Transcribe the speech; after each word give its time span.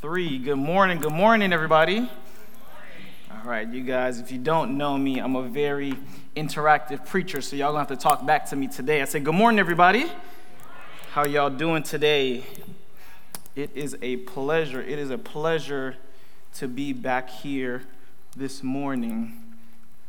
three. 0.00 0.38
Good 0.38 0.56
morning. 0.56 0.98
Good 0.98 1.12
morning, 1.12 1.52
everybody. 1.52 1.96
Good 1.96 2.08
morning. 2.08 2.10
All 3.30 3.50
right, 3.50 3.68
you 3.68 3.84
guys, 3.84 4.18
if 4.18 4.32
you 4.32 4.38
don't 4.38 4.78
know 4.78 4.96
me, 4.96 5.18
I'm 5.18 5.36
a 5.36 5.42
very 5.42 5.92
interactive 6.34 7.04
preacher, 7.04 7.42
so 7.42 7.54
y'all 7.54 7.72
gonna 7.72 7.80
have 7.80 7.88
to 7.88 7.96
talk 7.96 8.24
back 8.24 8.46
to 8.46 8.56
me 8.56 8.66
today. 8.66 9.02
I 9.02 9.04
say, 9.04 9.20
Good 9.20 9.34
morning, 9.34 9.58
everybody. 9.58 10.10
How 11.12 11.26
y'all 11.26 11.50
doing 11.50 11.82
today? 11.82 12.44
It 13.54 13.72
is 13.74 13.94
a 14.00 14.16
pleasure. 14.16 14.80
It 14.80 14.98
is 14.98 15.10
a 15.10 15.18
pleasure 15.18 15.96
to 16.54 16.66
be 16.66 16.94
back 16.94 17.28
here 17.28 17.82
this 18.34 18.62
morning 18.62 19.54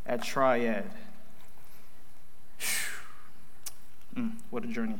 at 0.06 0.24
Triad. 0.24 0.90
Mm, 4.16 4.36
what 4.52 4.64
a 4.64 4.68
journey. 4.68 5.00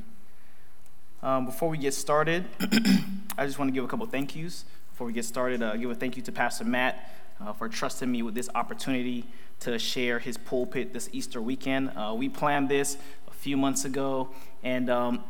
Um, 1.24 1.46
before 1.46 1.70
we 1.70 1.78
get 1.78 1.94
started, 1.94 2.46
I 3.38 3.46
just 3.46 3.58
want 3.58 3.70
to 3.70 3.74
give 3.74 3.86
a 3.86 3.88
couple 3.88 4.06
thank 4.06 4.36
yous. 4.36 4.66
Before 4.92 5.08
we 5.08 5.14
get 5.14 5.26
started, 5.26 5.64
uh, 5.64 5.78
give 5.78 5.90
a 5.90 5.96
thank 5.96 6.18
you 6.18 6.22
to 6.24 6.32
Pastor 6.34 6.66
Matt 6.66 7.10
uh, 7.40 7.54
for 7.54 7.70
trusting 7.70 8.12
me 8.12 8.22
with 8.24 8.36
this 8.36 8.50
opportunity 8.54 9.26
to 9.62 9.80
share 9.80 10.20
his 10.20 10.38
pulpit 10.38 10.92
this 10.92 11.10
Easter 11.14 11.42
weekend. 11.42 11.92
Uh, 11.96 12.14
we 12.16 12.28
planned 12.28 12.68
this 12.68 12.98
a 13.28 13.32
few 13.32 13.56
months 13.56 13.86
ago, 13.86 14.30
and 14.64 14.90
um, 14.90 15.24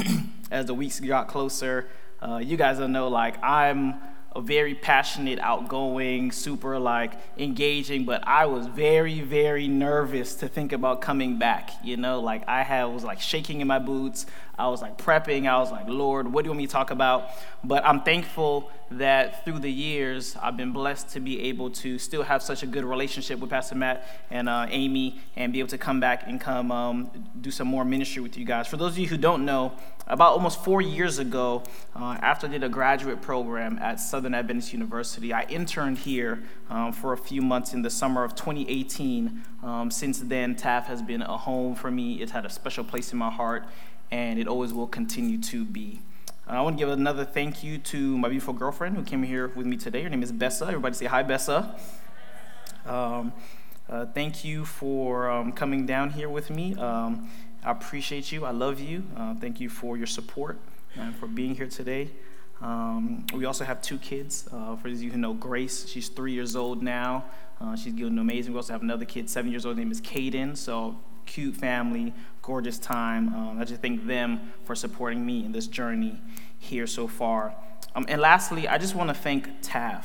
as 0.50 0.64
the 0.64 0.72
weeks 0.74 0.98
got 0.98 1.28
closer, 1.28 1.88
uh, 2.22 2.38
you 2.38 2.56
guys 2.56 2.78
will 2.78 2.88
know 2.88 3.08
like 3.08 3.40
I'm 3.44 4.00
a 4.34 4.40
very 4.40 4.74
passionate, 4.74 5.38
outgoing, 5.40 6.32
super 6.32 6.78
like 6.78 7.12
engaging, 7.36 8.06
but 8.06 8.26
I 8.26 8.46
was 8.46 8.66
very, 8.66 9.20
very 9.20 9.68
nervous 9.68 10.34
to 10.36 10.48
think 10.48 10.72
about 10.72 11.02
coming 11.02 11.38
back. 11.38 11.70
You 11.84 11.98
know, 11.98 12.20
like 12.20 12.48
I 12.48 12.62
had 12.62 12.84
was 12.84 13.04
like 13.04 13.20
shaking 13.20 13.60
in 13.60 13.68
my 13.68 13.78
boots. 13.78 14.24
I 14.62 14.68
was 14.68 14.80
like 14.80 14.96
prepping. 14.96 15.48
I 15.48 15.58
was 15.58 15.72
like, 15.72 15.88
Lord, 15.88 16.32
what 16.32 16.42
do 16.42 16.46
you 16.46 16.50
want 16.52 16.58
me 16.58 16.66
to 16.68 16.72
talk 16.72 16.92
about? 16.92 17.30
But 17.64 17.84
I'm 17.84 18.02
thankful 18.02 18.70
that 18.92 19.44
through 19.44 19.58
the 19.58 19.70
years, 19.70 20.36
I've 20.40 20.56
been 20.56 20.70
blessed 20.70 21.08
to 21.10 21.20
be 21.20 21.40
able 21.48 21.70
to 21.70 21.98
still 21.98 22.22
have 22.22 22.42
such 22.42 22.62
a 22.62 22.66
good 22.66 22.84
relationship 22.84 23.40
with 23.40 23.50
Pastor 23.50 23.74
Matt 23.74 24.06
and 24.30 24.48
uh, 24.48 24.66
Amy 24.68 25.20
and 25.34 25.52
be 25.52 25.58
able 25.58 25.70
to 25.70 25.78
come 25.78 25.98
back 25.98 26.24
and 26.28 26.40
come 26.40 26.70
um, 26.70 27.10
do 27.40 27.50
some 27.50 27.66
more 27.66 27.84
ministry 27.84 28.22
with 28.22 28.36
you 28.38 28.44
guys. 28.44 28.68
For 28.68 28.76
those 28.76 28.92
of 28.92 28.98
you 28.98 29.08
who 29.08 29.16
don't 29.16 29.44
know, 29.44 29.72
about 30.06 30.32
almost 30.32 30.62
four 30.62 30.82
years 30.82 31.18
ago, 31.18 31.62
uh, 31.94 32.18
after 32.20 32.46
I 32.46 32.50
did 32.50 32.64
a 32.64 32.68
graduate 32.68 33.22
program 33.22 33.78
at 33.80 34.00
Southern 34.00 34.34
Adventist 34.34 34.72
University, 34.72 35.32
I 35.32 35.44
interned 35.44 35.98
here 35.98 36.42
um, 36.68 36.92
for 36.92 37.12
a 37.12 37.16
few 37.16 37.40
months 37.40 37.72
in 37.72 37.82
the 37.82 37.90
summer 37.90 38.24
of 38.24 38.34
2018. 38.34 39.42
Um, 39.62 39.90
since 39.90 40.18
then, 40.18 40.54
TAF 40.54 40.84
has 40.84 41.02
been 41.02 41.22
a 41.22 41.36
home 41.36 41.74
for 41.74 41.90
me. 41.90 42.20
It's 42.20 42.32
had 42.32 42.44
a 42.44 42.50
special 42.50 42.84
place 42.84 43.12
in 43.12 43.18
my 43.18 43.30
heart, 43.30 43.64
and 44.12 44.38
it 44.38 44.46
always 44.46 44.74
will 44.74 44.86
continue 44.86 45.38
to 45.38 45.64
be. 45.64 46.00
Uh, 46.46 46.52
I 46.52 46.60
want 46.60 46.76
to 46.76 46.78
give 46.78 46.90
another 46.90 47.24
thank 47.24 47.64
you 47.64 47.78
to 47.78 48.18
my 48.18 48.28
beautiful 48.28 48.52
girlfriend 48.52 48.94
who 48.94 49.02
came 49.02 49.22
here 49.22 49.48
with 49.48 49.66
me 49.66 49.78
today. 49.78 50.02
Her 50.02 50.10
name 50.10 50.22
is 50.22 50.30
Bessa. 50.30 50.68
Everybody 50.68 50.94
say 50.94 51.06
hi, 51.06 51.22
Bessa. 51.22 51.80
Um, 52.84 53.32
uh, 53.88 54.06
thank 54.06 54.44
you 54.44 54.66
for 54.66 55.30
um, 55.30 55.50
coming 55.52 55.86
down 55.86 56.10
here 56.10 56.28
with 56.28 56.50
me. 56.50 56.74
Um, 56.74 57.30
I 57.64 57.70
appreciate 57.70 58.30
you. 58.30 58.44
I 58.44 58.50
love 58.50 58.80
you. 58.80 59.02
Uh, 59.16 59.34
thank 59.34 59.60
you 59.60 59.70
for 59.70 59.96
your 59.96 60.06
support 60.06 60.58
and 60.94 61.16
for 61.16 61.26
being 61.26 61.54
here 61.54 61.66
today. 61.66 62.10
Um, 62.60 63.24
we 63.32 63.46
also 63.46 63.64
have 63.64 63.80
two 63.80 63.98
kids. 63.98 64.46
Uh, 64.52 64.76
for 64.76 64.88
those 64.88 64.98
of 64.98 65.04
you 65.04 65.10
who 65.10 65.18
know 65.18 65.32
Grace, 65.32 65.88
she's 65.88 66.08
three 66.08 66.32
years 66.32 66.54
old 66.54 66.82
now. 66.82 67.24
Uh, 67.60 67.76
she's 67.76 67.94
doing 67.94 68.18
amazing. 68.18 68.52
We 68.52 68.58
also 68.58 68.74
have 68.74 68.82
another 68.82 69.06
kid, 69.06 69.30
seven 69.30 69.50
years 69.50 69.64
old, 69.64 69.78
name 69.78 69.90
is 69.90 70.02
Caden. 70.02 70.56
So 70.56 70.96
cute 71.26 71.56
family, 71.56 72.12
gorgeous 72.42 72.78
time. 72.78 73.32
Um, 73.34 73.58
I 73.60 73.64
just 73.64 73.80
thank 73.80 74.06
them 74.06 74.52
for 74.64 74.74
supporting 74.74 75.24
me 75.24 75.44
in 75.44 75.52
this 75.52 75.68
journey 75.68 76.20
here 76.58 76.86
so 76.86 77.06
far. 77.06 77.54
Um, 77.94 78.04
and 78.08 78.20
lastly, 78.20 78.68
I 78.68 78.78
just 78.78 78.94
want 78.94 79.08
to 79.10 79.14
thank 79.14 79.62
TAF. 79.62 80.04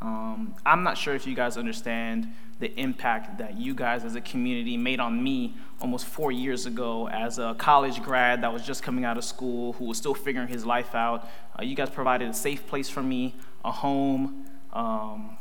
Um, 0.00 0.54
I'm 0.66 0.82
not 0.82 0.98
sure 0.98 1.14
if 1.14 1.26
you 1.26 1.34
guys 1.34 1.56
understand 1.56 2.32
the 2.60 2.72
impact 2.78 3.38
that 3.38 3.56
you 3.56 3.74
guys 3.74 4.04
as 4.04 4.16
a 4.16 4.20
community 4.20 4.76
made 4.76 4.98
on 4.98 5.22
me 5.22 5.54
almost 5.80 6.06
four 6.06 6.32
years 6.32 6.66
ago 6.66 7.08
as 7.08 7.38
a 7.38 7.54
college 7.58 8.02
grad 8.02 8.42
that 8.42 8.52
was 8.52 8.66
just 8.66 8.82
coming 8.82 9.04
out 9.04 9.16
of 9.16 9.24
school 9.24 9.74
who 9.74 9.84
was 9.84 9.96
still 9.96 10.14
figuring 10.14 10.48
his 10.48 10.66
life 10.66 10.94
out. 10.94 11.28
Uh, 11.58 11.62
you 11.62 11.76
guys 11.76 11.90
provided 11.90 12.28
a 12.28 12.34
safe 12.34 12.66
place 12.66 12.88
for 12.88 13.02
me, 13.02 13.36
a 13.64 13.70
home, 13.70 14.46
um, 14.72 15.36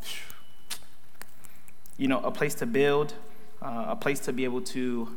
you 1.97 2.07
know, 2.07 2.19
a 2.19 2.31
place 2.31 2.53
to 2.55 2.67
build, 2.67 3.13
uh, 3.61 3.85
a 3.87 3.95
place 3.95 4.19
to 4.19 4.33
be 4.33 4.43
able 4.43 4.61
to 4.61 5.09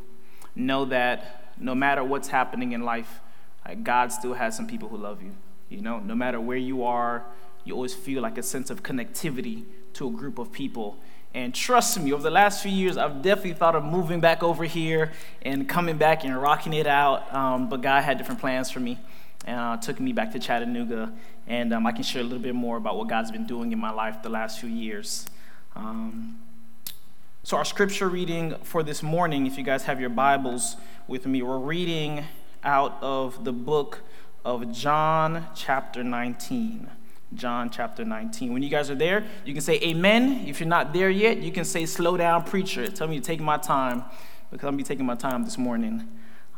know 0.67 0.85
that 0.87 1.53
no 1.59 1.75
matter 1.75 2.03
what's 2.03 2.29
happening 2.29 2.73
in 2.73 2.83
life, 2.83 3.21
like 3.67 3.85
God 3.85 4.13
still 4.13 4.35
has 4.35 4.57
some 4.57 4.67
people 4.67 4.89
who 4.89 4.97
love 4.97 5.23
you. 5.23 5.33
You 5.69 5.83
know, 5.83 5.99
no 6.01 6.15
matter 6.15 6.41
where 6.41 6.57
you 6.57 6.85
are, 6.85 7.25
you 7.65 7.75
always 7.75 7.95
feel 7.95 8.23
like 8.23 8.39
a 8.39 8.43
sense 8.43 8.71
of 8.71 8.83
connectivity 8.83 9.65
to 9.95 10.09
a 10.09 10.11
group 10.11 10.39
of 10.39 10.51
people. 10.53 10.99
And 11.33 11.55
trust 11.55 12.01
me, 12.01 12.13
over 12.13 12.23
the 12.23 12.31
last 12.31 12.63
few 12.63 12.73
years, 12.73 12.97
I've 12.97 13.23
definitely 13.23 13.53
thought 13.53 13.77
of 13.77 13.85
moving 13.85 14.21
back 14.21 14.43
over 14.43 14.65
here 14.65 15.13
and 15.43 15.69
coming 15.69 15.97
back 15.97 16.25
and 16.25 16.41
rocking 16.41 16.73
it 16.73 16.89
out. 16.89 17.33
Um, 17.33 17.69
but 17.69 17.83
God 17.83 18.03
had 18.03 18.19
different 18.19 18.41
plans 18.41 18.71
for 18.71 18.81
me 18.81 18.99
and 19.47 19.59
uh, 19.59 19.77
took 19.77 20.01
me 20.01 20.13
back 20.13 20.33
to 20.33 20.41
Chattanooga. 20.41 21.13
And 21.47 21.73
um, 21.73 21.87
I 21.87 21.93
can 21.93 22.03
share 22.03 22.21
a 22.21 22.25
little 22.25 22.41
bit 22.43 22.55
more 22.55 22.77
about 22.77 22.97
what 22.97 23.09
God's 23.09 23.31
been 23.31 23.47
doing 23.47 23.73
in 23.73 23.79
my 23.79 23.91
life 23.91 24.23
the 24.23 24.29
last 24.29 24.59
few 24.59 24.69
years. 24.69 25.27
Um, 25.77 26.41
so, 27.43 27.57
our 27.57 27.65
scripture 27.65 28.07
reading 28.07 28.55
for 28.65 28.83
this 28.83 29.03
morning, 29.03 29.47
if 29.47 29.57
you 29.57 29.65
guys 29.65 29.85
have 29.85 29.99
your 29.99 30.11
Bibles 30.11 30.77
with 31.09 31.25
me, 31.25 31.41
we're 31.41 31.59
reading 31.59 32.27
out 32.63 32.99
of 33.01 33.45
the 33.45 33.53
book 33.53 34.01
of 34.45 34.71
John, 34.71 35.47
chapter 35.55 36.05
19. 36.05 36.91
John 37.35 37.71
chapter 37.71 38.05
19. 38.05 38.53
When 38.53 38.63
you 38.63 38.69
guys 38.69 38.91
are 38.91 38.95
there, 38.95 39.25
you 39.47 39.55
can 39.55 39.63
say 39.63 39.81
amen. 39.81 40.45
If 40.47 40.61
you're 40.61 40.69
not 40.69 40.93
there 40.93 41.09
yet, 41.09 41.39
you 41.39 41.51
can 41.51 41.65
say 41.65 41.87
slow 41.87 42.19
down, 42.19 42.45
preacher. 42.45 42.87
Tell 42.89 43.09
me 43.09 43.19
to 43.19 43.25
take 43.25 43.41
my 43.41 43.57
time 43.57 44.05
because 44.51 44.67
I'm 44.67 44.73
going 44.73 44.85
to 44.85 44.85
be 44.85 44.85
taking 44.85 45.07
my 45.07 45.15
time 45.15 45.43
this 45.43 45.57
morning. 45.57 46.07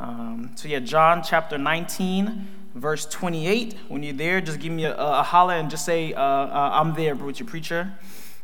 Um, 0.00 0.50
so, 0.56 0.66
yeah, 0.66 0.80
John 0.80 1.22
chapter 1.22 1.58
19, 1.58 2.48
verse 2.74 3.06
28. 3.06 3.76
When 3.86 4.02
you're 4.02 4.14
there, 4.14 4.40
just 4.40 4.58
give 4.58 4.72
me 4.72 4.86
a, 4.86 4.96
a 4.96 5.22
holler 5.22 5.54
and 5.54 5.70
just 5.70 5.84
say, 5.84 6.12
uh, 6.12 6.20
uh, 6.20 6.70
I'm 6.72 6.94
there, 6.94 7.14
with 7.14 7.38
your 7.38 7.48
preacher. 7.48 7.92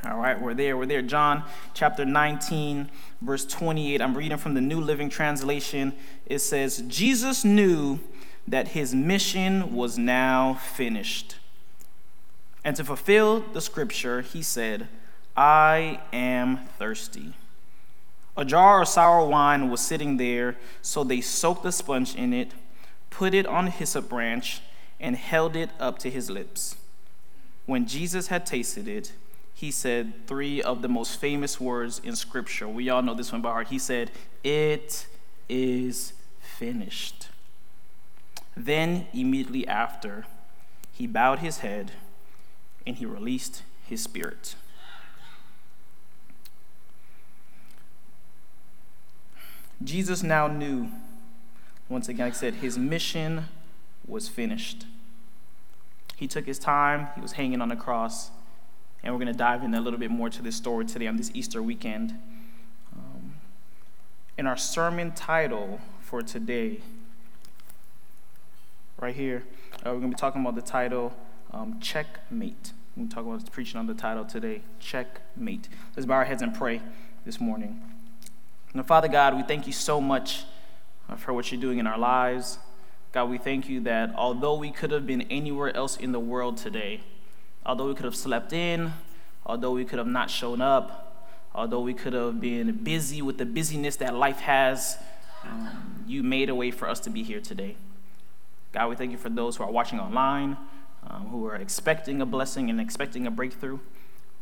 All 0.07 0.17
right, 0.17 0.39
we're 0.39 0.53
there. 0.53 0.77
We're 0.77 0.85
there. 0.85 1.01
John 1.01 1.43
chapter 1.73 2.05
19, 2.05 2.91
verse 3.21 3.43
28. 3.43 4.01
I'm 4.03 4.15
reading 4.15 4.37
from 4.37 4.53
the 4.53 4.61
New 4.61 4.79
Living 4.79 5.09
Translation. 5.09 5.93
It 6.27 6.39
says, 6.39 6.83
Jesus 6.87 7.43
knew 7.43 7.99
that 8.47 8.69
his 8.69 8.93
mission 8.93 9.73
was 9.73 9.97
now 9.97 10.53
finished. 10.75 11.37
And 12.63 12.75
to 12.75 12.83
fulfill 12.83 13.39
the 13.39 13.61
scripture, 13.61 14.21
he 14.21 14.43
said, 14.43 14.89
I 15.35 16.01
am 16.13 16.67
thirsty. 16.77 17.33
A 18.37 18.45
jar 18.45 18.83
of 18.83 18.87
sour 18.87 19.25
wine 19.25 19.71
was 19.71 19.81
sitting 19.81 20.17
there, 20.17 20.55
so 20.83 21.03
they 21.03 21.19
soaked 21.19 21.65
a 21.65 21.71
sponge 21.71 22.13
in 22.13 22.31
it, 22.31 22.51
put 23.09 23.33
it 23.33 23.47
on 23.47 23.67
a 23.67 23.71
hyssop 23.71 24.09
branch, 24.09 24.61
and 24.99 25.15
held 25.15 25.55
it 25.55 25.71
up 25.79 25.97
to 25.99 26.11
his 26.11 26.29
lips. 26.29 26.75
When 27.65 27.87
Jesus 27.87 28.27
had 28.27 28.45
tasted 28.45 28.87
it, 28.87 29.13
he 29.55 29.71
said 29.71 30.27
three 30.27 30.61
of 30.61 30.81
the 30.81 30.89
most 30.89 31.17
famous 31.19 31.61
words 31.61 32.01
in 32.03 32.15
Scripture. 32.17 32.67
We 32.67 32.89
all 32.89 33.01
know 33.01 33.13
this 33.13 33.31
one 33.31 33.41
by 33.41 33.51
heart. 33.51 33.69
He 33.69 33.79
said, 33.79 34.11
It 34.43 35.07
is 35.47 36.11
finished. 36.41 37.29
Then, 38.55 39.07
immediately 39.13 39.65
after, 39.65 40.25
he 40.91 41.07
bowed 41.07 41.39
his 41.39 41.59
head 41.59 41.93
and 42.85 42.97
he 42.97 43.05
released 43.05 43.63
his 43.87 44.03
spirit. 44.03 44.55
Jesus 49.83 50.21
now 50.21 50.47
knew, 50.47 50.89
once 51.87 52.09
again, 52.09 52.25
like 52.25 52.33
I 52.33 52.37
said, 52.37 52.55
his 52.55 52.77
mission 52.77 53.45
was 54.05 54.27
finished. 54.27 54.85
He 56.15 56.27
took 56.27 56.45
his 56.45 56.59
time, 56.59 57.07
he 57.15 57.21
was 57.21 57.33
hanging 57.33 57.61
on 57.61 57.69
the 57.69 57.75
cross, 57.75 58.31
and 59.05 59.13
we're 59.13 59.19
going 59.19 59.31
to 59.31 59.37
dive 59.37 59.63
in 59.63 59.75
a 59.75 59.79
little 59.79 59.99
bit 59.99 60.09
more 60.09 60.31
to 60.31 60.41
this 60.41 60.55
story 60.55 60.83
today 60.83 61.05
on 61.05 61.15
this 61.15 61.29
Easter 61.35 61.61
weekend. 61.61 62.19
Um, 62.95 63.35
in 64.35 64.47
our 64.47 64.57
sermon 64.57 65.11
title 65.11 65.79
for 66.01 66.23
today, 66.23 66.79
right 68.99 69.15
here. 69.15 69.43
Uh, 69.77 69.91
we're 69.91 69.99
going 69.99 70.09
to 70.09 70.15
be 70.15 70.15
talking 70.15 70.41
about 70.41 70.55
the 70.55 70.61
title 70.61 71.15
um, 71.53 71.79
Checkmate. 71.79 72.73
We're 72.95 73.01
going 73.01 73.09
to 73.09 73.15
talk 73.15 73.25
about 73.25 73.51
preaching 73.51 73.77
on 73.79 73.85
the 73.85 73.93
title 73.93 74.25
today 74.25 74.63
Checkmate. 74.79 75.69
Let's 75.95 76.07
bow 76.07 76.15
our 76.15 76.25
heads 76.25 76.41
and 76.41 76.55
pray 76.55 76.81
this 77.25 77.39
morning. 77.39 77.83
Now, 78.73 78.83
Father 78.83 79.07
God, 79.07 79.35
we 79.35 79.43
thank 79.43 79.67
you 79.67 79.73
so 79.73 80.01
much 80.01 80.45
uh, 81.07 81.15
for 81.15 81.31
what 81.31 81.51
you're 81.51 81.61
doing 81.61 81.77
in 81.77 81.85
our 81.85 81.99
lives. 81.99 82.57
God, 83.11 83.29
we 83.29 83.37
thank 83.37 83.69
you 83.69 83.81
that 83.81 84.15
although 84.15 84.55
we 84.55 84.71
could 84.71 84.89
have 84.89 85.05
been 85.05 85.21
anywhere 85.23 85.75
else 85.75 85.95
in 85.95 86.11
the 86.11 86.19
world 86.19 86.57
today, 86.57 87.01
although 87.65 87.87
we 87.87 87.95
could 87.95 88.05
have 88.05 88.15
slept 88.15 88.53
in, 88.53 88.93
although 89.45 89.71
we 89.71 89.85
could 89.85 89.99
have 89.99 90.07
not 90.07 90.29
shown 90.29 90.61
up, 90.61 91.29
although 91.53 91.81
we 91.81 91.93
could 91.93 92.13
have 92.13 92.39
been 92.39 92.71
busy 92.71 93.21
with 93.21 93.37
the 93.37 93.45
busyness 93.45 93.95
that 93.97 94.15
life 94.15 94.39
has, 94.39 94.97
um, 95.43 96.03
you 96.07 96.23
made 96.23 96.49
a 96.49 96.55
way 96.55 96.71
for 96.71 96.89
us 96.89 96.99
to 97.01 97.09
be 97.09 97.23
here 97.23 97.39
today. 97.39 97.75
God, 98.71 98.89
we 98.89 98.95
thank 98.95 99.11
you 99.11 99.17
for 99.17 99.29
those 99.29 99.55
who 99.55 99.63
are 99.63 99.71
watching 99.71 99.99
online. 99.99 100.57
um, 101.07 101.27
who 101.27 101.45
are 101.47 101.55
expecting 101.55 102.21
a 102.21 102.25
blessing 102.25 102.69
and 102.69 102.79
expecting 102.79 103.27
a 103.27 103.31
breakthrough. 103.31 103.79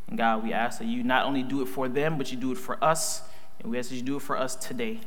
And 0.07 0.17
God, 0.17 0.43
we 0.43 0.53
ask 0.53 0.79
that 0.79 0.85
you 0.85 1.03
not 1.03 1.25
only 1.25 1.43
do 1.43 1.61
it 1.61 1.67
for 1.67 1.87
them, 1.87 2.17
but 2.17 2.31
you 2.31 2.37
do 2.37 2.51
it 2.51 2.57
for 2.57 2.81
us. 2.83 3.23
And 3.59 3.71
we 3.71 3.79
ask 3.79 3.89
that 3.89 3.95
you 3.95 4.01
do 4.01 4.17
it 4.17 4.21
for 4.21 4.37
us 4.37 4.55
today. 4.55 4.99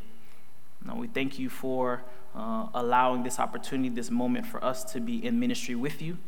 Now, 0.84 0.96
we 0.96 1.06
thank 1.06 1.38
you 1.38 1.48
for 1.48 2.02
uh, 2.34 2.66
allowing 2.74 3.22
this 3.22 3.38
opportunity, 3.38 3.88
this 3.88 4.10
moment 4.10 4.46
for 4.46 4.62
us 4.62 4.84
to 4.92 5.00
be 5.00 5.24
in 5.24 5.40
ministry 5.40 5.74
with 5.74 6.00
you. 6.00 6.18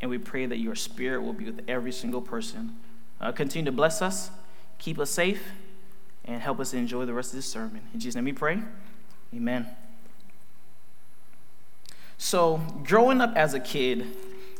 And 0.00 0.10
we 0.10 0.18
pray 0.18 0.46
that 0.46 0.58
your 0.58 0.74
spirit 0.74 1.22
will 1.22 1.32
be 1.32 1.44
with 1.44 1.64
every 1.68 1.92
single 1.92 2.22
person. 2.22 2.76
Uh, 3.20 3.32
continue 3.32 3.64
to 3.64 3.72
bless 3.72 4.00
us, 4.00 4.30
keep 4.78 4.98
us 4.98 5.10
safe, 5.10 5.42
and 6.24 6.40
help 6.40 6.60
us 6.60 6.72
enjoy 6.72 7.04
the 7.04 7.14
rest 7.14 7.30
of 7.32 7.36
this 7.36 7.46
sermon. 7.46 7.80
In 7.92 8.00
Jesus' 8.00 8.14
name 8.14 8.24
we 8.24 8.32
pray. 8.32 8.62
Amen. 9.34 9.66
So, 12.16 12.60
growing 12.84 13.20
up 13.20 13.36
as 13.36 13.54
a 13.54 13.60
kid, 13.60 14.06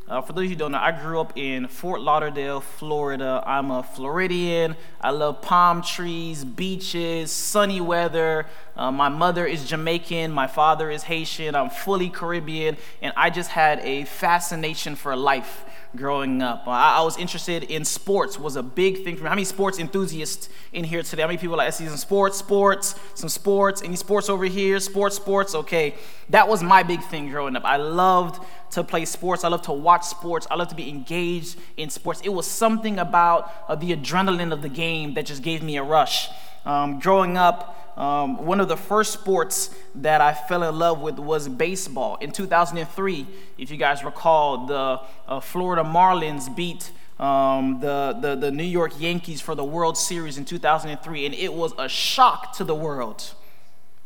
uh, 0.09 0.23
for 0.23 0.33
those 0.33 0.45
of 0.45 0.45
you 0.45 0.51
who 0.51 0.57
don't 0.57 0.73
know, 0.73 0.79
I 0.79 0.93
grew 0.93 1.21
up 1.21 1.37
in 1.37 1.69
Fort 1.69 2.01
Lauderdale, 2.01 2.61
Florida. 2.63 3.43
I'm 3.47 3.71
a 3.71 3.83
Floridian. 3.83 4.75
I 5.01 5.11
love 5.11 5.43
palm 5.43 5.83
trees, 5.83 6.45
beaches, 6.45 7.31
sunny 7.31 7.81
weather. 7.81 8.47
Uh, 8.75 8.91
my 8.91 9.11
mother 9.11 9.47
is 9.47 9.67
Jamaican. 9.67 10.33
My 10.33 10.47
father 10.47 10.91
is 10.91 11.03
Haitian. 11.03 11.55
I'm 11.55 11.69
fully 11.69 12.09
Caribbean. 12.09 12.79
And 13.03 13.13
I 13.17 13.29
just 13.29 13.51
had 13.51 13.81
a 13.81 14.05
fascination 14.05 14.97
for 14.97 15.15
life 15.15 15.65
growing 15.97 16.43
up. 16.43 16.67
I, 16.67 16.99
I, 16.99 17.03
was 17.03 17.17
interested 17.17 17.65
in 17.65 17.85
sports 17.85 18.39
was 18.39 18.57
a 18.57 18.63
big 18.63 19.05
thing 19.05 19.17
for 19.17 19.23
me. 19.23 19.29
How 19.29 19.35
many 19.35 19.45
sports 19.45 19.79
enthusiasts 19.79 20.49
in 20.73 20.85
here 20.85 21.03
today? 21.03 21.23
How 21.23 21.29
many 21.29 21.39
people 21.39 21.57
like 21.57 21.69
I 21.69 21.71
see 21.71 21.87
some 21.87 21.97
sports, 21.97 22.37
sports, 22.37 22.95
some 23.15 23.29
sports? 23.29 23.83
Any 23.83 23.97
sports 23.97 24.29
over 24.29 24.45
here? 24.45 24.81
Sports, 24.81 25.17
sports. 25.17 25.55
Okay, 25.55 25.95
that 26.29 26.47
was 26.47 26.63
my 26.63 26.83
big 26.83 27.03
thing 27.05 27.31
growing 27.31 27.57
up. 27.57 27.65
I 27.65 27.77
loved 27.77 28.43
to 28.73 28.85
play 28.85 29.05
sports. 29.05 29.45
I 29.45 29.49
loved 29.49 29.65
to 29.65 29.73
watch 29.73 30.05
sports. 30.05 30.47
I 30.51 30.57
loved 30.57 30.71
to 30.71 30.77
be 30.77 30.89
engaged 30.89 31.59
in 31.77 31.91
sports. 31.91 32.21
It 32.23 32.31
was 32.31 32.47
something 32.47 32.99
about 32.99 33.53
uh, 33.69 33.75
the 33.75 33.97
adrenaline 33.97 34.53
of 34.53 34.63
the 34.63 34.69
game 34.69 35.15
that 35.15 35.27
just 35.27 35.43
gave 35.43 35.63
me 35.63 35.77
a 35.77 35.83
rush. 35.83 36.29
Um, 36.65 37.01
growing 37.01 37.39
up, 37.39 37.88
um, 37.99 38.47
one 38.47 38.61
of 38.61 38.69
the 38.69 38.77
first 38.77 39.13
sports 39.13 39.75
that 39.97 40.21
I 40.21 40.33
fell 40.33 40.63
in 40.63 40.79
love 40.79 41.01
with 41.01 41.19
was 41.19 41.49
baseball. 41.49 42.17
In 42.21 42.31
2003, 42.31 43.27
if 43.59 43.73
you 43.73 43.77
guys 43.77 44.05
recall, 44.05 44.67
the 44.67 45.01
uh, 45.27 45.41
Florida 45.41 45.83
Marlins 45.83 46.55
beat 46.55 46.93
um, 47.19 47.81
the, 47.81 48.17
the, 48.21 48.37
the 48.37 48.51
New 48.53 48.63
York 48.63 48.93
Yankees 49.01 49.41
for 49.41 49.57
the 49.57 49.65
World 49.65 49.99
Series 49.99 50.39
in 50.39 50.45
2003, 50.45 51.27
and 51.27 51.35
it 51.35 51.53
was 51.53 51.73
a 51.77 51.89
shock 51.89 52.57
to 52.59 52.63
the 52.63 52.75
world. 52.75 53.35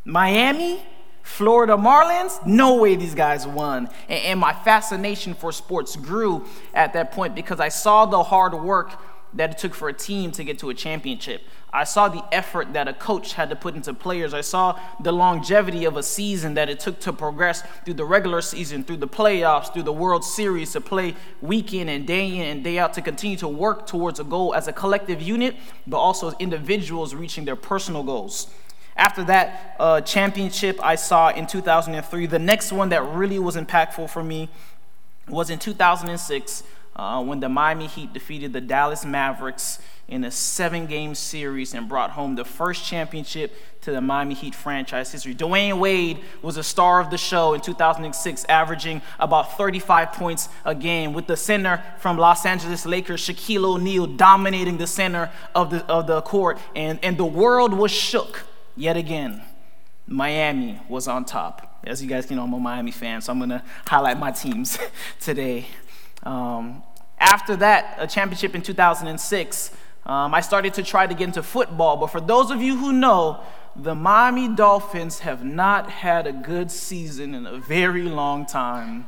Miami, 0.06 0.82
Florida 1.22 1.76
Marlins, 1.76 2.44
no 2.46 2.76
way 2.76 2.96
these 2.96 3.14
guys 3.14 3.46
won. 3.46 3.90
And, 4.08 4.24
and 4.24 4.40
my 4.40 4.54
fascination 4.54 5.34
for 5.34 5.52
sports 5.52 5.96
grew 5.96 6.46
at 6.72 6.94
that 6.94 7.12
point 7.12 7.34
because 7.34 7.60
I 7.60 7.68
saw 7.68 8.06
the 8.06 8.22
hard 8.22 8.54
work 8.54 8.98
that 9.34 9.50
it 9.52 9.58
took 9.58 9.74
for 9.74 9.88
a 9.88 9.92
team 9.92 10.30
to 10.32 10.44
get 10.44 10.58
to 10.58 10.70
a 10.70 10.74
championship. 10.74 11.42
I 11.74 11.84
saw 11.84 12.08
the 12.08 12.22
effort 12.32 12.74
that 12.74 12.86
a 12.86 12.92
coach 12.92 13.32
had 13.32 13.48
to 13.48 13.56
put 13.56 13.74
into 13.74 13.94
players. 13.94 14.34
I 14.34 14.42
saw 14.42 14.78
the 15.00 15.12
longevity 15.12 15.86
of 15.86 15.96
a 15.96 16.02
season 16.02 16.52
that 16.54 16.68
it 16.68 16.80
took 16.80 17.00
to 17.00 17.14
progress 17.14 17.62
through 17.84 17.94
the 17.94 18.04
regular 18.04 18.42
season, 18.42 18.84
through 18.84 18.98
the 18.98 19.08
playoffs, 19.08 19.72
through 19.72 19.84
the 19.84 19.92
World 19.92 20.22
Series, 20.22 20.72
to 20.72 20.82
play 20.82 21.14
week 21.40 21.72
in 21.72 21.88
and 21.88 22.06
day 22.06 22.36
in 22.36 22.42
and 22.42 22.62
day 22.62 22.78
out, 22.78 22.92
to 22.94 23.00
continue 23.00 23.38
to 23.38 23.48
work 23.48 23.86
towards 23.86 24.20
a 24.20 24.24
goal 24.24 24.54
as 24.54 24.68
a 24.68 24.72
collective 24.72 25.22
unit, 25.22 25.56
but 25.86 25.96
also 25.96 26.28
as 26.28 26.34
individuals 26.38 27.14
reaching 27.14 27.46
their 27.46 27.56
personal 27.56 28.02
goals. 28.02 28.48
After 28.94 29.24
that 29.24 29.76
uh, 29.80 30.02
championship 30.02 30.78
I 30.82 30.96
saw 30.96 31.30
in 31.30 31.46
2003, 31.46 32.26
the 32.26 32.38
next 32.38 32.70
one 32.70 32.90
that 32.90 33.02
really 33.02 33.38
was 33.38 33.56
impactful 33.56 34.10
for 34.10 34.22
me 34.22 34.50
was 35.28 35.48
in 35.48 35.58
2006 35.58 36.62
uh, 36.96 37.22
when 37.22 37.40
the 37.40 37.48
Miami 37.48 37.86
Heat 37.86 38.12
defeated 38.12 38.52
the 38.52 38.60
Dallas 38.60 39.04
Mavericks 39.04 39.78
in 40.08 40.24
a 40.24 40.30
seven 40.30 40.86
game 40.86 41.14
series 41.14 41.72
and 41.72 41.88
brought 41.88 42.10
home 42.10 42.34
the 42.34 42.44
first 42.44 42.84
championship 42.84 43.54
to 43.80 43.90
the 43.90 44.00
Miami 44.00 44.34
Heat 44.34 44.54
franchise 44.54 45.10
history. 45.10 45.34
Dwyane 45.34 45.78
Wade 45.78 46.20
was 46.42 46.56
a 46.56 46.62
star 46.62 47.00
of 47.00 47.10
the 47.10 47.16
show 47.16 47.54
in 47.54 47.60
2006, 47.60 48.44
averaging 48.44 49.00
about 49.18 49.56
35 49.56 50.12
points 50.12 50.48
a 50.64 50.74
game, 50.74 51.14
with 51.14 51.26
the 51.26 51.36
center 51.36 51.82
from 51.98 52.18
Los 52.18 52.44
Angeles 52.44 52.84
Lakers, 52.84 53.26
Shaquille 53.26 53.64
O'Neal, 53.64 54.06
dominating 54.06 54.76
the 54.76 54.86
center 54.86 55.30
of 55.54 55.70
the, 55.70 55.84
of 55.86 56.06
the 56.06 56.20
court. 56.22 56.58
And, 56.76 56.98
and 57.02 57.16
the 57.16 57.24
world 57.24 57.72
was 57.72 57.90
shook 57.90 58.44
yet 58.76 58.96
again. 58.96 59.42
Miami 60.06 60.80
was 60.88 61.08
on 61.08 61.24
top. 61.24 61.80
As 61.84 62.02
you 62.02 62.08
guys 62.08 62.26
can 62.26 62.36
know, 62.36 62.44
I'm 62.44 62.52
a 62.52 62.60
Miami 62.60 62.90
fan, 62.90 63.20
so 63.22 63.32
I'm 63.32 63.38
going 63.38 63.50
to 63.50 63.62
highlight 63.86 64.18
my 64.18 64.30
teams 64.30 64.78
today. 65.20 65.66
Um, 66.22 66.82
after 67.18 67.56
that, 67.56 67.96
a 67.98 68.06
championship 68.06 68.54
in 68.54 68.62
2006, 68.62 69.70
um, 70.04 70.34
I 70.34 70.40
started 70.40 70.74
to 70.74 70.82
try 70.82 71.06
to 71.06 71.14
get 71.14 71.24
into 71.24 71.42
football. 71.42 71.96
But 71.96 72.08
for 72.08 72.20
those 72.20 72.50
of 72.50 72.60
you 72.60 72.76
who 72.76 72.92
know, 72.92 73.40
the 73.76 73.94
Miami 73.94 74.48
Dolphins 74.48 75.20
have 75.20 75.44
not 75.44 75.88
had 75.88 76.26
a 76.26 76.32
good 76.32 76.70
season 76.70 77.34
in 77.34 77.46
a 77.46 77.58
very 77.58 78.02
long 78.02 78.44
time. 78.44 79.06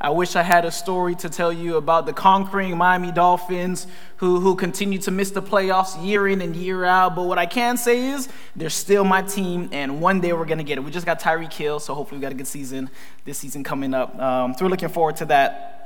I 0.00 0.10
wish 0.10 0.34
I 0.36 0.42
had 0.42 0.64
a 0.64 0.70
story 0.70 1.14
to 1.16 1.30
tell 1.30 1.52
you 1.52 1.76
about 1.76 2.04
the 2.04 2.12
conquering 2.12 2.76
Miami 2.76 3.12
Dolphins 3.12 3.86
who, 4.16 4.40
who 4.40 4.56
continue 4.56 4.98
to 4.98 5.10
miss 5.10 5.30
the 5.30 5.40
playoffs 5.40 6.04
year 6.04 6.26
in 6.26 6.42
and 6.42 6.54
year 6.56 6.84
out. 6.84 7.14
But 7.14 7.22
what 7.22 7.38
I 7.38 7.46
can 7.46 7.76
say 7.76 8.10
is 8.10 8.28
they're 8.56 8.70
still 8.70 9.04
my 9.04 9.22
team, 9.22 9.68
and 9.72 10.00
one 10.00 10.20
day 10.20 10.32
we're 10.32 10.44
going 10.46 10.58
to 10.58 10.64
get 10.64 10.78
it. 10.78 10.84
We 10.84 10.90
just 10.90 11.06
got 11.06 11.20
Tyreek 11.20 11.52
Hill, 11.52 11.78
so 11.78 11.94
hopefully 11.94 12.18
we 12.18 12.22
got 12.22 12.32
a 12.32 12.34
good 12.34 12.48
season 12.48 12.90
this 13.24 13.38
season 13.38 13.62
coming 13.62 13.94
up. 13.94 14.18
Um, 14.18 14.54
so 14.58 14.64
we're 14.64 14.70
looking 14.70 14.88
forward 14.88 15.16
to 15.16 15.26
that. 15.26 15.83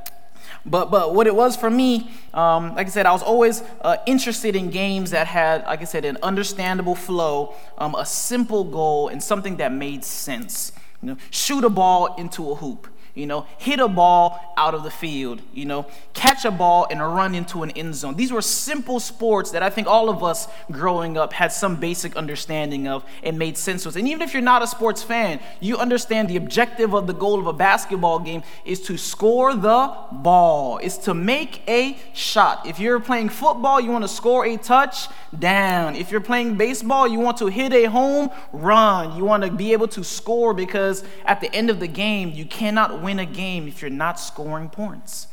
But, 0.67 0.91
but 0.91 1.15
what 1.15 1.27
it 1.27 1.35
was 1.35 1.57
for 1.57 1.71
me, 1.71 2.11
um, 2.35 2.75
like 2.75 2.87
I 2.87 2.91
said, 2.91 3.07
I 3.07 3.13
was 3.13 3.23
always 3.23 3.63
uh, 3.81 3.97
interested 4.07 4.55
in 4.57 4.71
games 4.71 5.11
that 5.13 5.27
had, 5.27 5.65
like 5.65 5.81
I 5.81 5.85
said, 5.85 6.05
an 6.05 6.19
understandable 6.23 6.95
flow, 6.95 7.55
um, 7.79 7.95
a 7.95 8.05
simple 8.05 8.65
goal, 8.65 9.09
and 9.09 9.23
something 9.23 9.57
that 9.57 9.73
made 9.73 10.05
sense. 10.05 10.73
You 11.03 11.11
know, 11.11 11.17
shoot 11.31 11.65
a 11.65 11.71
ball 11.71 12.15
into 12.17 12.51
a 12.51 12.55
hoop 12.57 12.89
you 13.19 13.27
know, 13.27 13.47
hit 13.59 13.81
a 13.81 13.89
ball 13.89 14.55
out 14.57 14.75
of 14.75 14.85
the 14.85 14.91
field, 14.91 15.43
you 15.53 15.65
know, 15.65 15.87
catch 16.15 16.45
a 16.45 16.51
ball 16.51 16.87
and 16.89 17.01
run 17.01 17.35
into 17.35 17.65
an 17.65 17.71
end 17.73 17.95
zone. 17.95 18.15
These 18.15 18.31
were 18.31 18.41
simple 18.41 19.01
sports 19.01 19.51
that 19.51 19.63
I 19.63 19.71
think 19.71 19.89
all 19.89 20.09
of 20.09 20.23
us 20.23 20.47
growing 20.71 21.19
up 21.19 21.33
had 21.33 21.51
some 21.53 21.77
basic 21.77 22.17
understanding 22.17 22.87
of 22.87 23.05
and 23.25 23.39
made 23.39 23.59
sense 23.59 23.85
with. 23.85 23.97
And 23.97 24.07
even 24.07 24.23
if 24.23 24.33
you're 24.33 24.43
not 24.43 24.63
a 24.63 24.67
sports 24.69 25.03
fan, 25.03 25.41
you 25.61 25.77
understand 25.79 26.29
the 26.29 26.37
objective 26.37 26.95
of 26.95 27.09
the 27.09 27.13
goal 27.13 27.41
of 27.41 27.47
a 27.49 27.53
basketball 27.53 28.21
game 28.21 28.43
is 28.65 28.81
to 28.83 28.97
score 28.97 29.55
the 29.55 29.95
ball, 30.13 30.79
is 30.79 30.97
to 30.99 31.15
make 31.15 31.63
a 31.69 31.97
shot. 32.13 32.67
If 32.67 32.79
you're 32.79 33.01
playing 33.01 33.31
football, 33.31 33.81
you 33.81 33.91
want 33.91 34.05
to 34.05 34.09
score 34.09 34.47
a 34.47 34.57
touchdown. 34.57 35.97
If 35.97 36.13
you're 36.13 36.21
playing 36.21 36.57
baseball, 36.57 37.09
you 37.09 37.19
want 37.19 37.39
to 37.39 37.47
hit 37.49 37.73
a 37.73 37.87
home 37.87 38.31
run. 38.53 39.17
You 39.17 39.25
want 39.25 39.43
to 39.43 39.51
be 39.51 39.73
able 39.73 39.89
to 39.89 40.05
score 40.05 40.55
because 40.55 41.03
at 41.25 41.41
the 41.41 41.53
end 41.53 41.69
of 41.69 41.81
the 41.81 41.89
game, 41.89 42.31
you 42.31 42.45
cannot 42.45 43.03
win 43.03 43.08
win 43.09 43.19
a 43.19 43.25
game 43.25 43.67
if 43.67 43.81
you're 43.81 43.91
not 43.91 44.21
scoring 44.21 44.69
points. 44.69 45.29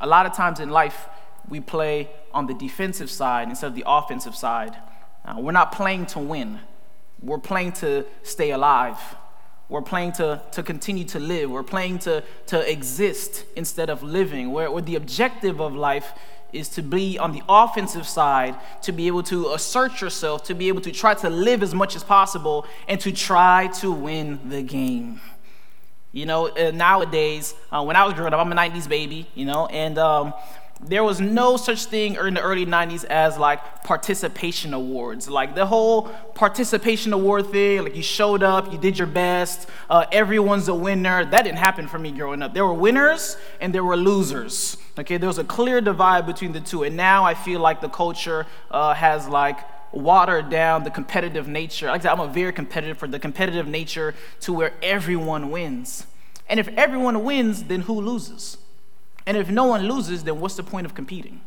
A 0.00 0.06
lot 0.06 0.24
of 0.24 0.32
times 0.32 0.58
in 0.58 0.70
life, 0.70 1.08
we 1.46 1.60
play 1.60 2.08
on 2.32 2.46
the 2.46 2.54
defensive 2.54 3.10
side 3.10 3.50
instead 3.50 3.66
of 3.66 3.74
the 3.74 3.84
offensive 3.86 4.34
side. 4.34 4.74
Uh, 5.26 5.34
we're 5.38 5.52
not 5.52 5.72
playing 5.72 6.06
to 6.06 6.18
win, 6.18 6.58
we're 7.22 7.44
playing 7.52 7.72
to 7.72 8.06
stay 8.22 8.50
alive. 8.52 8.98
We're 9.70 9.88
playing 9.94 10.12
to, 10.20 10.42
to 10.52 10.62
continue 10.62 11.04
to 11.04 11.18
live. 11.18 11.50
We're 11.50 11.62
playing 11.62 12.00
to, 12.00 12.22
to 12.48 12.70
exist 12.70 13.46
instead 13.56 13.88
of 13.88 14.02
living. 14.02 14.52
Where, 14.52 14.70
where 14.70 14.82
the 14.82 14.94
objective 14.94 15.58
of 15.58 15.74
life 15.74 16.12
is 16.52 16.68
to 16.76 16.82
be 16.82 17.18
on 17.18 17.32
the 17.32 17.42
offensive 17.48 18.06
side, 18.06 18.54
to 18.82 18.92
be 18.92 19.06
able 19.06 19.22
to 19.22 19.54
assert 19.54 20.02
yourself, 20.02 20.44
to 20.44 20.54
be 20.54 20.68
able 20.68 20.82
to 20.82 20.92
try 20.92 21.14
to 21.14 21.30
live 21.30 21.62
as 21.62 21.74
much 21.74 21.96
as 21.96 22.04
possible, 22.04 22.66
and 22.88 23.00
to 23.00 23.10
try 23.10 23.68
to 23.80 23.90
win 23.90 24.38
the 24.50 24.62
game. 24.62 25.18
You 26.14 26.26
know, 26.26 26.46
uh, 26.46 26.70
nowadays, 26.70 27.54
uh, 27.72 27.82
when 27.82 27.96
I 27.96 28.04
was 28.04 28.14
growing 28.14 28.32
up, 28.32 28.38
I'm 28.38 28.52
a 28.52 28.54
90s 28.54 28.88
baby, 28.88 29.26
you 29.34 29.44
know, 29.44 29.66
and 29.66 29.98
um, 29.98 30.32
there 30.80 31.02
was 31.02 31.20
no 31.20 31.56
such 31.56 31.86
thing 31.86 32.14
in 32.14 32.34
the 32.34 32.40
early 32.40 32.64
90s 32.64 33.04
as 33.06 33.36
like 33.36 33.82
participation 33.82 34.74
awards. 34.74 35.28
Like 35.28 35.56
the 35.56 35.66
whole 35.66 36.02
participation 36.34 37.12
award 37.12 37.50
thing, 37.50 37.82
like 37.82 37.96
you 37.96 38.02
showed 38.02 38.44
up, 38.44 38.70
you 38.70 38.78
did 38.78 38.96
your 38.96 39.08
best, 39.08 39.68
uh, 39.90 40.06
everyone's 40.12 40.68
a 40.68 40.74
winner. 40.74 41.24
That 41.24 41.42
didn't 41.42 41.58
happen 41.58 41.88
for 41.88 41.98
me 41.98 42.12
growing 42.12 42.42
up. 42.42 42.54
There 42.54 42.64
were 42.64 42.74
winners 42.74 43.36
and 43.60 43.74
there 43.74 43.82
were 43.82 43.96
losers. 43.96 44.76
Okay, 44.96 45.16
there 45.16 45.28
was 45.28 45.38
a 45.38 45.44
clear 45.44 45.80
divide 45.80 46.26
between 46.26 46.52
the 46.52 46.60
two. 46.60 46.84
And 46.84 46.96
now 46.96 47.24
I 47.24 47.34
feel 47.34 47.58
like 47.58 47.80
the 47.80 47.88
culture 47.88 48.46
uh, 48.70 48.94
has 48.94 49.26
like 49.26 49.58
watered 49.94 50.50
down 50.50 50.84
the 50.84 50.90
competitive 50.90 51.48
nature. 51.48 51.86
Like 51.86 52.00
I 52.00 52.02
said, 52.04 52.12
I'm 52.12 52.20
a 52.20 52.28
very 52.28 52.52
competitive 52.52 52.98
for 52.98 53.08
the 53.08 53.18
competitive 53.18 53.66
nature 53.66 54.14
to 54.40 54.52
where 54.52 54.72
everyone 54.82 55.50
wins. 55.50 56.06
And 56.48 56.60
if 56.60 56.68
everyone 56.68 57.24
wins, 57.24 57.64
then 57.64 57.82
who 57.82 58.00
loses? 58.00 58.58
And 59.26 59.36
if 59.36 59.48
no 59.48 59.64
one 59.64 59.88
loses, 59.88 60.24
then 60.24 60.40
what's 60.40 60.56
the 60.56 60.62
point 60.62 60.86
of 60.86 60.94
competing? 60.94 61.40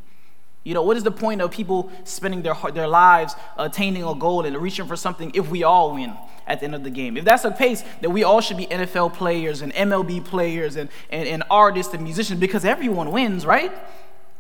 You 0.64 0.74
know, 0.74 0.82
what 0.82 0.98
is 0.98 1.04
the 1.04 1.12
point 1.12 1.42
of 1.42 1.52
people 1.52 1.90
spending 2.04 2.42
their, 2.42 2.56
their 2.74 2.88
lives 2.88 3.36
attaining 3.58 4.04
a 4.04 4.14
goal 4.14 4.46
and 4.46 4.58
reaching 4.58 4.86
for 4.86 4.98
something 4.98 5.32
if 5.34 5.50
we 5.50 5.64
all 5.64 5.94
win 5.94 6.14
at 6.46 6.60
the 6.60 6.66
end 6.66 6.76
of 6.76 6.84
the 6.84 6.90
game? 6.90 7.16
If 7.16 7.24
that's 7.24 7.44
the 7.44 7.52
case, 7.52 7.84
then 8.02 8.12
we 8.12 8.24
all 8.24 8.42
should 8.42 8.58
be 8.58 8.66
NFL 8.66 9.14
players 9.14 9.62
and 9.62 9.74
MLB 9.74 10.26
players 10.26 10.76
and, 10.76 10.90
and, 11.10 11.28
and 11.28 11.44
artists 11.50 11.94
and 11.94 12.04
musicians 12.04 12.40
because 12.40 12.66
everyone 12.66 13.12
wins, 13.12 13.46
right? 13.46 13.72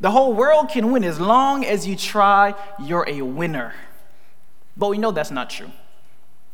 The 0.01 0.11
whole 0.11 0.33
world 0.33 0.69
can 0.69 0.91
win 0.91 1.03
as 1.03 1.19
long 1.19 1.65
as 1.65 1.87
you 1.87 1.95
try, 1.95 2.53
you're 2.83 3.05
a 3.07 3.21
winner. 3.21 3.73
But 4.77 4.89
we 4.89 4.98
know 4.98 5.12
that's 5.12 5.31
not 5.31 5.50
true. 5.50 5.72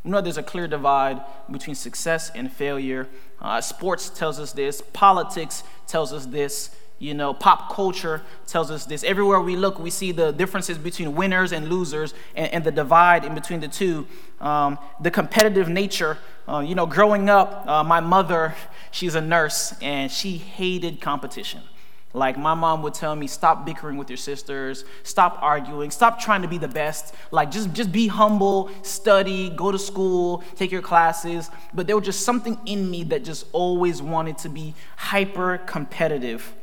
We 0.04 0.12
know 0.12 0.22
there's 0.22 0.38
a 0.38 0.44
clear 0.44 0.68
divide 0.68 1.22
between 1.52 1.76
success 1.76 2.32
and 2.34 2.52
failure. 2.52 3.08
Uh, 3.42 3.62
sports 3.62 4.10
tells 4.10 4.40
us 4.40 4.54
this, 4.54 4.82
politics 4.94 5.64
tells 5.88 6.14
us 6.14 6.26
this. 6.26 6.76
You 7.00 7.14
know, 7.14 7.34
pop 7.34 7.74
culture 7.74 8.22
tells 8.48 8.72
us 8.72 8.86
this. 8.86 9.04
Everywhere 9.04 9.42
we 9.42 9.58
look, 9.58 9.78
we 9.78 9.90
see 9.90 10.14
the 10.14 10.32
differences 10.32 10.78
between 10.78 11.16
winners 11.16 11.52
and 11.52 11.68
losers 11.68 12.14
and, 12.34 12.54
and 12.54 12.64
the 12.64 12.72
divide 12.72 13.26
in 13.26 13.36
between 13.36 13.60
the 13.60 13.68
two. 13.68 14.08
Um, 14.40 14.80
the 15.02 15.12
competitive 15.12 15.68
nature. 15.68 16.18
Uh, 16.48 16.60
you 16.60 16.76
know, 16.76 16.86
growing 16.86 17.30
up, 17.30 17.68
uh, 17.68 17.84
my 17.84 18.00
mother, 18.00 18.56
she's 18.92 19.16
a 19.16 19.22
nurse, 19.22 19.74
and 19.82 20.10
she 20.10 20.38
hated 20.38 21.02
competition. 21.02 21.62
Like 22.16 22.38
my 22.38 22.54
mom 22.54 22.84
would 22.84 22.94
tell 22.94 23.16
me, 23.16 23.26
stop 23.26 23.66
bickering 23.66 23.98
with 23.98 24.10
your 24.10 24.18
sisters, 24.18 24.86
stop 25.02 25.40
arguing, 25.42 25.90
stop 25.90 26.20
trying 26.20 26.44
to 26.44 26.48
be 26.48 26.60
the 26.60 26.68
best. 26.68 27.16
Like 27.32 27.50
just, 27.50 27.74
just 27.74 27.92
be 27.92 28.08
humble, 28.08 28.70
study, 28.84 29.50
go 29.50 29.72
to 29.72 29.80
school, 29.80 30.44
take 30.56 30.72
your 30.72 30.84
classes. 30.84 31.50
But 31.74 31.88
there 31.88 31.96
was 31.96 32.06
just 32.06 32.24
something 32.24 32.60
in 32.68 32.90
me 32.90 33.04
that 33.06 33.24
just 33.24 33.48
always 33.52 34.02
wanted 34.02 34.38
to 34.40 34.50
be 34.50 34.76
hyper 34.96 35.58
competitive. 35.58 36.54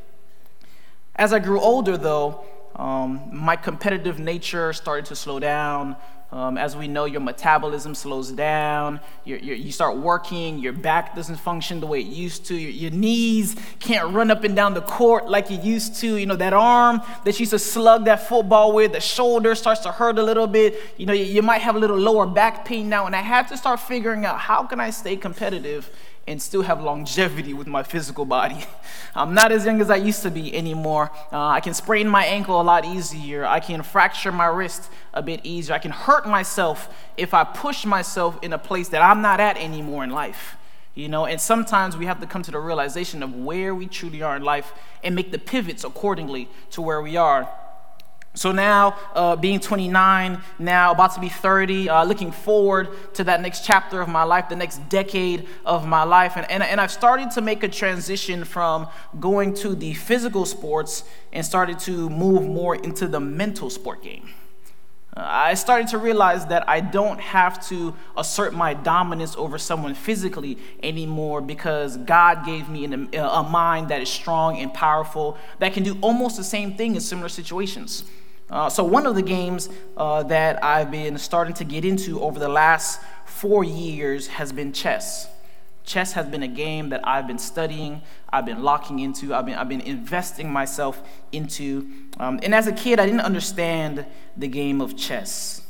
As 1.15 1.33
I 1.33 1.39
grew 1.39 1.59
older, 1.59 1.97
though, 1.97 2.45
um, 2.77 3.29
my 3.33 3.57
competitive 3.57 4.19
nature 4.19 4.71
started 4.71 5.05
to 5.07 5.15
slow 5.15 5.39
down. 5.39 5.97
Um, 6.33 6.57
as 6.57 6.77
we 6.77 6.87
know, 6.87 7.03
your 7.03 7.19
metabolism 7.19 7.93
slows 7.93 8.31
down. 8.31 9.01
You're, 9.25 9.39
you're, 9.39 9.55
you 9.55 9.73
start 9.73 9.97
working. 9.97 10.59
Your 10.59 10.71
back 10.71 11.13
doesn't 11.13 11.35
function 11.35 11.81
the 11.81 11.87
way 11.87 11.99
it 11.99 12.07
used 12.07 12.45
to. 12.45 12.55
Your, 12.55 12.71
your, 12.71 12.91
knees 12.91 13.57
can't 13.79 14.13
run 14.13 14.31
up 14.31 14.45
and 14.45 14.55
down 14.55 14.73
the 14.73 14.81
court 14.81 15.27
like 15.27 15.49
you 15.49 15.59
used 15.59 15.97
to. 15.97 16.15
You 16.15 16.25
know, 16.25 16.37
that 16.37 16.53
arm 16.53 17.01
that 17.25 17.37
you 17.37 17.43
used 17.43 17.51
to 17.51 17.59
slug 17.59 18.05
that 18.05 18.29
football 18.29 18.71
with, 18.71 18.93
the 18.93 19.01
shoulder 19.01 19.55
starts 19.55 19.81
to 19.81 19.91
hurt 19.91 20.17
a 20.19 20.23
little 20.23 20.47
bit. 20.47 20.79
You 20.95 21.05
know, 21.05 21.13
you, 21.13 21.25
you 21.25 21.41
might 21.41 21.59
have 21.59 21.75
a 21.75 21.79
little 21.79 21.97
lower 21.97 22.25
back 22.25 22.63
pain 22.63 22.87
now. 22.87 23.07
And 23.07 23.15
I 23.15 23.21
had 23.21 23.49
to 23.49 23.57
start 23.57 23.81
figuring 23.81 24.23
out 24.23 24.39
how 24.39 24.63
can 24.63 24.79
I 24.79 24.91
stay 24.91 25.17
competitive 25.17 25.89
and 26.27 26.41
still 26.41 26.61
have 26.61 26.81
longevity 26.81 27.53
with 27.53 27.67
my 27.67 27.83
physical 27.83 28.25
body. 28.25 28.63
I'm 29.15 29.33
not 29.33 29.51
as 29.51 29.65
young 29.65 29.81
as 29.81 29.89
I 29.89 29.95
used 29.95 30.21
to 30.23 30.31
be 30.31 30.55
anymore. 30.55 31.11
Uh, 31.31 31.47
I 31.47 31.59
can 31.59 31.73
sprain 31.73 32.07
my 32.07 32.25
ankle 32.25 32.61
a 32.61 32.63
lot 32.63 32.85
easier. 32.85 33.45
I 33.45 33.59
can 33.59 33.81
fracture 33.81 34.31
my 34.31 34.45
wrist 34.45 34.89
a 35.13 35.21
bit 35.21 35.41
easier. 35.43 35.75
I 35.75 35.79
can 35.79 35.91
hurt 35.91 36.27
myself 36.27 36.93
if 37.17 37.33
I 37.33 37.43
push 37.43 37.85
myself 37.85 38.37
in 38.41 38.53
a 38.53 38.57
place 38.57 38.89
that 38.89 39.01
I'm 39.01 39.21
not 39.21 39.39
at 39.39 39.57
anymore 39.57 40.03
in 40.03 40.11
life. 40.11 40.55
You 40.93 41.07
know, 41.07 41.25
and 41.25 41.39
sometimes 41.39 41.95
we 41.95 42.05
have 42.05 42.19
to 42.19 42.27
come 42.27 42.43
to 42.43 42.51
the 42.51 42.59
realization 42.59 43.23
of 43.23 43.33
where 43.33 43.73
we 43.73 43.87
truly 43.87 44.21
are 44.21 44.35
in 44.35 44.43
life 44.43 44.73
and 45.03 45.15
make 45.15 45.31
the 45.31 45.39
pivots 45.39 45.83
accordingly 45.83 46.49
to 46.71 46.81
where 46.81 47.01
we 47.01 47.15
are. 47.15 47.49
So 48.33 48.53
now, 48.53 48.95
uh, 49.13 49.35
being 49.35 49.59
29, 49.59 50.41
now 50.57 50.91
about 50.91 51.13
to 51.15 51.19
be 51.19 51.27
30, 51.27 51.89
uh, 51.89 52.03
looking 52.05 52.31
forward 52.31 52.87
to 53.15 53.25
that 53.25 53.41
next 53.41 53.65
chapter 53.65 53.99
of 53.99 54.07
my 54.07 54.23
life, 54.23 54.47
the 54.47 54.55
next 54.55 54.87
decade 54.87 55.47
of 55.65 55.85
my 55.85 56.03
life. 56.03 56.37
And, 56.37 56.49
and, 56.49 56.63
and 56.63 56.79
I've 56.79 56.91
started 56.91 57.31
to 57.31 57.41
make 57.41 57.61
a 57.63 57.67
transition 57.67 58.45
from 58.45 58.87
going 59.19 59.53
to 59.55 59.75
the 59.75 59.93
physical 59.95 60.45
sports 60.45 61.03
and 61.33 61.45
started 61.45 61.77
to 61.79 62.09
move 62.09 62.43
more 62.43 62.75
into 62.75 63.05
the 63.05 63.19
mental 63.19 63.69
sport 63.69 64.01
game. 64.01 64.29
Uh, 65.15 65.23
I 65.25 65.55
started 65.55 65.89
to 65.89 65.97
realize 65.97 66.45
that 66.45 66.69
I 66.69 66.79
don't 66.79 67.19
have 67.19 67.67
to 67.67 67.93
assert 68.15 68.53
my 68.53 68.73
dominance 68.73 69.35
over 69.35 69.57
someone 69.57 69.93
physically 69.93 70.57
anymore 70.81 71.41
because 71.41 71.97
God 71.97 72.45
gave 72.45 72.69
me 72.69 72.85
an, 72.85 73.09
a 73.13 73.43
mind 73.43 73.89
that 73.89 74.01
is 74.01 74.07
strong 74.07 74.57
and 74.57 74.73
powerful 74.73 75.37
that 75.59 75.73
can 75.73 75.83
do 75.83 75.97
almost 75.99 76.37
the 76.37 76.45
same 76.45 76.75
thing 76.75 76.95
in 76.95 77.01
similar 77.01 77.27
situations. 77.27 78.05
Uh, 78.51 78.69
so, 78.69 78.83
one 78.83 79.07
of 79.07 79.15
the 79.15 79.21
games 79.21 79.69
uh, 79.95 80.23
that 80.23 80.61
I've 80.61 80.91
been 80.91 81.17
starting 81.17 81.53
to 81.55 81.63
get 81.63 81.85
into 81.85 82.21
over 82.21 82.37
the 82.37 82.49
last 82.49 82.99
four 83.25 83.63
years 83.63 84.27
has 84.27 84.51
been 84.51 84.73
chess. 84.73 85.29
Chess 85.85 86.11
has 86.13 86.27
been 86.27 86.43
a 86.43 86.47
game 86.47 86.89
that 86.89 87.07
I've 87.07 87.27
been 87.27 87.39
studying, 87.39 88.01
I've 88.29 88.45
been 88.45 88.61
locking 88.61 88.99
into, 88.99 89.33
I've 89.33 89.45
been, 89.45 89.55
I've 89.55 89.69
been 89.69 89.81
investing 89.81 90.51
myself 90.51 91.01
into. 91.31 91.89
Um, 92.19 92.39
and 92.43 92.53
as 92.53 92.67
a 92.67 92.73
kid, 92.73 92.99
I 92.99 93.05
didn't 93.05 93.21
understand 93.21 94.05
the 94.35 94.47
game 94.47 94.81
of 94.81 94.97
chess. 94.97 95.61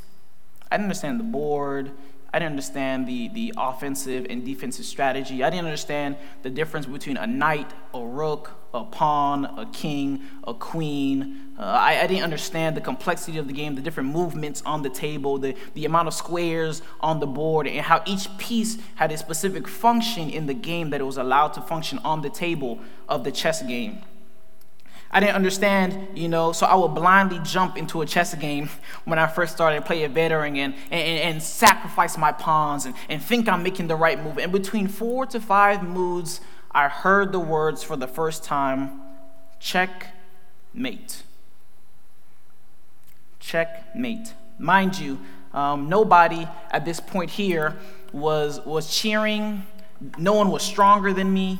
I 0.70 0.76
didn't 0.76 0.86
understand 0.86 1.20
the 1.20 1.24
board, 1.24 1.92
I 2.34 2.38
didn't 2.38 2.52
understand 2.52 3.06
the, 3.06 3.28
the 3.28 3.54
offensive 3.56 4.26
and 4.28 4.44
defensive 4.44 4.86
strategy. 4.86 5.44
I 5.44 5.50
didn't 5.50 5.66
understand 5.66 6.16
the 6.42 6.50
difference 6.50 6.86
between 6.86 7.16
a 7.16 7.26
knight, 7.26 7.70
a 7.94 8.00
rook, 8.00 8.50
a 8.74 8.84
pawn, 8.84 9.44
a 9.44 9.66
king, 9.66 10.22
a 10.44 10.54
queen. 10.54 11.40
Uh, 11.58 11.62
I, 11.62 12.00
I, 12.00 12.06
didn't 12.06 12.24
understand 12.24 12.76
the 12.76 12.80
complexity 12.80 13.38
of 13.38 13.46
the 13.46 13.52
game, 13.52 13.74
the 13.74 13.82
different 13.82 14.08
movements 14.08 14.62
on 14.64 14.82
the 14.82 14.88
table, 14.88 15.38
the, 15.38 15.54
the 15.74 15.84
amount 15.84 16.08
of 16.08 16.14
squares 16.14 16.80
on 17.00 17.20
the 17.20 17.26
board, 17.26 17.66
and 17.66 17.80
how 17.80 18.02
each 18.06 18.26
piece 18.38 18.78
had 18.94 19.12
a 19.12 19.18
specific 19.18 19.68
function 19.68 20.30
in 20.30 20.46
the 20.46 20.54
game 20.54 20.90
that 20.90 21.00
it 21.00 21.04
was 21.04 21.18
allowed 21.18 21.52
to 21.54 21.60
function 21.60 21.98
on 21.98 22.22
the 22.22 22.30
table 22.30 22.80
of 23.08 23.24
the 23.24 23.30
chess 23.30 23.62
game. 23.62 24.00
I 25.14 25.20
didn't 25.20 25.34
understand, 25.34 26.16
you 26.18 26.26
know, 26.26 26.52
so 26.52 26.64
I 26.64 26.74
would 26.74 26.94
blindly 26.94 27.38
jump 27.44 27.76
into 27.76 28.00
a 28.00 28.06
chess 28.06 28.34
game 28.34 28.70
when 29.04 29.18
I 29.18 29.26
first 29.26 29.52
started 29.52 29.84
playing 29.84 30.10
veteran 30.14 30.56
and, 30.56 30.74
and, 30.90 31.34
and 31.34 31.42
sacrifice 31.42 32.16
my 32.16 32.32
pawns 32.32 32.86
and, 32.86 32.94
and 33.10 33.22
think 33.22 33.46
I'm 33.46 33.62
making 33.62 33.88
the 33.88 33.96
right 33.96 34.22
move. 34.22 34.38
And 34.38 34.50
between 34.50 34.88
four 34.88 35.26
to 35.26 35.38
five 35.38 35.82
moves, 35.82 36.40
I 36.74 36.88
heard 36.88 37.32
the 37.32 37.40
words 37.40 37.82
for 37.82 37.96
the 37.96 38.08
first 38.08 38.44
time 38.44 39.00
checkmate. 39.60 41.22
Checkmate. 43.38 44.32
Mind 44.58 44.98
you, 44.98 45.20
um, 45.52 45.88
nobody 45.88 46.48
at 46.70 46.84
this 46.84 46.98
point 47.00 47.30
here 47.30 47.76
was, 48.12 48.60
was 48.64 48.94
cheering. 48.94 49.64
No 50.16 50.32
one 50.34 50.50
was 50.50 50.62
stronger 50.62 51.12
than 51.12 51.32
me. 51.32 51.58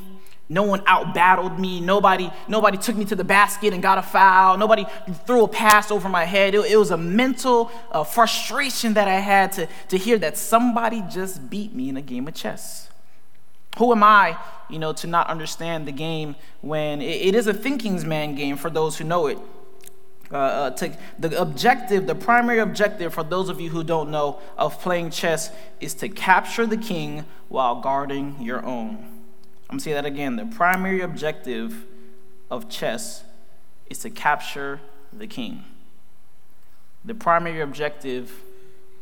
No 0.49 0.63
one 0.63 0.81
outbattled 0.81 1.57
me. 1.57 1.79
Nobody, 1.79 2.31
nobody 2.47 2.77
took 2.77 2.95
me 2.95 3.05
to 3.05 3.15
the 3.15 3.23
basket 3.23 3.73
and 3.73 3.81
got 3.81 3.97
a 3.97 4.01
foul. 4.01 4.57
Nobody 4.57 4.85
threw 5.25 5.43
a 5.43 5.47
pass 5.47 5.89
over 5.89 6.09
my 6.09 6.25
head. 6.25 6.53
It, 6.53 6.71
it 6.71 6.77
was 6.77 6.91
a 6.91 6.97
mental 6.97 7.71
uh, 7.91 8.03
frustration 8.03 8.95
that 8.95 9.07
I 9.07 9.19
had 9.19 9.51
to, 9.53 9.67
to 9.89 9.97
hear 9.97 10.17
that 10.19 10.37
somebody 10.37 11.03
just 11.09 11.49
beat 11.49 11.73
me 11.73 11.89
in 11.89 11.97
a 11.97 12.01
game 12.01 12.27
of 12.27 12.33
chess. 12.33 12.89
Who 13.77 13.91
am 13.91 14.03
I, 14.03 14.37
you 14.69 14.79
know, 14.79 14.93
to 14.93 15.07
not 15.07 15.27
understand 15.27 15.87
the 15.87 15.91
game 15.91 16.35
when 16.61 17.01
it, 17.01 17.33
is 17.35 17.47
a 17.47 17.53
thinking's 17.53 18.05
man 18.05 18.35
game 18.35 18.55
for 18.55 18.69
those 18.69 18.97
who 18.97 19.03
know 19.03 19.27
it? 19.27 19.39
Uh, 20.31 20.37
uh, 20.37 20.69
to, 20.71 20.95
the 21.19 21.39
objective, 21.39 22.07
the 22.07 22.15
primary 22.15 22.59
objective 22.59 23.13
for 23.13 23.23
those 23.23 23.49
of 23.49 23.59
you 23.59 23.69
who 23.69 23.83
don't 23.83 24.09
know 24.09 24.39
of 24.57 24.79
playing 24.81 25.11
chess 25.11 25.51
is 25.79 25.93
to 25.93 26.09
capture 26.09 26.65
the 26.65 26.77
king 26.77 27.25
while 27.49 27.81
guarding 27.81 28.35
your 28.41 28.63
own. 28.65 28.97
I'm 29.69 29.77
gonna 29.77 29.81
say 29.81 29.93
that 29.93 30.05
again. 30.05 30.35
The 30.35 30.45
primary 30.45 31.01
objective 31.01 31.85
of 32.49 32.69
chess 32.69 33.23
is 33.89 33.99
to 33.99 34.09
capture 34.09 34.79
the 35.11 35.27
king. 35.27 35.63
The 37.05 37.13
primary 37.13 37.61
objective 37.61 38.31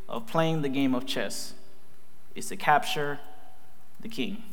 of 0.09 0.27
playing 0.27 0.63
the 0.63 0.69
game 0.69 0.95
of 0.95 1.05
chess 1.05 1.53
is 2.35 2.47
to 2.47 2.57
capture 2.57 3.19
the 4.01 4.09
king. 4.09 4.43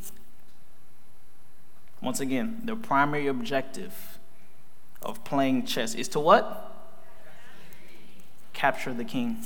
Once 2.01 2.21
again, 2.21 2.61
the 2.65 2.77
primary 2.77 3.27
objective 3.27 4.19
of 5.03 5.25
playing 5.25 5.67
chess 5.67 5.95
is 5.95 6.09
to 6.09 6.21
what? 6.21 6.75
Capture 8.53 8.95
the 8.95 9.05
king. 9.05 9.39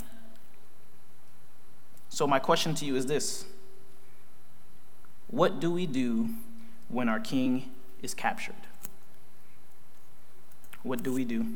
So, 2.09 2.27
my 2.27 2.39
question 2.39 2.75
to 2.75 2.85
you 2.85 2.97
is 2.97 3.07
this 3.07 3.47
What 5.29 5.61
do 5.61 5.71
we 5.71 5.87
do 5.87 6.31
when 6.89 7.09
our 7.09 7.19
king 7.19 7.71
is 8.03 8.15
captured. 8.15 8.55
What 10.83 11.03
do 11.03 11.13
we 11.13 11.25
do? 11.25 11.47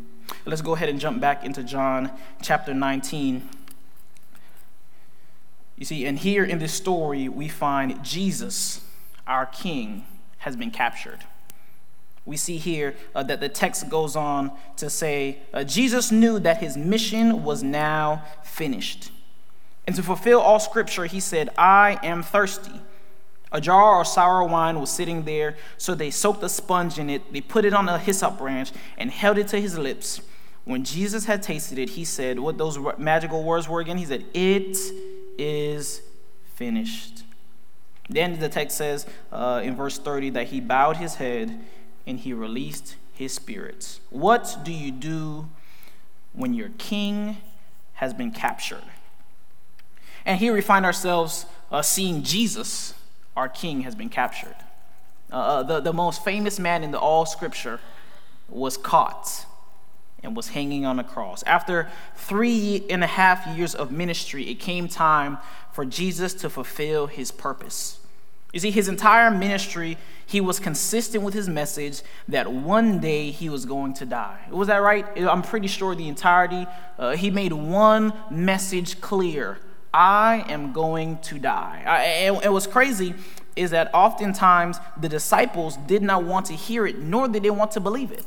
Let's 0.45 0.63
go 0.63 0.75
ahead 0.75 0.89
and 0.89 0.99
jump 1.01 1.21
back 1.21 1.45
into 1.45 1.63
John 1.63 2.11
chapter 2.41 2.73
19. 2.73 3.49
You 5.77 5.85
see, 5.85 6.07
and 6.07 6.19
here 6.19 6.45
in 6.45 6.59
this 6.59 6.73
story, 6.73 7.29
we 7.29 7.49
find 7.49 8.03
Jesus, 8.03 8.81
our 9.27 9.47
king, 9.47 10.07
has 10.39 10.57
been 10.57 10.71
captured. 10.71 11.19
We 12.25 12.37
see 12.37 12.57
here 12.57 12.97
uh, 13.15 13.23
that 13.25 13.41
the 13.41 13.49
text 13.49 13.89
goes 13.89 14.17
on 14.17 14.51
to 14.79 14.91
say 14.91 15.39
uh, 15.53 15.65
Jesus 15.65 16.11
knew 16.11 16.39
that 16.41 16.59
his 16.59 16.77
mission 16.77 17.45
was 17.45 17.63
now 17.63 18.25
finished. 18.43 19.13
And 19.87 19.95
to 19.95 20.03
fulfill 20.03 20.41
all 20.41 20.59
scripture, 20.59 21.07
he 21.07 21.21
said, 21.21 21.51
I 21.57 22.01
am 22.03 22.23
thirsty. 22.23 22.81
A 23.53 23.61
jar 23.61 24.01
of 24.01 24.09
sour 24.09 24.43
wine 24.43 24.81
was 24.81 24.91
sitting 24.91 25.23
there, 25.23 25.57
so 25.79 25.95
they 25.95 26.11
soaked 26.11 26.43
a 26.43 26.49
sponge 26.49 26.99
in 26.99 27.09
it. 27.09 27.33
They 27.33 27.41
put 27.41 27.65
it 27.65 27.73
on 27.73 27.89
a 27.89 27.97
hyssop 27.97 28.39
branch 28.39 28.73
and 28.99 29.11
held 29.11 29.39
it 29.39 29.47
to 29.49 29.61
his 29.61 29.79
lips. 29.79 30.21
When 30.65 30.83
Jesus 30.83 31.27
had 31.27 31.45
tasted 31.45 31.79
it, 31.79 31.91
he 31.91 32.05
said, 32.05 32.41
what 32.41 32.59
those 32.59 32.77
magical 32.99 33.45
words 33.45 33.69
were 33.69 33.79
again? 33.81 33.99
He 33.99 34.05
said, 34.05 34.25
It 34.35 34.77
is 35.39 36.03
finished. 36.55 37.25
Then 38.09 38.39
the 38.39 38.49
text 38.49 38.77
says 38.77 39.07
uh, 39.33 39.61
in 39.65 39.77
verse 39.77 39.99
30 39.99 40.31
that 40.31 40.49
he 40.49 40.61
bowed 40.61 40.97
his 40.97 41.17
head 41.17 41.59
and 42.07 42.19
he 42.19 42.33
released 42.33 42.97
his 43.13 43.33
spirit. 43.33 43.99
What 44.11 44.59
do 44.63 44.73
you 44.73 44.93
do 44.93 45.49
when 46.33 46.55
your 46.55 46.71
king 46.79 47.39
has 47.95 48.15
been 48.15 48.31
captured? 48.31 48.85
And 50.25 50.39
here 50.39 50.53
we 50.53 50.61
find 50.61 50.85
ourselves 50.85 51.47
uh, 51.71 51.83
seeing 51.83 52.23
Jesus, 52.23 52.95
our 53.37 53.49
king, 53.49 53.83
has 53.83 53.95
been 53.95 54.09
captured. 54.09 54.57
Uh, 55.33 55.37
uh, 55.37 55.63
the, 55.63 55.81
the 55.81 55.93
most 55.93 56.25
famous 56.25 56.59
man 56.59 56.85
in 56.85 56.93
the 56.93 56.99
all 56.99 57.27
scripture 57.27 57.81
was 58.49 58.77
caught 58.77 59.47
and 60.23 60.37
was 60.37 60.49
hanging 60.49 60.85
on 60.85 60.99
a 60.99 61.05
cross. 61.05 61.43
After 61.45 61.91
three 62.15 62.85
and 62.91 63.05
a 63.05 63.07
half 63.07 63.47
years 63.57 63.75
of 63.75 63.91
ministry, 63.91 64.49
it 64.51 64.57
came 64.57 64.89
time 64.89 65.39
for 65.73 65.85
Jesus 65.85 66.35
to 66.35 66.51
fulfill 66.51 67.07
his 67.07 67.31
purpose. 67.31 68.01
You 68.53 68.61
see, 68.61 68.71
his 68.71 68.89
entire 68.89 69.31
ministry, 69.31 69.99
he 70.25 70.41
was 70.41 70.59
consistent 70.59 71.23
with 71.23 71.35
his 71.35 71.49
message 71.49 72.01
that 72.29 72.51
one 72.51 73.01
day 73.01 73.31
he 73.31 73.51
was 73.51 73.67
going 73.67 73.93
to 73.95 74.07
die. 74.07 74.39
Was 74.51 74.69
that 74.69 74.79
right? 74.79 75.05
I'm 75.19 75.43
pretty 75.43 75.67
sure 75.67 75.95
the 75.95 76.09
entirety, 76.09 76.67
uh, 76.99 77.17
he 77.17 77.31
made 77.31 77.53
one 77.53 78.13
message 78.31 79.01
clear 79.01 79.59
I 79.93 80.45
am 80.49 80.73
going 80.73 81.19
to 81.21 81.39
die. 81.39 81.83
I, 81.87 82.03
and, 82.03 82.43
and 82.45 82.53
what's 82.53 82.67
crazy 82.67 83.15
is 83.57 83.71
that 83.71 83.91
oftentimes 83.95 84.79
the 85.01 85.09
disciples 85.09 85.77
did 85.87 86.03
not 86.03 86.25
want 86.25 86.47
to 86.47 86.55
hear 86.55 86.87
it, 86.87 86.99
nor 86.99 87.29
did 87.29 87.43
they 87.43 87.51
want 87.51 87.71
to 87.73 87.81
believe 87.81 88.13
it. 88.13 88.25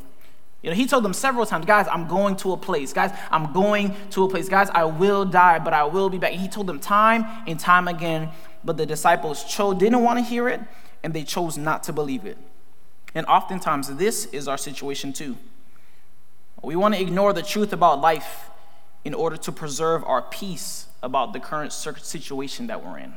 You 0.61 0.69
know, 0.69 0.75
he 0.75 0.87
told 0.87 1.05
them 1.05 1.13
several 1.13 1.45
times, 1.45 1.65
guys, 1.65 1.87
I'm 1.87 2.07
going 2.07 2.35
to 2.37 2.51
a 2.51 2.57
place. 2.57 2.91
Guys, 2.91 3.11
I'm 3.31 3.53
going 3.53 3.95
to 4.11 4.25
a 4.25 4.29
place. 4.29 4.49
Guys, 4.49 4.69
I 4.71 4.83
will 4.83 5.23
die, 5.23 5.59
but 5.59 5.73
I 5.73 5.85
will 5.85 6.09
be 6.09 6.17
back. 6.17 6.33
He 6.33 6.49
told 6.49 6.67
them 6.67 6.79
time 6.79 7.25
and 7.47 7.57
time 7.59 7.87
again, 7.87 8.29
but 8.63 8.75
the 8.75 8.85
disciples 8.85 9.43
chose, 9.45 9.77
didn't 9.77 10.03
want 10.03 10.19
to 10.19 10.23
hear 10.23 10.49
it, 10.49 10.59
and 11.01 11.13
they 11.13 11.23
chose 11.23 11.57
not 11.57 11.83
to 11.83 11.93
believe 11.93 12.25
it. 12.25 12.37
And 13.15 13.25
oftentimes, 13.25 13.95
this 13.95 14.25
is 14.25 14.47
our 14.47 14.57
situation 14.57 15.13
too. 15.13 15.37
We 16.61 16.75
want 16.75 16.93
to 16.95 17.01
ignore 17.01 17.31
the 17.31 17.41
truth 17.41 17.71
about 17.71 18.01
life 18.01 18.49
in 19.05 19.13
order 19.13 19.37
to 19.37 19.51
preserve 19.51 20.03
our 20.03 20.21
peace 20.21 20.87
about 21.01 21.31
the 21.31 21.39
current 21.39 21.71
situation 21.71 22.67
that 22.67 22.85
we're 22.85 22.97
in. 22.97 23.13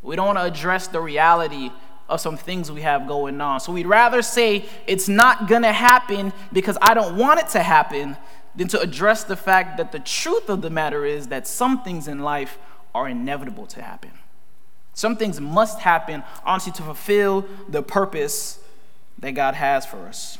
We 0.00 0.14
don't 0.14 0.26
want 0.26 0.38
to 0.38 0.44
address 0.44 0.86
the 0.86 1.00
reality 1.00 1.70
of 2.12 2.20
some 2.20 2.36
things 2.36 2.70
we 2.70 2.82
have 2.82 3.08
going 3.08 3.40
on. 3.40 3.58
So 3.58 3.72
we'd 3.72 3.86
rather 3.86 4.22
say 4.22 4.66
it's 4.86 5.08
not 5.08 5.48
going 5.48 5.62
to 5.62 5.72
happen 5.72 6.32
because 6.52 6.76
I 6.82 6.94
don't 6.94 7.16
want 7.16 7.40
it 7.40 7.48
to 7.48 7.62
happen 7.62 8.16
than 8.54 8.68
to 8.68 8.80
address 8.80 9.24
the 9.24 9.36
fact 9.36 9.78
that 9.78 9.92
the 9.92 9.98
truth 9.98 10.50
of 10.50 10.60
the 10.60 10.70
matter 10.70 11.04
is 11.06 11.28
that 11.28 11.46
some 11.46 11.82
things 11.82 12.06
in 12.08 12.18
life 12.18 12.58
are 12.94 13.08
inevitable 13.08 13.66
to 13.66 13.82
happen. 13.82 14.10
Some 14.92 15.16
things 15.16 15.40
must 15.40 15.80
happen, 15.80 16.22
honestly, 16.44 16.72
to 16.72 16.82
fulfill 16.82 17.46
the 17.66 17.82
purpose 17.82 18.58
that 19.18 19.32
God 19.32 19.54
has 19.54 19.86
for 19.86 20.06
us. 20.06 20.38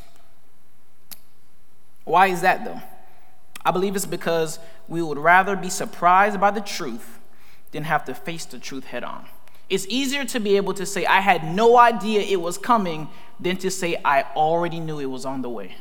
Why 2.03 2.27
is 2.27 2.41
that, 2.41 2.63
though? 2.63 2.81
I 3.65 3.71
believe 3.71 3.95
it's 3.95 4.05
because 4.05 4.59
we 4.87 5.01
would 5.01 5.17
rather 5.17 5.55
be 5.55 5.69
surprised 5.69 6.39
by 6.39 6.51
the 6.51 6.61
truth 6.61 7.19
than 7.71 7.85
have 7.85 8.05
to 8.05 8.13
face 8.13 8.45
the 8.45 8.59
truth 8.59 8.85
head 8.85 9.03
on. 9.03 9.25
It's 9.73 9.87
easier 9.89 10.23
to 10.25 10.39
be 10.39 10.55
able 10.55 10.75
to 10.75 10.85
say, 10.85 11.03
I 11.07 11.19
had 11.19 11.43
no 11.55 11.79
idea 11.79 12.21
it 12.21 12.39
was 12.39 12.59
coming, 12.59 13.09
than 13.39 13.57
to 13.57 13.71
say, 13.71 13.99
I 14.05 14.21
already 14.35 14.79
knew 14.79 14.99
it 14.99 15.07
was 15.07 15.25
on 15.25 15.41
the 15.41 15.49
way. 15.49 15.77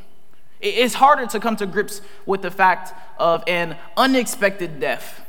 It's 0.62 0.94
harder 0.94 1.26
to 1.26 1.38
come 1.38 1.56
to 1.56 1.66
grips 1.66 2.00
with 2.24 2.40
the 2.40 2.50
fact 2.50 2.94
of 3.18 3.44
an 3.46 3.76
unexpected 3.98 4.80
death 4.80 5.20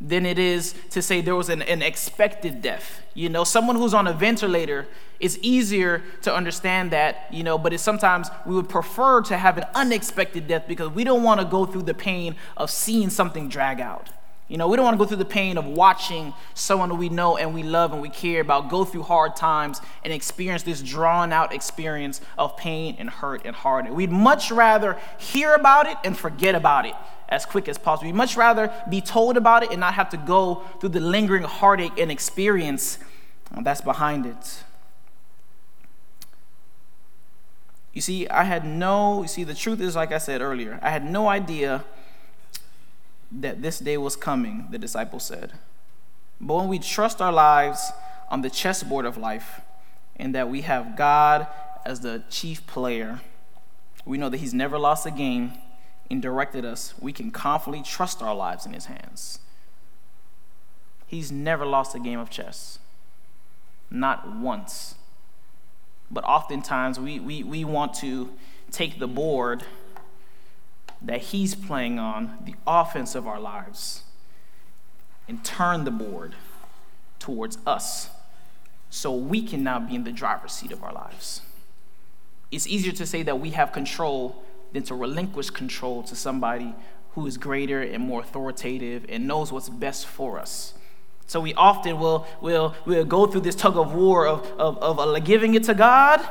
than 0.00 0.26
it 0.26 0.36
is 0.36 0.74
to 0.90 1.00
say 1.00 1.20
there 1.20 1.36
was 1.36 1.48
an, 1.48 1.62
an 1.62 1.80
expected 1.80 2.60
death. 2.60 3.02
You 3.14 3.28
know, 3.28 3.44
someone 3.44 3.76
who's 3.76 3.94
on 3.94 4.08
a 4.08 4.12
ventilator, 4.12 4.88
it's 5.20 5.38
easier 5.40 6.02
to 6.22 6.34
understand 6.34 6.90
that, 6.90 7.28
you 7.30 7.44
know, 7.44 7.56
but 7.56 7.72
it's 7.72 7.84
sometimes 7.84 8.30
we 8.44 8.56
would 8.56 8.68
prefer 8.68 9.22
to 9.22 9.36
have 9.38 9.58
an 9.58 9.64
unexpected 9.76 10.48
death 10.48 10.64
because 10.66 10.90
we 10.90 11.04
don't 11.04 11.22
want 11.22 11.38
to 11.38 11.46
go 11.46 11.66
through 11.66 11.82
the 11.82 11.94
pain 11.94 12.34
of 12.56 12.68
seeing 12.68 13.10
something 13.10 13.48
drag 13.48 13.80
out. 13.80 14.08
You 14.48 14.56
know, 14.56 14.66
we 14.66 14.76
don't 14.76 14.84
want 14.84 14.94
to 14.94 14.98
go 14.98 15.06
through 15.06 15.18
the 15.18 15.26
pain 15.26 15.58
of 15.58 15.66
watching 15.66 16.32
someone 16.54 16.96
we 16.96 17.10
know 17.10 17.36
and 17.36 17.52
we 17.52 17.62
love 17.62 17.92
and 17.92 18.00
we 18.00 18.08
care 18.08 18.40
about 18.40 18.70
go 18.70 18.82
through 18.82 19.02
hard 19.02 19.36
times 19.36 19.82
and 20.02 20.10
experience 20.10 20.62
this 20.62 20.80
drawn 20.80 21.34
out 21.34 21.54
experience 21.54 22.22
of 22.38 22.56
pain 22.56 22.96
and 22.98 23.10
hurt 23.10 23.42
and 23.44 23.54
heartache. 23.54 23.92
We'd 23.92 24.10
much 24.10 24.50
rather 24.50 24.96
hear 25.18 25.54
about 25.54 25.86
it 25.86 25.98
and 26.02 26.16
forget 26.16 26.54
about 26.54 26.86
it 26.86 26.94
as 27.28 27.44
quick 27.44 27.68
as 27.68 27.76
possible. 27.76 28.08
We'd 28.08 28.16
much 28.16 28.38
rather 28.38 28.72
be 28.88 29.02
told 29.02 29.36
about 29.36 29.64
it 29.64 29.70
and 29.70 29.80
not 29.80 29.94
have 29.94 30.08
to 30.10 30.16
go 30.16 30.62
through 30.80 30.90
the 30.90 31.00
lingering 31.00 31.42
heartache 31.42 31.98
and 31.98 32.10
experience 32.10 32.98
uh, 33.54 33.60
that's 33.60 33.82
behind 33.82 34.24
it. 34.24 34.64
You 37.92 38.00
see, 38.00 38.28
I 38.28 38.44
had 38.44 38.64
no, 38.64 39.22
you 39.22 39.28
see, 39.28 39.44
the 39.44 39.54
truth 39.54 39.80
is, 39.80 39.96
like 39.96 40.12
I 40.12 40.18
said 40.18 40.40
earlier, 40.40 40.78
I 40.82 40.90
had 40.90 41.04
no 41.04 41.28
idea 41.28 41.84
that 43.30 43.62
this 43.62 43.78
day 43.78 43.98
was 43.98 44.16
coming, 44.16 44.68
the 44.70 44.78
disciples 44.78 45.24
said. 45.24 45.52
But 46.40 46.56
when 46.56 46.68
we 46.68 46.78
trust 46.78 47.20
our 47.20 47.32
lives 47.32 47.92
on 48.30 48.42
the 48.42 48.50
chessboard 48.50 49.04
of 49.04 49.16
life 49.16 49.60
and 50.16 50.34
that 50.34 50.48
we 50.48 50.62
have 50.62 50.96
God 50.96 51.46
as 51.84 52.00
the 52.00 52.22
chief 52.30 52.66
player, 52.66 53.20
we 54.04 54.18
know 54.18 54.28
that 54.28 54.38
He's 54.38 54.54
never 54.54 54.78
lost 54.78 55.06
a 55.06 55.10
game 55.10 55.52
and 56.10 56.22
directed 56.22 56.64
us. 56.64 56.94
We 57.00 57.12
can 57.12 57.30
confidently 57.30 57.84
trust 57.88 58.22
our 58.22 58.34
lives 58.34 58.64
in 58.64 58.72
His 58.72 58.86
hands. 58.86 59.40
He's 61.06 61.32
never 61.32 61.66
lost 61.66 61.94
a 61.94 61.98
game 61.98 62.18
of 62.18 62.30
chess, 62.30 62.78
not 63.90 64.36
once. 64.36 64.94
But 66.10 66.24
oftentimes 66.24 66.98
we, 66.98 67.20
we, 67.20 67.42
we 67.42 67.64
want 67.64 67.94
to 67.94 68.30
take 68.70 68.98
the 68.98 69.08
board 69.08 69.64
that 71.02 71.20
He's 71.20 71.54
playing 71.54 71.98
on, 71.98 72.38
the 72.44 72.54
offense 72.66 73.14
of 73.14 73.26
our 73.26 73.40
lives, 73.40 74.02
and 75.28 75.44
turn 75.44 75.84
the 75.84 75.90
board 75.90 76.34
towards 77.18 77.58
us 77.66 78.10
so 78.90 79.14
we 79.14 79.42
can 79.42 79.62
now 79.62 79.78
be 79.78 79.94
in 79.94 80.04
the 80.04 80.12
driver's 80.12 80.52
seat 80.52 80.72
of 80.72 80.82
our 80.82 80.92
lives. 80.92 81.42
It's 82.50 82.66
easier 82.66 82.92
to 82.92 83.06
say 83.06 83.22
that 83.24 83.38
we 83.38 83.50
have 83.50 83.72
control 83.72 84.42
than 84.72 84.82
to 84.84 84.94
relinquish 84.94 85.50
control 85.50 86.02
to 86.04 86.16
somebody 86.16 86.74
who 87.12 87.26
is 87.26 87.36
greater 87.36 87.82
and 87.82 88.02
more 88.02 88.20
authoritative 88.20 89.04
and 89.08 89.26
knows 89.26 89.52
what's 89.52 89.68
best 89.68 90.06
for 90.06 90.38
us. 90.38 90.74
So 91.26 91.40
we 91.40 91.52
often 91.54 91.98
will, 91.98 92.26
will, 92.40 92.74
will 92.86 93.04
go 93.04 93.26
through 93.26 93.42
this 93.42 93.54
tug 93.54 93.76
of 93.76 93.92
war 93.94 94.26
of, 94.26 94.46
of, 94.58 94.78
of 94.78 94.98
uh, 94.98 95.18
giving 95.18 95.54
it 95.54 95.64
to 95.64 95.74
God 95.74 96.26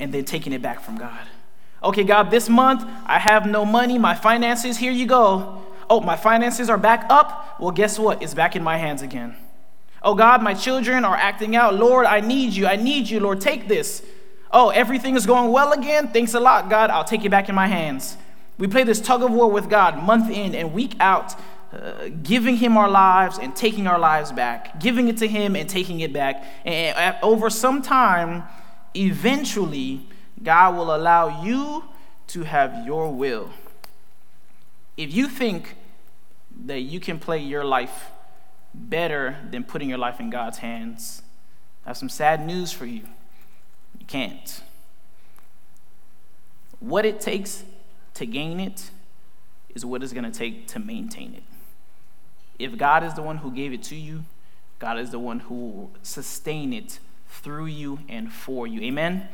and 0.00 0.12
then 0.14 0.24
taking 0.24 0.54
it 0.54 0.62
back 0.62 0.80
from 0.80 0.96
God. 0.96 1.26
Okay, 1.84 2.04
God, 2.04 2.30
this 2.30 2.48
month 2.48 2.84
I 3.06 3.18
have 3.18 3.46
no 3.46 3.64
money, 3.64 3.98
my 3.98 4.14
finances, 4.14 4.78
here 4.78 4.92
you 4.92 5.06
go. 5.06 5.62
Oh, 5.90 6.00
my 6.00 6.16
finances 6.16 6.70
are 6.70 6.78
back 6.78 7.06
up. 7.10 7.60
Well, 7.60 7.72
guess 7.72 7.98
what? 7.98 8.22
It's 8.22 8.34
back 8.34 8.56
in 8.56 8.62
my 8.62 8.76
hands 8.76 9.02
again. 9.02 9.36
Oh, 10.02 10.14
God, 10.14 10.42
my 10.42 10.54
children 10.54 11.04
are 11.04 11.16
acting 11.16 11.54
out. 11.54 11.74
Lord, 11.74 12.06
I 12.06 12.20
need 12.20 12.54
you. 12.54 12.66
I 12.66 12.76
need 12.76 13.08
you, 13.08 13.20
Lord. 13.20 13.40
Take 13.40 13.68
this. 13.68 14.02
Oh, 14.50 14.70
everything 14.70 15.16
is 15.16 15.26
going 15.26 15.50
well 15.50 15.72
again. 15.72 16.08
Thanks 16.08 16.34
a 16.34 16.40
lot, 16.40 16.68
God. 16.68 16.90
I'll 16.90 17.04
take 17.04 17.24
it 17.24 17.30
back 17.30 17.48
in 17.48 17.54
my 17.54 17.66
hands. 17.66 18.16
We 18.58 18.68
play 18.68 18.84
this 18.84 19.00
tug 19.00 19.22
of 19.22 19.30
war 19.30 19.50
with 19.50 19.70
God 19.70 20.02
month 20.02 20.30
in 20.30 20.54
and 20.54 20.72
week 20.72 20.94
out, 21.00 21.34
uh, 21.72 22.08
giving 22.22 22.56
Him 22.56 22.76
our 22.76 22.88
lives 22.88 23.38
and 23.38 23.56
taking 23.56 23.86
our 23.86 23.98
lives 23.98 24.30
back, 24.30 24.78
giving 24.78 25.08
it 25.08 25.16
to 25.18 25.28
Him 25.28 25.56
and 25.56 25.68
taking 25.68 26.00
it 26.00 26.12
back. 26.12 26.44
And 26.64 27.16
over 27.22 27.48
some 27.48 27.80
time, 27.80 28.44
eventually, 28.94 30.06
God 30.42 30.76
will 30.76 30.94
allow 30.94 31.42
you 31.42 31.84
to 32.28 32.42
have 32.42 32.86
your 32.86 33.12
will. 33.12 33.50
If 34.96 35.12
you 35.12 35.28
think 35.28 35.76
that 36.64 36.80
you 36.80 37.00
can 37.00 37.18
play 37.18 37.38
your 37.38 37.64
life 37.64 38.10
better 38.74 39.36
than 39.50 39.64
putting 39.64 39.88
your 39.88 39.98
life 39.98 40.20
in 40.20 40.30
God's 40.30 40.58
hands, 40.58 41.22
I 41.84 41.90
have 41.90 41.96
some 41.96 42.08
sad 42.08 42.46
news 42.46 42.72
for 42.72 42.86
you. 42.86 43.02
You 43.98 44.06
can't. 44.06 44.62
What 46.80 47.04
it 47.04 47.20
takes 47.20 47.64
to 48.14 48.26
gain 48.26 48.60
it 48.60 48.90
is 49.74 49.84
what 49.84 50.02
it's 50.02 50.12
going 50.12 50.30
to 50.30 50.36
take 50.36 50.66
to 50.68 50.78
maintain 50.78 51.34
it. 51.34 51.42
If 52.58 52.76
God 52.76 53.02
is 53.04 53.14
the 53.14 53.22
one 53.22 53.38
who 53.38 53.50
gave 53.50 53.72
it 53.72 53.82
to 53.84 53.96
you, 53.96 54.24
God 54.78 54.98
is 54.98 55.10
the 55.10 55.18
one 55.18 55.40
who 55.40 55.54
will 55.54 55.90
sustain 56.02 56.72
it 56.72 56.98
through 57.28 57.66
you 57.66 58.00
and 58.08 58.32
for 58.32 58.66
you. 58.66 58.80
Amen? 58.82 59.28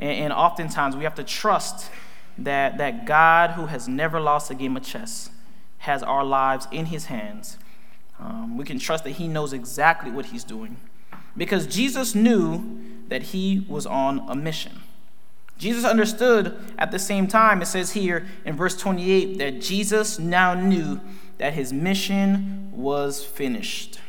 And, 0.00 0.24
and 0.24 0.32
oftentimes 0.32 0.96
we 0.96 1.04
have 1.04 1.14
to 1.14 1.24
trust 1.24 1.90
that, 2.38 2.78
that 2.78 3.04
God, 3.06 3.50
who 3.50 3.66
has 3.66 3.86
never 3.86 4.18
lost 4.18 4.50
a 4.50 4.54
game 4.54 4.76
of 4.76 4.82
chess, 4.82 5.30
has 5.78 6.02
our 6.02 6.24
lives 6.24 6.66
in 6.72 6.86
his 6.86 7.04
hands. 7.04 7.56
Um, 8.18 8.56
we 8.56 8.64
can 8.64 8.78
trust 8.78 9.04
that 9.04 9.12
he 9.12 9.28
knows 9.28 9.52
exactly 9.52 10.10
what 10.10 10.26
he's 10.26 10.44
doing 10.44 10.76
because 11.36 11.66
Jesus 11.66 12.14
knew 12.14 12.80
that 13.08 13.22
he 13.22 13.64
was 13.68 13.86
on 13.86 14.28
a 14.28 14.34
mission. 14.34 14.80
Jesus 15.58 15.84
understood 15.84 16.56
at 16.78 16.90
the 16.90 16.98
same 16.98 17.26
time, 17.26 17.60
it 17.60 17.66
says 17.66 17.92
here 17.92 18.26
in 18.44 18.56
verse 18.56 18.76
28, 18.76 19.38
that 19.38 19.60
Jesus 19.60 20.18
now 20.18 20.54
knew 20.54 21.00
that 21.38 21.54
his 21.54 21.72
mission 21.72 22.70
was 22.72 23.24
finished. 23.24 24.00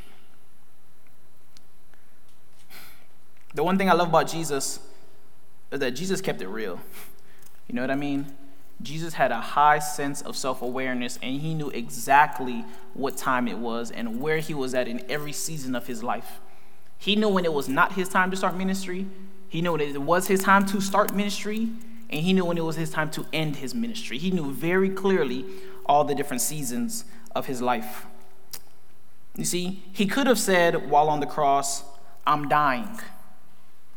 The 3.54 3.64
one 3.64 3.78
thing 3.78 3.90
I 3.90 3.94
love 3.94 4.10
about 4.10 4.28
Jesus 4.28 4.80
that 5.78 5.92
Jesus 5.92 6.22
kept 6.22 6.42
it 6.42 6.48
real. 6.48 6.80
You 7.68 7.76
know 7.76 7.82
what 7.82 7.92
I 7.92 7.96
mean? 7.96 8.36
Jesus 8.82 9.14
had 9.14 9.32
a 9.32 9.40
high 9.40 9.80
sense 9.80 10.22
of 10.22 10.36
self 10.36 10.62
awareness 10.62 11.20
and 11.22 11.40
he 11.40 11.54
knew 11.54 11.70
exactly 11.70 12.66
what 12.94 13.16
time 13.16 13.48
it 13.48 13.58
was 13.58 13.92
and 13.92 14.20
where 14.20 14.40
he 14.40 14.54
was 14.54 14.74
at 14.74 14.88
in 14.88 15.04
every 15.10 15.32
season 15.32 15.76
of 15.76 15.88
his 15.88 16.04
life. 16.04 16.40
He 16.98 17.16
knew 17.16 17.30
when 17.30 17.46
it 17.46 17.54
was 17.54 17.70
not 17.70 17.94
his 17.94 18.10
time 18.10 18.30
to 18.32 18.38
start 18.38 18.56
ministry, 18.56 19.08
he 19.48 19.62
knew 19.62 19.72
when 19.74 19.82
it 19.82 20.02
was 20.02 20.28
his 20.28 20.42
time 20.42 20.66
to 20.68 20.80
start 20.80 21.14
ministry, 21.14 21.70
and 22.10 22.22
he 22.22 22.32
knew 22.32 22.46
when 22.46 22.58
it 22.58 22.64
was 22.64 22.76
his 22.76 22.90
time 22.90 23.10
to 23.12 23.26
end 23.34 23.58
his 23.58 23.74
ministry. 23.74 24.18
He 24.18 24.32
knew 24.32 24.52
very 24.52 24.90
clearly 24.90 25.46
all 25.86 26.04
the 26.04 26.16
different 26.16 26.42
seasons 26.42 27.06
of 27.36 27.48
his 27.48 27.62
life. 27.62 28.06
You 29.36 29.46
see, 29.46 29.84
he 29.92 30.06
could 30.06 30.28
have 30.28 30.40
said 30.40 30.90
while 30.90 31.10
on 31.10 31.20
the 31.20 31.26
cross, 31.26 31.84
I'm 32.26 32.48
dying. 32.48 33.00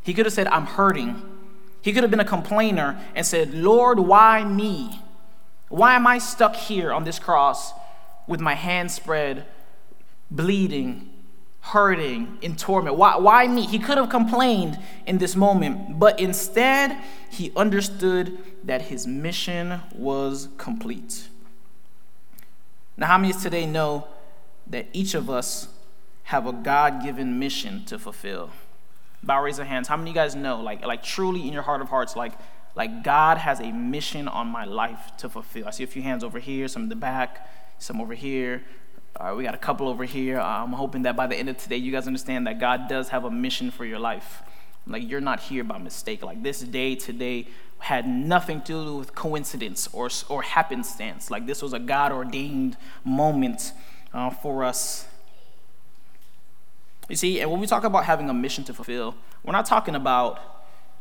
He 0.02 0.14
could 0.14 0.26
have 0.26 0.32
said, 0.32 0.46
I'm 0.48 0.66
hurting. 0.66 1.22
He 1.84 1.92
could 1.92 2.02
have 2.02 2.10
been 2.10 2.18
a 2.18 2.24
complainer 2.24 2.98
and 3.14 3.26
said, 3.26 3.52
Lord, 3.52 3.98
why 3.98 4.42
me? 4.42 5.02
Why 5.68 5.96
am 5.96 6.06
I 6.06 6.16
stuck 6.16 6.56
here 6.56 6.90
on 6.90 7.04
this 7.04 7.18
cross 7.18 7.74
with 8.26 8.40
my 8.40 8.54
hands 8.54 8.94
spread, 8.94 9.44
bleeding, 10.30 11.10
hurting, 11.60 12.38
in 12.40 12.56
torment? 12.56 12.96
Why, 12.96 13.18
why 13.18 13.46
me? 13.48 13.66
He 13.66 13.78
could 13.78 13.98
have 13.98 14.08
complained 14.08 14.78
in 15.06 15.18
this 15.18 15.36
moment, 15.36 15.98
but 15.98 16.18
instead, 16.18 16.96
he 17.28 17.52
understood 17.54 18.38
that 18.64 18.80
his 18.80 19.06
mission 19.06 19.82
was 19.94 20.48
complete. 20.56 21.28
Now, 22.96 23.08
how 23.08 23.18
many 23.18 23.34
of 23.34 23.42
today 23.42 23.66
know 23.66 24.08
that 24.68 24.86
each 24.94 25.12
of 25.12 25.28
us 25.28 25.68
have 26.22 26.46
a 26.46 26.52
God 26.54 27.02
given 27.02 27.38
mission 27.38 27.84
to 27.84 27.98
fulfill? 27.98 28.52
Bow, 29.24 29.42
raise 29.42 29.56
your 29.56 29.66
hands. 29.66 29.88
How 29.88 29.96
many 29.96 30.10
of 30.10 30.16
you 30.16 30.20
guys 30.20 30.34
know, 30.34 30.60
like, 30.60 30.84
like 30.84 31.02
truly 31.02 31.46
in 31.46 31.52
your 31.52 31.62
heart 31.62 31.80
of 31.80 31.88
hearts, 31.88 32.14
like, 32.14 32.32
like 32.76 33.02
God 33.02 33.38
has 33.38 33.60
a 33.60 33.72
mission 33.72 34.28
on 34.28 34.48
my 34.48 34.64
life 34.64 35.12
to 35.18 35.28
fulfill? 35.28 35.66
I 35.66 35.70
see 35.70 35.84
a 35.84 35.87
few 35.87 36.02
hands 36.02 36.22
over 36.22 36.38
here, 36.38 36.68
some 36.68 36.84
in 36.84 36.88
the 36.88 36.96
back, 36.96 37.48
some 37.78 38.00
over 38.00 38.14
here. 38.14 38.64
All 39.18 39.28
right, 39.28 39.37
we 39.37 39.44
got 39.44 39.54
a 39.54 39.58
couple 39.58 39.88
over 39.88 40.04
here. 40.04 40.38
I'm 40.40 40.72
hoping 40.72 41.02
that 41.02 41.16
by 41.16 41.26
the 41.26 41.37
end 41.37 41.48
of 41.48 41.56
today, 41.56 41.76
you 41.76 41.92
guys 41.92 42.06
understand 42.06 42.46
that 42.46 42.58
God 42.58 42.88
does 42.88 43.08
have 43.10 43.24
a 43.24 43.30
mission 43.30 43.70
for 43.70 43.84
your 43.84 43.98
life. 43.98 44.42
Like, 44.87 45.08
you're 45.08 45.20
not 45.20 45.40
here 45.40 45.64
by 45.64 45.78
mistake. 45.78 46.22
Like, 46.22 46.42
this 46.42 46.60
day 46.60 46.94
today 46.94 47.46
had 47.78 48.06
nothing 48.06 48.60
to 48.62 48.84
do 48.84 48.96
with 48.96 49.14
coincidence 49.14 49.88
or, 49.92 50.10
or 50.28 50.42
happenstance. 50.42 51.30
Like, 51.30 51.46
this 51.46 51.62
was 51.62 51.72
a 51.72 51.78
God 51.78 52.12
ordained 52.12 52.76
moment 53.04 53.72
uh, 54.12 54.30
for 54.30 54.64
us 54.64 55.06
you 57.08 57.16
see, 57.16 57.40
and 57.40 57.50
when 57.50 57.60
we 57.60 57.66
talk 57.66 57.84
about 57.84 58.04
having 58.04 58.30
a 58.30 58.34
mission 58.34 58.64
to 58.64 58.74
fulfill, 58.74 59.14
we're 59.42 59.52
not 59.52 59.66
talking 59.66 59.94
about 59.94 60.40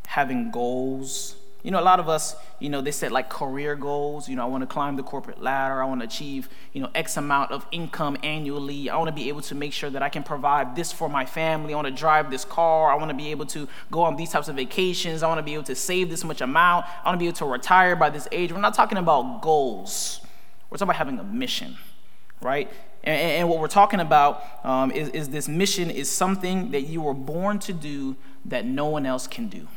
having 0.07 0.51
goals. 0.51 1.35
You 1.63 1.71
know, 1.71 1.79
a 1.79 1.81
lot 1.81 2.01
of 2.01 2.09
us, 2.09 2.35
you 2.59 2.69
know, 2.69 2.81
they 2.81 2.91
set 2.91 3.13
like 3.13 3.29
career 3.29 3.77
goals. 3.77 4.27
You 4.27 4.35
know, 4.35 4.43
I 4.43 4.47
want 4.47 4.63
to 4.63 4.67
climb 4.67 4.97
the 4.97 5.03
corporate 5.03 5.41
ladder. 5.41 5.81
I 5.81 5.85
want 5.85 6.01
to 6.01 6.05
achieve, 6.05 6.49
you 6.73 6.81
know, 6.81 6.89
X 6.93 7.15
amount 7.15 7.51
of 7.51 7.65
income 7.71 8.17
annually. 8.21 8.89
I 8.89 8.97
want 8.97 9.07
to 9.07 9.13
be 9.13 9.29
able 9.29 9.39
to 9.43 9.55
make 9.55 9.71
sure 9.71 9.89
that 9.89 10.03
I 10.03 10.09
can 10.09 10.23
provide 10.23 10.75
this 10.75 10.91
for 10.91 11.07
my 11.07 11.25
family. 11.25 11.73
I 11.73 11.77
want 11.77 11.87
to 11.87 11.93
drive 11.93 12.29
this 12.29 12.43
car. 12.43 12.91
I 12.91 12.95
want 12.95 13.11
to 13.11 13.15
be 13.15 13.31
able 13.31 13.45
to 13.45 13.69
go 13.91 14.01
on 14.01 14.17
these 14.17 14.29
types 14.29 14.49
of 14.49 14.57
vacations. 14.57 15.23
I 15.23 15.27
want 15.29 15.39
to 15.39 15.43
be 15.43 15.53
able 15.53 15.63
to 15.63 15.75
save 15.75 16.09
this 16.09 16.25
much 16.25 16.41
amount. 16.41 16.85
I 17.01 17.07
want 17.07 17.15
to 17.15 17.19
be 17.19 17.27
able 17.27 17.37
to 17.37 17.45
retire 17.45 17.95
by 17.95 18.09
this 18.09 18.27
age. 18.33 18.51
We're 18.51 18.59
not 18.59 18.73
talking 18.73 18.97
about 18.97 19.41
goals. 19.41 20.19
We're 20.69 20.75
talking 20.75 20.89
about 20.89 20.97
having 20.97 21.17
a 21.17 21.23
mission, 21.23 21.77
right? 22.41 22.69
And, 23.03 23.19
and 23.19 23.49
what 23.49 23.59
we're 23.59 23.67
talking 23.67 23.99
about 23.99 24.43
um, 24.63 24.91
is, 24.91 25.09
is 25.09 25.29
this 25.29 25.47
mission 25.47 25.89
is 25.89 26.09
something 26.09 26.71
that 26.71 26.81
you 26.81 27.01
were 27.01 27.13
born 27.13 27.59
to 27.59 27.73
do 27.73 28.15
that 28.45 28.65
no 28.65 28.87
one 28.87 29.05
else 29.05 29.27
can 29.27 29.47
do. 29.47 29.67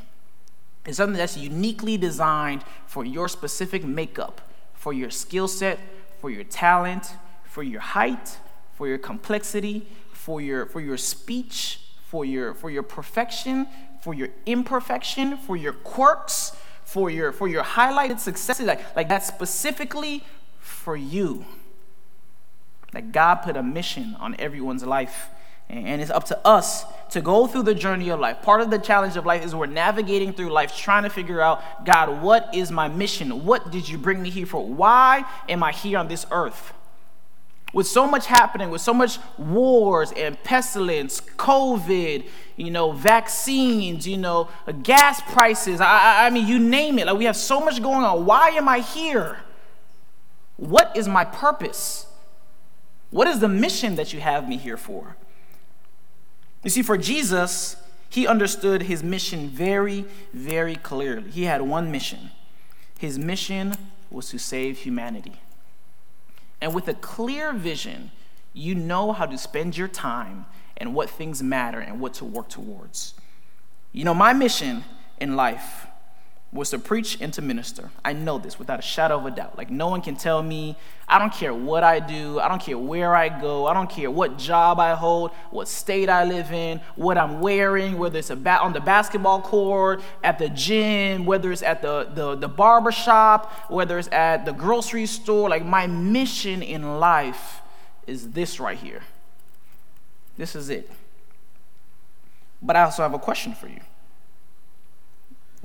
It's 0.84 0.98
something 0.98 1.16
that's 1.16 1.36
uniquely 1.36 1.96
designed 1.96 2.64
for 2.86 3.04
your 3.04 3.28
specific 3.28 3.84
makeup, 3.84 4.40
for 4.74 4.92
your 4.92 5.10
skill 5.10 5.48
set, 5.48 5.80
for 6.20 6.30
your 6.30 6.44
talent, 6.44 7.14
for 7.44 7.62
your 7.62 7.80
height, 7.80 8.38
for 8.74 8.86
your 8.86 8.98
complexity, 8.98 9.86
for 10.12 10.40
your, 10.40 10.66
for 10.66 10.80
your 10.80 10.96
speech, 10.96 11.80
for 12.04 12.24
your, 12.24 12.54
for 12.54 12.70
your 12.70 12.84
perfection, 12.84 13.66
for 14.00 14.14
your 14.14 14.28
imperfection, 14.46 15.36
for 15.36 15.56
your 15.56 15.72
quirks, 15.72 16.56
for 16.84 17.10
your, 17.10 17.32
for 17.32 17.48
your 17.48 17.64
highlighted 17.64 18.20
successes. 18.20 18.66
Like, 18.66 18.94
like 18.94 19.08
that's 19.08 19.26
specifically 19.26 20.22
for 20.60 20.96
you. 20.96 21.44
That 22.96 23.12
God 23.12 23.42
put 23.42 23.58
a 23.58 23.62
mission 23.62 24.16
on 24.18 24.36
everyone's 24.38 24.82
life. 24.82 25.28
And 25.68 26.00
it's 26.00 26.10
up 26.10 26.24
to 26.28 26.46
us 26.46 26.86
to 27.10 27.20
go 27.20 27.46
through 27.46 27.64
the 27.64 27.74
journey 27.74 28.08
of 28.08 28.18
life. 28.18 28.40
Part 28.40 28.62
of 28.62 28.70
the 28.70 28.78
challenge 28.78 29.18
of 29.18 29.26
life 29.26 29.44
is 29.44 29.54
we're 29.54 29.66
navigating 29.66 30.32
through 30.32 30.48
life 30.48 30.74
trying 30.74 31.02
to 31.02 31.10
figure 31.10 31.42
out 31.42 31.84
God, 31.84 32.22
what 32.22 32.48
is 32.54 32.70
my 32.70 32.88
mission? 32.88 33.44
What 33.44 33.70
did 33.70 33.86
you 33.86 33.98
bring 33.98 34.22
me 34.22 34.30
here 34.30 34.46
for? 34.46 34.64
Why 34.64 35.26
am 35.46 35.62
I 35.62 35.72
here 35.72 35.98
on 35.98 36.08
this 36.08 36.24
earth? 36.30 36.72
With 37.74 37.86
so 37.86 38.06
much 38.06 38.24
happening, 38.24 38.70
with 38.70 38.80
so 38.80 38.94
much 38.94 39.18
wars 39.36 40.10
and 40.16 40.42
pestilence, 40.42 41.20
COVID, 41.20 42.24
you 42.56 42.70
know, 42.70 42.92
vaccines, 42.92 44.08
you 44.08 44.16
know, 44.16 44.48
gas 44.82 45.20
prices, 45.20 45.82
I, 45.82 46.28
I 46.28 46.30
mean, 46.30 46.46
you 46.46 46.58
name 46.58 46.98
it. 46.98 47.06
Like 47.06 47.18
we 47.18 47.26
have 47.26 47.36
so 47.36 47.60
much 47.60 47.82
going 47.82 48.06
on. 48.06 48.24
Why 48.24 48.52
am 48.52 48.70
I 48.70 48.78
here? 48.78 49.40
What 50.56 50.96
is 50.96 51.06
my 51.06 51.26
purpose? 51.26 52.06
What 53.16 53.28
is 53.28 53.40
the 53.40 53.48
mission 53.48 53.96
that 53.96 54.12
you 54.12 54.20
have 54.20 54.46
me 54.46 54.58
here 54.58 54.76
for? 54.76 55.16
You 56.62 56.68
see, 56.68 56.82
for 56.82 56.98
Jesus, 56.98 57.76
he 58.10 58.26
understood 58.26 58.82
his 58.82 59.02
mission 59.02 59.48
very, 59.48 60.04
very 60.34 60.76
clearly. 60.76 61.30
He 61.30 61.44
had 61.44 61.62
one 61.62 61.90
mission. 61.90 62.30
His 62.98 63.18
mission 63.18 63.72
was 64.10 64.28
to 64.28 64.38
save 64.38 64.80
humanity. 64.80 65.40
And 66.60 66.74
with 66.74 66.88
a 66.88 66.92
clear 66.92 67.54
vision, 67.54 68.10
you 68.52 68.74
know 68.74 69.12
how 69.12 69.24
to 69.24 69.38
spend 69.38 69.78
your 69.78 69.88
time 69.88 70.44
and 70.76 70.94
what 70.94 71.08
things 71.08 71.42
matter 71.42 71.80
and 71.80 71.98
what 72.00 72.12
to 72.14 72.24
work 72.26 72.50
towards. 72.50 73.14
You 73.92 74.04
know, 74.04 74.12
my 74.12 74.34
mission 74.34 74.84
in 75.18 75.36
life 75.36 75.86
was 76.52 76.70
to 76.70 76.78
preach 76.78 77.18
and 77.20 77.32
to 77.34 77.42
minister. 77.42 77.90
I 78.04 78.12
know 78.12 78.38
this 78.38 78.58
without 78.58 78.78
a 78.78 78.82
shadow 78.82 79.18
of 79.18 79.26
a 79.26 79.30
doubt. 79.30 79.58
Like, 79.58 79.70
no 79.70 79.88
one 79.88 80.00
can 80.00 80.16
tell 80.16 80.42
me, 80.42 80.76
I 81.08 81.18
don't 81.18 81.32
care 81.32 81.52
what 81.52 81.82
I 81.82 81.98
do, 81.98 82.38
I 82.38 82.48
don't 82.48 82.62
care 82.62 82.78
where 82.78 83.14
I 83.14 83.28
go, 83.28 83.66
I 83.66 83.74
don't 83.74 83.90
care 83.90 84.10
what 84.10 84.38
job 84.38 84.78
I 84.78 84.94
hold, 84.94 85.32
what 85.50 85.68
state 85.68 86.08
I 86.08 86.24
live 86.24 86.52
in, 86.52 86.80
what 86.94 87.18
I'm 87.18 87.40
wearing, 87.40 87.98
whether 87.98 88.18
it's 88.18 88.30
ba- 88.30 88.60
on 88.60 88.72
the 88.72 88.80
basketball 88.80 89.42
court, 89.42 90.00
at 90.22 90.38
the 90.38 90.48
gym, 90.48 91.26
whether 91.26 91.50
it's 91.50 91.62
at 91.62 91.82
the, 91.82 92.10
the, 92.14 92.36
the 92.36 92.48
barber 92.48 92.92
shop, 92.92 93.52
whether 93.68 93.98
it's 93.98 94.08
at 94.08 94.46
the 94.46 94.52
grocery 94.52 95.06
store. 95.06 95.48
Like, 95.48 95.64
my 95.64 95.86
mission 95.86 96.62
in 96.62 97.00
life 97.00 97.60
is 98.06 98.30
this 98.30 98.60
right 98.60 98.78
here. 98.78 99.02
This 100.36 100.54
is 100.54 100.70
it. 100.70 100.90
But 102.62 102.76
I 102.76 102.84
also 102.84 103.02
have 103.02 103.14
a 103.14 103.18
question 103.18 103.54
for 103.54 103.68
you. 103.68 103.80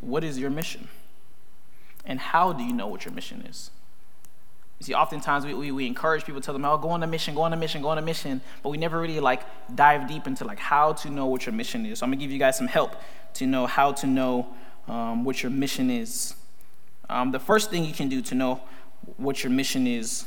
What 0.02 0.24
is 0.24 0.38
your 0.38 0.50
mission? 0.50 0.90
And 2.06 2.20
how 2.20 2.52
do 2.52 2.64
you 2.64 2.74
know 2.74 2.88
what 2.88 3.06
your 3.06 3.14
mission 3.14 3.46
is? 3.48 3.72
You 4.80 4.86
see, 4.86 4.94
oftentimes 4.96 5.46
we, 5.46 5.54
we, 5.54 5.72
we 5.72 5.86
encourage 5.86 6.26
people, 6.26 6.42
tell 6.42 6.56
them, 6.56 6.66
oh, 6.66 6.76
go 6.76 6.90
on 6.90 7.04
a 7.04 7.08
mission, 7.08 7.36
go 7.36 7.44
on 7.44 7.54
a 7.54 7.56
mission, 7.56 7.84
go 7.84 7.90
on 7.90 8.00
a 8.00 8.02
mission, 8.02 8.42
but 8.64 8.70
we 8.70 8.80
never 8.80 9.00
really 9.00 9.20
like 9.20 9.44
dive 9.76 10.08
deep 10.08 10.26
into 10.26 10.44
like 10.44 10.58
how 10.58 10.94
to 10.94 11.10
know 11.12 11.28
what 11.28 11.46
your 11.46 11.54
mission 11.54 11.86
is. 11.86 12.00
So 12.00 12.06
I'm 12.06 12.12
gonna 12.12 12.20
give 12.20 12.32
you 12.32 12.40
guys 12.40 12.58
some 12.58 12.66
help 12.66 12.96
to 13.36 13.46
know 13.46 13.68
how 13.68 13.92
to 13.92 14.08
know 14.08 14.48
um, 14.88 15.24
what 15.24 15.44
your 15.44 15.52
mission 15.52 15.92
is. 15.92 16.34
Um, 17.10 17.32
the 17.32 17.40
first 17.40 17.70
thing 17.70 17.86
you 17.86 17.94
can 17.94 18.10
do 18.10 18.22
to 18.24 18.34
know 18.34 18.62
what 19.18 19.44
your 19.44 19.52
mission 19.52 19.86
is, 19.86 20.26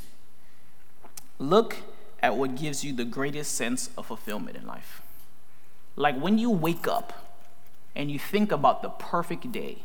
look 1.40 1.78
at 2.22 2.36
what 2.36 2.54
gives 2.54 2.84
you 2.84 2.92
the 2.92 3.04
greatest 3.04 3.56
sense 3.56 3.90
of 3.98 4.06
fulfillment 4.06 4.56
in 4.56 4.66
life. 4.66 5.02
Like 5.96 6.16
when 6.16 6.38
you 6.38 6.50
wake 6.50 6.86
up, 6.86 7.33
and 7.94 8.10
you 8.10 8.18
think 8.18 8.52
about 8.52 8.82
the 8.82 8.88
perfect 8.88 9.50
day, 9.52 9.78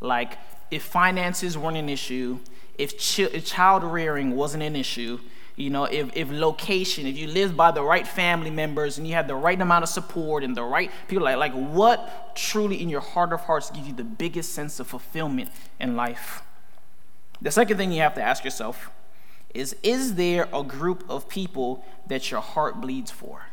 like 0.00 0.38
if 0.70 0.82
finances 0.82 1.58
weren't 1.58 1.76
an 1.76 1.88
issue, 1.88 2.38
if, 2.78 2.98
ch- 2.98 3.44
child 3.44 3.82
rearing 3.84 4.36
wasn't 4.36 4.62
an 4.62 4.76
issue, 4.76 5.18
you 5.56 5.68
know, 5.68 5.84
if, 5.84 6.16
if 6.16 6.30
location, 6.30 7.06
if 7.06 7.18
you 7.18 7.26
live 7.26 7.56
by 7.56 7.70
the 7.70 7.82
right 7.82 8.06
family 8.06 8.50
members 8.50 8.96
and 8.96 9.06
you 9.06 9.14
have 9.14 9.28
the 9.28 9.34
right 9.34 9.60
amount 9.60 9.82
of 9.82 9.90
support 9.90 10.42
and 10.42 10.56
the 10.56 10.62
right 10.62 10.90
people, 11.06 11.24
like, 11.24 11.36
like 11.36 11.52
what 11.52 12.34
truly 12.34 12.80
in 12.80 12.88
your 12.88 13.02
heart 13.02 13.32
of 13.32 13.40
hearts 13.40 13.70
gives 13.70 13.86
you 13.86 13.92
the 13.92 14.04
biggest 14.04 14.52
sense 14.52 14.80
of 14.80 14.86
fulfillment 14.86 15.50
in 15.78 15.96
life? 15.96 16.42
The 17.42 17.50
second 17.50 17.76
thing 17.76 17.92
you 17.92 18.00
have 18.00 18.14
to 18.14 18.22
ask 18.22 18.44
yourself 18.44 18.90
is 19.52 19.76
Is 19.82 20.14
there 20.14 20.48
a 20.52 20.62
group 20.62 21.04
of 21.08 21.28
people 21.28 21.84
that 22.06 22.30
your 22.30 22.40
heart 22.40 22.80
bleeds 22.80 23.10
for? 23.10 23.46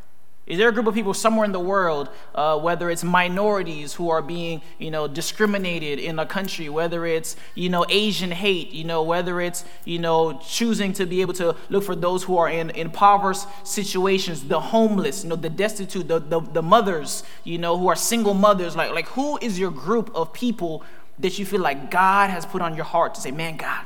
Is 0.48 0.58
there 0.58 0.70
a 0.70 0.72
group 0.72 0.88
of 0.88 0.94
people 0.94 1.14
somewhere 1.14 1.44
in 1.44 1.52
the 1.52 1.60
world, 1.60 2.08
uh, 2.34 2.58
whether 2.58 2.90
it's 2.90 3.04
minorities 3.04 3.94
who 3.94 4.10
are 4.10 4.22
being, 4.22 4.62
you 4.80 4.90
know, 4.90 5.06
discriminated 5.06 6.00
in 6.00 6.18
a 6.20 6.26
country, 6.26 6.70
whether 6.70 7.06
it's, 7.06 7.36
you 7.54 7.68
know, 7.68 7.86
Asian 7.90 8.32
hate, 8.32 8.72
you 8.72 8.86
know, 8.86 9.04
whether 9.04 9.42
it's, 9.42 9.66
you 9.84 10.00
know, 10.00 10.40
choosing 10.40 10.94
to 10.94 11.06
be 11.06 11.20
able 11.20 11.34
to 11.34 11.54
look 11.68 11.84
for 11.84 11.98
those 11.98 12.24
who 12.24 12.38
are 12.38 12.48
in 12.48 12.70
impoverished 12.70 13.46
situations, 13.68 14.48
the 14.48 14.62
homeless, 14.62 15.26
you 15.26 15.30
know, 15.30 15.36
the 15.36 15.50
destitute, 15.50 16.08
the, 16.08 16.20
the, 16.20 16.40
the 16.40 16.64
mothers, 16.64 17.24
you 17.44 17.58
know, 17.58 17.78
who 17.78 17.90
are 17.90 17.96
single 17.98 18.34
mothers. 18.34 18.74
Like, 18.74 18.92
like, 18.94 19.08
who 19.10 19.38
is 19.42 19.60
your 19.60 19.72
group 19.72 20.10
of 20.16 20.32
people 20.32 20.82
that 21.20 21.38
you 21.38 21.46
feel 21.46 21.62
like 21.62 21.92
God 21.92 22.30
has 22.30 22.46
put 22.46 22.62
on 22.62 22.74
your 22.74 22.86
heart 22.86 23.16
to 23.16 23.22
say, 23.22 23.32
man, 23.32 23.58
God, 23.58 23.86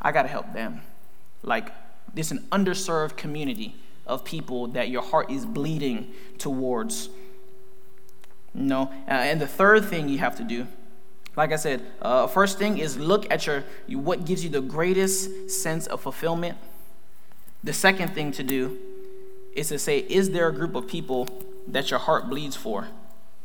I 0.00 0.10
got 0.10 0.22
to 0.22 0.28
help 0.28 0.54
them? 0.54 0.80
Like, 1.42 1.70
this 2.14 2.30
an 2.30 2.46
underserved 2.50 3.18
community 3.18 3.74
of 4.08 4.24
people 4.24 4.66
that 4.68 4.88
your 4.88 5.02
heart 5.02 5.30
is 5.30 5.44
bleeding 5.44 6.12
towards. 6.38 7.10
You 8.54 8.62
know, 8.62 8.82
uh, 9.06 9.10
and 9.10 9.40
the 9.40 9.46
third 9.46 9.84
thing 9.84 10.08
you 10.08 10.18
have 10.18 10.36
to 10.36 10.44
do, 10.44 10.66
like 11.36 11.52
I 11.52 11.56
said, 11.56 11.82
uh, 12.02 12.26
first 12.26 12.58
thing 12.58 12.78
is 12.78 12.96
look 12.96 13.30
at 13.30 13.46
your 13.46 13.62
what 13.88 14.24
gives 14.24 14.42
you 14.42 14.50
the 14.50 14.60
greatest 14.60 15.50
sense 15.50 15.86
of 15.86 16.00
fulfillment. 16.00 16.58
The 17.62 17.72
second 17.72 18.14
thing 18.14 18.32
to 18.32 18.42
do 18.42 18.78
is 19.54 19.68
to 19.68 19.78
say, 19.78 19.98
is 19.98 20.30
there 20.30 20.48
a 20.48 20.52
group 20.52 20.74
of 20.74 20.86
people 20.88 21.28
that 21.66 21.90
your 21.90 22.00
heart 22.00 22.28
bleeds 22.28 22.56
for? 22.56 22.88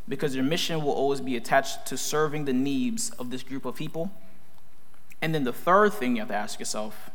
Because 0.07 0.35
your 0.35 0.43
mission 0.43 0.83
will 0.83 0.91
always 0.91 1.21
be 1.21 1.35
attached 1.35 1.85
to 1.87 1.97
serving 1.97 2.45
the 2.45 2.53
needs 2.53 3.09
of 3.11 3.29
this 3.29 3.43
group 3.43 3.65
of 3.65 3.75
people. 3.75 4.11
And 5.21 5.33
then 5.33 5.43
the 5.43 5.53
third 5.53 5.93
thing 5.93 6.15
you 6.15 6.21
have 6.21 6.29
to 6.29 6.35
ask 6.35 6.59
yourself 6.59 7.09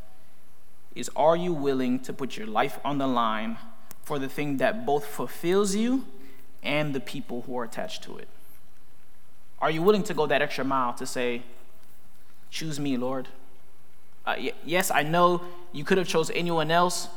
is 0.94 1.10
are 1.16 1.36
you 1.36 1.52
willing 1.52 2.00
to 2.00 2.12
put 2.12 2.36
your 2.36 2.46
life 2.46 2.78
on 2.84 2.98
the 2.98 3.06
line 3.06 3.56
for 4.02 4.18
the 4.18 4.28
thing 4.28 4.56
that 4.56 4.86
both 4.86 5.06
fulfills 5.06 5.74
you 5.74 6.04
and 6.62 6.94
the 6.94 7.00
people 7.00 7.42
who 7.42 7.58
are 7.58 7.64
attached 7.64 8.02
to 8.04 8.16
it? 8.18 8.28
Are 9.60 9.70
you 9.70 9.82
willing 9.82 10.02
to 10.04 10.14
go 10.14 10.26
that 10.26 10.42
extra 10.42 10.64
mile 10.64 10.94
to 10.94 11.06
say, 11.06 11.42
Choose 12.50 12.80
me, 12.80 12.96
Lord? 12.96 13.28
Uh, 14.24 14.36
y- 14.38 14.52
yes, 14.64 14.90
I 14.90 15.02
know 15.02 15.42
you 15.72 15.84
could 15.84 15.98
have 15.98 16.08
chose 16.08 16.30
anyone 16.30 16.70
else, 16.70 17.08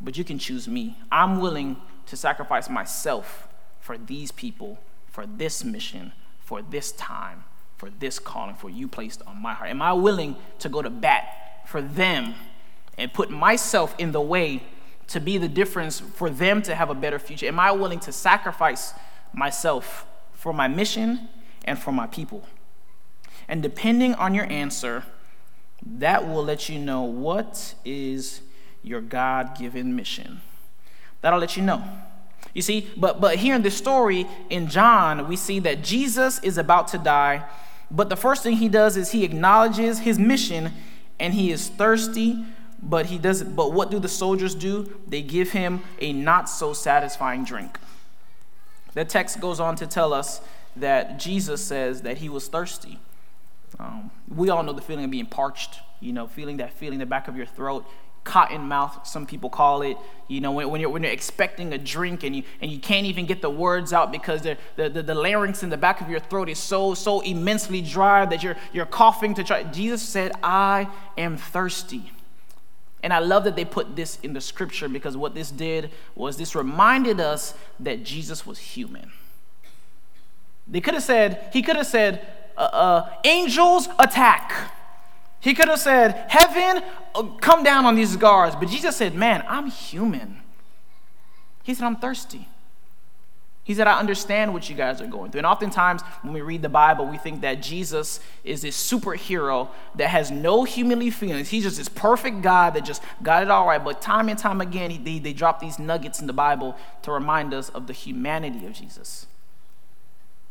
but 0.00 0.18
you 0.18 0.24
can 0.24 0.38
choose 0.38 0.66
me. 0.66 0.96
I'm 1.10 1.40
willing 1.40 1.76
to 2.06 2.16
sacrifice 2.16 2.68
myself 2.68 3.48
for 3.80 3.96
these 3.96 4.32
people, 4.32 4.78
for 5.06 5.24
this 5.26 5.64
mission, 5.64 6.12
for 6.40 6.62
this 6.62 6.92
time, 6.92 7.44
for 7.76 7.90
this 7.90 8.18
calling, 8.18 8.56
for 8.56 8.70
you 8.70 8.88
placed 8.88 9.22
on 9.26 9.40
my 9.40 9.54
heart. 9.54 9.70
Am 9.70 9.82
I 9.82 9.92
willing 9.92 10.36
to 10.58 10.68
go 10.68 10.82
to 10.82 10.90
bat 10.90 11.62
for 11.66 11.80
them 11.80 12.34
and 12.98 13.12
put 13.12 13.30
myself 13.30 13.94
in 13.98 14.12
the 14.12 14.20
way 14.20 14.62
to 15.08 15.20
be 15.20 15.38
the 15.38 15.48
difference 15.48 16.00
for 16.00 16.30
them 16.30 16.62
to 16.62 16.74
have 16.74 16.90
a 16.90 16.94
better 16.94 17.18
future? 17.18 17.46
Am 17.46 17.60
I 17.60 17.72
willing 17.72 18.00
to 18.00 18.12
sacrifice 18.12 18.94
myself 19.32 20.06
for 20.32 20.52
my 20.52 20.68
mission 20.68 21.28
and 21.64 21.78
for 21.78 21.92
my 21.92 22.06
people? 22.06 22.46
And 23.48 23.62
depending 23.62 24.14
on 24.14 24.34
your 24.34 24.50
answer, 24.50 25.04
that 25.84 26.26
will 26.26 26.44
let 26.44 26.68
you 26.68 26.78
know 26.78 27.02
what 27.02 27.74
is 27.84 28.40
your 28.82 29.00
God 29.00 29.56
given 29.58 29.94
mission. 29.96 30.40
That'll 31.20 31.38
let 31.38 31.56
you 31.56 31.62
know. 31.62 31.84
You 32.54 32.62
see, 32.62 32.90
but, 32.96 33.20
but 33.20 33.36
here 33.36 33.54
in 33.54 33.62
this 33.62 33.76
story 33.76 34.26
in 34.50 34.68
John, 34.68 35.28
we 35.28 35.36
see 35.36 35.58
that 35.60 35.82
Jesus 35.82 36.38
is 36.40 36.58
about 36.58 36.88
to 36.88 36.98
die. 36.98 37.44
But 37.90 38.08
the 38.08 38.16
first 38.16 38.42
thing 38.42 38.56
he 38.56 38.68
does 38.68 38.96
is 38.96 39.12
he 39.12 39.24
acknowledges 39.24 40.00
his 40.00 40.18
mission 40.18 40.72
and 41.18 41.34
he 41.34 41.50
is 41.50 41.68
thirsty 41.68 42.44
but 42.82 43.06
he 43.06 43.18
doesn't 43.18 43.54
but 43.54 43.72
what 43.72 43.90
do 43.90 43.98
the 43.98 44.08
soldiers 44.08 44.54
do? 44.54 45.00
They 45.06 45.22
give 45.22 45.52
him 45.52 45.82
a 46.00 46.12
not 46.12 46.48
so 46.48 46.72
satisfying 46.72 47.44
drink. 47.44 47.78
The 48.94 49.04
text 49.04 49.40
goes 49.40 49.60
on 49.60 49.76
to 49.76 49.86
tell 49.86 50.12
us 50.12 50.40
that 50.74 51.18
jesus 51.18 51.62
says 51.62 52.02
that 52.02 52.18
he 52.18 52.28
was 52.28 52.48
thirsty. 52.48 52.98
Um, 53.78 54.10
we 54.28 54.50
all 54.50 54.62
know 54.62 54.72
the 54.72 54.82
feeling 54.82 55.04
of 55.04 55.10
being 55.10 55.26
parched 55.26 55.80
you 56.00 56.12
know 56.12 56.26
feeling 56.26 56.58
that 56.58 56.72
feeling 56.72 56.94
in 56.94 57.00
the 57.00 57.06
back 57.06 57.28
of 57.28 57.36
your 57.36 57.46
throat 57.46 57.86
cotton 58.24 58.62
mouth 58.62 59.06
some 59.06 59.26
people 59.26 59.50
call 59.50 59.82
it. 59.82 59.96
You 60.28 60.40
know 60.40 60.52
when, 60.52 60.70
when, 60.70 60.80
you're, 60.80 60.90
when 60.90 61.02
you're 61.02 61.12
expecting 61.12 61.72
a 61.72 61.78
drink 61.78 62.22
and 62.22 62.34
you, 62.36 62.42
and 62.60 62.70
you 62.70 62.78
can't 62.78 63.06
even 63.06 63.26
get 63.26 63.42
the 63.42 63.50
words 63.50 63.92
out 63.92 64.12
because 64.12 64.42
the, 64.42 64.56
the, 64.76 64.88
the, 64.88 65.02
the 65.02 65.14
larynx 65.14 65.62
in 65.62 65.70
the 65.70 65.76
back 65.76 66.00
of 66.00 66.08
your 66.08 66.20
throat 66.20 66.48
is 66.48 66.58
so 66.58 66.94
so 66.94 67.20
immensely 67.20 67.80
dry 67.80 68.24
that 68.24 68.42
you're, 68.42 68.56
you're 68.72 68.86
coughing 68.86 69.34
to 69.34 69.44
try. 69.44 69.62
Jesus 69.64 70.02
said 70.02 70.32
i 70.42 70.88
am 71.16 71.36
thirsty 71.36 72.10
and 73.02 73.12
I 73.12 73.18
love 73.18 73.44
that 73.44 73.56
they 73.56 73.64
put 73.64 73.96
this 73.96 74.18
in 74.22 74.32
the 74.32 74.40
scripture 74.40 74.88
because 74.88 75.16
what 75.16 75.34
this 75.34 75.50
did 75.50 75.90
was 76.14 76.36
this 76.36 76.54
reminded 76.54 77.20
us 77.20 77.54
that 77.80 78.04
Jesus 78.04 78.46
was 78.46 78.58
human. 78.58 79.10
They 80.68 80.80
could 80.80 80.94
have 80.94 81.02
said, 81.02 81.50
he 81.52 81.62
could 81.62 81.76
have 81.76 81.86
said, 81.86 82.26
uh, 82.56 82.60
uh, 82.60 83.10
angels 83.24 83.88
attack. 83.98 84.72
He 85.40 85.54
could 85.54 85.68
have 85.68 85.80
said, 85.80 86.26
heaven, 86.28 86.84
uh, 87.14 87.22
come 87.40 87.64
down 87.64 87.84
on 87.84 87.96
these 87.96 88.16
guards. 88.16 88.54
But 88.54 88.68
Jesus 88.68 88.96
said, 88.96 89.14
man, 89.14 89.44
I'm 89.48 89.66
human. 89.66 90.38
He 91.64 91.74
said, 91.74 91.84
I'm 91.84 91.96
thirsty. 91.96 92.48
He 93.64 93.74
said, 93.74 93.86
I 93.86 93.98
understand 93.98 94.52
what 94.52 94.68
you 94.68 94.74
guys 94.74 95.00
are 95.00 95.06
going 95.06 95.30
through. 95.30 95.40
And 95.40 95.46
oftentimes, 95.46 96.02
when 96.22 96.34
we 96.34 96.40
read 96.40 96.62
the 96.62 96.68
Bible, 96.68 97.06
we 97.06 97.16
think 97.16 97.42
that 97.42 97.62
Jesus 97.62 98.18
is 98.42 98.62
this 98.62 98.76
superhero 98.76 99.68
that 99.94 100.08
has 100.08 100.32
no 100.32 100.64
humanly 100.64 101.10
feelings. 101.10 101.48
He's 101.48 101.62
just 101.62 101.76
this 101.76 101.88
perfect 101.88 102.42
God 102.42 102.74
that 102.74 102.84
just 102.84 103.02
got 103.22 103.44
it 103.44 103.50
all 103.50 103.66
right. 103.66 103.82
But 103.82 104.02
time 104.02 104.28
and 104.28 104.38
time 104.38 104.60
again, 104.60 105.04
they, 105.04 105.20
they 105.20 105.32
drop 105.32 105.60
these 105.60 105.78
nuggets 105.78 106.20
in 106.20 106.26
the 106.26 106.32
Bible 106.32 106.76
to 107.02 107.12
remind 107.12 107.54
us 107.54 107.68
of 107.68 107.86
the 107.86 107.92
humanity 107.92 108.66
of 108.66 108.72
Jesus. 108.72 109.26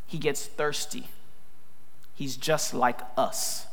He 0.08 0.18
gets 0.18 0.46
thirsty, 0.46 1.08
he's 2.16 2.38
just 2.38 2.74
like 2.74 3.02
us. 3.18 3.68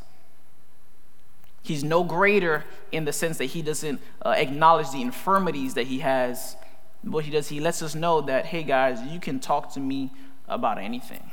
He's 1.62 1.84
no 1.84 2.02
greater 2.02 2.64
in 2.92 3.04
the 3.04 3.12
sense 3.12 3.36
that 3.38 3.46
he 3.46 3.60
doesn't 3.60 4.00
uh, 4.24 4.30
acknowledge 4.30 4.90
the 4.90 5.02
infirmities 5.02 5.74
that 5.74 5.86
he 5.86 5.98
has 5.98 6.56
what 7.02 7.24
he 7.24 7.30
does, 7.30 7.48
he 7.48 7.60
lets 7.60 7.82
us 7.82 7.94
know 7.94 8.20
that, 8.22 8.46
hey 8.46 8.62
guys, 8.62 9.00
you 9.02 9.20
can 9.20 9.40
talk 9.40 9.72
to 9.74 9.80
me 9.80 10.10
about 10.48 10.78
anything, 10.78 11.30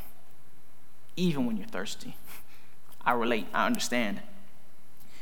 even 1.15 1.45
when 1.45 1.58
you're 1.58 1.67
thirsty. 1.67 2.15
I 3.06 3.13
relate, 3.13 3.47
I 3.54 3.65
understand. 3.65 4.21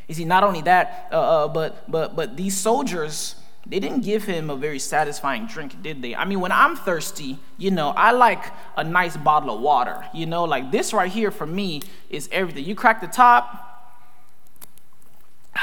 You 0.08 0.16
see, 0.16 0.26
not 0.26 0.44
only 0.44 0.62
that, 0.62 1.08
uh, 1.12 1.46
uh, 1.46 1.48
but, 1.48 1.90
but, 1.90 2.16
but 2.16 2.36
these 2.36 2.58
soldiers, 2.58 3.36
they 3.66 3.80
didn't 3.80 4.02
give 4.02 4.26
him 4.26 4.50
a 4.50 4.56
very 4.56 4.80
satisfying 4.80 5.48
drink, 5.48 5.82
did 5.82 6.02
they? 6.02 6.16
I 6.16 6.26
mean, 6.26 6.42
when 6.42 6.52
I'm 6.52 6.76
thirsty, 6.76 7.40
you 7.58 7.72
know, 7.72 7.90
I 7.90 8.12
like 8.12 8.46
a 8.76 8.84
nice 8.84 9.16
bottle 9.16 9.56
of 9.56 9.62
water. 9.62 10.06
You 10.14 10.26
know, 10.26 10.44
like 10.44 10.72
this 10.72 10.94
right 10.94 11.12
here 11.12 11.32
for 11.32 11.46
me 11.46 11.82
is 12.10 12.28
everything. 12.32 12.66
You 12.66 12.76
crack 12.76 13.00
the 13.00 13.08
top, 13.08 13.96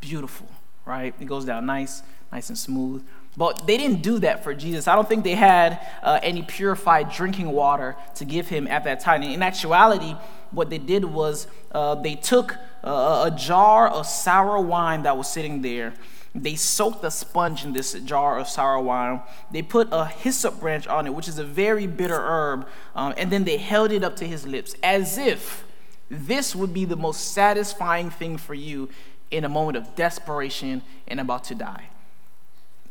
beautiful, 0.00 0.48
right? 0.84 1.14
It 1.18 1.24
goes 1.24 1.46
down 1.46 1.64
nice, 1.64 2.02
nice 2.30 2.50
and 2.50 2.58
smooth. 2.58 3.02
But 3.38 3.68
they 3.68 3.76
didn't 3.76 4.02
do 4.02 4.18
that 4.18 4.42
for 4.42 4.52
Jesus. 4.52 4.88
I 4.88 4.96
don't 4.96 5.08
think 5.08 5.22
they 5.22 5.36
had 5.36 5.86
uh, 6.02 6.18
any 6.24 6.42
purified 6.42 7.12
drinking 7.12 7.52
water 7.52 7.94
to 8.16 8.24
give 8.24 8.48
him 8.48 8.66
at 8.66 8.82
that 8.82 8.98
time. 8.98 9.22
In 9.22 9.44
actuality, 9.44 10.16
what 10.50 10.70
they 10.70 10.78
did 10.78 11.04
was 11.04 11.46
uh, 11.70 11.94
they 11.94 12.16
took 12.16 12.56
uh, 12.82 13.30
a 13.32 13.36
jar 13.36 13.86
of 13.86 14.08
sour 14.08 14.58
wine 14.60 15.04
that 15.04 15.16
was 15.16 15.28
sitting 15.28 15.62
there. 15.62 15.94
They 16.34 16.56
soaked 16.56 17.04
a 17.04 17.12
sponge 17.12 17.64
in 17.64 17.72
this 17.72 17.92
jar 17.92 18.40
of 18.40 18.48
sour 18.48 18.80
wine. 18.80 19.20
They 19.52 19.62
put 19.62 19.86
a 19.92 20.06
hyssop 20.06 20.58
branch 20.58 20.88
on 20.88 21.06
it, 21.06 21.14
which 21.14 21.28
is 21.28 21.38
a 21.38 21.44
very 21.44 21.86
bitter 21.86 22.20
herb, 22.20 22.66
um, 22.96 23.14
and 23.16 23.30
then 23.30 23.44
they 23.44 23.56
held 23.56 23.92
it 23.92 24.02
up 24.02 24.16
to 24.16 24.26
his 24.26 24.48
lips 24.48 24.74
as 24.82 25.16
if 25.16 25.64
this 26.10 26.56
would 26.56 26.74
be 26.74 26.84
the 26.84 26.96
most 26.96 27.34
satisfying 27.34 28.10
thing 28.10 28.36
for 28.36 28.54
you 28.54 28.88
in 29.30 29.44
a 29.44 29.48
moment 29.48 29.76
of 29.76 29.94
desperation 29.94 30.82
and 31.06 31.20
about 31.20 31.44
to 31.44 31.54
die. 31.54 31.90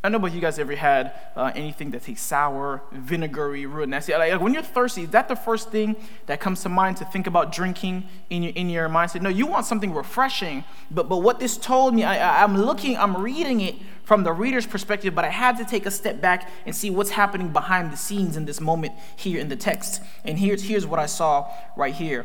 I 0.02 0.08
know, 0.10 0.20
but 0.20 0.32
you 0.32 0.40
guys 0.40 0.60
ever 0.60 0.76
had 0.76 1.12
uh, 1.34 1.50
anything 1.56 1.90
that 1.90 2.04
tastes 2.04 2.24
sour, 2.24 2.82
vinegary, 2.92 3.66
real 3.66 3.86
nasty? 3.86 4.12
Like, 4.12 4.40
when 4.40 4.54
you're 4.54 4.62
thirsty, 4.62 5.02
is 5.02 5.10
that 5.10 5.26
the 5.26 5.34
first 5.34 5.70
thing 5.70 5.96
that 6.26 6.38
comes 6.38 6.62
to 6.62 6.68
mind 6.68 6.98
to 6.98 7.04
think 7.04 7.26
about 7.26 7.50
drinking 7.50 8.08
in 8.30 8.44
your 8.44 8.52
in 8.52 8.70
your 8.70 8.88
mindset? 8.88 9.22
No, 9.22 9.28
you 9.28 9.46
want 9.46 9.66
something 9.66 9.92
refreshing. 9.92 10.62
But 10.88 11.08
but 11.08 11.18
what 11.18 11.40
this 11.40 11.56
told 11.56 11.94
me, 11.94 12.04
I, 12.04 12.44
I'm 12.44 12.56
looking, 12.56 12.96
I'm 12.96 13.16
reading 13.16 13.60
it 13.60 13.74
from 14.04 14.22
the 14.22 14.32
reader's 14.32 14.66
perspective, 14.66 15.16
but 15.16 15.24
I 15.24 15.30
had 15.30 15.58
to 15.58 15.64
take 15.64 15.84
a 15.84 15.90
step 15.90 16.20
back 16.20 16.48
and 16.64 16.76
see 16.76 16.90
what's 16.90 17.10
happening 17.10 17.48
behind 17.48 17.92
the 17.92 17.96
scenes 17.96 18.36
in 18.36 18.44
this 18.44 18.60
moment 18.60 18.92
here 19.16 19.40
in 19.40 19.48
the 19.48 19.56
text. 19.56 20.00
And 20.24 20.38
here's 20.38 20.62
here's 20.62 20.86
what 20.86 21.00
I 21.00 21.06
saw 21.06 21.52
right 21.76 21.92
here. 21.92 22.24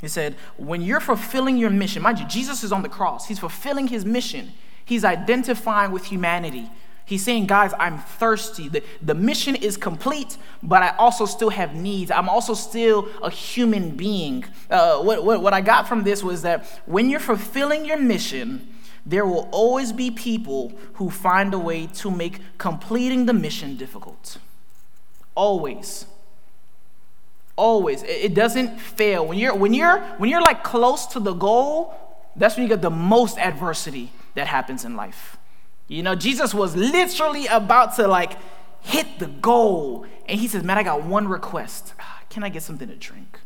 He 0.00 0.08
said, 0.08 0.34
when 0.56 0.80
you're 0.80 1.00
fulfilling 1.00 1.58
your 1.58 1.70
mission, 1.70 2.02
mind 2.02 2.18
you, 2.18 2.26
Jesus 2.26 2.64
is 2.64 2.72
on 2.72 2.82
the 2.82 2.88
cross. 2.88 3.28
He's 3.28 3.38
fulfilling 3.38 3.88
his 3.88 4.04
mission. 4.04 4.52
He's 4.84 5.04
identifying 5.04 5.92
with 5.92 6.06
humanity 6.06 6.70
He's 7.08 7.24
saying, 7.24 7.46
guys, 7.46 7.72
I'm 7.78 7.96
thirsty. 7.96 8.68
The, 8.68 8.82
the 9.00 9.14
mission 9.14 9.54
is 9.54 9.78
complete, 9.78 10.36
but 10.62 10.82
I 10.82 10.90
also 10.98 11.24
still 11.24 11.48
have 11.48 11.74
needs. 11.74 12.10
I'm 12.10 12.28
also 12.28 12.52
still 12.52 13.08
a 13.22 13.30
human 13.30 13.96
being. 13.96 14.44
Uh, 14.68 14.98
what, 14.98 15.24
what, 15.24 15.40
what 15.40 15.54
I 15.54 15.62
got 15.62 15.88
from 15.88 16.04
this 16.04 16.22
was 16.22 16.42
that 16.42 16.66
when 16.84 17.08
you're 17.08 17.18
fulfilling 17.18 17.86
your 17.86 17.96
mission, 17.96 18.74
there 19.06 19.24
will 19.24 19.48
always 19.52 19.90
be 19.90 20.10
people 20.10 20.70
who 20.96 21.08
find 21.08 21.54
a 21.54 21.58
way 21.58 21.86
to 21.86 22.10
make 22.10 22.40
completing 22.58 23.24
the 23.24 23.32
mission 23.32 23.78
difficult. 23.78 24.36
Always. 25.34 26.04
Always. 27.56 28.02
It 28.02 28.34
doesn't 28.34 28.78
fail. 28.78 29.26
When 29.26 29.38
you're 29.38 29.54
when 29.54 29.72
you're 29.72 29.98
when 30.18 30.28
you're 30.28 30.42
like 30.42 30.62
close 30.62 31.06
to 31.06 31.20
the 31.20 31.32
goal, 31.32 31.94
that's 32.36 32.56
when 32.56 32.64
you 32.64 32.68
get 32.68 32.82
the 32.82 32.90
most 32.90 33.38
adversity 33.38 34.12
that 34.34 34.46
happens 34.46 34.84
in 34.84 34.94
life. 34.94 35.37
You 35.88 36.02
know, 36.02 36.14
Jesus 36.14 36.54
was 36.54 36.76
literally 36.76 37.46
about 37.46 37.96
to 37.96 38.06
like 38.06 38.38
hit 38.80 39.18
the 39.18 39.26
goal. 39.26 40.06
And 40.26 40.38
he 40.38 40.46
says, 40.46 40.62
Man, 40.62 40.78
I 40.78 40.82
got 40.82 41.02
one 41.02 41.26
request. 41.28 41.94
Can 42.30 42.44
I 42.44 42.50
get 42.50 42.62
something 42.62 42.88
to 42.88 42.94
drink? 42.94 43.40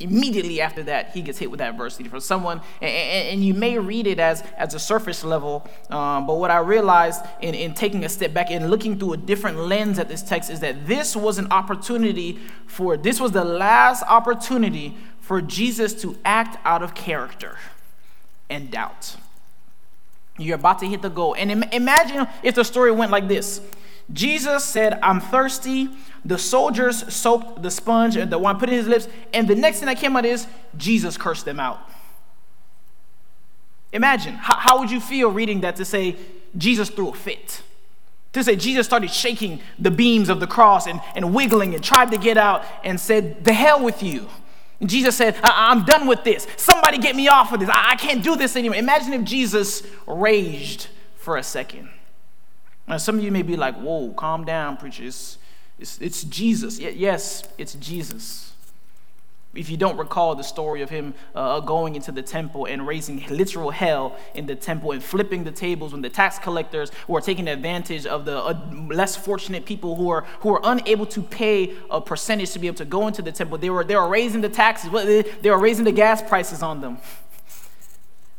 Immediately 0.00 0.60
after 0.60 0.82
that, 0.82 1.12
he 1.12 1.22
gets 1.22 1.38
hit 1.38 1.52
with 1.52 1.60
adversity 1.60 2.08
from 2.08 2.18
someone, 2.18 2.60
and, 2.82 2.90
and 2.90 3.44
you 3.44 3.54
may 3.54 3.78
read 3.78 4.08
it 4.08 4.18
as, 4.18 4.42
as 4.58 4.74
a 4.74 4.78
surface 4.80 5.22
level, 5.22 5.66
um, 5.88 6.26
but 6.26 6.34
what 6.34 6.50
I 6.50 6.58
realized 6.58 7.24
in, 7.40 7.54
in 7.54 7.74
taking 7.74 8.04
a 8.04 8.08
step 8.08 8.34
back 8.34 8.50
and 8.50 8.70
looking 8.70 8.98
through 8.98 9.12
a 9.12 9.16
different 9.16 9.56
lens 9.56 10.00
at 10.00 10.08
this 10.08 10.20
text 10.20 10.50
is 10.50 10.58
that 10.60 10.88
this 10.88 11.14
was 11.14 11.38
an 11.38 11.46
opportunity 11.52 12.40
for, 12.66 12.96
this 12.96 13.20
was 13.20 13.30
the 13.30 13.44
last 13.44 14.02
opportunity 14.02 14.96
for 15.20 15.40
Jesus 15.40 15.94
to 16.02 16.18
act 16.24 16.58
out 16.64 16.82
of 16.82 16.96
character 16.96 17.56
and 18.50 18.72
doubt. 18.72 19.16
You're 20.38 20.56
about 20.56 20.80
to 20.80 20.86
hit 20.86 21.02
the 21.02 21.10
goal. 21.10 21.34
And 21.34 21.50
Im- 21.50 21.62
imagine 21.64 22.26
if 22.42 22.54
the 22.54 22.64
story 22.64 22.90
went 22.90 23.12
like 23.12 23.28
this 23.28 23.60
Jesus 24.12 24.64
said, 24.64 24.98
I'm 25.02 25.20
thirsty. 25.20 25.88
The 26.24 26.38
soldiers 26.38 27.12
soaked 27.12 27.62
the 27.62 27.70
sponge 27.70 28.16
and 28.16 28.30
the 28.30 28.38
wine, 28.38 28.58
put 28.58 28.68
in 28.68 28.74
his 28.74 28.86
lips, 28.86 29.08
and 29.32 29.46
the 29.46 29.54
next 29.54 29.78
thing 29.78 29.86
that 29.86 29.98
came 29.98 30.16
out 30.16 30.24
is 30.24 30.46
Jesus 30.76 31.16
cursed 31.16 31.44
them 31.44 31.60
out. 31.60 31.80
Imagine, 33.92 34.34
how, 34.34 34.56
how 34.56 34.78
would 34.80 34.90
you 34.90 35.00
feel 35.00 35.30
reading 35.30 35.60
that 35.60 35.76
to 35.76 35.84
say 35.84 36.16
Jesus 36.56 36.88
threw 36.88 37.10
a 37.10 37.14
fit? 37.14 37.62
To 38.32 38.42
say 38.42 38.56
Jesus 38.56 38.86
started 38.86 39.10
shaking 39.10 39.60
the 39.78 39.90
beams 39.90 40.28
of 40.28 40.40
the 40.40 40.46
cross 40.46 40.86
and, 40.86 41.00
and 41.14 41.34
wiggling 41.34 41.74
and 41.74 41.84
tried 41.84 42.10
to 42.10 42.18
get 42.18 42.36
out 42.36 42.64
and 42.82 42.98
said, 42.98 43.44
The 43.44 43.52
hell 43.52 43.82
with 43.82 44.02
you. 44.02 44.28
Jesus 44.88 45.16
said, 45.16 45.36
uh, 45.36 45.50
I- 45.52 45.72
am 45.72 45.84
done 45.84 46.06
with 46.06 46.24
this. 46.24 46.46
Somebody 46.56 46.98
get 46.98 47.14
me 47.14 47.28
off 47.28 47.52
of 47.52 47.60
this. 47.60 47.68
I-, 47.68 47.92
I 47.92 47.96
can't 47.96 48.22
do 48.22 48.36
this 48.36 48.56
anymore. 48.56 48.76
Imagine 48.76 49.12
if 49.12 49.24
Jesus 49.24 49.82
raged 50.06 50.88
for 51.16 51.36
a 51.36 51.42
second. 51.42 51.90
Now, 52.86 52.96
some 52.96 53.18
of 53.18 53.24
you 53.24 53.32
may 53.32 53.42
be 53.42 53.56
like, 53.56 53.76
whoa, 53.76 54.12
calm 54.12 54.44
down, 54.44 54.76
preachers. 54.76 55.38
It's, 55.78 56.00
it's 56.00 56.24
Jesus. 56.24 56.78
Yes, 56.78 57.42
it's 57.58 57.74
Jesus. 57.74 58.53
If 59.54 59.70
you 59.70 59.76
don't 59.76 59.96
recall 59.96 60.34
the 60.34 60.42
story 60.42 60.82
of 60.82 60.90
him 60.90 61.14
uh, 61.34 61.60
going 61.60 61.94
into 61.94 62.10
the 62.10 62.22
temple 62.22 62.66
and 62.66 62.86
raising 62.86 63.24
literal 63.28 63.70
hell 63.70 64.16
in 64.34 64.46
the 64.46 64.56
temple 64.56 64.92
and 64.92 65.02
flipping 65.02 65.44
the 65.44 65.52
tables 65.52 65.92
when 65.92 66.02
the 66.02 66.08
tax 66.08 66.38
collectors 66.38 66.90
were 67.06 67.20
taking 67.20 67.46
advantage 67.46 68.04
of 68.04 68.24
the 68.24 68.36
uh, 68.36 68.58
less 68.88 69.16
fortunate 69.16 69.64
people 69.64 69.94
who 69.96 70.08
are, 70.10 70.22
who 70.40 70.52
are 70.54 70.60
unable 70.64 71.06
to 71.06 71.22
pay 71.22 71.74
a 71.90 72.00
percentage 72.00 72.50
to 72.52 72.58
be 72.58 72.66
able 72.66 72.76
to 72.78 72.84
go 72.84 73.06
into 73.06 73.22
the 73.22 73.32
temple, 73.32 73.58
they 73.58 73.70
were, 73.70 73.84
they 73.84 73.96
were 73.96 74.08
raising 74.08 74.40
the 74.40 74.48
taxes, 74.48 74.90
they 75.40 75.50
were 75.50 75.58
raising 75.58 75.84
the 75.84 75.92
gas 75.92 76.20
prices 76.22 76.62
on 76.62 76.80
them. 76.80 76.98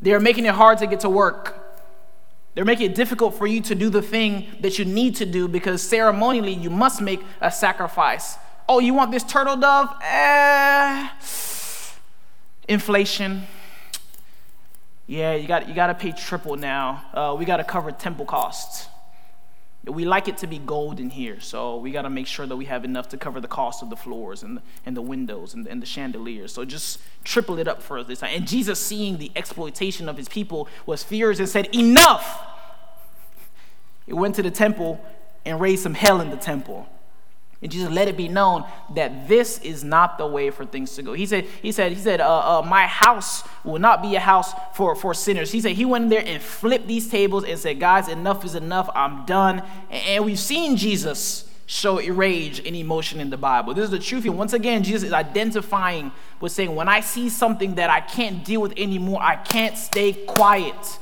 They 0.02 0.12
were 0.12 0.20
making 0.20 0.46
it 0.46 0.54
hard 0.54 0.80
to 0.80 0.88
get 0.88 1.00
to 1.02 1.10
work. 1.10 1.62
They're 2.54 2.66
making 2.66 2.92
it 2.92 2.96
difficult 2.96 3.36
for 3.36 3.48
you 3.48 3.62
to 3.62 3.76
do 3.76 3.90
the 3.90 4.02
thing 4.02 4.48
that 4.62 4.80
you 4.80 4.86
need 4.86 5.16
to 5.16 5.26
do 5.26 5.48
because 5.48 5.82
ceremonially 5.82 6.54
you 6.54 6.70
must 6.70 7.02
make 7.02 7.22
a 7.42 7.52
sacrifice. 7.52 8.38
Oh, 8.68 8.80
you 8.80 8.94
want 8.94 9.12
this 9.12 9.24
turtle 9.24 9.58
dove? 9.58 9.90
Eh, 10.02 11.10
inflation. 12.68 13.44
Yeah, 15.08 15.36
you 15.36 15.48
got, 15.48 15.70
you 15.70 15.76
got 15.76 15.88
to 15.88 15.94
pay 15.94 16.12
triple 16.12 16.56
now. 16.56 17.06
Uh, 17.14 17.36
we 17.38 17.46
got 17.46 17.58
to 17.58 17.64
cover 17.64 17.92
temple 17.92 18.26
costs. 18.26 18.88
We 19.86 20.04
like 20.04 20.28
it 20.28 20.40
to 20.40 20.48
be 20.48 20.58
gold 20.58 21.00
in 21.00 21.12
here, 21.12 21.40
so 21.40 21.78
we 21.78 21.92
got 21.92 22.04
to 22.04 22.10
make 22.10 22.26
sure 22.26 22.48
that 22.48 22.56
we 22.56 22.66
have 22.66 22.86
enough 22.86 23.10
to 23.10 23.18
cover 23.18 23.40
the 23.40 23.48
cost 23.48 23.84
of 23.84 23.92
the 23.92 23.96
floors 23.96 24.42
and 24.42 24.58
the, 24.58 24.62
and 24.84 24.98
the 24.98 25.02
windows 25.02 25.54
and, 25.54 25.68
and 25.68 25.80
the 25.80 25.86
chandeliers. 25.86 26.52
So 26.52 26.66
just 26.66 27.00
triple 27.24 27.60
it 27.60 27.68
up 27.68 27.84
for 27.84 28.00
us 28.00 28.08
this 28.08 28.22
time. 28.22 28.32
And 28.34 28.48
Jesus, 28.48 28.80
seeing 28.80 29.20
the 29.20 29.32
exploitation 29.36 30.10
of 30.10 30.18
his 30.18 30.28
people, 30.28 30.68
was 30.88 31.04
furious 31.04 31.38
and 31.38 31.48
said, 31.48 31.70
Enough! 31.76 32.48
He 34.08 34.14
went 34.14 34.34
to 34.36 34.42
the 34.42 34.50
temple 34.50 35.00
and 35.46 35.62
raised 35.62 35.84
some 35.84 35.94
hell 35.94 36.20
in 36.20 36.32
the 36.32 36.38
temple. 36.38 36.90
And 37.66 37.72
Jesus 37.72 37.90
let 37.90 38.08
it 38.08 38.16
be 38.16 38.28
known 38.28 38.64
that 38.94 39.28
this 39.28 39.58
is 39.58 39.84
not 39.84 40.20
the 40.20 40.28
way 40.28 40.52
for 40.52 40.68
things 40.68 40.94
to 40.98 41.02
go. 41.02 41.14
He 41.14 41.26
said, 41.26 41.46
he 41.64 41.72
said, 41.72 41.94
he 41.94 41.98
said, 41.98 42.22
uh, 42.22 42.60
uh, 42.60 42.62
my 42.62 42.86
house 42.86 43.42
will 43.64 43.80
not 43.80 44.04
be 44.04 44.14
a 44.14 44.20
house 44.20 44.54
for, 44.76 44.96
for 44.96 45.16
sinners. 45.16 45.52
He 45.52 45.62
said 45.62 45.72
he 45.72 45.84
went 45.84 46.04
in 46.04 46.10
there 46.12 46.24
and 46.24 46.44
flipped 46.44 46.88
these 46.88 47.10
tables 47.10 47.44
and 47.44 47.58
said, 47.58 47.80
guys, 47.80 48.08
enough 48.08 48.46
is 48.46 48.54
enough. 48.54 48.88
I'm 48.94 49.26
done. 49.26 49.64
And 49.90 50.24
we've 50.26 50.38
seen 50.38 50.78
Jesus 50.78 51.50
show 51.66 52.00
rage 52.00 52.60
and 52.60 52.76
emotion 52.76 53.20
in 53.20 53.32
the 53.32 53.38
Bible. 53.38 53.74
This 53.74 53.86
is 53.86 53.90
the 53.90 53.98
truth. 53.98 54.26
And 54.26 54.38
once 54.38 54.54
again, 54.54 54.84
Jesus 54.84 55.02
is 55.02 55.12
identifying 55.12 56.12
with 56.40 56.52
saying, 56.52 56.76
when 56.76 56.88
I 56.88 57.00
see 57.00 57.30
something 57.30 57.74
that 57.76 57.90
I 57.90 58.02
can't 58.02 58.46
deal 58.46 58.62
with 58.62 58.74
anymore, 58.78 59.24
I 59.24 59.38
can't 59.38 59.76
stay 59.76 60.14
quiet. 60.14 61.00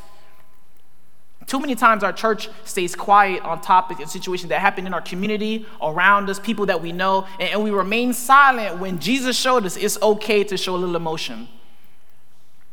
Too 1.48 1.60
many 1.60 1.76
times 1.76 2.04
our 2.04 2.14
church 2.14 2.50
stays 2.64 2.96
quiet 2.96 3.44
on 3.44 3.62
topics 3.62 4.00
and 4.00 4.10
situations 4.10 4.50
that 4.50 4.60
happen 4.60 4.88
in 4.88 4.94
our 4.94 5.02
community, 5.02 5.66
around 5.82 6.30
us, 6.30 6.40
people 6.40 6.66
that 6.68 6.82
we 6.82 6.92
know, 6.92 7.28
and, 7.40 7.64
we 7.64 7.72
remain 7.72 8.14
silent 8.14 8.80
when 8.80 9.00
Jesus 9.00 9.38
showed 9.38 9.66
us 9.66 9.78
it's 9.78 10.02
okay 10.02 10.44
to 10.44 10.58
show 10.58 10.76
a 10.76 10.78
little 10.78 10.96
emotion. 10.96 11.48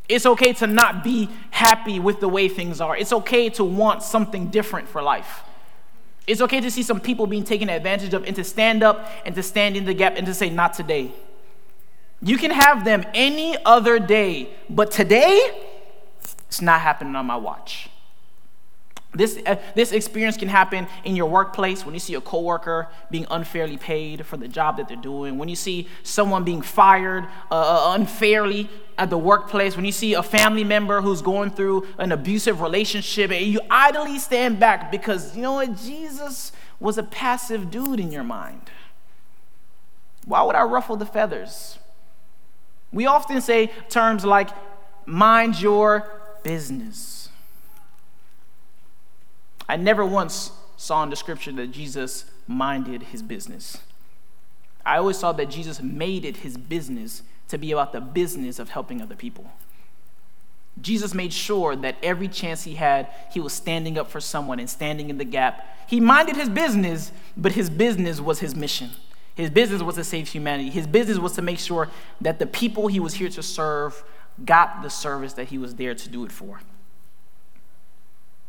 It's 0.09 0.27
okay 0.27 0.53
to 0.55 0.67
not 0.67 1.05
be 1.05 1.29
happy 1.51 2.01
with 2.01 2.21
the 2.21 2.29
way 2.29 2.49
things 2.49 2.81
are. 2.81 2.97
It's 2.97 3.13
okay 3.13 3.49
to 3.51 3.65
want 3.65 4.03
something 4.03 4.49
different 4.49 4.89
for 4.89 5.01
life. 5.03 5.43
It's 6.27 6.41
okay 6.41 6.61
to 6.61 6.71
see 6.71 6.83
some 6.83 7.01
people 7.01 7.27
being 7.27 7.45
taken 7.45 7.69
advantage 7.69 8.13
of 8.15 8.25
and 8.25 8.35
to 8.37 8.45
stand 8.45 8.83
up 8.83 9.09
and 9.25 9.35
to 9.35 9.43
stand 9.43 9.77
in 9.77 9.85
the 9.85 9.95
gap 9.95 10.15
and 10.17 10.27
to 10.27 10.35
say, 10.35 10.51
Not 10.51 10.75
today. 10.75 11.13
You 12.23 12.37
can 12.37 12.51
have 12.51 12.85
them 12.85 13.05
any 13.15 13.57
other 13.65 13.99
day, 13.99 14.51
but 14.69 14.91
today, 14.91 15.67
it's 16.49 16.61
not 16.61 16.81
happening 16.81 17.17
on 17.17 17.27
my 17.27 17.37
watch. 17.37 17.89
This, 19.13 19.41
uh, 19.45 19.57
this 19.75 19.91
experience 19.91 20.37
can 20.37 20.49
happen 20.49 20.87
in 21.05 21.17
your 21.17 21.29
workplace 21.29 21.85
when 21.85 21.95
you 21.95 22.01
see 22.01 22.15
a 22.15 22.21
coworker 22.21 22.89
being 23.11 23.27
unfairly 23.29 23.77
paid 23.77 24.25
for 24.25 24.37
the 24.37 24.47
job 24.47 24.77
that 24.77 24.87
they're 24.87 24.97
doing, 24.97 25.37
when 25.37 25.49
you 25.49 25.57
see 25.57 25.89
someone 26.05 26.45
being 26.45 26.63
fired 26.63 27.25
uh, 27.51 27.55
uh, 27.55 27.95
unfairly 27.95 28.69
at 28.97 29.11
the 29.11 29.19
workplace, 29.19 29.75
when 29.75 29.85
you 29.85 29.91
see 29.91 30.15
a 30.15 30.23
family 30.23 30.63
member 30.63 31.01
who's 31.01 31.23
going 31.23 31.51
through 31.51 31.89
an 31.99 32.13
abusive 32.13 32.61
relationship, 32.61 33.33
and 33.33 33.45
you 33.47 33.61
idly 33.69 34.19
stand 34.19 34.61
back 34.61 34.93
because 34.93 35.35
you 35.35 35.43
know 35.43 35.55
what? 35.55 35.77
Jesus 35.77 36.53
was 36.79 36.97
a 36.97 37.03
passive 37.03 37.69
dude 37.69 37.99
in 37.99 38.13
your 38.13 38.25
mind. 38.25 38.71
Why 40.25 40.43
would 40.43 40.55
I 40.55 40.63
ruffle 40.63 40.97
the 40.97 41.07
feathers? 41.07 41.79
We 42.93 43.07
often 43.07 43.41
say 43.41 43.73
terms 43.89 44.25
like, 44.25 44.51
mind 45.05 45.61
your 45.61 46.09
business. 46.45 47.20
I 49.71 49.77
never 49.77 50.05
once 50.05 50.51
saw 50.77 51.05
in 51.05 51.11
the 51.11 51.17
scripture 51.17 51.53
that 51.53 51.69
Jesus 51.69 52.25
minded 52.49 53.05
his 53.05 53.23
business. 53.23 53.79
I 54.85 54.97
always 54.97 55.17
saw 55.17 55.31
that 55.31 55.49
Jesus 55.49 55.81
made 55.81 56.25
it 56.25 56.39
his 56.39 56.57
business 56.57 57.23
to 57.47 57.57
be 57.57 57.71
about 57.71 57.93
the 57.93 58.01
business 58.01 58.59
of 58.59 58.71
helping 58.71 59.01
other 59.01 59.15
people. 59.15 59.49
Jesus 60.81 61.15
made 61.15 61.33
sure 61.33 61.77
that 61.77 61.95
every 62.03 62.27
chance 62.27 62.65
he 62.65 62.75
had, 62.75 63.11
he 63.31 63.39
was 63.39 63.53
standing 63.53 63.97
up 63.97 64.11
for 64.11 64.21
someone 64.21 64.59
and 64.59 64.69
standing 64.69 65.09
in 65.09 65.19
the 65.19 65.25
gap. 65.25 65.65
He 65.87 66.01
minded 66.01 66.35
his 66.35 66.49
business, 66.49 67.13
but 67.37 67.53
his 67.53 67.71
business 67.71 68.21
was 68.21 68.41
his 68.41 68.57
mission. 68.57 68.91
His 69.37 69.51
business 69.51 69.83
was 69.83 69.95
to 69.95 70.03
save 70.03 70.27
humanity. 70.27 70.71
His 70.71 70.89
business 70.89 71.19
was 71.19 71.35
to 71.35 71.43
make 71.43 71.61
sure 71.61 71.89
that 72.21 72.41
the 72.41 72.47
people 72.47 72.89
he 72.89 72.99
was 72.99 73.15
here 73.15 73.29
to 73.29 73.43
serve 73.43 74.03
got 74.45 74.83
the 74.83 74.91
service 74.91 75.35
that 75.35 75.47
he 75.47 75.59
was 75.59 75.77
there 75.77 75.95
to 75.95 76.09
do 76.09 76.25
it 76.25 76.33
for. 76.33 76.61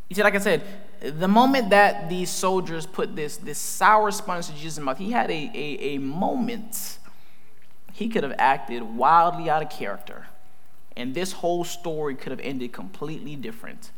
You 0.09 0.15
see, 0.15 0.23
like 0.23 0.35
I 0.35 0.39
said, 0.39 0.63
the 1.01 1.27
moment 1.27 1.71
that 1.71 2.09
these 2.09 2.29
soldiers 2.29 2.85
put 2.85 3.15
this, 3.15 3.37
this 3.37 3.57
sour 3.57 4.11
sponge 4.11 4.47
to 4.47 4.53
Jesus' 4.53 4.79
mouth, 4.79 4.97
he 4.97 5.11
had 5.11 5.31
a, 5.31 5.51
a, 5.53 5.95
a 5.95 5.97
moment. 5.97 6.99
He 7.93 8.07
could 8.07 8.23
have 8.23 8.35
acted 8.37 8.83
wildly 8.83 9.49
out 9.49 9.61
of 9.63 9.69
character, 9.69 10.27
and 10.95 11.13
this 11.13 11.33
whole 11.33 11.63
story 11.63 12.15
could 12.15 12.31
have 12.31 12.39
ended 12.39 12.71
completely 12.71 13.35
different. 13.35 13.91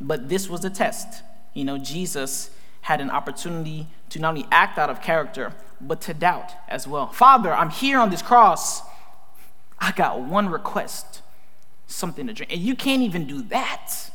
But 0.00 0.28
this 0.28 0.48
was 0.48 0.64
a 0.64 0.70
test. 0.70 1.22
You 1.54 1.64
know, 1.64 1.78
Jesus 1.78 2.50
had 2.82 3.00
an 3.00 3.10
opportunity 3.10 3.88
to 4.10 4.18
not 4.18 4.30
only 4.30 4.46
act 4.52 4.78
out 4.78 4.90
of 4.90 5.02
character, 5.02 5.52
but 5.80 6.00
to 6.02 6.14
doubt 6.14 6.52
as 6.68 6.86
well. 6.86 7.08
Father, 7.08 7.52
I'm 7.52 7.70
here 7.70 7.98
on 7.98 8.10
this 8.10 8.22
cross. 8.22 8.82
I 9.78 9.92
got 9.92 10.20
one 10.20 10.48
request 10.48 11.22
something 11.86 12.26
to 12.26 12.32
drink. 12.32 12.52
And 12.52 12.60
you 12.60 12.76
can't 12.76 13.02
even 13.02 13.26
do 13.26 13.42
that. 13.42 14.10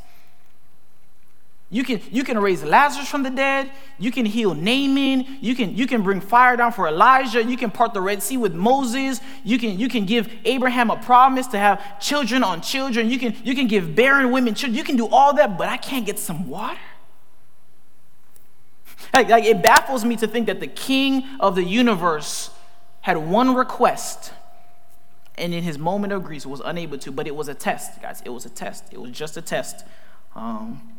You 1.73 1.83
can, 1.83 2.01
you 2.11 2.23
can 2.23 2.37
raise 2.37 2.63
Lazarus 2.63 3.07
from 3.07 3.23
the 3.23 3.31
dead. 3.31 3.71
You 3.97 4.11
can 4.11 4.27
heal 4.27 4.53
Naaman. 4.53 5.39
You 5.41 5.55
can, 5.55 5.75
you 5.75 5.87
can 5.87 6.03
bring 6.03 6.21
fire 6.21 6.55
down 6.55 6.71
for 6.71 6.87
Elijah. 6.87 7.43
You 7.43 7.57
can 7.57 7.71
part 7.71 7.95
the 7.95 8.01
Red 8.01 8.21
Sea 8.21 8.37
with 8.37 8.53
Moses. 8.53 9.19
You 9.43 9.57
can, 9.57 9.79
you 9.79 9.89
can 9.89 10.05
give 10.05 10.31
Abraham 10.45 10.91
a 10.91 10.97
promise 10.97 11.47
to 11.47 11.57
have 11.57 11.99
children 11.99 12.43
on 12.43 12.61
children. 12.61 13.09
You 13.09 13.17
can, 13.17 13.35
you 13.43 13.55
can 13.55 13.65
give 13.65 13.95
barren 13.95 14.31
women 14.31 14.53
children. 14.53 14.77
You 14.77 14.83
can 14.83 14.97
do 14.97 15.07
all 15.07 15.33
that, 15.33 15.57
but 15.57 15.67
I 15.67 15.77
can't 15.77 16.05
get 16.05 16.19
some 16.19 16.47
water. 16.47 16.79
Like, 19.13 19.29
like 19.29 19.43
it 19.43 19.61
baffles 19.61 20.05
me 20.05 20.15
to 20.15 20.27
think 20.27 20.47
that 20.47 20.59
the 20.59 20.67
king 20.67 21.23
of 21.39 21.53
the 21.53 21.63
universe 21.63 22.49
had 23.01 23.17
one 23.17 23.53
request 23.53 24.31
and 25.37 25.53
in 25.53 25.63
his 25.63 25.77
moment 25.77 26.13
of 26.13 26.23
grief 26.23 26.45
was 26.45 26.61
unable 26.63 26.97
to, 26.99 27.11
but 27.11 27.27
it 27.27 27.35
was 27.35 27.47
a 27.47 27.53
test, 27.53 28.01
guys. 28.01 28.21
It 28.25 28.29
was 28.29 28.45
a 28.45 28.49
test. 28.49 28.85
It 28.91 28.99
was 28.99 29.11
just 29.11 29.37
a 29.37 29.41
test. 29.41 29.85
Um, 30.35 30.92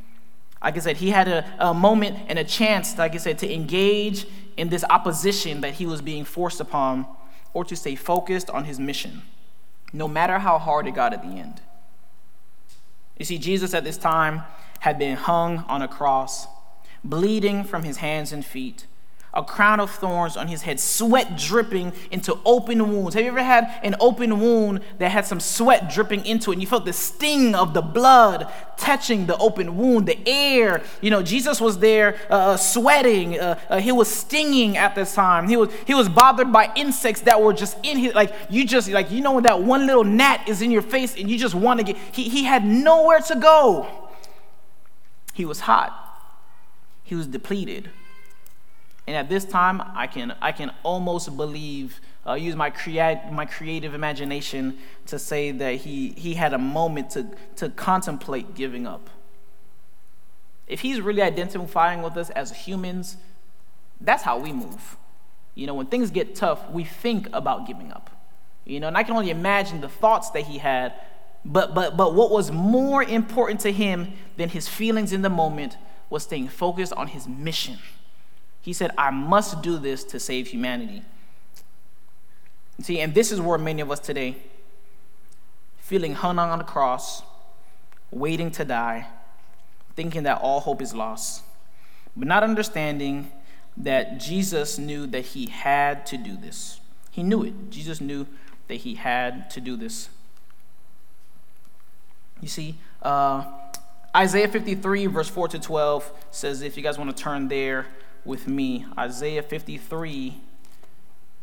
like 0.65 0.77
I 0.77 0.81
said, 0.81 0.97
he 0.97 1.11
had 1.11 1.29
a, 1.29 1.45
a 1.59 1.75
moment 1.75 2.17
and 2.29 2.39
a 2.39 2.45
chance, 2.45 2.97
like 2.97 3.15
I 3.15 3.19
said, 3.19 3.39
to 3.41 3.53
engage 3.53 4.27
in 4.57 4.71
this 4.71 4.83
opposition 4.89 5.61
that 5.61 5.75
he 5.75 5.85
was 5.85 6.01
being 6.01 6.25
forced 6.25 6.59
upon 6.59 7.07
or 7.53 7.65
to 7.67 7.77
stay 7.77 7.95
focused 7.95 8.49
on 8.49 8.65
his 8.65 8.81
mission, 8.81 9.23
no 9.93 10.09
matter 10.09 10.39
how 10.39 10.59
hard 10.59 10.87
it 10.87 10.95
got 10.95 11.12
at 11.12 11.23
the 11.23 11.29
end. 11.29 11.61
You 13.19 13.27
see, 13.27 13.37
Jesus 13.37 13.75
at 13.75 13.85
this 13.85 13.99
time 13.99 14.43
had 14.81 14.99
been 14.99 15.17
hung 15.17 15.59
on 15.69 15.83
a 15.83 15.89
cross, 15.89 16.47
bleeding 17.05 17.62
from 17.62 17.83
his 17.83 17.99
hands 17.99 18.33
and 18.33 18.45
feet 18.45 18.87
a 19.35 19.43
crown 19.43 19.80
of 19.80 19.91
thorns 19.91 20.37
on 20.37 20.49
his 20.49 20.62
head, 20.62 20.78
sweat 20.80 21.37
dripping 21.37 21.93
into 22.11 22.39
open 22.45 22.89
wounds. 22.89 23.14
Have 23.14 23.24
you 23.24 23.30
ever 23.30 23.43
had 23.43 23.80
an 23.82 23.97
open 24.01 24.41
wound 24.41 24.80
that 24.99 25.11
had 25.11 25.26
some 25.26 25.41
sweat 25.41 25.91
dripping 25.91 26.24
into 26.24 26.51
it 26.51 26.55
and 26.55 26.62
you 26.62 26.68
felt 26.68 26.85
the 26.85 26.93
sting 26.93 27.55
of 27.55 27.74
the 27.74 27.82
blood 27.82 28.51
touching 28.76 29.26
the 29.26 29.37
open 29.39 29.76
wound, 29.76 30.07
the 30.07 30.18
air? 30.26 30.82
You 31.01 31.11
know, 31.11 31.22
Jesus 31.22 31.61
was 31.61 31.78
there 31.80 32.16
uh, 32.30 32.35
uh, 32.45 32.57
sweating. 32.57 33.39
Uh, 33.39 33.59
uh, 33.68 33.80
he 33.80 33.91
was 33.91 34.09
stinging 34.09 34.76
at 34.76 34.95
this 34.95 35.14
time. 35.14 35.49
He 35.49 35.57
was, 35.57 35.70
he 35.87 35.95
was 35.95 36.09
bothered 36.09 36.53
by 36.53 36.70
insects 36.76 37.22
that 37.22 37.41
were 37.41 37.53
just 37.53 37.76
in 37.82 37.99
his, 37.99 38.14
like, 38.14 38.32
you 38.51 38.64
just, 38.66 38.89
like, 38.91 39.11
you 39.11 39.20
know, 39.20 39.32
when 39.32 39.45
that 39.45 39.62
one 39.62 39.87
little 39.87 40.05
gnat 40.05 40.49
is 40.49 40.62
in 40.62 40.70
your 40.70 40.82
face 40.82 41.16
and 41.16 41.28
you 41.28 41.39
just 41.39 41.55
want 41.55 41.80
to 41.80 41.85
get, 41.85 41.97
he, 42.12 42.28
he 42.28 42.45
had 42.45 42.64
nowhere 42.64 43.20
to 43.20 43.37
go. 43.37 43.89
He 45.32 45.45
was 45.45 45.61
hot. 45.61 46.01
He 47.03 47.14
was 47.14 47.26
depleted. 47.26 47.91
And 49.07 49.16
at 49.16 49.28
this 49.28 49.44
time, 49.44 49.82
I 49.94 50.07
can, 50.07 50.34
I 50.40 50.52
can 50.52 50.72
almost 50.82 51.36
believe, 51.36 52.00
uh, 52.26 52.34
use 52.34 52.57
my, 52.57 52.70
crea- 52.70 53.20
my 53.30 53.44
creative 53.44 53.94
imagination 53.94 54.78
to 55.07 55.18
say 55.18 55.50
that 55.50 55.76
he, 55.76 56.11
he 56.16 56.34
had 56.34 56.55
a 56.55 56.59
moment 56.59 57.11
to, 57.11 57.26
to 57.57 57.68
contemplate 57.70 58.55
giving 58.55 58.86
up. 58.86 59.11
If 60.66 60.80
he's 60.80 61.00
really 61.00 61.20
identifying 61.20 62.00
with 62.00 62.16
us 62.16 62.30
as 62.30 62.52
humans, 62.52 63.18
that's 64.00 64.22
how 64.22 64.38
we 64.38 64.52
move. 64.52 64.96
You 65.55 65.66
know, 65.66 65.74
when 65.74 65.86
things 65.86 66.11
get 66.11 66.34
tough, 66.34 66.70
we 66.70 66.84
think 66.84 67.28
about 67.32 67.66
giving 67.66 67.92
up. 67.92 68.11
You 68.64 68.80
know, 68.80 68.88
and 68.88 68.96
I 68.96 69.02
can 69.02 69.14
only 69.14 69.30
imagine 69.30 69.82
the 69.82 69.90
thoughts 69.90 70.30
that 70.30 70.44
he 70.44 70.57
had, 70.59 70.94
but 71.44 71.74
but 71.74 71.98
but 71.98 72.14
what 72.14 72.30
was 72.30 72.50
more 72.50 73.02
important 73.02 73.61
to 73.61 73.72
him 73.72 74.14
than 74.38 74.48
his 74.48 74.66
feelings 74.66 75.12
in 75.12 75.20
the 75.20 75.28
moment 75.28 75.76
was 76.09 76.22
staying 76.22 76.48
focused 76.48 76.94
on 76.94 77.09
his 77.09 77.28
mission. 77.28 77.78
He 78.65 78.73
said, 78.73 78.93
I 78.97 79.11
must 79.11 79.61
do 79.61 79.77
this 79.77 80.05
to 80.05 80.19
save 80.19 80.47
humanity. 80.49 81.03
See, 82.81 82.99
and 82.99 83.15
this 83.15 83.31
is 83.31 83.39
where 83.39 83.59
many 83.59 83.83
of 83.83 83.91
us 83.91 84.01
today, 84.01 84.37
feeling 85.77 86.15
hung 86.15 86.39
on 86.39 86.57
the 86.57 86.65
cross, 86.65 87.23
waiting 88.11 88.51
to 88.53 88.65
die, 88.65 89.07
thinking 89.95 90.23
that 90.23 90.41
all 90.41 90.61
hope 90.61 90.81
is 90.81 90.95
lost, 90.95 91.43
but 92.17 92.27
not 92.27 92.43
understanding 92.43 93.31
that 93.77 94.19
Jesus 94.19 94.79
knew 94.79 95.07
that 95.09 95.27
he 95.27 95.45
had 95.45 96.07
to 96.07 96.17
do 96.17 96.35
this. 96.35 96.81
He 97.11 97.23
knew 97.23 97.43
it. 97.43 97.69
Jesus 97.69 98.01
knew 98.01 98.27
that 98.69 98.77
he 98.77 98.95
had 98.95 99.51
to 99.51 99.61
do 99.61 99.77
this. 99.77 100.09
You 102.41 102.49
see, 102.49 102.77
uh, 103.03 103.45
Isaiah 104.17 104.49
53, 104.49 105.05
verse 105.05 105.29
4 105.29 105.49
to 105.49 105.59
12 105.59 106.11
says, 106.31 106.62
if 106.62 106.79
you 106.79 106.83
guys 106.83 106.97
want 106.97 107.15
to 107.15 107.23
turn 107.23 107.49
there, 107.49 107.89
with 108.25 108.49
me. 108.49 108.87
Isaiah 108.99 109.43
53, 109.43 110.41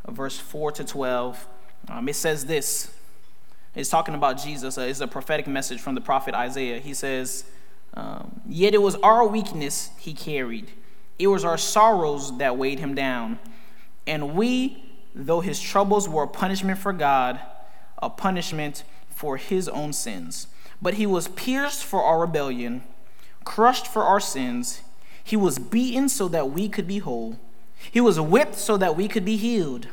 verse 0.08 0.38
4 0.38 0.72
to 0.74 0.84
12. 0.84 1.48
Um, 1.90 2.10
it 2.10 2.16
says 2.16 2.46
this. 2.46 2.94
It's 3.76 3.90
talking 3.90 4.16
about 4.16 4.42
Jesus. 4.42 4.78
Uh, 4.78 4.82
it's 4.82 5.00
a 5.00 5.08
prophetic 5.08 5.48
message 5.48 5.80
from 5.80 5.96
the 5.96 6.02
prophet 6.02 6.36
Isaiah. 6.36 6.80
He 6.80 6.94
says, 6.94 7.46
um, 7.94 8.42
Yet 8.48 8.74
it 8.74 8.82
was 8.82 8.96
our 8.98 9.26
weakness 9.26 9.92
he 10.00 10.14
carried, 10.14 10.72
it 11.20 11.28
was 11.28 11.46
our 11.46 11.58
sorrows 11.58 12.38
that 12.38 12.58
weighed 12.58 12.80
him 12.80 12.96
down. 12.96 13.40
And 14.08 14.36
we, 14.36 14.84
though 15.14 15.42
his 15.42 15.62
troubles 15.62 16.10
were 16.10 16.24
a 16.24 16.28
punishment 16.28 16.80
for 16.80 16.92
God, 16.92 17.40
a 18.02 18.10
punishment 18.10 18.84
for 19.10 19.38
his 19.38 19.70
own 19.70 19.94
sins. 19.94 20.48
But 20.82 20.96
he 20.96 21.06
was 21.06 21.28
pierced 21.28 21.84
for 21.84 22.02
our 22.02 22.20
rebellion, 22.20 22.84
crushed 23.44 23.86
for 23.86 24.02
our 24.02 24.20
sins. 24.20 24.82
He 25.24 25.36
was 25.36 25.60
beaten 25.60 26.10
so 26.10 26.28
that 26.30 26.52
we 26.52 26.70
could 26.70 26.88
be 26.88 27.00
whole. 27.00 27.40
He 27.92 28.02
was 28.02 28.20
whipped 28.20 28.56
so 28.56 28.78
that 28.78 28.96
we 28.96 29.08
could 29.08 29.26
be 29.26 29.38
healed. 29.38 29.88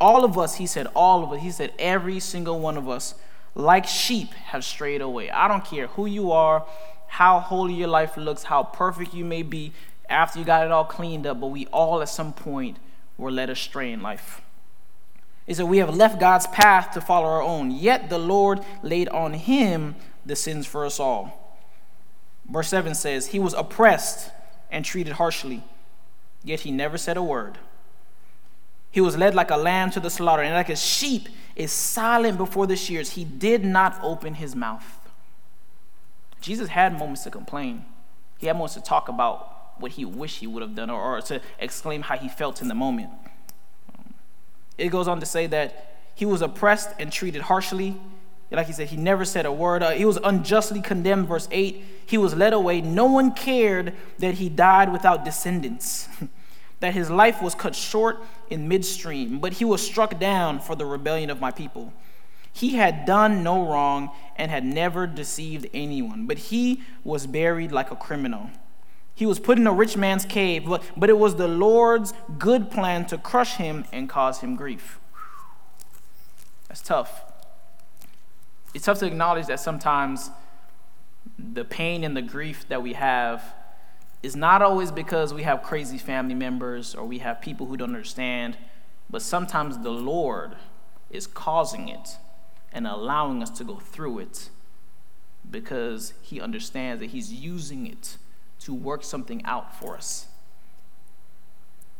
All 0.00 0.24
of 0.24 0.38
us, 0.38 0.56
he 0.56 0.66
said, 0.66 0.86
all 0.94 1.22
of 1.24 1.32
us, 1.32 1.42
he 1.42 1.50
said, 1.50 1.72
every 1.78 2.20
single 2.20 2.58
one 2.58 2.76
of 2.76 2.88
us, 2.88 3.14
like 3.54 3.86
sheep, 3.86 4.32
have 4.34 4.64
strayed 4.64 5.00
away. 5.00 5.30
I 5.30 5.48
don't 5.48 5.64
care 5.64 5.86
who 5.88 6.06
you 6.06 6.32
are, 6.32 6.66
how 7.06 7.38
holy 7.40 7.74
your 7.74 7.88
life 7.88 8.16
looks, 8.16 8.44
how 8.44 8.64
perfect 8.64 9.14
you 9.14 9.24
may 9.24 9.42
be 9.42 9.72
after 10.08 10.38
you 10.38 10.44
got 10.44 10.64
it 10.64 10.72
all 10.72 10.84
cleaned 10.84 11.26
up, 11.26 11.40
but 11.40 11.48
we 11.48 11.66
all 11.66 12.02
at 12.02 12.08
some 12.08 12.32
point 12.32 12.78
were 13.16 13.30
led 13.30 13.50
astray 13.50 13.92
in 13.92 14.02
life. 14.02 14.42
He 15.46 15.54
said, 15.54 15.66
We 15.66 15.78
have 15.78 15.94
left 15.94 16.20
God's 16.20 16.46
path 16.48 16.92
to 16.92 17.00
follow 17.00 17.26
our 17.26 17.42
own, 17.42 17.70
yet 17.70 18.10
the 18.10 18.18
Lord 18.18 18.60
laid 18.82 19.08
on 19.10 19.34
him 19.34 19.94
the 20.26 20.36
sins 20.36 20.66
for 20.66 20.84
us 20.84 20.98
all. 20.98 21.58
Verse 22.50 22.68
7 22.68 22.94
says, 22.94 23.28
He 23.28 23.38
was 23.38 23.54
oppressed 23.54 24.30
and 24.74 24.84
treated 24.84 25.14
harshly, 25.14 25.62
yet 26.42 26.60
he 26.60 26.72
never 26.72 26.98
said 26.98 27.16
a 27.16 27.22
word. 27.22 27.58
He 28.90 29.00
was 29.00 29.16
led 29.16 29.34
like 29.34 29.52
a 29.52 29.56
lamb 29.56 29.92
to 29.92 30.00
the 30.00 30.10
slaughter, 30.10 30.42
and 30.42 30.52
like 30.52 30.68
a 30.68 30.76
sheep 30.76 31.28
is 31.54 31.70
silent 31.70 32.36
before 32.36 32.66
the 32.66 32.74
shears, 32.74 33.10
he 33.10 33.24
did 33.24 33.64
not 33.64 33.96
open 34.02 34.34
his 34.34 34.56
mouth. 34.56 34.98
Jesus 36.40 36.68
had 36.68 36.98
moments 36.98 37.22
to 37.22 37.30
complain. 37.30 37.84
He 38.38 38.48
had 38.48 38.56
moments 38.56 38.74
to 38.74 38.82
talk 38.82 39.08
about 39.08 39.80
what 39.80 39.92
he 39.92 40.04
wished 40.04 40.38
he 40.38 40.46
would 40.48 40.62
have 40.62 40.74
done 40.74 40.90
or, 40.90 41.00
or 41.00 41.20
to 41.22 41.40
exclaim 41.60 42.02
how 42.02 42.16
he 42.16 42.28
felt 42.28 42.60
in 42.60 42.66
the 42.66 42.74
moment. 42.74 43.10
It 44.76 44.88
goes 44.88 45.06
on 45.06 45.20
to 45.20 45.26
say 45.26 45.46
that 45.46 45.98
he 46.16 46.26
was 46.26 46.42
oppressed 46.42 46.90
and 46.98 47.12
treated 47.12 47.42
harshly, 47.42 47.96
like 48.50 48.66
he 48.66 48.72
said, 48.72 48.88
he 48.88 48.96
never 48.96 49.24
said 49.24 49.46
a 49.46 49.52
word. 49.52 49.82
Uh, 49.82 49.90
he 49.90 50.04
was 50.04 50.18
unjustly 50.22 50.80
condemned, 50.80 51.28
verse 51.28 51.48
8. 51.50 51.84
He 52.06 52.18
was 52.18 52.34
led 52.34 52.52
away. 52.52 52.80
No 52.80 53.06
one 53.06 53.32
cared 53.32 53.94
that 54.18 54.34
he 54.34 54.48
died 54.48 54.92
without 54.92 55.24
descendants, 55.24 56.08
that 56.80 56.94
his 56.94 57.10
life 57.10 57.42
was 57.42 57.54
cut 57.54 57.74
short 57.74 58.22
in 58.50 58.68
midstream, 58.68 59.40
but 59.40 59.54
he 59.54 59.64
was 59.64 59.84
struck 59.84 60.18
down 60.18 60.60
for 60.60 60.76
the 60.76 60.86
rebellion 60.86 61.30
of 61.30 61.40
my 61.40 61.50
people. 61.50 61.92
He 62.52 62.74
had 62.76 63.04
done 63.04 63.42
no 63.42 63.68
wrong 63.68 64.10
and 64.36 64.50
had 64.50 64.64
never 64.64 65.06
deceived 65.06 65.66
anyone, 65.74 66.26
but 66.26 66.38
he 66.38 66.82
was 67.02 67.26
buried 67.26 67.72
like 67.72 67.90
a 67.90 67.96
criminal. 67.96 68.50
He 69.16 69.26
was 69.26 69.40
put 69.40 69.58
in 69.58 69.66
a 69.66 69.72
rich 69.72 69.96
man's 69.96 70.24
cave, 70.24 70.64
but, 70.66 70.82
but 70.96 71.10
it 71.10 71.18
was 71.18 71.36
the 71.36 71.48
Lord's 71.48 72.12
good 72.38 72.70
plan 72.70 73.06
to 73.06 73.18
crush 73.18 73.56
him 73.56 73.84
and 73.92 74.08
cause 74.08 74.40
him 74.40 74.54
grief. 74.54 75.00
That's 76.68 76.82
tough 76.82 77.23
it's 78.74 78.86
tough 78.86 78.98
to 78.98 79.06
acknowledge 79.06 79.46
that 79.46 79.60
sometimes 79.60 80.30
the 81.38 81.64
pain 81.64 82.04
and 82.04 82.16
the 82.16 82.22
grief 82.22 82.68
that 82.68 82.82
we 82.82 82.92
have 82.94 83.54
is 84.22 84.34
not 84.34 84.62
always 84.62 84.90
because 84.90 85.32
we 85.32 85.44
have 85.44 85.62
crazy 85.62 85.98
family 85.98 86.34
members 86.34 86.94
or 86.94 87.04
we 87.04 87.18
have 87.18 87.40
people 87.40 87.66
who 87.66 87.76
don't 87.76 87.90
understand, 87.90 88.56
but 89.08 89.22
sometimes 89.22 89.78
the 89.78 89.90
Lord 89.90 90.56
is 91.10 91.26
causing 91.26 91.88
it 91.88 92.16
and 92.72 92.86
allowing 92.86 93.42
us 93.42 93.50
to 93.50 93.64
go 93.64 93.76
through 93.76 94.18
it 94.18 94.48
because 95.48 96.14
He 96.22 96.40
understands 96.40 97.00
that 97.00 97.10
He's 97.10 97.32
using 97.32 97.86
it 97.86 98.16
to 98.60 98.74
work 98.74 99.04
something 99.04 99.44
out 99.44 99.78
for 99.78 99.96
us. 99.96 100.26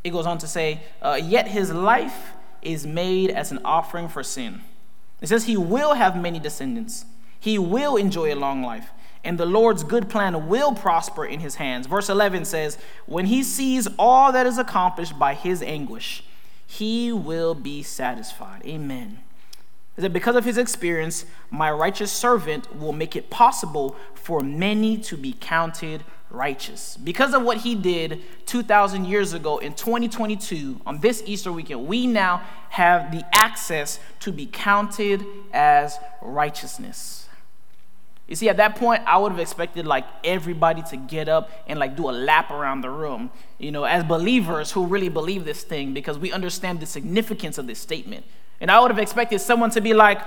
It 0.02 0.10
goes 0.10 0.26
on 0.26 0.38
to 0.38 0.46
say, 0.46 0.80
uh, 1.00 1.20
Yet 1.22 1.48
His 1.48 1.72
life 1.72 2.32
is 2.62 2.86
made 2.86 3.30
as 3.30 3.52
an 3.52 3.60
offering 3.64 4.08
for 4.08 4.22
sin. 4.22 4.62
It 5.24 5.28
says 5.28 5.44
he 5.44 5.56
will 5.56 5.94
have 5.94 6.20
many 6.20 6.38
descendants. 6.38 7.06
He 7.40 7.58
will 7.58 7.96
enjoy 7.96 8.34
a 8.34 8.36
long 8.36 8.62
life, 8.62 8.90
and 9.24 9.38
the 9.38 9.46
Lord's 9.46 9.82
good 9.82 10.10
plan 10.10 10.48
will 10.48 10.74
prosper 10.74 11.24
in 11.24 11.40
his 11.40 11.54
hands. 11.54 11.86
Verse 11.86 12.10
11 12.10 12.44
says, 12.44 12.76
When 13.06 13.24
he 13.24 13.42
sees 13.42 13.88
all 13.98 14.32
that 14.32 14.46
is 14.46 14.58
accomplished 14.58 15.18
by 15.18 15.32
his 15.32 15.62
anguish, 15.62 16.24
he 16.66 17.10
will 17.10 17.54
be 17.54 17.82
satisfied. 17.82 18.66
Amen. 18.66 19.20
Is 19.96 20.02
that 20.02 20.12
because 20.12 20.36
of 20.36 20.44
his 20.44 20.58
experience, 20.58 21.24
my 21.50 21.70
righteous 21.70 22.12
servant 22.12 22.76
will 22.76 22.92
make 22.92 23.16
it 23.16 23.30
possible 23.30 23.96
for 24.12 24.40
many 24.40 24.98
to 24.98 25.16
be 25.16 25.32
counted 25.32 26.04
righteous. 26.34 26.96
Because 26.96 27.34
of 27.34 27.42
what 27.42 27.58
he 27.58 27.74
did 27.74 28.22
2,000 28.46 29.06
years 29.06 29.32
ago 29.32 29.58
in 29.58 29.74
2022, 29.74 30.80
on 30.86 31.00
this 31.00 31.22
Easter 31.26 31.52
weekend, 31.52 31.86
we 31.86 32.06
now 32.06 32.42
have 32.70 33.12
the 33.12 33.24
access 33.32 34.00
to 34.20 34.32
be 34.32 34.46
counted 34.46 35.24
as 35.52 35.98
righteousness. 36.20 37.28
You 38.26 38.36
see, 38.36 38.48
at 38.48 38.56
that 38.56 38.76
point, 38.76 39.02
I 39.06 39.18
would 39.18 39.32
have 39.32 39.40
expected 39.40 39.86
like 39.86 40.06
everybody 40.24 40.82
to 40.90 40.96
get 40.96 41.28
up 41.28 41.50
and 41.66 41.78
like 41.78 41.94
do 41.94 42.08
a 42.08 42.12
lap 42.12 42.50
around 42.50 42.80
the 42.80 42.90
room, 42.90 43.30
you 43.58 43.70
know, 43.70 43.84
as 43.84 44.02
believers 44.02 44.70
who 44.70 44.86
really 44.86 45.10
believe 45.10 45.44
this 45.44 45.62
thing 45.62 45.92
because 45.92 46.18
we 46.18 46.32
understand 46.32 46.80
the 46.80 46.86
significance 46.86 47.58
of 47.58 47.66
this 47.66 47.78
statement. 47.78 48.24
And 48.60 48.70
I 48.70 48.80
would 48.80 48.90
have 48.90 48.98
expected 48.98 49.40
someone 49.40 49.70
to 49.70 49.80
be 49.82 49.92
like, 49.92 50.20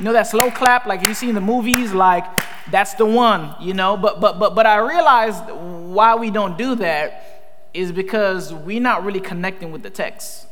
you 0.00 0.04
know, 0.04 0.14
that 0.14 0.26
slow 0.26 0.50
clap, 0.50 0.86
like 0.86 1.06
you 1.06 1.12
see 1.12 1.28
in 1.28 1.34
the 1.34 1.42
movies, 1.42 1.92
like 1.92 2.24
that's 2.70 2.94
the 2.94 3.04
one, 3.04 3.54
you 3.60 3.74
know. 3.74 3.98
But 3.98 4.18
but 4.18 4.38
but 4.38 4.54
but 4.54 4.64
I 4.64 4.78
realized 4.78 5.44
why 5.50 6.14
we 6.14 6.30
don't 6.30 6.56
do 6.56 6.74
that 6.76 7.68
is 7.74 7.92
because 7.92 8.50
we're 8.54 8.80
not 8.80 9.04
really 9.04 9.20
connecting 9.20 9.72
with 9.72 9.82
the 9.82 9.90
text. 9.90 10.46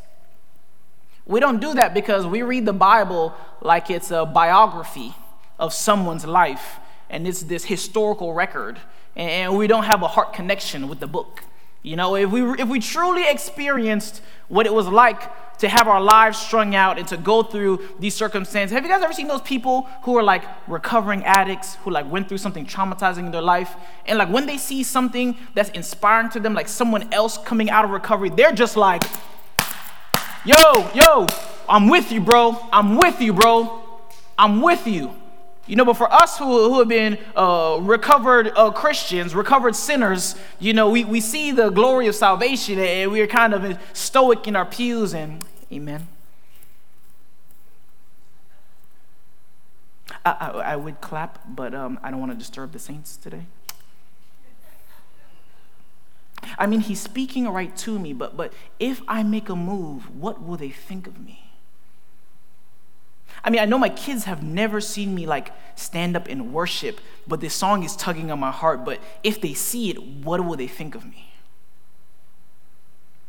We 1.24 1.40
don't 1.40 1.60
do 1.60 1.72
that 1.74 1.94
because 1.94 2.26
we 2.26 2.42
read 2.42 2.66
the 2.66 2.74
Bible 2.74 3.34
like 3.62 3.88
it's 3.88 4.10
a 4.10 4.26
biography 4.26 5.14
of 5.58 5.72
someone's 5.72 6.26
life 6.26 6.78
and 7.08 7.26
it's 7.26 7.40
this 7.40 7.64
historical 7.64 8.34
record, 8.34 8.78
and 9.16 9.56
we 9.56 9.66
don't 9.66 9.84
have 9.84 10.02
a 10.02 10.08
heart 10.08 10.34
connection 10.34 10.88
with 10.88 11.00
the 11.00 11.06
book. 11.06 11.42
You 11.82 11.96
know, 11.96 12.16
if 12.16 12.30
we, 12.30 12.42
if 12.60 12.68
we 12.68 12.80
truly 12.80 13.26
experienced 13.26 14.20
what 14.48 14.66
it 14.66 14.72
was 14.72 14.86
like 14.86 15.30
to 15.58 15.68
have 15.68 15.88
our 15.88 16.00
lives 16.00 16.38
strung 16.38 16.74
out 16.74 16.98
and 16.98 17.08
to 17.08 17.16
go 17.16 17.42
through 17.42 17.80
these 17.98 18.14
circumstances, 18.14 18.72
have 18.72 18.84
you 18.84 18.90
guys 18.90 19.02
ever 19.02 19.12
seen 19.12 19.26
those 19.26 19.42
people 19.42 19.88
who 20.02 20.16
are 20.16 20.22
like 20.22 20.44
recovering 20.68 21.24
addicts 21.24 21.74
who 21.76 21.90
like 21.90 22.10
went 22.10 22.28
through 22.28 22.38
something 22.38 22.64
traumatizing 22.64 23.26
in 23.26 23.32
their 23.32 23.42
life? 23.42 23.74
And 24.06 24.18
like 24.18 24.28
when 24.28 24.46
they 24.46 24.56
see 24.56 24.82
something 24.82 25.36
that's 25.54 25.70
inspiring 25.70 26.30
to 26.30 26.40
them, 26.40 26.54
like 26.54 26.68
someone 26.68 27.12
else 27.12 27.38
coming 27.38 27.70
out 27.70 27.84
of 27.84 27.90
recovery, 27.90 28.30
they're 28.30 28.52
just 28.52 28.76
like, 28.76 29.02
Yo, 30.44 30.90
yo, 30.94 31.26
I'm 31.68 31.88
with 31.88 32.12
you, 32.12 32.20
bro. 32.20 32.56
I'm 32.72 32.96
with 32.96 33.20
you, 33.20 33.32
bro. 33.32 33.82
I'm 34.38 34.62
with 34.62 34.86
you. 34.86 35.12
You 35.68 35.76
know, 35.76 35.84
but 35.84 35.98
for 35.98 36.10
us 36.10 36.38
who, 36.38 36.46
who 36.46 36.78
have 36.78 36.88
been 36.88 37.18
uh, 37.36 37.78
recovered 37.82 38.50
uh, 38.56 38.70
Christians, 38.70 39.34
recovered 39.34 39.76
sinners, 39.76 40.34
you 40.58 40.72
know, 40.72 40.88
we, 40.88 41.04
we 41.04 41.20
see 41.20 41.52
the 41.52 41.68
glory 41.68 42.06
of 42.06 42.14
salvation 42.14 42.78
and 42.78 43.12
we're 43.12 43.26
kind 43.26 43.52
of 43.52 43.78
stoic 43.92 44.48
in 44.48 44.56
our 44.56 44.64
pews 44.64 45.12
and 45.12 45.44
amen. 45.70 46.08
I, 50.24 50.30
I, 50.30 50.48
I 50.72 50.76
would 50.76 51.02
clap, 51.02 51.40
but 51.46 51.74
um, 51.74 52.00
I 52.02 52.10
don't 52.10 52.18
want 52.18 52.32
to 52.32 52.38
disturb 52.38 52.72
the 52.72 52.78
saints 52.78 53.18
today. 53.18 53.44
I 56.58 56.66
mean, 56.66 56.80
he's 56.80 57.00
speaking 57.00 57.46
right 57.46 57.76
to 57.78 57.98
me, 57.98 58.14
but, 58.14 58.38
but 58.38 58.54
if 58.80 59.02
I 59.06 59.22
make 59.22 59.50
a 59.50 59.56
move, 59.56 60.18
what 60.18 60.42
will 60.42 60.56
they 60.56 60.70
think 60.70 61.06
of 61.06 61.20
me? 61.20 61.47
I 63.44 63.50
mean, 63.50 63.60
I 63.60 63.64
know 63.64 63.78
my 63.78 63.88
kids 63.88 64.24
have 64.24 64.42
never 64.42 64.80
seen 64.80 65.14
me 65.14 65.26
like 65.26 65.52
stand 65.76 66.16
up 66.16 66.28
and 66.28 66.52
worship, 66.52 67.00
but 67.26 67.40
this 67.40 67.54
song 67.54 67.84
is 67.84 67.94
tugging 67.96 68.30
on 68.30 68.40
my 68.40 68.50
heart. 68.50 68.84
But 68.84 69.00
if 69.22 69.40
they 69.40 69.54
see 69.54 69.90
it, 69.90 70.02
what 70.02 70.44
will 70.44 70.56
they 70.56 70.66
think 70.66 70.94
of 70.94 71.04
me? 71.04 71.32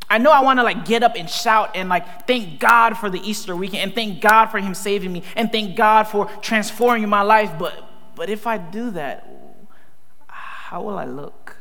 I 0.09 0.17
know 0.17 0.31
I 0.31 0.41
want 0.41 0.57
to 0.57 0.63
like 0.63 0.85
get 0.85 1.03
up 1.03 1.15
and 1.15 1.29
shout 1.29 1.71
and 1.75 1.87
like 1.87 2.25
thank 2.25 2.59
God 2.59 2.97
for 2.97 3.09
the 3.09 3.19
Easter 3.19 3.55
weekend 3.55 3.83
and 3.83 3.95
thank 3.95 4.21
God 4.21 4.47
for 4.47 4.59
Him 4.59 4.73
saving 4.73 5.13
me 5.13 5.23
and 5.35 5.51
thank 5.51 5.75
God 5.75 6.03
for 6.03 6.25
transforming 6.41 7.07
my 7.07 7.21
life. 7.21 7.51
But 7.59 7.85
but 8.15 8.29
if 8.29 8.47
I 8.47 8.57
do 8.57 8.91
that, 8.91 9.27
how 10.27 10.81
will 10.81 10.97
I 10.97 11.05
look? 11.05 11.57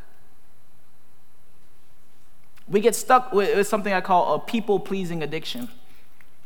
We 2.67 2.81
get 2.81 2.95
stuck 2.95 3.33
with, 3.33 3.57
with 3.57 3.67
something 3.67 3.93
I 3.93 4.01
call 4.01 4.35
a 4.35 4.39
people 4.39 4.81
pleasing 4.81 5.23
addiction. 5.23 5.69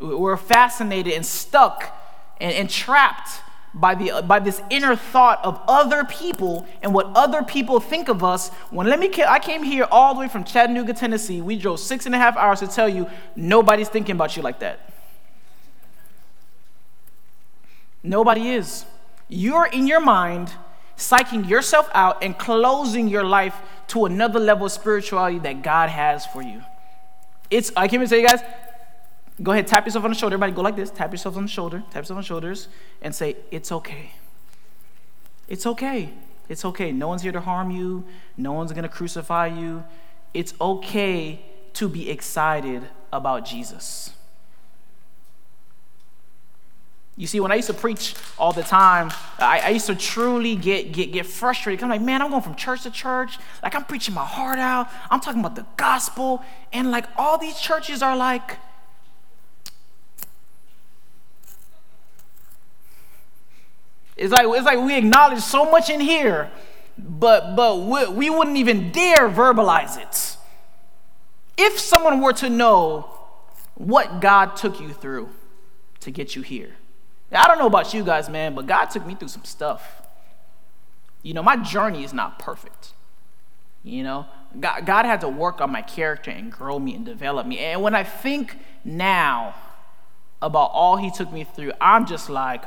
We're 0.03 0.37
fascinated 0.37 1.13
and 1.13 1.25
stuck 1.25 1.97
and, 2.41 2.53
and 2.53 2.69
trapped 2.69 3.41
by, 3.75 3.95
the, 3.95 4.23
by 4.27 4.39
this 4.39 4.61
inner 4.69 4.97
thought 4.97 5.43
of 5.45 5.61
other 5.67 6.05
people 6.05 6.67
and 6.83 6.93
what 6.93 7.07
other 7.15 7.43
people 7.43 7.81
think 7.81 8.09
of 8.09 8.23
us. 8.23 8.51
When 8.71 8.87
let 8.87 8.99
me, 8.99 9.11
I 9.27 9.39
came 9.39 9.63
here 9.63 9.87
all 9.91 10.15
the 10.15 10.21
way 10.21 10.29
from 10.29 10.45
Chattanooga, 10.45 10.93
Tennessee. 10.93 11.41
We 11.41 11.57
drove 11.57 11.81
six 11.81 12.05
and 12.07 12.15
a 12.15 12.19
half 12.19 12.37
hours 12.37 12.61
to 12.61 12.67
tell 12.67 12.89
you 12.89 13.09
nobody's 13.35 13.89
thinking 13.89 14.17
about 14.17 14.37
you 14.37 14.43
like 14.43 14.59
that. 14.61 14.81
Nobody 18.03 18.51
is. 18.51 18.85
You're 19.29 19.67
in 19.67 19.87
your 19.87 20.01
mind 20.01 20.53
psyching 20.97 21.49
yourself 21.49 21.89
out 21.95 22.23
and 22.23 22.37
closing 22.37 23.09
your 23.09 23.25
life 23.25 23.57
to 23.89 24.05
another 24.05 24.41
level 24.41 24.67
of 24.67 24.73
spirituality 24.73 25.39
that 25.39 25.63
God 25.63 25.89
has 25.89 26.27
for 26.27 26.43
you. 26.43 26.63
It's, 27.51 27.71
I 27.77 27.83
can't 27.83 27.95
even 27.95 28.09
say, 28.09 28.23
guys, 28.23 28.41
go 29.41 29.53
ahead, 29.53 29.67
tap 29.67 29.87
yourself 29.87 30.05
on 30.05 30.11
the 30.11 30.17
shoulder. 30.17 30.35
Everybody 30.35 30.53
go 30.53 30.63
like 30.63 30.77
this 30.77 30.91
tap 30.91 31.13
yourself 31.13 31.37
on 31.37 31.45
the 31.45 31.49
shoulder, 31.49 31.83
tap 31.91 32.03
yourself 32.03 32.17
on 32.17 32.23
the 32.23 32.27
shoulders, 32.27 32.69
and 33.01 33.15
say, 33.15 33.37
It's 33.51 33.71
okay. 33.71 34.13
It's 35.49 35.67
okay. 35.67 36.13
It's 36.49 36.65
okay. 36.65 36.93
No 36.93 37.09
one's 37.09 37.23
here 37.23 37.33
to 37.33 37.41
harm 37.41 37.71
you, 37.71 38.05
no 38.37 38.53
one's 38.53 38.73
going 38.73 38.83
to 38.83 38.89
crucify 38.89 39.47
you. 39.47 39.85
It's 40.35 40.55
okay 40.61 41.45
to 41.75 41.89
be 41.89 42.11
excited 42.11 42.83
about 43.13 43.45
Jesus. 43.45 44.11
You 47.17 47.27
see, 47.27 47.41
when 47.41 47.53
I 47.53 47.57
used 47.57 47.69
to 47.69 47.75
preach 47.75 48.15
all 48.39 48.53
the 48.53 48.63
time, 48.63 49.13
I, 49.39 49.61
I, 49.61 49.69
used 49.69 49.87
to 49.87 49.95
truly 49.95 50.57
get, 50.57 50.93
get, 50.93 51.13
get 51.13 51.27
frustrated. 51.27 51.85
I'm 51.85 51.91
like, 51.91 52.01
man, 52.01 52.23
I'm 52.23 52.31
going 52.31 52.43
from 52.43 52.55
church 52.55 52.85
to 52.85 52.91
church. 52.91 53.39
Like, 53.63 53.75
I'm 53.75 53.85
preaching 53.85 54.15
my 54.15 54.25
heart 54.25 54.59
out. 54.59 54.89
I'm 55.11 55.21
talking 55.21 55.41
about 55.41 55.55
the 55.55 55.67
gospel. 55.77 56.43
And 56.73 56.91
like, 56.91 57.05
all 57.19 57.37
these 57.37 57.61
churches 57.61 58.03
are 58.03 58.17
like, 58.17 58.57
it's 64.23 64.33
like, 64.33 64.47
it's 64.47 64.65
like 64.65 64.79
we 64.79 64.97
acknowledge 64.97 65.41
so 65.41 65.69
much 65.69 65.91
in 65.91 65.99
here, 65.99 66.49
but, 66.97 67.57
but 67.57 67.81
we, 67.81 68.07
we 68.09 68.31
wouldn't 68.31 68.57
even 68.57 68.93
dare 68.93 69.29
verbalize 69.29 69.99
it. 70.01 70.37
If 71.59 71.81
someone 71.81 72.21
were 72.21 72.33
to 72.35 72.49
know 72.49 73.19
what 73.75 74.21
God 74.21 74.55
took 74.55 74.81
you 74.81 74.93
through 74.93 75.31
to 76.01 76.13
get 76.13 76.37
you 76.37 76.43
here, 76.43 76.77
I 77.33 77.49
don't 77.49 77.59
know 77.59 77.67
about 77.67 77.93
you 77.95 78.05
guys, 78.05 78.29
man, 78.29 78.55
but 78.55 78.67
God 78.69 78.87
took 78.87 79.05
me 79.05 79.17
through 79.17 79.29
some 79.29 79.45
stuff. 79.45 80.03
You 81.25 81.35
know, 81.35 81.43
my 81.43 81.57
journey 81.57 82.05
is 82.05 82.13
not 82.13 82.39
perfect. 82.39 82.93
You 83.83 84.05
know, 84.05 84.27
God, 84.61 84.87
God 84.87 85.05
had 85.05 85.21
to 85.23 85.29
work 85.29 85.61
on 85.61 85.73
my 85.73 85.83
character 85.83 86.31
and 86.31 86.53
grow 86.53 86.79
me 86.79 86.95
and 86.95 87.05
develop 87.05 87.45
me. 87.45 87.59
And 87.59 87.83
when 87.83 87.97
I 87.97 88.05
think 88.05 88.57
now 88.85 89.57
about 90.41 90.71
all 90.73 90.97
He 90.97 91.11
took 91.11 91.33
me 91.33 91.43
through, 91.43 91.73
I'm 91.81 92.07
just 92.07 92.31
like, 92.31 92.63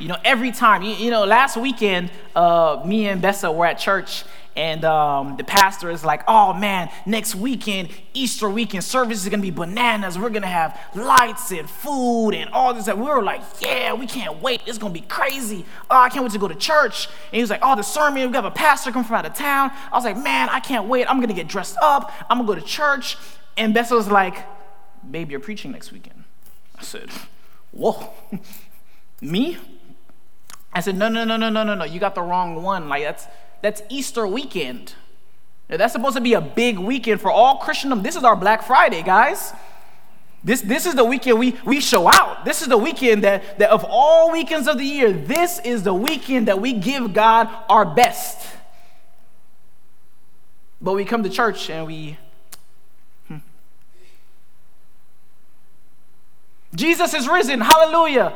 you 0.00 0.08
know, 0.08 0.18
every 0.24 0.52
time, 0.52 0.82
you, 0.82 0.94
you 0.94 1.10
know, 1.10 1.24
last 1.24 1.56
weekend, 1.56 2.10
uh, 2.34 2.82
me 2.84 3.08
and 3.08 3.22
Bessa 3.22 3.54
were 3.54 3.66
at 3.66 3.78
church 3.78 4.24
and 4.56 4.84
um, 4.84 5.36
the 5.36 5.44
pastor 5.44 5.90
is 5.90 6.04
like, 6.04 6.22
oh 6.26 6.52
man, 6.52 6.90
next 7.06 7.34
weekend, 7.34 7.88
Easter 8.14 8.50
weekend, 8.50 8.82
service 8.82 9.22
is 9.22 9.28
gonna 9.28 9.42
be 9.42 9.50
bananas. 9.50 10.18
We're 10.18 10.30
gonna 10.30 10.46
have 10.48 10.78
lights 10.94 11.52
and 11.52 11.70
food 11.70 12.32
and 12.32 12.50
all 12.50 12.74
this. 12.74 12.88
And 12.88 13.00
we 13.00 13.06
were 13.06 13.22
like, 13.22 13.42
yeah, 13.60 13.94
we 13.94 14.06
can't 14.06 14.42
wait. 14.42 14.62
It's 14.66 14.78
gonna 14.78 14.92
be 14.92 15.02
crazy. 15.02 15.64
Oh, 15.90 15.96
I 15.96 16.08
can't 16.08 16.24
wait 16.24 16.32
to 16.32 16.38
go 16.38 16.48
to 16.48 16.54
church. 16.54 17.06
And 17.06 17.36
he 17.36 17.40
was 17.40 17.50
like, 17.50 17.60
oh, 17.62 17.76
the 17.76 17.82
sermon, 17.82 18.26
we 18.26 18.32
got 18.32 18.44
a 18.44 18.50
pastor 18.50 18.90
come 18.90 19.04
from 19.04 19.16
out 19.16 19.26
of 19.26 19.34
town. 19.34 19.70
I 19.92 19.96
was 19.96 20.04
like, 20.04 20.16
man, 20.16 20.48
I 20.48 20.60
can't 20.60 20.88
wait. 20.88 21.08
I'm 21.08 21.20
gonna 21.20 21.32
get 21.32 21.46
dressed 21.48 21.76
up. 21.80 22.12
I'm 22.28 22.38
gonna 22.38 22.48
go 22.48 22.54
to 22.54 22.66
church. 22.66 23.16
And 23.56 23.74
Bessa 23.74 23.92
was 23.92 24.10
like, 24.10 24.44
babe, 25.08 25.30
you're 25.30 25.40
preaching 25.40 25.70
next 25.70 25.92
weekend. 25.92 26.24
I 26.76 26.82
said, 26.82 27.08
whoa, 27.70 28.10
me? 29.20 29.58
I 30.72 30.80
said, 30.80 30.96
no, 30.96 31.08
no, 31.08 31.24
no, 31.24 31.36
no, 31.36 31.50
no, 31.50 31.64
no, 31.64 31.74
no. 31.74 31.84
You 31.84 31.98
got 31.98 32.14
the 32.14 32.22
wrong 32.22 32.62
one. 32.62 32.88
Like, 32.88 33.02
that's 33.02 33.26
that's 33.62 33.82
Easter 33.88 34.26
weekend. 34.26 34.94
Now, 35.68 35.76
that's 35.76 35.92
supposed 35.92 36.16
to 36.16 36.20
be 36.20 36.34
a 36.34 36.40
big 36.40 36.78
weekend 36.78 37.20
for 37.20 37.30
all 37.30 37.58
Christendom. 37.58 38.02
This 38.02 38.16
is 38.16 38.24
our 38.24 38.36
Black 38.36 38.62
Friday, 38.64 39.02
guys. 39.02 39.52
This, 40.42 40.62
this 40.62 40.86
is 40.86 40.94
the 40.94 41.04
weekend 41.04 41.38
we, 41.38 41.56
we 41.64 41.80
show 41.80 42.08
out. 42.08 42.44
This 42.44 42.62
is 42.62 42.68
the 42.68 42.78
weekend 42.78 43.24
that, 43.24 43.58
that, 43.58 43.70
of 43.70 43.84
all 43.88 44.32
weekends 44.32 44.66
of 44.66 44.78
the 44.78 44.84
year, 44.84 45.12
this 45.12 45.60
is 45.60 45.82
the 45.82 45.92
weekend 45.92 46.48
that 46.48 46.60
we 46.60 46.72
give 46.72 47.12
God 47.12 47.48
our 47.68 47.84
best. 47.84 48.56
But 50.80 50.94
we 50.94 51.04
come 51.04 51.22
to 51.22 51.28
church 51.28 51.68
and 51.68 51.86
we. 51.86 52.16
Hmm. 53.28 53.36
Jesus 56.74 57.12
is 57.12 57.28
risen. 57.28 57.60
Hallelujah. 57.60 58.32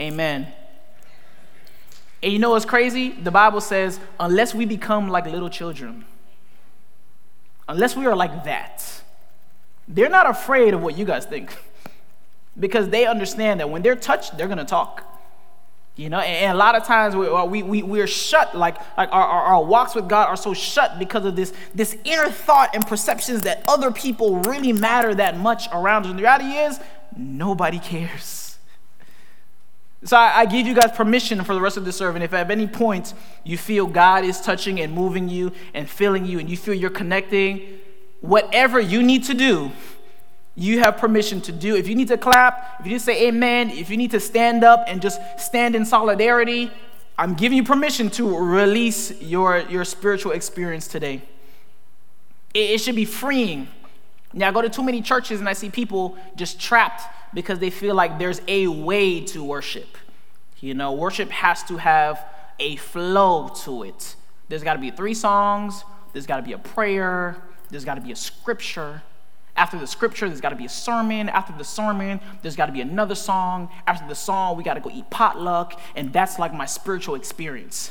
Amen. 0.00 0.50
And 2.22 2.32
you 2.32 2.38
know 2.38 2.50
what's 2.50 2.64
crazy? 2.64 3.10
The 3.10 3.30
Bible 3.30 3.60
says, 3.60 4.00
unless 4.18 4.54
we 4.54 4.64
become 4.64 5.08
like 5.08 5.26
little 5.26 5.50
children, 5.50 6.06
unless 7.68 7.94
we 7.94 8.06
are 8.06 8.16
like 8.16 8.44
that, 8.44 9.02
they're 9.86 10.08
not 10.08 10.28
afraid 10.28 10.72
of 10.72 10.82
what 10.82 10.96
you 10.96 11.04
guys 11.04 11.26
think 11.26 11.54
because 12.58 12.88
they 12.88 13.04
understand 13.04 13.60
that 13.60 13.68
when 13.68 13.82
they're 13.82 13.96
touched, 13.96 14.38
they're 14.38 14.46
going 14.46 14.58
to 14.58 14.64
talk. 14.64 15.06
You 15.96 16.08
know, 16.08 16.20
and, 16.20 16.54
a 16.54 16.58
lot 16.58 16.76
of 16.76 16.84
times 16.84 17.14
we, 17.14 17.28
we, 17.28 17.62
we, 17.62 17.82
we're 17.82 18.06
shut, 18.06 18.56
like, 18.56 18.76
like 18.96 19.12
our, 19.12 19.22
our, 19.22 19.42
our 19.42 19.64
walks 19.64 19.94
with 19.94 20.08
God 20.08 20.28
are 20.28 20.36
so 20.36 20.54
shut 20.54 20.98
because 20.98 21.26
of 21.26 21.36
this, 21.36 21.52
this 21.74 21.94
inner 22.04 22.30
thought 22.30 22.70
and 22.74 22.86
perceptions 22.86 23.42
that 23.42 23.62
other 23.68 23.90
people 23.90 24.38
really 24.38 24.72
matter 24.72 25.14
that 25.14 25.36
much 25.36 25.68
around 25.72 26.04
us. 26.04 26.10
And 26.10 26.18
the 26.18 26.22
reality 26.22 26.52
is, 26.52 26.80
nobody 27.14 27.78
cares. 27.78 28.39
So 30.04 30.16
I, 30.16 30.40
I, 30.40 30.46
give 30.46 30.66
you 30.66 30.74
guys 30.74 30.92
permission 30.92 31.44
for 31.44 31.54
the 31.54 31.60
rest 31.60 31.76
of 31.76 31.84
the 31.84 31.92
sermon. 31.92 32.22
If 32.22 32.32
at 32.32 32.50
any 32.50 32.66
point 32.66 33.12
you 33.44 33.58
feel 33.58 33.86
God 33.86 34.24
is 34.24 34.40
touching 34.40 34.80
and 34.80 34.94
moving 34.94 35.28
you 35.28 35.52
and 35.74 35.88
filling 35.88 36.24
you 36.24 36.38
and 36.38 36.48
you 36.48 36.56
feel 36.56 36.72
you're 36.72 36.88
connecting, 36.88 37.78
whatever 38.20 38.80
you 38.80 39.02
need 39.02 39.24
to 39.24 39.34
do, 39.34 39.70
you 40.54 40.80
have 40.80 40.96
permission 40.96 41.40
to 41.42 41.52
do. 41.52 41.76
If 41.76 41.86
you 41.86 41.94
need 41.94 42.08
to 42.08 42.16
clap, 42.16 42.76
if 42.80 42.86
you 42.86 42.92
need 42.92 42.98
to 42.98 43.04
say 43.04 43.28
amen, 43.28 43.70
if 43.70 43.90
you 43.90 43.96
need 43.98 44.10
to 44.12 44.20
stand 44.20 44.64
up 44.64 44.84
and 44.86 45.02
just 45.02 45.20
stand 45.38 45.76
in 45.76 45.84
solidarity, 45.84 46.70
I'm 47.18 47.34
giving 47.34 47.58
you 47.58 47.64
permission 47.64 48.08
to 48.10 48.38
release 48.38 49.20
your, 49.20 49.58
your 49.68 49.84
spiritual 49.84 50.32
experience 50.32 50.88
today. 50.88 51.20
It, 52.54 52.70
it 52.70 52.78
should 52.78 52.96
be 52.96 53.04
freeing. 53.04 53.68
Now, 54.32 54.48
I 54.48 54.52
go 54.52 54.62
to 54.62 54.68
too 54.68 54.82
many 54.82 55.02
churches 55.02 55.40
and 55.40 55.48
I 55.48 55.54
see 55.54 55.70
people 55.70 56.16
just 56.36 56.60
trapped 56.60 57.02
because 57.34 57.58
they 57.58 57.70
feel 57.70 57.94
like 57.94 58.18
there's 58.18 58.40
a 58.46 58.68
way 58.68 59.20
to 59.26 59.42
worship. 59.42 59.98
You 60.60 60.74
know, 60.74 60.92
worship 60.92 61.30
has 61.30 61.62
to 61.64 61.78
have 61.78 62.24
a 62.58 62.76
flow 62.76 63.48
to 63.64 63.82
it. 63.84 64.14
There's 64.48 64.62
got 64.62 64.74
to 64.74 64.78
be 64.78 64.90
three 64.90 65.14
songs, 65.14 65.84
there's 66.12 66.26
got 66.26 66.36
to 66.36 66.42
be 66.42 66.52
a 66.52 66.58
prayer, 66.58 67.36
there's 67.70 67.84
got 67.84 67.94
to 67.94 68.00
be 68.00 68.12
a 68.12 68.16
scripture. 68.16 69.02
After 69.56 69.78
the 69.78 69.86
scripture, 69.86 70.28
there's 70.28 70.40
got 70.40 70.50
to 70.50 70.56
be 70.56 70.66
a 70.66 70.70
sermon. 70.70 71.28
After 71.28 71.52
the 71.52 71.64
sermon, 71.64 72.20
there's 72.42 72.56
got 72.56 72.66
to 72.66 72.72
be 72.72 72.80
another 72.80 73.14
song. 73.14 73.68
After 73.86 74.06
the 74.08 74.14
song, 74.14 74.56
we 74.56 74.62
got 74.62 74.74
to 74.74 74.80
go 74.80 74.90
eat 74.90 75.10
potluck. 75.10 75.78
And 75.96 76.12
that's 76.12 76.38
like 76.38 76.54
my 76.54 76.66
spiritual 76.66 77.14
experience. 77.14 77.90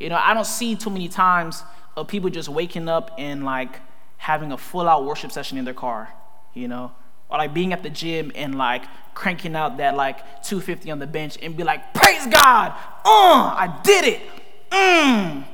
You 0.00 0.08
know, 0.08 0.18
I 0.20 0.34
don't 0.34 0.46
see 0.46 0.74
too 0.74 0.90
many 0.90 1.08
times 1.08 1.62
of 1.96 2.08
people 2.08 2.30
just 2.30 2.48
waking 2.48 2.88
up 2.88 3.12
and 3.18 3.44
like 3.44 3.80
having 4.24 4.52
a 4.52 4.56
full 4.56 4.88
out 4.88 5.04
worship 5.04 5.30
session 5.30 5.58
in 5.58 5.66
their 5.66 5.74
car, 5.74 6.08
you 6.54 6.66
know, 6.66 6.90
or 7.28 7.36
like 7.36 7.52
being 7.52 7.74
at 7.74 7.82
the 7.82 7.90
gym 7.90 8.32
and 8.34 8.54
like 8.54 8.82
cranking 9.12 9.54
out 9.54 9.76
that 9.76 9.94
like 9.96 10.42
250 10.42 10.90
on 10.90 10.98
the 10.98 11.06
bench 11.06 11.36
and 11.42 11.54
be 11.54 11.62
like, 11.62 11.92
praise 11.92 12.26
God, 12.28 12.72
uh, 13.04 13.54
I 13.54 13.80
did 13.84 14.04
it. 14.06 14.22
Mm. 14.70 15.44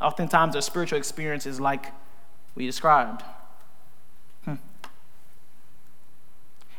Oftentimes, 0.00 0.52
their 0.52 0.62
spiritual 0.62 0.98
experience 0.98 1.46
is 1.46 1.60
like 1.60 1.86
we 2.54 2.64
described. 2.64 3.22
Hmm. 4.44 4.54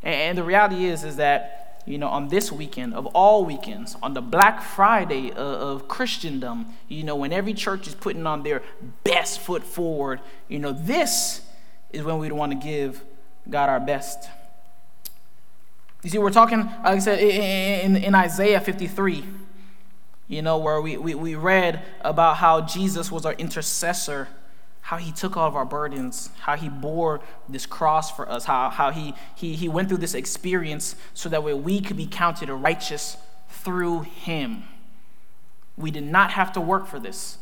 And, 0.02 0.38
the 0.38 0.46
reality 0.46 0.86
is, 0.86 1.04
is 1.04 1.18
that, 1.18 1.65
you 1.86 1.98
know, 1.98 2.08
on 2.08 2.30
this 2.30 2.52
weekend, 2.52 2.94
of 2.94 3.06
all 3.08 3.46
weekends, 3.46 3.96
on 4.02 4.14
the 4.14 4.22
Black 4.22 4.62
Friday 4.62 5.32
of, 5.32 5.38
of 5.38 5.88
Christendom, 5.88 6.68
you 6.88 7.04
know, 7.04 7.16
when 7.16 7.32
every 7.32 7.54
church 7.54 7.88
is 7.88 7.96
putting 7.96 8.26
on 8.26 8.44
their 8.44 8.64
best 9.04 9.40
foot 9.40 9.64
forward, 9.64 10.20
you 10.48 10.60
know, 10.60 10.72
this 10.72 11.42
is 11.92 12.04
when 12.04 12.18
we'd 12.18 12.32
want 12.32 12.52
to 12.52 12.58
give 12.58 13.04
God 13.50 13.70
our 13.70 13.80
best. 13.80 14.30
You 16.04 16.10
see, 16.10 16.18
we're 16.18 16.32
talking, 16.32 16.60
like 16.60 16.86
I 16.86 17.00
said, 17.00 17.20
in, 17.20 17.96
in 17.96 18.16
Isaiah 18.16 18.60
53, 18.60 19.24
you 20.28 20.42
know, 20.42 20.58
where 20.58 20.82
we, 20.82 20.98
we, 20.98 21.16
we 21.16 21.36
read 21.36 21.84
about 22.02 22.38
how 22.38 22.62
Jesus 22.62 23.12
was 23.12 23.26
our 23.26 23.34
intercessor 23.34 24.28
how 24.86 24.98
he 24.98 25.12
took 25.12 25.36
all 25.36 25.48
of 25.48 25.56
our 25.56 25.66
burdens, 25.66 26.30
how 26.42 26.56
he 26.56 26.70
bore 26.70 27.20
this 27.50 27.66
cross 27.66 28.12
for 28.12 28.30
us, 28.30 28.46
how, 28.46 28.70
how 28.70 28.92
he, 28.92 29.16
he, 29.34 29.56
he 29.56 29.68
went 29.68 29.90
through 29.90 29.98
this 29.98 30.14
experience 30.14 30.96
so 31.16 31.28
that 31.28 31.44
way 31.44 31.56
we 31.56 31.82
could 31.82 31.98
be 31.98 32.06
counted 32.06 32.50
righteous 32.50 33.18
through 33.50 34.02
him. 34.02 34.62
We 35.76 35.90
did 35.90 36.04
not 36.04 36.34
have 36.34 36.54
to 36.54 36.62
work 36.62 36.86
for 36.86 37.00
this. 37.00 37.40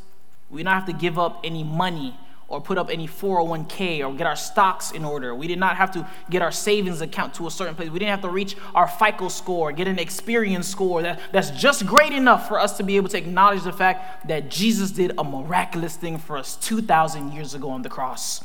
We 0.50 0.60
did 0.60 0.64
not 0.64 0.76
have 0.76 0.86
to 0.86 0.94
give 0.94 1.20
up 1.20 1.42
any 1.44 1.66
money 1.66 2.18
or 2.48 2.62
put 2.62 2.78
up 2.78 2.90
any 2.92 3.08
401k 3.08 4.08
or 4.08 4.14
get 4.14 4.28
our 4.28 4.36
stocks 4.36 4.92
in 4.92 5.04
order. 5.04 5.34
We 5.34 5.48
did 5.48 5.60
not 5.60 5.78
have 5.78 5.92
to 5.92 6.08
get 6.30 6.42
our 6.42 6.52
savings 6.52 7.02
account 7.02 7.34
to 7.36 7.48
a 7.48 7.52
certain 7.52 7.76
place. 7.76 7.90
We 7.90 8.00
didn't 8.00 8.12
have 8.12 8.22
to 8.22 8.30
reach 8.30 8.56
our 8.76 8.88
FICO 8.88 9.30
score, 9.30 9.72
get 9.72 9.88
an 9.88 9.98
Experian 9.98 10.64
score 10.64 11.02
that, 11.02 11.20
that's 11.32 11.50
just 11.52 11.86
great 11.86 12.14
enough 12.14 12.48
for 12.48 12.60
us 12.60 12.78
to 12.78 12.84
be 12.84 12.98
able 12.98 13.10
to 13.10 13.18
acknowledge 13.18 13.64
the 13.64 13.74
fact 13.74 14.28
that 14.28 14.50
Jesus 14.50 14.92
did 14.92 15.14
a 15.18 15.24
miraculous 15.24 15.96
thing 15.96 16.18
for 16.18 16.38
us 16.38 16.56
2,000 16.58 17.32
years 17.32 17.54
ago 17.54 17.70
on 17.70 17.82
the 17.82 17.90
cross. 17.90 18.44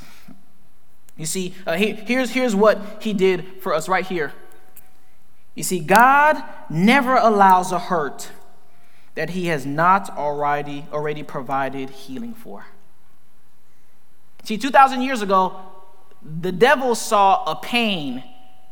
You 1.16 1.26
see, 1.26 1.54
uh, 1.66 1.76
he, 1.76 1.92
here's, 1.92 2.30
here's 2.30 2.54
what 2.54 3.00
he 3.02 3.12
did 3.12 3.60
for 3.60 3.74
us 3.74 3.88
right 3.88 4.06
here. 4.06 4.32
You 5.54 5.64
see, 5.64 5.80
God 5.80 6.40
never 6.70 7.16
allows 7.16 7.72
a 7.72 7.80
hurt 7.80 8.30
that 9.16 9.30
he 9.30 9.46
has 9.46 9.66
not 9.66 10.08
already, 10.16 10.86
already 10.92 11.24
provided 11.24 11.90
healing 11.90 12.32
for. 12.32 12.66
See, 14.44 14.58
2,000 14.58 15.02
years 15.02 15.22
ago, 15.22 15.60
the 16.22 16.52
devil 16.52 16.94
saw 16.94 17.44
a 17.44 17.56
pain, 17.56 18.24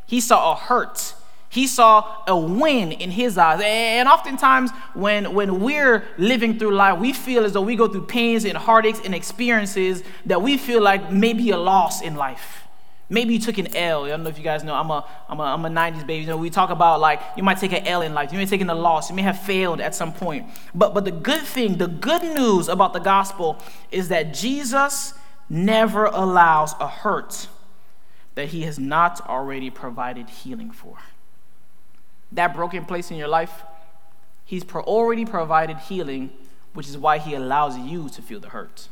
he 0.06 0.20
saw 0.20 0.52
a 0.52 0.56
hurt. 0.56 1.14
He 1.48 1.66
saw 1.66 2.22
a 2.26 2.36
win 2.36 2.92
in 2.92 3.10
his 3.10 3.38
eyes. 3.38 3.62
And 3.64 4.08
oftentimes, 4.08 4.72
when, 4.92 5.32
when 5.32 5.60
we're 5.60 6.04
living 6.18 6.58
through 6.58 6.74
life, 6.74 6.98
we 6.98 7.14
feel 7.14 7.44
as 7.44 7.52
though 7.52 7.62
we 7.62 7.76
go 7.76 7.88
through 7.88 8.06
pains 8.06 8.44
and 8.44 8.58
heartaches 8.58 9.00
and 9.04 9.14
experiences 9.14 10.02
that 10.26 10.42
we 10.42 10.58
feel 10.58 10.82
like 10.82 11.10
maybe 11.10 11.50
a 11.50 11.56
loss 11.56 12.02
in 12.02 12.14
life. 12.14 12.64
Maybe 13.08 13.34
you 13.34 13.40
took 13.40 13.56
an 13.58 13.74
L. 13.76 14.04
I 14.04 14.08
don't 14.08 14.24
know 14.24 14.28
if 14.28 14.36
you 14.36 14.44
guys 14.44 14.64
know. 14.64 14.74
I'm 14.74 14.90
a, 14.90 15.08
I'm 15.28 15.38
a, 15.38 15.44
I'm 15.44 15.64
a 15.64 15.68
90s 15.68 16.06
baby. 16.06 16.22
You 16.22 16.26
know, 16.26 16.36
we 16.36 16.50
talk 16.50 16.70
about 16.70 17.00
like 17.00 17.22
you 17.36 17.42
might 17.44 17.58
take 17.58 17.72
an 17.72 17.86
L 17.86 18.02
in 18.02 18.12
life. 18.12 18.32
You 18.32 18.36
may 18.36 18.42
have 18.42 18.50
taken 18.50 18.68
a 18.68 18.74
loss. 18.74 19.08
You 19.08 19.14
may 19.14 19.22
have 19.22 19.40
failed 19.40 19.80
at 19.80 19.94
some 19.94 20.12
point. 20.12 20.46
But, 20.74 20.92
but 20.92 21.04
the 21.04 21.12
good 21.12 21.42
thing, 21.42 21.78
the 21.78 21.86
good 21.86 22.22
news 22.22 22.68
about 22.68 22.92
the 22.92 22.98
gospel 22.98 23.62
is 23.92 24.08
that 24.08 24.34
Jesus 24.34 25.14
never 25.48 26.06
allows 26.06 26.74
a 26.80 26.88
hurt 26.88 27.48
that 28.34 28.48
he 28.48 28.62
has 28.62 28.78
not 28.78 29.26
already 29.28 29.70
provided 29.70 30.28
healing 30.28 30.70
for. 30.70 30.98
That 32.32 32.54
broken 32.54 32.84
place 32.84 33.10
in 33.10 33.16
your 33.16 33.28
life, 33.28 33.62
he's 34.44 34.64
already 34.74 35.24
provided 35.24 35.78
healing, 35.78 36.30
which 36.74 36.88
is 36.88 36.98
why 36.98 37.18
he 37.18 37.34
allows 37.34 37.78
you 37.78 38.08
to 38.10 38.20
feel 38.20 38.40
the 38.40 38.50
hurt. 38.50 38.88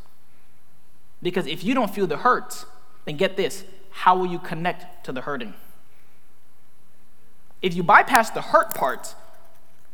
Because 1.22 1.46
if 1.46 1.64
you 1.64 1.74
don't 1.74 1.92
feel 1.92 2.07
the 2.07 2.18
hurt, 2.18 2.64
then 3.05 3.16
get 3.16 3.36
this 3.36 3.64
how 3.90 4.16
will 4.16 4.26
you 4.26 4.40
connect 4.40 5.05
to 5.05 5.12
the 5.12 5.20
hurting? 5.20 5.55
If 7.62 7.74
you 7.74 7.82
bypass 7.84 8.30
the 8.30 8.40
hurt 8.40 8.74
part 8.74 9.14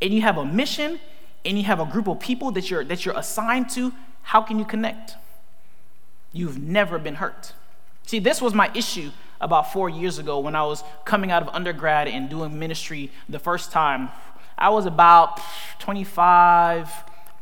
and 0.00 0.12
you 0.12 0.22
have 0.22 0.38
a 0.38 0.44
mission 0.44 0.98
and 1.44 1.58
you 1.58 1.64
have 1.64 1.80
a 1.80 1.84
group 1.84 2.08
of 2.08 2.18
people 2.18 2.50
that 2.52 2.70
you're, 2.70 2.82
that 2.84 3.04
you're 3.04 3.16
assigned 3.16 3.68
to, 3.70 3.92
how 4.22 4.40
can 4.40 4.58
you 4.58 4.64
connect? 4.64 5.16
You've 6.32 6.58
never 6.58 6.98
been 6.98 7.16
hurt. 7.16 7.52
See, 8.06 8.18
this 8.18 8.40
was 8.40 8.54
my 8.54 8.70
issue 8.74 9.10
about 9.40 9.72
four 9.72 9.88
years 9.88 10.18
ago 10.18 10.38
when 10.40 10.54
I 10.54 10.62
was 10.64 10.84
coming 11.04 11.30
out 11.30 11.42
of 11.42 11.48
undergrad 11.48 12.08
and 12.08 12.28
doing 12.28 12.58
ministry 12.58 13.10
the 13.28 13.38
first 13.38 13.72
time. 13.72 14.10
I 14.58 14.68
was 14.70 14.84
about 14.84 15.40
25, 15.78 16.90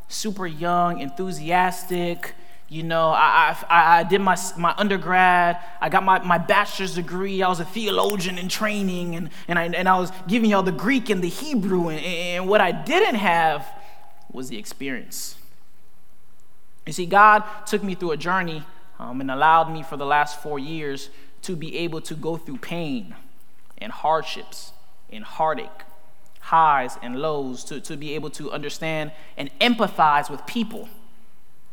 super 0.08 0.46
young, 0.46 1.00
enthusiastic. 1.00 2.34
You 2.68 2.82
know, 2.82 3.08
I, 3.08 3.56
I, 3.68 4.00
I 4.00 4.02
did 4.04 4.20
my, 4.20 4.36
my 4.58 4.74
undergrad, 4.76 5.58
I 5.80 5.88
got 5.88 6.04
my, 6.04 6.18
my 6.18 6.36
bachelor's 6.36 6.94
degree, 6.94 7.42
I 7.42 7.48
was 7.48 7.60
a 7.60 7.64
theologian 7.64 8.36
in 8.36 8.50
training, 8.50 9.16
and, 9.16 9.30
and, 9.48 9.58
I, 9.58 9.64
and 9.64 9.88
I 9.88 9.98
was 9.98 10.12
giving 10.26 10.50
y'all 10.50 10.62
the 10.62 10.70
Greek 10.70 11.08
and 11.08 11.24
the 11.24 11.30
Hebrew, 11.30 11.88
and, 11.88 11.98
and 12.04 12.46
what 12.46 12.60
I 12.60 12.72
didn't 12.72 13.14
have 13.14 13.66
was 14.30 14.50
the 14.50 14.58
experience. 14.58 15.36
You 16.86 16.92
see, 16.92 17.06
God 17.06 17.42
took 17.66 17.82
me 17.82 17.94
through 17.94 18.10
a 18.10 18.18
journey 18.18 18.62
um, 18.98 19.20
and 19.20 19.30
allowed 19.30 19.70
me 19.70 19.82
for 19.82 19.96
the 19.96 20.06
last 20.06 20.42
four 20.42 20.58
years 20.58 21.10
to 21.42 21.56
be 21.56 21.76
able 21.78 22.00
to 22.02 22.14
go 22.14 22.36
through 22.36 22.58
pain 22.58 23.14
and 23.78 23.92
hardships 23.92 24.72
and 25.10 25.24
heartache, 25.24 25.68
highs 26.40 26.98
and 27.02 27.16
lows, 27.16 27.64
to, 27.64 27.80
to 27.80 27.96
be 27.96 28.14
able 28.14 28.30
to 28.30 28.50
understand 28.50 29.12
and 29.36 29.50
empathize 29.60 30.28
with 30.30 30.44
people. 30.46 30.88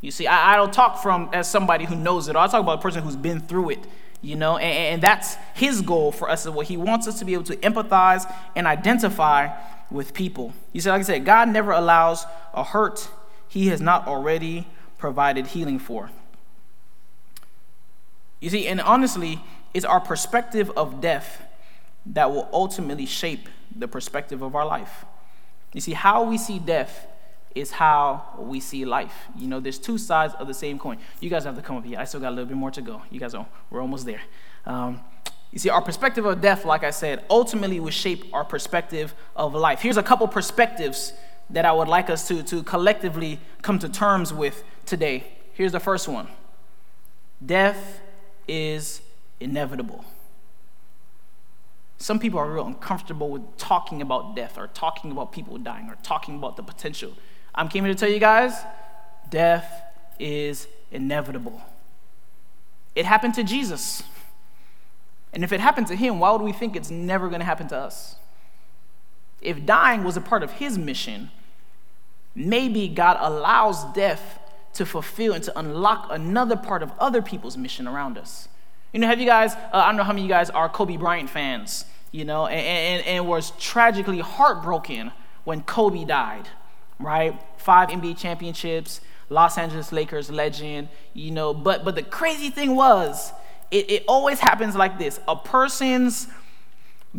You 0.02 0.12
see, 0.12 0.28
I, 0.28 0.54
I 0.54 0.56
don't 0.56 0.74
talk 0.74 1.02
from 1.02 1.30
as 1.34 1.50
somebody 1.50 1.86
who 1.86 1.96
knows 1.96 2.28
it. 2.28 2.36
all. 2.36 2.44
I 2.44 2.48
talk 2.48 2.62
about 2.62 2.80
a 2.80 2.82
person 2.82 3.04
who's 3.04 3.16
been 3.16 3.40
through 3.40 3.72
it, 3.72 3.80
you 4.22 4.36
know, 4.36 4.58
and, 4.58 4.94
and 4.96 5.02
that's 5.02 5.36
his 5.56 5.82
goal 5.82 6.12
for 6.12 6.30
us. 6.30 6.46
Is 6.46 6.52
what 6.52 6.68
he 6.68 6.78
wants 6.78 7.08
us 7.08 7.20
to 7.20 7.26
be 7.26 7.34
able 7.34 7.44
to 7.46 7.56
empathize 7.58 8.32
and 8.56 8.68
identify 8.68 9.50
with 9.90 10.14
people. 10.14 10.54
You 10.74 10.82
see, 10.82 10.90
like 10.90 11.00
I 11.00 11.04
said, 11.04 11.26
God 11.26 11.50
never 11.50 11.72
allows 11.72 12.26
a 12.54 12.64
hurt 12.64 13.10
he 13.48 13.68
has 13.68 13.82
not 13.82 14.08
already 14.08 14.68
provided 14.98 15.48
healing 15.48 15.80
for. 15.80 16.12
You 18.46 18.52
see, 18.52 18.68
and 18.68 18.80
honestly, 18.80 19.42
it's 19.74 19.86
our 19.86 20.00
perspective 20.00 20.72
of 20.78 21.02
death 21.02 21.42
that 22.06 22.30
will 22.30 22.48
ultimately 22.54 23.08
shape 23.08 23.50
the 23.76 23.88
perspective 23.88 24.44
of 24.44 24.56
our 24.56 24.68
life. 24.68 25.04
You 25.74 25.82
see, 25.82 25.94
how 25.94 26.22
we 26.26 26.38
see 26.38 26.60
death 26.60 27.08
is 27.56 27.72
how 27.72 28.36
we 28.38 28.60
see 28.60 28.86
life. 28.86 29.16
You 29.36 29.48
know, 29.48 29.60
there's 29.60 29.80
two 29.80 29.98
sides 29.98 30.36
of 30.36 30.48
the 30.48 30.54
same 30.54 30.78
coin. 30.78 31.00
You 31.22 31.32
guys 31.32 31.44
have 31.46 31.56
to 31.56 31.64
come 31.64 31.78
up 31.78 31.86
here. 31.86 31.98
I 31.98 32.04
still 32.04 32.20
got 32.20 32.30
a 32.30 32.36
little 32.36 32.46
bit 32.46 32.56
more 32.56 32.70
to 32.70 32.84
go. 32.84 33.02
You 33.10 33.20
guys 33.20 33.34
are, 33.34 33.48
we're 33.72 33.82
almost 33.82 34.06
there. 34.06 34.22
Um, 34.68 35.02
you 35.52 35.58
see, 35.58 35.72
our 35.72 35.82
perspective 35.82 36.24
of 36.24 36.40
death, 36.40 36.66
like 36.66 36.84
I 36.84 36.92
said, 36.92 37.26
ultimately 37.32 37.80
will 37.80 37.90
shape 37.90 38.26
our 38.32 38.46
perspective 38.46 39.16
of 39.36 39.56
life. 39.56 39.82
Here's 39.82 39.98
a 39.98 40.04
couple 40.04 40.28
perspectives 40.28 41.14
that 41.50 41.66
I 41.66 41.72
would 41.72 41.88
like 41.88 42.12
us 42.12 42.28
to, 42.28 42.44
to 42.44 42.62
collectively 42.62 43.40
come 43.64 43.80
to 43.80 43.90
terms 43.90 44.32
with 44.32 44.64
today. 44.86 45.24
Here's 45.54 45.72
the 45.72 45.80
first 45.80 46.08
one 46.08 46.28
Death 47.44 48.02
is 48.48 49.02
inevitable. 49.40 50.06
Some 51.98 52.20
people 52.20 52.40
are 52.40 52.50
real 52.50 52.68
uncomfortable 52.68 53.30
with 53.30 53.58
talking 53.58 54.02
about 54.02 54.36
death 54.36 54.58
or 54.58 54.68
talking 54.68 55.12
about 55.12 55.32
people 55.32 55.58
dying 55.58 55.90
or 55.90 55.96
talking 56.04 56.36
about 56.36 56.58
the 56.58 56.64
potential. 56.64 57.14
I'm 57.54 57.70
came 57.70 57.86
here 57.86 57.94
to 57.94 58.00
tell 58.00 58.10
you 58.10 58.20
guys 58.20 58.54
death 59.30 59.82
is 60.20 60.68
inevitable. 60.92 61.62
It 62.96 63.06
happened 63.06 63.34
to 63.36 63.44
Jesus. 63.44 64.04
And 65.34 65.44
if 65.44 65.52
it 65.52 65.60
happened 65.60 65.88
to 65.88 65.96
him, 65.96 66.20
why 66.20 66.32
would 66.32 66.42
we 66.42 66.54
think 66.54 66.76
it's 66.76 66.90
never 66.90 67.28
going 67.28 67.40
to 67.40 67.46
happen 67.46 67.68
to 67.70 67.78
us? 67.78 68.16
If 69.42 69.66
dying 69.66 70.04
was 70.04 70.16
a 70.16 70.22
part 70.22 70.44
of 70.44 70.54
his 70.54 70.78
mission, 70.78 71.30
maybe 72.34 72.88
God 72.88 73.18
allows 73.20 73.84
death 73.94 74.40
to 74.76 74.86
fulfill 74.86 75.34
and 75.34 75.44
to 75.44 75.58
unlock 75.58 76.08
another 76.12 76.56
part 76.56 76.84
of 76.84 76.92
other 77.00 77.22
people's 77.22 77.58
mission 77.58 77.88
around 77.88 78.18
us. 78.18 78.48
You 78.94 79.00
know, 79.00 79.08
have 79.08 79.20
you 79.20 79.26
guys, 79.26 79.56
uh, 79.56 79.60
I 79.74 79.88
don't 79.88 79.98
know 79.98 80.04
how 80.04 80.14
many 80.14 80.22
of 80.22 80.28
you 80.28 80.34
guys 80.34 80.50
are 80.50 80.70
Kobe 80.70 80.98
Bryant 80.98 81.30
fans, 81.30 81.86
you 82.12 82.24
know, 82.24 82.46
and, 82.48 82.60
and, 82.60 83.08
and 83.08 83.28
was 83.28 83.52
tragically 83.60 84.20
heartbroken 84.20 85.12
when 85.44 85.62
Kobe 85.64 86.06
died, 86.06 86.48
right? 87.00 87.40
Five 87.58 87.90
NBA 87.90 88.18
championships, 88.18 89.02
Los 89.30 89.58
Angeles 89.58 89.92
Lakers 89.92 90.30
legend, 90.30 90.90
you 91.14 91.32
know, 91.32 91.54
but, 91.54 91.84
but 91.84 91.96
the 91.96 92.04
crazy 92.04 92.50
thing 92.50 92.76
was, 92.76 93.34
it, 93.72 93.90
it 93.90 94.04
always 94.08 94.40
happens 94.40 94.76
like 94.76 95.00
this 95.00 95.20
a 95.28 95.36
person's 95.36 96.28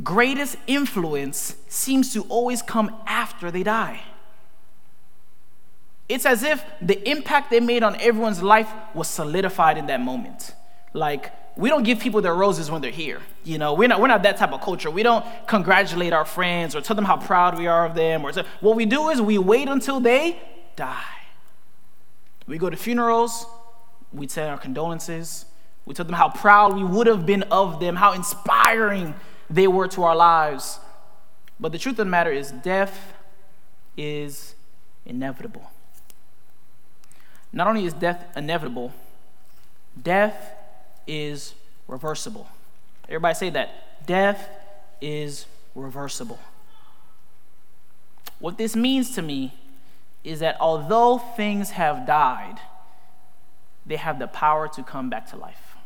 greatest 0.02 0.56
influence 0.66 1.56
seems 1.68 2.12
to 2.12 2.22
always 2.22 2.62
come 2.62 2.94
after 3.06 3.50
they 3.50 3.62
die. 3.62 4.00
It's 6.08 6.24
as 6.24 6.42
if 6.42 6.64
the 6.80 7.08
impact 7.08 7.50
they 7.50 7.60
made 7.60 7.82
on 7.82 7.96
everyone's 8.00 8.42
life 8.42 8.70
was 8.94 9.08
solidified 9.08 9.76
in 9.76 9.86
that 9.86 10.00
moment. 10.00 10.54
Like, 10.92 11.32
we 11.56 11.68
don't 11.68 11.82
give 11.82 11.98
people 11.98 12.20
their 12.20 12.34
roses 12.34 12.70
when 12.70 12.82
they're 12.82 12.90
here. 12.90 13.20
You 13.42 13.58
know, 13.58 13.72
we're 13.74 13.88
not, 13.88 14.00
we're 14.00 14.06
not 14.08 14.22
that 14.22 14.36
type 14.36 14.52
of 14.52 14.60
culture. 14.60 14.90
We 14.90 15.02
don't 15.02 15.24
congratulate 15.46 16.12
our 16.12 16.24
friends 16.24 16.76
or 16.76 16.80
tell 16.80 16.94
them 16.94 17.06
how 17.06 17.16
proud 17.16 17.58
we 17.58 17.66
are 17.66 17.86
of 17.86 17.94
them. 17.94 18.24
Or 18.24 18.32
what 18.60 18.76
we 18.76 18.86
do 18.86 19.08
is 19.08 19.20
we 19.20 19.38
wait 19.38 19.68
until 19.68 19.98
they 19.98 20.38
die. 20.76 21.02
We 22.46 22.58
go 22.58 22.70
to 22.70 22.76
funerals, 22.76 23.46
we 24.12 24.28
send 24.28 24.50
our 24.50 24.58
condolences, 24.58 25.46
we 25.84 25.94
tell 25.94 26.04
them 26.04 26.14
how 26.14 26.28
proud 26.28 26.74
we 26.74 26.84
would 26.84 27.06
have 27.06 27.26
been 27.26 27.42
of 27.44 27.80
them, 27.80 27.96
how 27.96 28.12
inspiring 28.12 29.14
they 29.50 29.66
were 29.66 29.88
to 29.88 30.04
our 30.04 30.14
lives. 30.14 30.78
But 31.58 31.72
the 31.72 31.78
truth 31.78 31.94
of 31.94 32.06
the 32.06 32.10
matter 32.10 32.30
is, 32.30 32.50
death 32.50 33.14
is 33.96 34.54
inevitable. 35.04 35.70
Not 37.56 37.68
only 37.68 37.86
is 37.86 37.94
death 37.94 38.22
inevitable, 38.36 38.92
death 40.00 40.52
is 41.06 41.54
reversible. 41.88 42.46
Everybody 43.08 43.34
say 43.34 43.48
that. 43.48 44.06
Death 44.06 44.46
is 45.00 45.46
reversible. 45.74 46.38
What 48.40 48.58
this 48.58 48.76
means 48.76 49.14
to 49.14 49.22
me 49.22 49.54
is 50.22 50.40
that 50.40 50.58
although 50.60 51.16
things 51.16 51.70
have 51.70 52.06
died, 52.06 52.58
they 53.86 53.96
have 53.96 54.18
the 54.18 54.26
power 54.26 54.68
to 54.68 54.82
come 54.82 55.08
back 55.08 55.30
to 55.30 55.36
life. 55.36 55.76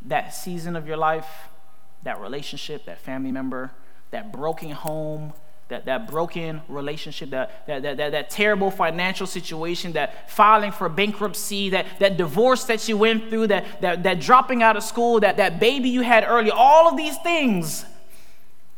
That 0.00 0.32
season 0.32 0.76
of 0.76 0.86
your 0.88 0.96
life, 0.96 1.28
that 2.04 2.18
relationship, 2.22 2.86
that 2.86 3.00
family 3.00 3.32
member, 3.32 3.72
that 4.12 4.32
broken 4.32 4.70
home, 4.70 5.34
that, 5.68 5.86
that 5.86 6.10
broken 6.10 6.60
relationship, 6.68 7.30
that, 7.30 7.66
that, 7.66 7.82
that, 7.82 7.96
that, 7.96 8.30
terrible 8.30 8.70
financial 8.70 9.26
situation, 9.26 9.92
that 9.92 10.30
filing 10.30 10.72
for 10.72 10.88
bankruptcy, 10.88 11.70
that, 11.70 11.86
that 12.00 12.16
divorce 12.16 12.64
that 12.64 12.86
you 12.88 12.98
went 12.98 13.30
through, 13.30 13.46
that, 13.46 13.80
that, 13.80 14.02
that 14.02 14.20
dropping 14.20 14.62
out 14.62 14.76
of 14.76 14.82
school, 14.82 15.20
that, 15.20 15.38
that 15.38 15.58
baby 15.58 15.88
you 15.88 16.02
had 16.02 16.24
early, 16.24 16.50
all 16.50 16.88
of 16.88 16.96
these 16.96 17.16
things. 17.18 17.86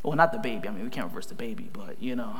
Well, 0.02 0.16
not 0.16 0.32
the 0.32 0.38
baby. 0.38 0.68
I 0.68 0.70
mean, 0.70 0.84
we 0.84 0.90
can't 0.90 1.08
reverse 1.08 1.26
the 1.26 1.34
baby, 1.34 1.68
but 1.72 2.00
you 2.00 2.14
know, 2.14 2.36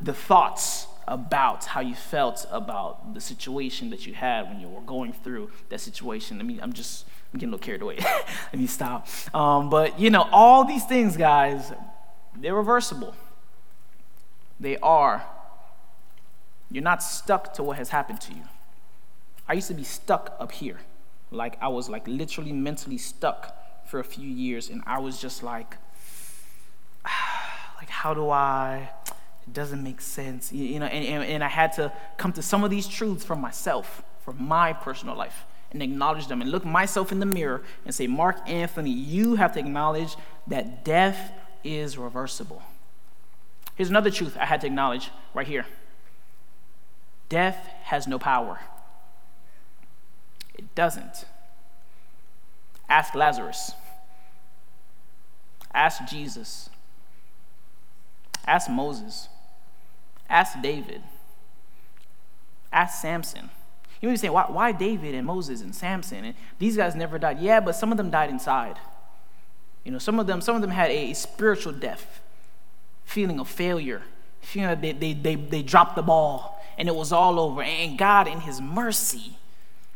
the 0.00 0.12
thoughts 0.12 0.88
about 1.06 1.64
how 1.64 1.80
you 1.80 1.94
felt 1.94 2.46
about 2.50 3.14
the 3.14 3.20
situation 3.20 3.90
that 3.90 4.06
you 4.06 4.14
had 4.14 4.48
when 4.48 4.60
you 4.60 4.68
were 4.68 4.80
going 4.80 5.12
through 5.12 5.50
that 5.68 5.80
situation. 5.80 6.40
I 6.40 6.42
mean, 6.42 6.60
I'm 6.60 6.72
just 6.72 7.06
I'm 7.32 7.38
getting 7.38 7.50
a 7.50 7.56
little 7.56 7.64
carried 7.64 7.82
away. 7.82 7.98
Let 8.52 8.54
me 8.54 8.66
stop. 8.66 9.06
Um, 9.34 9.70
but 9.70 9.98
you 9.98 10.10
know, 10.10 10.28
all 10.32 10.64
these 10.64 10.84
things, 10.84 11.16
guys, 11.16 11.72
they're 12.36 12.54
reversible. 12.54 13.14
They 14.62 14.76
are. 14.78 15.24
You're 16.70 16.84
not 16.84 17.02
stuck 17.02 17.52
to 17.54 17.64
what 17.64 17.76
has 17.78 17.88
happened 17.88 18.20
to 18.22 18.32
you. 18.32 18.44
I 19.48 19.54
used 19.54 19.66
to 19.68 19.74
be 19.74 19.82
stuck 19.82 20.36
up 20.38 20.52
here. 20.52 20.78
Like 21.32 21.58
I 21.60 21.66
was 21.66 21.88
like 21.88 22.06
literally 22.06 22.52
mentally 22.52 22.96
stuck 22.96 23.58
for 23.88 23.98
a 23.98 24.04
few 24.04 24.28
years 24.28 24.70
and 24.70 24.82
I 24.86 25.00
was 25.00 25.20
just 25.20 25.42
like 25.42 25.76
like 27.80 27.88
how 27.88 28.14
do 28.14 28.30
I 28.30 28.88
it 29.48 29.52
doesn't 29.52 29.82
make 29.82 30.00
sense. 30.00 30.52
You, 30.52 30.78
know, 30.78 30.86
and, 30.86 31.04
and, 31.04 31.24
and 31.24 31.44
I 31.44 31.48
had 31.48 31.72
to 31.72 31.92
come 32.16 32.32
to 32.34 32.42
some 32.42 32.62
of 32.62 32.70
these 32.70 32.86
truths 32.86 33.24
for 33.24 33.34
myself, 33.34 34.04
for 34.24 34.32
my 34.32 34.72
personal 34.72 35.16
life, 35.16 35.44
and 35.72 35.82
acknowledge 35.82 36.28
them 36.28 36.40
and 36.40 36.52
look 36.52 36.64
myself 36.64 37.10
in 37.10 37.18
the 37.18 37.26
mirror 37.26 37.62
and 37.84 37.92
say, 37.92 38.06
Mark 38.06 38.48
Anthony, 38.48 38.92
you 38.92 39.34
have 39.34 39.52
to 39.54 39.58
acknowledge 39.58 40.14
that 40.46 40.84
death 40.84 41.32
is 41.64 41.98
reversible. 41.98 42.62
Here's 43.82 43.90
another 43.90 44.12
truth 44.12 44.36
I 44.38 44.46
had 44.46 44.60
to 44.60 44.68
acknowledge 44.68 45.10
right 45.34 45.44
here 45.44 45.66
death 47.28 47.66
has 47.82 48.06
no 48.06 48.16
power. 48.16 48.60
It 50.54 50.72
doesn't. 50.76 51.24
Ask 52.88 53.12
Lazarus. 53.16 53.72
Ask 55.74 56.04
Jesus. 56.08 56.70
Ask 58.46 58.70
Moses. 58.70 59.28
Ask 60.30 60.62
David. 60.62 61.02
Ask 62.72 63.02
Samson. 63.02 63.50
You 64.00 64.10
may 64.10 64.12
be 64.12 64.18
saying, 64.18 64.32
why, 64.32 64.44
why 64.46 64.70
David 64.70 65.16
and 65.16 65.26
Moses 65.26 65.60
and 65.60 65.74
Samson? 65.74 66.24
And 66.24 66.34
these 66.60 66.76
guys 66.76 66.94
never 66.94 67.18
died. 67.18 67.40
Yeah, 67.40 67.58
but 67.58 67.74
some 67.74 67.90
of 67.90 67.98
them 67.98 68.12
died 68.12 68.30
inside. 68.30 68.78
You 69.82 69.90
know, 69.90 69.98
some 69.98 70.20
of 70.20 70.28
them, 70.28 70.40
some 70.40 70.54
of 70.54 70.62
them 70.62 70.70
had 70.70 70.92
a 70.92 71.14
spiritual 71.14 71.72
death 71.72 72.21
feeling 73.04 73.40
of 73.40 73.48
failure, 73.48 74.02
feeling 74.40 74.68
that 74.68 74.80
they, 74.80 74.92
they, 74.92 75.12
they, 75.12 75.34
they 75.34 75.62
dropped 75.62 75.96
the 75.96 76.02
ball 76.02 76.62
and 76.78 76.88
it 76.88 76.94
was 76.94 77.12
all 77.12 77.38
over. 77.38 77.62
And 77.62 77.98
God, 77.98 78.26
in 78.26 78.40
His 78.40 78.60
mercy, 78.60 79.36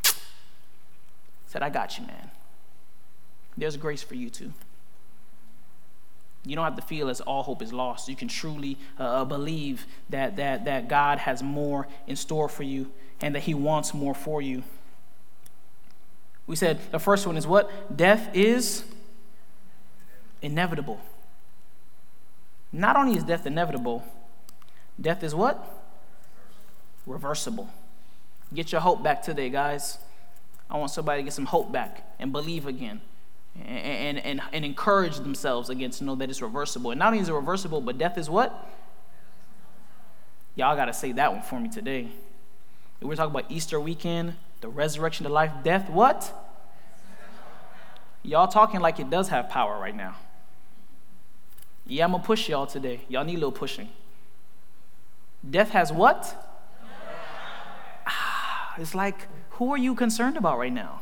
said, 1.46 1.62
I 1.62 1.70
got 1.70 1.98
you, 1.98 2.07
man. 2.07 2.30
There's 3.57 3.76
grace 3.76 4.02
for 4.02 4.14
you 4.14 4.30
too. 4.30 4.52
You 6.44 6.54
don't 6.54 6.64
have 6.64 6.76
to 6.76 6.82
feel 6.82 7.09
as 7.09 7.20
all 7.20 7.42
hope 7.42 7.61
is 7.61 7.72
lost. 7.72 8.09
You 8.09 8.14
can 8.14 8.28
truly 8.28 8.78
uh, 9.00 9.02
uh, 9.02 9.24
believe 9.24 9.86
that, 10.11 10.36
that, 10.36 10.64
that 10.66 10.88
God 10.88 11.18
has 11.18 11.42
more 11.42 11.88
in 12.07 12.14
store 12.14 12.48
for 12.48 12.62
you 12.62 12.90
and 13.20 13.34
that 13.34 13.42
He 13.42 13.54
wants 13.54 13.92
more 13.92 14.14
for 14.14 14.40
you. 14.40 14.62
We 16.46 16.54
said 16.54 16.78
the 16.92 17.00
first 17.00 17.26
one 17.26 17.36
is 17.36 17.46
what? 17.46 17.96
Death 17.96 18.30
is 18.32 18.84
inevitable. 20.40 21.00
Not 22.77 22.95
only 22.97 23.16
is 23.16 23.24
death 23.24 23.47
inevitable, 23.47 24.05
death 25.01 25.22
is 25.24 25.35
what? 25.35 25.66
Reversible. 27.07 27.70
Get 28.53 28.70
your 28.70 28.83
hope 28.83 29.03
back 29.03 29.22
today, 29.22 29.49
guys. 29.49 29.97
I 30.68 30.77
want 30.77 30.91
somebody 30.91 31.20
to 31.20 31.24
get 31.24 31.33
some 31.33 31.47
hope 31.47 31.72
back 31.72 32.07
and 32.18 32.33
believe 32.33 32.66
again 32.66 33.01
and, 33.64 34.18
and, 34.18 34.43
and, 34.53 34.64
encourage 34.64 35.16
themselves 35.16 35.70
again 35.70 35.91
to 35.93 36.05
know 36.05 36.16
that 36.16 36.29
it's 36.29 36.43
reversible. 36.43 36.91
And 36.91 36.99
not 36.99 37.07
only 37.07 37.20
is 37.20 37.31
it 37.31 37.33
reversible, 37.33 37.81
but 37.81 37.97
death 37.97 38.18
is 38.18 38.29
what? 38.29 38.68
Y'all 40.55 40.77
got 40.77 40.87
to 40.87 40.93
say 40.93 41.12
that 41.12 41.33
one 41.33 41.43
for 41.43 41.59
me 41.59 41.70
today. 41.70 42.09
We're 43.01 43.14
talking 43.14 43.31
about 43.31 43.51
Easter 43.51 43.81
weekend, 43.81 44.35
the 44.61 44.68
resurrection 44.68 45.24
to 45.24 45.33
life, 45.33 45.51
death, 45.64 45.89
what? 45.89 46.31
Y'all 48.22 48.49
talking 48.49 48.81
like 48.81 49.01
it 49.01 49.09
does 49.09 49.29
have 49.31 49.49
power 49.49 49.81
right 49.81 49.97
now. 49.97 50.16
Yeah, 51.87 52.05
I'm 52.05 52.11
going 52.11 52.22
to 52.22 52.26
push 52.26 52.49
y'all 52.49 52.66
today. 52.66 53.01
Y'all 53.09 53.24
need 53.24 53.34
a 53.34 53.39
little 53.39 53.53
pushing. 53.53 53.89
Death 55.49 55.70
has 55.70 55.93
what? 55.93 56.43
Ah, 58.07 58.74
it's 58.78 58.95
like, 58.95 59.28
who 59.51 59.72
are 59.72 59.78
you 59.78 59.95
concerned 59.95 60.37
about 60.37 60.59
right 60.59 60.72
now? 60.72 61.01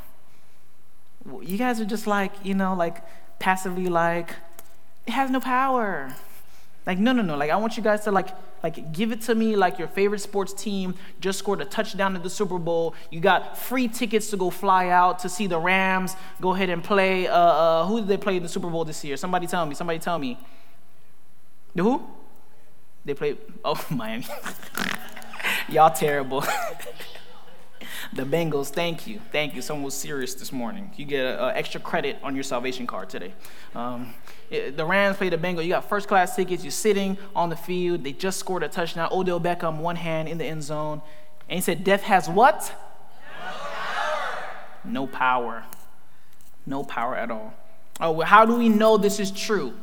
You 1.42 1.56
guys 1.56 1.80
are 1.80 1.86
just 1.86 2.06
like, 2.06 2.32
you 2.44 2.54
know, 2.54 2.74
like 2.74 3.02
passively 3.38 3.86
like, 3.86 4.34
it 5.06 5.12
has 5.12 5.30
no 5.30 5.40
power. 5.40 6.14
Like, 6.86 6.98
no, 6.98 7.12
no, 7.12 7.22
no. 7.22 7.34
Like, 7.36 7.50
I 7.50 7.56
want 7.56 7.78
you 7.78 7.82
guys 7.82 8.04
to 8.04 8.10
like, 8.10 8.28
like, 8.62 8.92
give 8.92 9.10
it 9.10 9.22
to 9.22 9.34
me 9.34 9.56
like 9.56 9.78
your 9.78 9.88
favorite 9.88 10.20
sports 10.20 10.52
team 10.52 10.94
just 11.20 11.38
scored 11.38 11.62
a 11.62 11.64
touchdown 11.64 12.14
at 12.14 12.22
the 12.22 12.28
Super 12.28 12.58
Bowl. 12.58 12.94
You 13.10 13.20
got 13.20 13.56
free 13.56 13.88
tickets 13.88 14.28
to 14.30 14.36
go 14.36 14.50
fly 14.50 14.88
out 14.88 15.20
to 15.20 15.30
see 15.30 15.46
the 15.46 15.58
Rams. 15.58 16.14
Go 16.42 16.52
ahead 16.52 16.68
and 16.68 16.84
play. 16.84 17.26
Uh, 17.26 17.34
uh, 17.34 17.86
who 17.86 18.00
did 18.00 18.08
they 18.08 18.18
play 18.18 18.36
in 18.36 18.42
the 18.42 18.48
Super 18.50 18.68
Bowl 18.68 18.84
this 18.84 19.02
year? 19.02 19.16
Somebody 19.16 19.46
tell 19.46 19.64
me. 19.64 19.74
Somebody 19.74 19.98
tell 19.98 20.18
me. 20.18 20.38
The 21.74 21.82
who? 21.82 22.02
They 23.04 23.14
played. 23.14 23.38
Oh, 23.64 23.82
Miami. 23.90 24.26
Y'all 25.68 25.90
terrible. 25.90 26.40
the 28.12 28.22
Bengals, 28.22 28.68
thank 28.68 29.06
you. 29.06 29.20
Thank 29.32 29.54
you. 29.54 29.62
Someone 29.62 29.84
was 29.84 29.94
serious 29.94 30.34
this 30.34 30.52
morning. 30.52 30.90
You 30.96 31.04
get 31.04 31.24
an 31.24 31.56
extra 31.56 31.80
credit 31.80 32.18
on 32.22 32.34
your 32.34 32.44
salvation 32.44 32.86
card 32.86 33.10
today. 33.10 33.34
Um, 33.74 34.14
the 34.50 34.84
Rams 34.84 35.16
play 35.16 35.28
the 35.28 35.38
Bengals. 35.38 35.64
You 35.64 35.70
got 35.70 35.88
first 35.88 36.08
class 36.08 36.36
tickets. 36.36 36.62
You're 36.62 36.70
sitting 36.70 37.18
on 37.34 37.50
the 37.50 37.56
field. 37.56 38.04
They 38.04 38.12
just 38.12 38.38
scored 38.38 38.62
a 38.62 38.68
touchdown. 38.68 39.08
Odell 39.10 39.40
Beckham, 39.40 39.78
one 39.78 39.96
hand 39.96 40.28
in 40.28 40.38
the 40.38 40.44
end 40.44 40.62
zone. 40.62 41.02
And 41.48 41.56
he 41.56 41.60
said, 41.60 41.84
Death 41.84 42.02
has 42.02 42.28
what? 42.28 42.72
No 44.84 45.06
power. 45.06 45.64
No 45.64 45.64
power. 45.64 45.64
No 46.66 46.84
power 46.84 47.16
at 47.16 47.30
all. 47.30 47.54
Oh, 48.00 48.12
well, 48.12 48.26
how 48.26 48.44
do 48.44 48.56
we 48.56 48.68
know 48.68 48.96
this 48.96 49.20
is 49.20 49.30
true? 49.30 49.74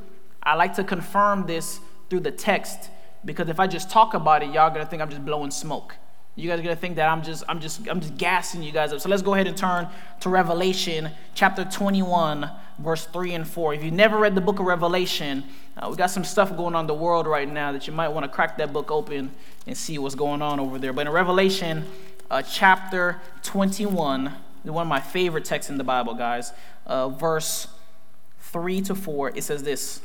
I 0.44 0.56
like 0.56 0.76
to 0.76 0.84
confirm 0.84 1.46
this 1.46 1.80
through 2.10 2.22
the 2.22 2.32
text 2.32 2.90
because 3.24 3.50
if 3.50 3.60
I 3.60 3.68
just 3.68 3.90
talk 3.90 4.14
about 4.14 4.44
it, 4.44 4.52
y'all 4.52 4.70
gonna 4.70 4.86
think 4.86 5.02
I'm 5.02 5.10
just 5.10 5.24
blowing 5.24 5.52
smoke. 5.52 5.96
You 6.36 6.50
guys 6.50 6.60
are 6.60 6.64
gonna 6.64 6.76
think 6.76 6.96
that 6.96 7.10
I'm 7.10 7.22
just 7.22 7.44
I'm 7.48 7.60
just 7.60 7.88
I'm 7.88 8.00
just 8.00 8.18
gassing 8.18 8.64
you 8.64 8.72
guys 8.72 8.94
up. 8.94 9.02
So 9.02 9.10
let's 9.10 9.22
go 9.22 9.34
ahead 9.34 9.48
and 9.48 9.56
turn 9.56 9.88
to 10.22 10.30
Revelation 10.30 11.12
chapter 11.36 11.66
21, 11.66 12.50
verse 12.80 13.06
3 13.06 13.34
and 13.34 13.48
4. 13.48 13.74
If 13.76 13.84
you've 13.84 13.94
never 13.94 14.18
read 14.18 14.34
the 14.34 14.42
book 14.42 14.60
of 14.60 14.66
Revelation, 14.66 15.44
uh, 15.78 15.88
we 15.90 15.98
got 15.98 16.10
some 16.10 16.24
stuff 16.24 16.56
going 16.56 16.74
on 16.74 16.82
in 16.82 16.88
the 16.88 16.94
world 16.94 17.28
right 17.28 17.50
now 17.50 17.72
that 17.74 17.86
you 17.86 17.94
might 17.94 18.10
want 18.10 18.24
to 18.24 18.30
crack 18.30 18.58
that 18.58 18.72
book 18.72 18.90
open 18.90 19.32
and 19.68 19.78
see 19.78 19.98
what's 19.98 20.16
going 20.16 20.42
on 20.42 20.60
over 20.60 20.80
there. 20.80 20.94
But 20.94 21.08
in 21.08 21.14
Revelation 21.14 21.86
uh, 22.32 22.42
chapter 22.42 23.20
21, 23.44 24.34
one 24.64 24.82
of 24.82 24.88
my 24.88 25.02
favorite 25.02 25.44
texts 25.44 25.70
in 25.70 25.78
the 25.78 25.84
Bible, 25.84 26.14
guys, 26.14 26.54
uh, 26.86 27.10
verse 27.10 27.68
3 28.40 28.82
to 28.82 28.96
4, 28.96 29.34
it 29.36 29.44
says 29.44 29.64
this. 29.64 30.02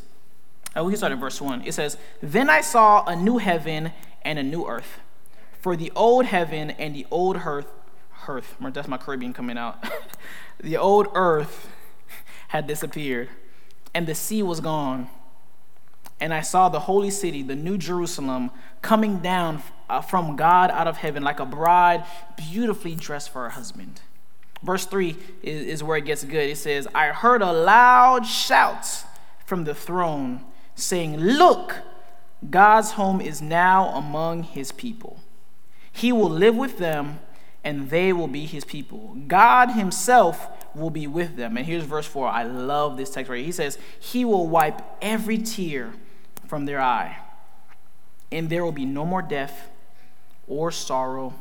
Uh, 0.77 0.85
we 0.85 0.93
can 0.93 0.99
start 0.99 1.13
in 1.13 1.19
verse 1.19 1.41
1. 1.41 1.63
It 1.65 1.73
says, 1.73 1.97
Then 2.21 2.51
I 2.51 2.61
saw 2.61 3.05
a 3.07 3.17
new 3.17 3.39
heaven 3.39 3.93
and 4.23 4.39
a 4.39 4.43
new 4.43 4.67
earth. 4.67 5.01
For 5.61 5.77
the 5.77 5.91
old 5.97 6.27
heaven 6.27 6.71
and 6.73 6.95
the 6.95 7.07
old 7.11 7.37
earth, 7.45 7.67
earth 8.29 8.57
that's 8.61 8.89
my 8.89 8.99
Caribbean 8.99 9.33
coming 9.33 9.57
out. 9.57 9.83
the 10.61 10.77
old 10.77 11.09
earth 11.15 11.69
had 12.49 12.67
disappeared, 12.67 13.29
and 13.95 14.07
the 14.07 14.15
sea 14.15 14.43
was 14.43 14.61
gone. 14.61 15.09
And 16.21 16.33
I 16.33 16.41
saw 16.41 16.69
the 16.69 16.81
holy 16.81 17.11
city, 17.11 17.43
the 17.43 17.57
new 17.57 17.79
Jerusalem, 17.79 18.51
coming 18.81 19.19
down 19.19 19.63
uh, 19.89 20.01
from 20.01 20.37
God 20.37 20.71
out 20.71 20.89
of 20.89 20.99
heaven 20.99 21.23
like 21.23 21.41
a 21.41 21.47
bride 21.47 22.05
beautifully 22.37 22.95
dressed 22.95 23.31
for 23.31 23.43
her 23.43 23.51
husband. 23.51 24.01
Verse 24.63 24.87
3 24.87 25.17
is, 25.43 25.67
is 25.67 25.83
where 25.83 25.99
it 25.99 26.05
gets 26.05 26.25
good. 26.25 26.49
It 26.49 26.57
says, 26.57 26.89
I 26.95 27.09
heard 27.09 27.43
a 27.43 27.53
loud 27.53 28.27
shout 28.27 28.87
from 29.45 29.65
the 29.65 29.75
throne 29.75 30.45
saying, 30.77 31.17
Look, 31.17 31.79
God's 32.49 32.93
home 32.93 33.21
is 33.21 33.43
now 33.43 33.89
among 33.89 34.45
his 34.45 34.71
people. 34.71 35.21
He 35.91 36.13
will 36.13 36.31
live 36.31 36.55
with 36.55 36.79
them, 36.79 37.19
and 37.65 37.91
they 37.91 38.13
will 38.13 38.29
be 38.29 38.47
his 38.47 38.65
people. 38.65 39.17
God 39.27 39.71
himself 39.71 40.49
will 40.77 40.91
be 40.91 41.07
with 41.07 41.37
them. 41.37 41.57
And 41.57 41.67
here's 41.67 41.85
verse 41.85 42.07
4. 42.07 42.29
I 42.29 42.45
love 42.45 42.97
this 42.97 43.11
text 43.11 43.31
right 43.31 43.39
here. 43.39 43.47
He 43.47 43.53
says, 43.53 43.79
He 43.99 44.25
will 44.25 44.47
wipe 44.47 44.83
every 45.01 45.39
tear 45.39 45.95
from 46.47 46.67
their 46.67 46.81
eye, 46.81 47.17
and 48.31 48.51
there 48.51 48.63
will 48.63 48.73
be 48.73 48.85
no 48.85 49.05
more 49.05 49.23
death, 49.23 49.71
or 50.47 50.71
sorrow, 50.71 51.35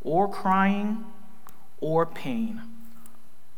or 0.00 0.30
crying, 0.30 1.04
or 1.80 2.06
pain. 2.06 2.62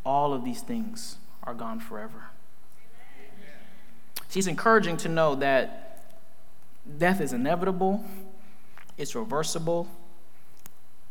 All 0.04 0.32
of 0.32 0.44
these 0.44 0.62
things 0.62 1.18
are 1.44 1.54
gone 1.54 1.78
forever. 1.78 2.30
See, 4.28 4.40
it's 4.40 4.48
encouraging 4.48 4.96
to 4.98 5.08
know 5.08 5.34
that 5.36 6.02
death 6.98 7.20
is 7.20 7.32
inevitable, 7.32 8.04
it's 8.96 9.14
reversible, 9.14 9.88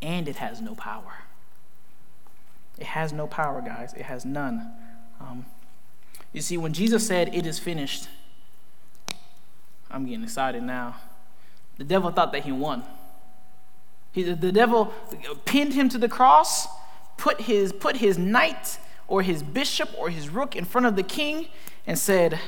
and 0.02 0.28
it 0.28 0.36
has 0.36 0.60
no 0.60 0.74
power. 0.74 1.14
It 2.78 2.86
has 2.86 3.12
no 3.12 3.26
power, 3.26 3.62
guys. 3.62 3.94
It 3.94 4.02
has 4.02 4.24
none. 4.24 4.70
Um, 5.20 5.46
you 6.32 6.42
see, 6.42 6.58
when 6.58 6.72
Jesus 6.72 7.06
said, 7.06 7.34
It 7.34 7.46
is 7.46 7.58
finished, 7.58 8.08
I'm 9.90 10.04
getting 10.04 10.24
excited 10.24 10.62
now. 10.62 10.96
The 11.78 11.84
devil 11.84 12.10
thought 12.10 12.32
that 12.32 12.44
he 12.44 12.52
won. 12.52 12.82
He, 14.12 14.22
the 14.22 14.52
devil 14.52 14.92
pinned 15.44 15.74
him 15.74 15.88
to 15.90 15.98
the 15.98 16.08
cross, 16.08 16.66
put 17.16 17.42
his, 17.42 17.72
put 17.72 17.96
his 17.96 18.18
knight 18.18 18.78
or 19.08 19.22
his 19.22 19.42
bishop 19.42 19.90
or 19.98 20.10
his 20.10 20.28
rook 20.28 20.56
in 20.56 20.64
front 20.64 20.86
of 20.86 20.96
the 20.96 21.02
king, 21.02 21.48
and 21.86 21.98
said, 21.98 22.40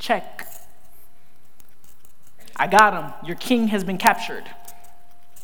Check. 0.00 0.48
I 2.56 2.66
got 2.66 2.94
him. 2.94 3.12
Your 3.24 3.36
king 3.36 3.68
has 3.68 3.84
been 3.84 3.98
captured. 3.98 4.44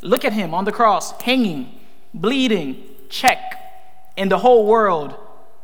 Look 0.03 0.25
at 0.25 0.33
him 0.33 0.53
on 0.53 0.65
the 0.65 0.73
cross, 0.73 1.13
hanging, 1.23 1.79
bleeding. 2.13 2.83
Check. 3.09 3.39
And 4.17 4.31
the 4.31 4.39
whole 4.39 4.67
world 4.67 5.15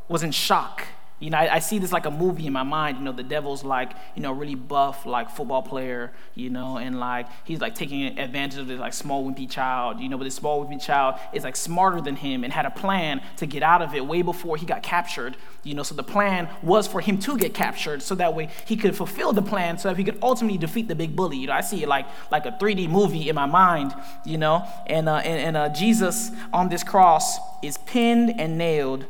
was 0.09 0.23
in 0.23 0.31
shock. 0.31 0.87
You 1.23 1.31
know, 1.31 1.39
I, 1.39 1.55
I, 1.55 1.59
see 1.61 1.79
this 1.79 1.93
like 1.93 2.05
a 2.05 2.11
movie 2.11 2.49
in 2.49 2.53
my 2.53 2.65
mind. 2.65 2.99
You 2.99 3.05
know, 3.05 3.13
the 3.13 3.23
devil's 3.23 3.63
like, 3.63 3.93
you 4.17 4.23
know, 4.23 4.33
really 4.33 4.57
buff, 4.57 5.07
like 5.07 5.31
football 5.31 5.63
player, 5.63 6.11
you 6.35 6.51
know, 6.51 6.79
and 6.79 6.99
like 6.99 7.29
he's 7.45 7.61
like 7.61 7.77
taking 7.77 8.19
advantage 8.19 8.59
of 8.59 8.67
this 8.67 8.81
like 8.81 8.93
small 8.93 9.25
wimpy 9.25 9.49
child, 9.49 10.01
you 10.01 10.09
know, 10.09 10.19
but 10.19 10.25
this 10.25 10.35
small 10.35 10.67
wimpy 10.67 10.83
child 10.83 11.15
is 11.33 11.45
like 11.45 11.55
smarter 11.55 12.01
than 12.01 12.17
him 12.17 12.43
and 12.43 12.53
had 12.53 12.67
a 12.67 12.71
plan 12.71 13.23
to 13.37 13.47
get 13.47 13.63
out 13.63 13.83
of 13.83 13.95
it 13.95 14.05
way 14.05 14.23
before 14.23 14.57
he 14.57 14.67
got 14.67 14.83
captured, 14.83 15.37
you 15.63 15.75
know. 15.75 15.85
So 15.85 15.95
the 15.95 16.03
plan 16.03 16.49
was 16.61 16.89
for 16.89 17.01
him 17.01 17.21
to 17.21 17.39
get 17.39 17.55
captured 17.55 18.03
so 18.03 18.17
that 18.17 18.35
way 18.35 18.49
he 18.67 18.77
could 18.77 18.97
fulfill 18.97 19.33
the 19.33 19.43
plan 19.43 19.79
so 19.79 19.91
that 19.91 19.97
he 19.97 20.03
could 20.03 20.19
ultimately 20.23 20.59
defeat 20.59 20.89
the 20.89 20.97
big 20.97 21.15
bully. 21.15 21.37
You 21.37 21.47
know, 21.47 21.53
I 21.53 21.61
see 21.61 21.85
it 21.85 21.89
like 21.89 22.07
like 22.33 22.47
a 22.47 22.51
3D 22.61 22.91
movie 22.91 23.29
in 23.29 23.37
my 23.37 23.47
mind, 23.47 23.95
you 24.27 24.39
know, 24.39 24.67
and 24.89 25.09
uh, 25.09 25.19
and, 25.19 25.41
and 25.41 25.57
uh, 25.57 25.69
Jesus 25.69 26.33
on 26.53 26.69
this 26.69 26.83
cross 26.83 27.39
is 27.63 27.79
pinned 27.79 28.41
and 28.41 28.59
nailed 28.59 29.07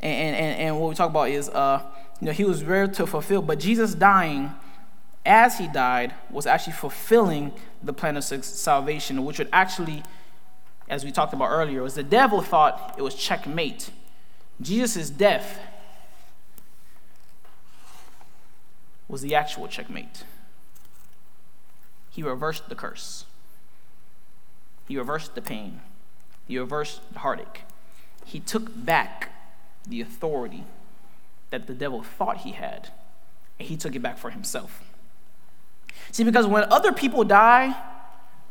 and, 0.00 0.36
and, 0.36 0.60
and 0.60 0.80
what 0.80 0.88
we 0.88 0.94
talk 0.94 1.10
about 1.10 1.28
is, 1.28 1.48
uh, 1.48 1.82
you 2.20 2.26
know, 2.26 2.32
he 2.32 2.44
was 2.44 2.64
there 2.64 2.86
to 2.86 3.06
fulfill, 3.06 3.42
but 3.42 3.58
Jesus 3.58 3.94
dying 3.94 4.52
as 5.26 5.58
he 5.58 5.68
died 5.68 6.14
was 6.30 6.46
actually 6.46 6.72
fulfilling 6.72 7.52
the 7.82 7.92
plan 7.92 8.16
of 8.16 8.24
salvation, 8.24 9.24
which 9.24 9.38
would 9.38 9.48
actually, 9.52 10.02
as 10.88 11.04
we 11.04 11.12
talked 11.12 11.32
about 11.32 11.48
earlier, 11.48 11.82
was 11.82 11.94
the 11.94 12.02
devil 12.02 12.40
thought 12.40 12.94
it 12.96 13.02
was 13.02 13.14
checkmate. 13.14 13.90
Jesus' 14.60 15.10
death 15.10 15.60
was 19.08 19.22
the 19.22 19.34
actual 19.34 19.68
checkmate. 19.68 20.24
He 22.10 22.22
reversed 22.22 22.68
the 22.68 22.74
curse. 22.74 23.24
He 24.86 24.96
reversed 24.96 25.34
the 25.34 25.42
pain. 25.42 25.80
He 26.46 26.58
reversed 26.58 27.00
the 27.12 27.20
heartache. 27.20 27.62
He 28.24 28.40
took 28.40 28.84
back 28.84 29.30
the 29.88 30.00
authority 30.00 30.64
that 31.50 31.66
the 31.66 31.74
devil 31.74 32.02
thought 32.02 32.38
he 32.38 32.52
had, 32.52 32.90
and 33.58 33.68
he 33.68 33.76
took 33.76 33.94
it 33.94 34.00
back 34.00 34.18
for 34.18 34.30
himself. 34.30 34.82
See, 36.12 36.24
because 36.24 36.46
when 36.46 36.64
other 36.64 36.92
people 36.92 37.24
die, 37.24 37.74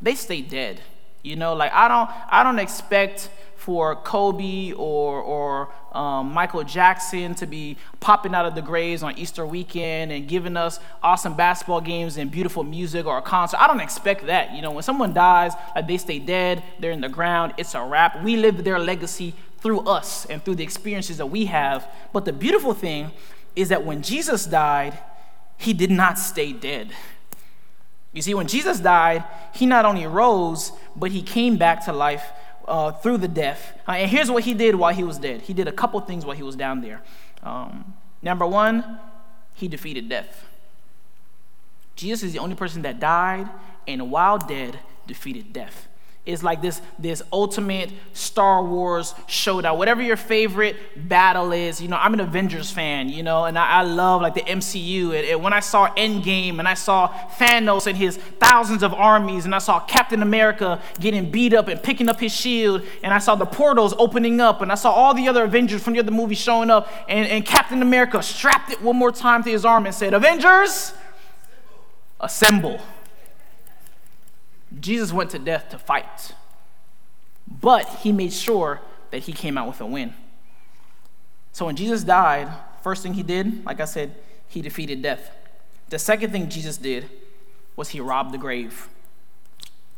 they 0.02 0.16
stay 0.16 0.42
dead. 0.42 0.82
You 1.24 1.36
know, 1.36 1.54
like 1.54 1.72
I 1.74 1.88
don't, 1.88 2.10
I 2.30 2.44
don't 2.44 2.60
expect 2.60 3.30
for 3.56 3.96
Kobe 3.96 4.72
or 4.72 5.20
or 5.20 5.70
um, 5.94 6.32
Michael 6.32 6.64
Jackson 6.64 7.34
to 7.36 7.48
be 7.48 7.76
popping 8.00 8.36
out 8.36 8.46
of 8.46 8.54
the 8.54 8.62
graves 8.62 9.02
on 9.02 9.18
Easter 9.18 9.46
weekend 9.46 10.12
and 10.12 10.28
giving 10.28 10.56
us 10.56 10.80
awesome 11.02 11.34
basketball 11.34 11.82
games 11.82 12.18
and 12.18 12.30
beautiful 12.30 12.64
music 12.64 13.06
or 13.06 13.18
a 13.18 13.22
concert. 13.22 13.60
I 13.60 13.68
don't 13.68 13.80
expect 13.80 14.28
that. 14.28 14.54
You 14.54 14.62
know, 14.62 14.72
when 14.72 14.84
someone 14.84 15.14
dies, 15.14 15.54
like 15.76 15.88
they 15.88 15.98
stay 15.98 16.20
dead, 16.20 16.64
they're 16.80 16.92
in 16.92 17.02
the 17.02 17.10
ground. 17.10 17.56
It's 17.58 17.74
a 17.74 17.84
wrap. 17.84 18.24
We 18.24 18.38
live 18.38 18.64
their 18.64 18.80
legacy 18.80 19.34
through 19.60 19.82
us 19.82 20.26
and 20.26 20.44
through 20.44 20.56
the 20.56 20.64
experiences 20.64 21.18
that 21.18 21.26
we 21.28 21.46
have. 21.46 21.88
But 22.14 22.26
the 22.26 22.34
beautiful 22.34 22.74
thing 22.74 23.12
is 23.56 23.70
that 23.70 23.86
when 23.86 24.02
Jesus 24.02 24.46
died, 24.46 24.98
he 25.58 25.74
did 25.74 25.92
not 25.92 26.20
stay 26.20 26.54
dead. 26.54 26.92
You 28.14 28.22
see, 28.22 28.34
when 28.34 28.48
Jesus 28.48 28.80
died, 28.80 29.24
he 29.54 29.66
not 29.66 29.86
only 29.86 30.08
rose, 30.08 30.72
but 30.96 31.12
he 31.12 31.22
came 31.22 31.58
back 31.58 31.86
to 31.86 31.94
life 31.94 32.24
uh, 32.68 32.92
through 32.92 33.18
the 33.18 33.28
death. 33.28 33.80
Uh, 33.88 33.94
and 33.94 34.10
here's 34.10 34.30
what 34.30 34.44
he 34.44 34.54
did 34.54 34.76
while 34.76 34.94
he 34.94 35.04
was 35.04 35.18
dead. 35.18 35.42
He 35.42 35.54
did 35.54 35.68
a 35.68 35.72
couple 35.72 36.00
things 36.02 36.26
while 36.26 36.36
he 36.36 36.44
was 36.44 36.56
down 36.56 36.82
there. 36.82 37.02
Um, 37.44 37.94
number 38.22 38.46
one, 38.46 39.00
he 39.54 39.68
defeated 39.68 40.10
death. 40.10 40.46
Jesus 41.96 42.24
is 42.24 42.34
the 42.34 42.40
only 42.40 42.56
person 42.56 42.84
that 42.84 43.00
died 43.00 43.50
and 43.88 44.12
while 44.12 44.38
dead 44.38 44.80
defeated 45.08 45.54
death. 45.54 45.88
Is 46.28 46.44
like 46.44 46.62
this, 46.62 46.82
this 47.00 47.24
ultimate 47.32 47.92
Star 48.14 48.64
Wars 48.64 49.16
showdown. 49.28 49.78
Whatever 49.78 50.02
your 50.02 50.18
favorite 50.18 50.76
battle 51.08 51.54
is, 51.54 51.82
you 51.82 51.88
know, 51.88 51.98
I'm 51.98 52.14
an 52.14 52.20
Avengers 52.20 52.70
fan, 52.70 53.10
you 53.10 53.24
know, 53.24 53.46
and 53.46 53.58
I, 53.58 53.80
I 53.80 53.82
love 53.84 54.22
like 54.22 54.34
the 54.34 54.42
MCU. 54.42 55.06
And, 55.16 55.26
and 55.28 55.44
when 55.44 55.54
I 55.54 55.62
saw 55.62 55.94
Endgame 55.96 56.60
and 56.60 56.68
I 56.68 56.74
saw 56.74 57.08
Thanos 57.38 57.88
and 57.88 57.98
his 57.98 58.18
thousands 58.18 58.84
of 58.84 58.94
armies, 58.94 59.46
and 59.46 59.56
I 59.56 59.60
saw 59.60 59.80
Captain 59.80 60.22
America 60.22 60.82
getting 61.00 61.32
beat 61.32 61.54
up 61.54 61.68
and 61.68 61.82
picking 61.82 62.10
up 62.10 62.20
his 62.20 62.36
shield, 62.36 62.84
and 63.04 63.14
I 63.14 63.20
saw 63.20 63.36
the 63.36 63.46
portals 63.46 63.94
opening 63.98 64.42
up, 64.42 64.62
and 64.62 64.72
I 64.72 64.76
saw 64.76 64.92
all 64.92 65.14
the 65.14 65.28
other 65.28 65.46
Avengers 65.46 65.82
from 65.82 65.94
the 65.94 66.00
other 66.00 66.12
movies 66.12 66.38
showing 66.38 66.70
up, 66.70 66.92
and, 67.08 67.28
and 67.28 67.46
Captain 67.46 67.82
America 67.82 68.22
strapped 68.22 68.72
it 68.72 68.82
one 68.82 68.96
more 68.96 69.12
time 69.12 69.44
to 69.44 69.50
his 69.50 69.66
arm 69.66 69.86
and 69.86 69.96
said, 69.96 70.14
Avengers, 70.14 70.94
assemble. 72.20 72.82
Jesus 74.80 75.14
went 75.14 75.32
to 75.32 75.40
death 75.40 75.70
to 75.70 75.80
fight, 75.80 76.34
but 77.48 77.88
he 78.00 78.12
made 78.12 78.34
sure 78.34 78.82
that 79.12 79.20
he 79.20 79.34
came 79.34 79.58
out 79.58 79.68
with 79.68 79.80
a 79.82 79.86
win. 79.86 80.14
So 81.54 81.66
when 81.66 81.76
Jesus 81.76 82.04
died, 82.04 82.50
first 82.84 83.02
thing 83.02 83.14
he 83.14 83.24
did, 83.24 83.66
like 83.66 83.80
I 83.80 83.86
said, 83.86 84.16
he 84.48 84.62
defeated 84.62 85.02
death. 85.02 85.32
The 85.90 86.00
second 86.00 86.32
thing 86.32 86.50
Jesus 86.50 86.78
did 86.78 87.10
was 87.76 87.90
he 87.90 88.00
robbed 88.00 88.34
the 88.34 88.38
grave. 88.38 88.90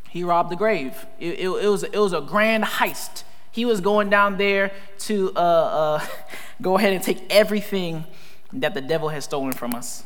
He 0.10 0.24
robbed 0.24 0.52
the 0.52 0.56
grave. 0.56 1.06
It, 1.20 1.40
it, 1.40 1.50
it 1.50 1.68
was, 1.68 1.84
it 1.84 1.98
was 1.98 2.14
a 2.14 2.22
grand 2.22 2.64
heist. 2.64 3.24
He 3.52 3.66
was 3.66 3.82
going 3.82 4.10
down 4.10 4.38
there 4.38 4.72
to 5.00 5.32
uh, 5.36 5.40
uh, 5.40 6.06
go 6.62 6.78
ahead 6.78 6.94
and 6.94 7.04
take 7.04 7.22
everything 7.30 8.06
that 8.54 8.74
the 8.74 8.82
devil 8.82 9.10
has 9.10 9.24
stolen 9.24 9.54
from 9.54 9.74
us. 9.74 10.04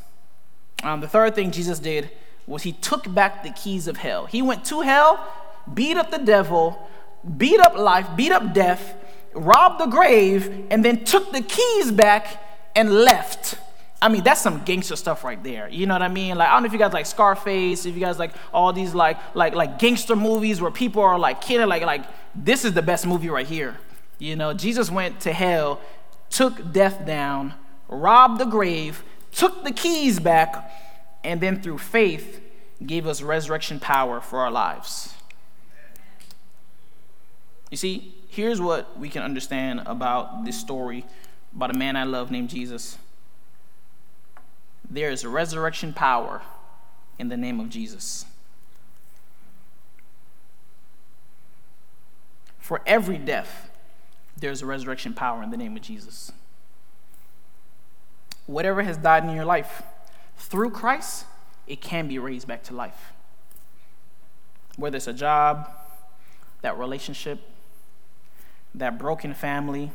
Um, 0.83 1.01
the 1.01 1.07
third 1.07 1.35
thing 1.35 1.51
Jesus 1.51 1.79
did 1.79 2.09
was 2.47 2.63
he 2.63 2.73
took 2.73 3.13
back 3.13 3.43
the 3.43 3.51
keys 3.51 3.87
of 3.87 3.97
hell. 3.97 4.25
He 4.25 4.41
went 4.41 4.65
to 4.65 4.81
hell, 4.81 5.25
beat 5.73 5.97
up 5.97 6.11
the 6.11 6.17
devil, 6.17 6.87
beat 7.37 7.59
up 7.59 7.77
life, 7.77 8.07
beat 8.15 8.31
up 8.31 8.53
death, 8.53 8.95
robbed 9.33 9.79
the 9.79 9.85
grave, 9.87 10.67
and 10.69 10.83
then 10.83 11.03
took 11.05 11.31
the 11.31 11.41
keys 11.41 11.91
back 11.91 12.43
and 12.75 12.91
left. 12.91 13.55
I 14.01 14.09
mean, 14.09 14.23
that's 14.23 14.41
some 14.41 14.63
gangster 14.65 14.97
stuff 14.97 15.23
right 15.23 15.41
there. 15.41 15.69
You 15.69 15.85
know 15.85 15.93
what 15.93 16.01
I 16.01 16.09
mean? 16.09 16.37
Like, 16.37 16.49
I 16.49 16.53
don't 16.53 16.63
know 16.63 16.67
if 16.67 16.73
you 16.73 16.79
guys 16.79 16.91
like 16.91 17.05
Scarface, 17.05 17.85
if 17.85 17.95
you 17.95 18.01
guys 18.01 18.19
like 18.19 18.33
all 18.53 18.73
these 18.73 18.93
like 18.93 19.17
like 19.33 19.55
like 19.55 19.79
gangster 19.79 20.15
movies 20.15 20.59
where 20.59 20.71
people 20.71 21.01
are 21.01 21.17
like 21.17 21.39
killing, 21.39 21.69
like 21.69 21.83
like 21.83 22.03
this 22.35 22.65
is 22.65 22.73
the 22.73 22.81
best 22.81 23.07
movie 23.07 23.29
right 23.29 23.47
here. 23.47 23.77
You 24.19 24.35
know, 24.35 24.53
Jesus 24.53 24.91
went 24.91 25.21
to 25.21 25.31
hell, 25.31 25.79
took 26.29 26.73
death 26.73 27.05
down, 27.05 27.53
robbed 27.87 28.39
the 28.39 28.45
grave, 28.45 29.03
took 29.31 29.63
the 29.63 29.71
keys 29.71 30.19
back, 30.19 30.69
and 31.23 31.41
then 31.41 31.61
through 31.61 31.77
faith 31.77 32.41
gave 32.85 33.07
us 33.07 33.21
resurrection 33.21 33.79
power 33.79 34.19
for 34.19 34.39
our 34.39 34.51
lives. 34.51 35.13
You 37.71 37.77
see, 37.77 38.15
here's 38.27 38.61
what 38.61 38.99
we 38.99 39.09
can 39.09 39.23
understand 39.23 39.81
about 39.85 40.45
this 40.45 40.59
story 40.59 41.05
about 41.55 41.73
a 41.73 41.77
man 41.77 41.95
I 41.95 42.03
love 42.03 42.31
named 42.31 42.49
Jesus. 42.49 42.97
There 44.89 45.09
is 45.09 45.25
resurrection 45.25 45.93
power 45.93 46.41
in 47.19 47.29
the 47.29 47.37
name 47.37 47.59
of 47.59 47.69
Jesus. 47.69 48.25
For 52.59 52.81
every 52.85 53.17
death, 53.17 53.69
there's 54.37 54.61
a 54.61 54.65
resurrection 54.65 55.13
power 55.13 55.43
in 55.43 55.51
the 55.51 55.57
name 55.57 55.75
of 55.75 55.81
Jesus. 55.81 56.31
Whatever 58.45 58.83
has 58.83 58.97
died 58.97 59.23
in 59.23 59.29
your 59.31 59.45
life, 59.45 59.83
through 60.43 60.71
Christ, 60.71 61.25
it 61.67 61.81
can 61.81 62.07
be 62.07 62.19
raised 62.19 62.47
back 62.47 62.63
to 62.63 62.73
life. 62.73 63.13
Whether 64.75 64.97
it's 64.97 65.07
a 65.07 65.13
job, 65.13 65.69
that 66.61 66.77
relationship, 66.77 67.39
that 68.75 68.99
broken 68.99 69.33
family, 69.33 69.91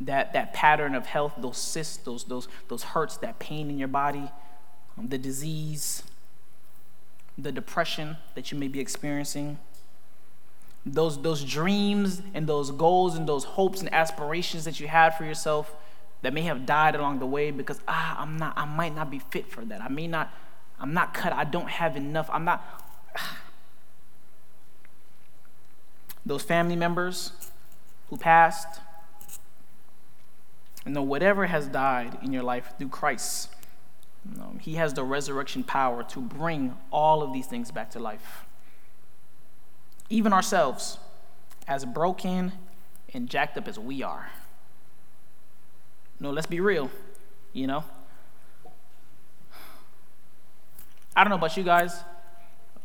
that, 0.00 0.32
that 0.32 0.52
pattern 0.54 0.94
of 0.94 1.06
health, 1.06 1.34
those 1.38 1.56
cysts, 1.56 1.98
those, 1.98 2.24
those, 2.24 2.48
those 2.68 2.82
hurts, 2.82 3.16
that 3.18 3.38
pain 3.38 3.70
in 3.70 3.78
your 3.78 3.88
body, 3.88 4.30
um, 4.96 5.08
the 5.08 5.18
disease, 5.18 6.02
the 7.36 7.52
depression 7.52 8.16
that 8.34 8.50
you 8.50 8.58
may 8.58 8.68
be 8.68 8.80
experiencing, 8.80 9.58
those, 10.84 11.20
those 11.22 11.44
dreams 11.44 12.22
and 12.34 12.46
those 12.46 12.70
goals 12.70 13.14
and 13.14 13.28
those 13.28 13.44
hopes 13.44 13.80
and 13.80 13.92
aspirations 13.92 14.64
that 14.64 14.80
you 14.80 14.88
had 14.88 15.10
for 15.10 15.24
yourself 15.24 15.74
that 16.22 16.32
may 16.32 16.42
have 16.42 16.66
died 16.66 16.94
along 16.94 17.18
the 17.18 17.26
way 17.26 17.50
because 17.50 17.80
ah 17.86 18.20
I'm 18.20 18.36
not 18.36 18.54
I 18.56 18.64
might 18.64 18.94
not 18.94 19.10
be 19.10 19.18
fit 19.18 19.50
for 19.50 19.64
that. 19.64 19.80
I 19.80 19.88
may 19.88 20.06
not 20.06 20.32
I'm 20.80 20.94
not 20.94 21.14
cut. 21.14 21.32
I 21.32 21.44
don't 21.44 21.68
have 21.68 21.96
enough. 21.96 22.28
I'm 22.32 22.44
not 22.44 22.64
those 26.26 26.42
family 26.42 26.76
members 26.76 27.32
who 28.10 28.16
passed 28.16 28.80
you 30.84 30.92
know 30.92 31.02
whatever 31.02 31.46
has 31.46 31.66
died 31.66 32.18
in 32.22 32.32
your 32.32 32.42
life 32.42 32.72
through 32.78 32.88
Christ 32.88 33.50
you 34.30 34.38
know, 34.38 34.54
he 34.60 34.74
has 34.74 34.94
the 34.94 35.04
resurrection 35.04 35.62
power 35.62 36.02
to 36.04 36.20
bring 36.20 36.76
all 36.90 37.22
of 37.22 37.32
these 37.32 37.46
things 37.46 37.70
back 37.70 37.90
to 37.92 37.98
life. 37.98 38.44
Even 40.10 40.32
ourselves 40.32 40.98
as 41.66 41.84
broken 41.84 42.52
and 43.12 43.28
jacked 43.28 43.56
up 43.56 43.68
as 43.68 43.78
we 43.78 44.02
are. 44.02 44.30
No, 46.20 46.30
let's 46.30 46.46
be 46.46 46.60
real, 46.60 46.90
you 47.52 47.66
know? 47.66 47.84
I 51.14 51.24
don't 51.24 51.30
know 51.30 51.36
about 51.36 51.56
you 51.56 51.64
guys, 51.64 52.02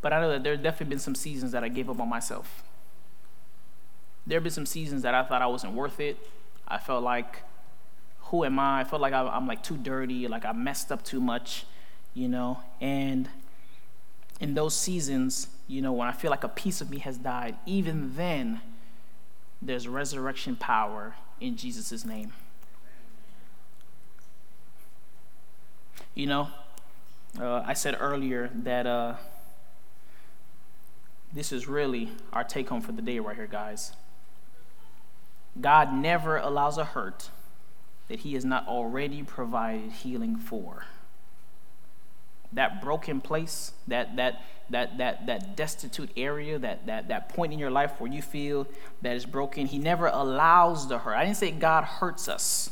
but 0.02 0.14
I 0.14 0.20
know 0.20 0.30
that 0.32 0.44
there 0.44 0.54
have 0.54 0.64
definitely 0.64 0.92
been 0.92 1.00
some 1.00 1.16
seasons 1.16 1.52
that 1.52 1.64
I 1.64 1.68
gave 1.68 1.90
up 1.90 2.00
on 2.00 2.10
myself. 2.10 2.64
There 4.26 4.38
have 4.38 4.44
been 4.44 4.54
some 4.54 4.66
seasons 4.66 5.02
that 5.02 5.14
I 5.14 5.24
thought 5.24 5.42
I 5.42 5.48
wasn't 5.48 5.74
worth 5.74 6.00
it. 6.00 6.18
I 6.68 6.78
felt 6.78 7.04
like, 7.04 7.44
who 8.26 8.44
am 8.44 8.58
I? 8.58 8.82
I 8.82 8.84
felt 8.84 9.02
like 9.02 9.14
I'm 9.14 9.48
like 9.48 9.62
too 9.62 9.78
dirty, 9.78 10.28
like 10.28 10.46
I 10.46 10.52
messed 10.52 10.92
up 10.92 11.04
too 11.04 11.20
much, 11.20 11.66
you 12.14 12.28
know? 12.28 12.60
And 12.82 13.30
in 14.40 14.54
those 14.54 14.76
seasons, 14.76 15.48
you 15.68 15.82
know, 15.82 15.92
when 15.92 16.08
I 16.08 16.12
feel 16.12 16.32
like 16.32 16.44
a 16.44 16.50
piece 16.50 16.82
of 16.82 16.90
me 16.90 17.00
has 17.00 17.18
died, 17.18 17.56
even 17.66 18.16
then, 18.16 18.62
there's 19.62 19.88
resurrection 19.88 20.56
power 20.56 21.16
in 21.40 21.56
Jesus' 21.56 22.06
name. 22.06 22.34
You 26.16 26.28
know, 26.28 26.50
uh, 27.40 27.64
I 27.66 27.74
said 27.74 27.98
earlier 28.00 28.52
that 28.54 28.86
uh, 28.86 29.16
this 31.34 31.52
is 31.52 31.68
really 31.68 32.12
our 32.32 32.44
take 32.44 32.70
home 32.70 32.82
for 32.82 32.92
the 32.92 33.02
day, 33.02 33.18
right 33.18 33.36
here, 33.36 33.48
guys. 33.48 33.94
God 35.60 35.92
never 35.92 36.38
allows 36.38 36.78
a 36.78 36.86
hurt 36.86 37.30
that 38.10 38.20
He 38.20 38.36
has 38.36 38.46
not 38.46 38.68
already 38.68 39.24
provided 39.24 39.92
healing 39.92 40.36
for. 40.36 40.86
That 42.52 42.80
broken 42.80 43.20
place, 43.20 43.72
that, 43.88 44.16
that, 44.18 44.44
that, 44.70 45.00
that, 45.00 45.26
that 45.26 45.58
destitute 45.58 46.12
area, 46.16 46.60
that, 46.60 46.86
that, 46.86 47.08
that 47.08 47.30
point 47.30 47.54
in 47.54 47.58
your 47.58 47.72
life 47.72 48.00
where 48.00 48.12
you 48.12 48.22
feel 48.22 48.68
that 49.02 49.16
is 49.16 49.26
broken, 49.26 49.66
He 49.66 49.80
never 49.80 50.06
allows 50.06 50.88
the 50.88 51.00
hurt. 51.00 51.16
I 51.16 51.26
didn't 51.26 51.38
say 51.38 51.50
God 51.50 51.86
hurts 51.86 52.28
us. 52.28 52.70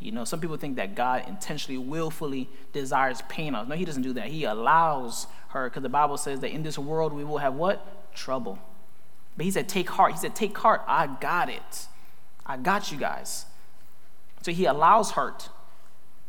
You 0.00 0.12
know, 0.12 0.24
some 0.24 0.40
people 0.40 0.56
think 0.56 0.76
that 0.76 0.94
God 0.94 1.24
intentionally, 1.28 1.78
willfully 1.78 2.48
desires 2.72 3.22
pain 3.28 3.54
on 3.54 3.62
us. 3.62 3.68
No, 3.68 3.74
He 3.74 3.84
doesn't 3.84 4.02
do 4.02 4.12
that. 4.14 4.26
He 4.26 4.44
allows 4.44 5.26
her 5.48 5.70
because 5.70 5.82
the 5.82 5.88
Bible 5.88 6.16
says 6.16 6.40
that 6.40 6.50
in 6.50 6.62
this 6.62 6.78
world 6.78 7.12
we 7.12 7.24
will 7.24 7.38
have 7.38 7.54
what? 7.54 8.12
Trouble. 8.14 8.58
But 9.36 9.44
He 9.44 9.50
said, 9.50 9.68
take 9.68 9.88
heart. 9.90 10.12
He 10.12 10.18
said, 10.18 10.34
take 10.34 10.56
heart. 10.58 10.82
I 10.86 11.06
got 11.06 11.48
it. 11.48 11.86
I 12.44 12.56
got 12.56 12.92
you 12.92 12.98
guys. 12.98 13.46
So 14.42 14.52
He 14.52 14.66
allows 14.66 15.12
hurt, 15.12 15.48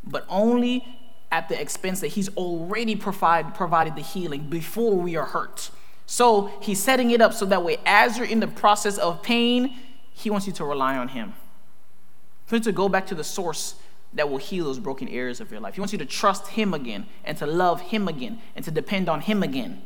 but 0.04 0.26
only 0.30 0.86
at 1.32 1.50
the 1.50 1.60
expense 1.60 2.00
that 2.00 2.10
He's 2.10 2.30
already 2.38 2.96
provide, 2.96 3.56
provided 3.56 3.96
the 3.96 4.02
healing 4.02 4.48
before 4.50 4.96
we 4.96 5.18
are 5.18 5.26
hurt. 5.26 5.70
So 6.06 6.52
He's 6.62 6.82
setting 6.82 7.12
it 7.12 7.20
up 7.20 7.34
so 7.34 7.46
that 7.48 7.64
way, 7.64 7.78
as 7.86 8.18
you're 8.18 8.28
in 8.28 8.40
the 8.40 8.48
process 8.48 8.98
of 8.98 9.22
pain, 9.22 9.76
He 10.14 10.30
wants 10.30 10.48
you 10.48 10.54
to 10.54 10.64
rely 10.64 10.96
on 10.98 11.10
Him. 11.10 11.34
Wants 12.52 12.66
you 12.68 12.72
to 12.72 12.76
go 12.76 12.90
back 12.90 13.08
to 13.08 13.16
the 13.16 13.24
source 13.24 13.76
that 14.14 14.30
will 14.30 14.38
heal 14.38 14.66
those 14.66 14.80
broken 14.80 15.08
areas 15.10 15.42
of 15.42 15.52
your 15.52 15.60
life. 15.60 15.76
He 15.76 15.82
wants 15.82 15.92
you 15.92 16.00
to 16.00 16.06
trust 16.06 16.48
Him 16.48 16.74
again 16.74 17.06
and 17.24 17.38
to 17.38 17.46
love 17.46 17.82
Him 17.82 18.08
again 18.08 18.40
and 18.56 18.64
to 18.66 18.72
depend 18.72 19.10
on 19.10 19.22
Him 19.22 19.44
again. 19.44 19.82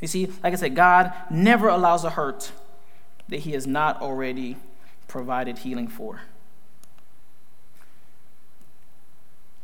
You 0.00 0.08
see, 0.08 0.26
like 0.42 0.52
I 0.52 0.56
said, 0.56 0.74
God 0.74 1.12
never 1.30 1.68
allows 1.68 2.04
a 2.04 2.10
hurt 2.10 2.52
that 3.28 3.40
He 3.40 3.52
has 3.52 3.66
not 3.66 4.00
already 4.00 4.56
provided 5.06 5.58
healing 5.58 5.88
for. 5.88 6.22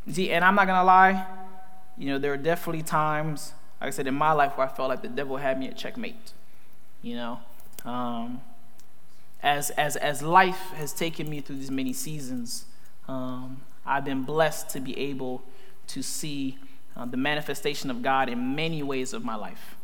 You 0.06 0.12
see, 0.12 0.30
and 0.30 0.44
I'm 0.44 0.54
not 0.54 0.66
going 0.66 0.78
to 0.78 0.84
lie, 0.84 1.26
you 1.96 2.06
know, 2.06 2.18
there 2.18 2.32
are 2.32 2.36
definitely 2.36 2.82
times, 2.82 3.52
like 3.80 3.88
I 3.88 3.90
said, 3.90 4.06
in 4.06 4.14
my 4.14 4.32
life 4.32 4.56
where 4.56 4.66
I 4.66 4.70
felt 4.70 4.88
like 4.88 5.02
the 5.02 5.08
devil 5.08 5.36
had 5.36 5.58
me 5.58 5.68
at 5.68 5.76
checkmate. 5.76 6.32
You 7.02 7.16
know, 7.16 7.40
um, 7.84 8.40
as, 9.42 9.70
as, 9.70 9.96
as 9.96 10.22
life 10.22 10.70
has 10.76 10.92
taken 10.92 11.28
me 11.28 11.40
through 11.40 11.56
these 11.56 11.70
many 11.70 11.92
seasons, 11.92 12.66
um, 13.08 13.60
I've 13.84 14.04
been 14.04 14.22
blessed 14.22 14.70
to 14.70 14.80
be 14.80 14.98
able 14.98 15.42
to 15.88 16.02
see 16.02 16.58
uh, 16.96 17.04
the 17.04 17.16
manifestation 17.16 17.90
of 17.90 18.02
God 18.02 18.28
in 18.28 18.56
many 18.56 18.82
ways 18.82 19.12
of 19.12 19.24
my 19.24 19.36
life. 19.36 19.76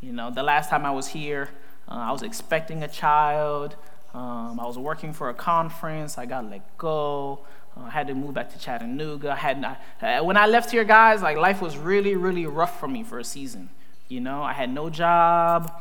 You 0.00 0.12
know, 0.12 0.30
the 0.30 0.42
last 0.42 0.70
time 0.70 0.84
I 0.84 0.90
was 0.90 1.08
here, 1.08 1.50
uh, 1.88 1.94
I 1.94 2.12
was 2.12 2.22
expecting 2.22 2.82
a 2.82 2.88
child. 2.88 3.76
Um, 4.14 4.58
I 4.58 4.66
was 4.66 4.78
working 4.78 5.12
for 5.12 5.28
a 5.28 5.34
conference. 5.34 6.18
I 6.18 6.26
got 6.26 6.50
let 6.50 6.76
go. 6.78 7.40
Uh, 7.76 7.82
I 7.82 7.90
had 7.90 8.06
to 8.08 8.14
move 8.14 8.34
back 8.34 8.50
to 8.52 8.58
Chattanooga. 8.58 9.32
I 9.32 9.36
had 9.36 9.60
not, 9.60 9.80
when 10.24 10.36
I 10.36 10.46
left 10.46 10.70
here, 10.70 10.84
guys, 10.84 11.22
like 11.22 11.36
life 11.36 11.60
was 11.62 11.76
really, 11.76 12.16
really 12.16 12.46
rough 12.46 12.80
for 12.80 12.88
me 12.88 13.04
for 13.04 13.18
a 13.18 13.24
season. 13.24 13.70
You 14.08 14.20
know, 14.20 14.42
I 14.42 14.54
had 14.54 14.70
no 14.70 14.90
job. 14.90 15.72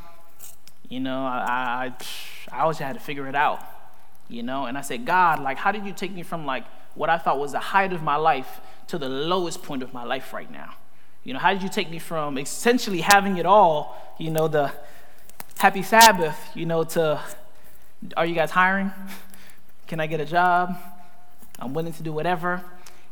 You 0.90 1.00
know, 1.00 1.26
I, 1.26 1.94
I, 2.52 2.56
I 2.58 2.62
always 2.62 2.80
had 2.80 2.94
to 2.94 3.00
figure 3.00 3.28
it 3.28 3.36
out. 3.36 3.62
You 4.28 4.44
know, 4.44 4.66
and 4.66 4.78
I 4.78 4.82
said, 4.82 5.06
God, 5.06 5.40
like, 5.42 5.58
how 5.58 5.72
did 5.72 5.86
you 5.86 5.94
take 5.94 6.12
me 6.12 6.22
from 6.22 6.46
like 6.46 6.66
what 6.94 7.10
I 7.10 7.18
thought 7.18 7.40
was 7.40 7.54
the 7.54 7.60
height 7.60 7.94
of 7.94 8.04
my 8.04 8.16
life 8.16 8.60
to 8.88 8.98
the 8.98 9.10
lowest 9.10 9.64
point 9.64 9.82
of 9.82 9.94
my 9.94 10.04
life 10.04 10.34
right 10.34 10.52
now? 10.52 10.76
You 11.24 11.34
know, 11.34 11.40
how 11.40 11.54
did 11.54 11.64
you 11.64 11.70
take 11.70 11.90
me 11.90 12.00
from 12.00 12.38
essentially 12.38 13.02
having 13.02 13.38
it 13.38 13.46
all, 13.46 14.16
you 14.20 14.30
know, 14.30 14.48
the 14.48 14.72
happy 15.58 15.82
Sabbath, 15.82 16.38
you 16.56 16.66
know, 16.66 16.84
to 16.84 17.20
are 18.16 18.26
you 18.26 18.36
guys 18.36 18.52
hiring? 18.52 18.92
Can 19.88 20.00
I 20.00 20.08
get 20.08 20.20
a 20.20 20.26
job? 20.26 20.76
I'm 21.60 21.74
willing 21.74 21.94
to 21.94 22.04
do 22.04 22.14
whatever. 22.14 22.64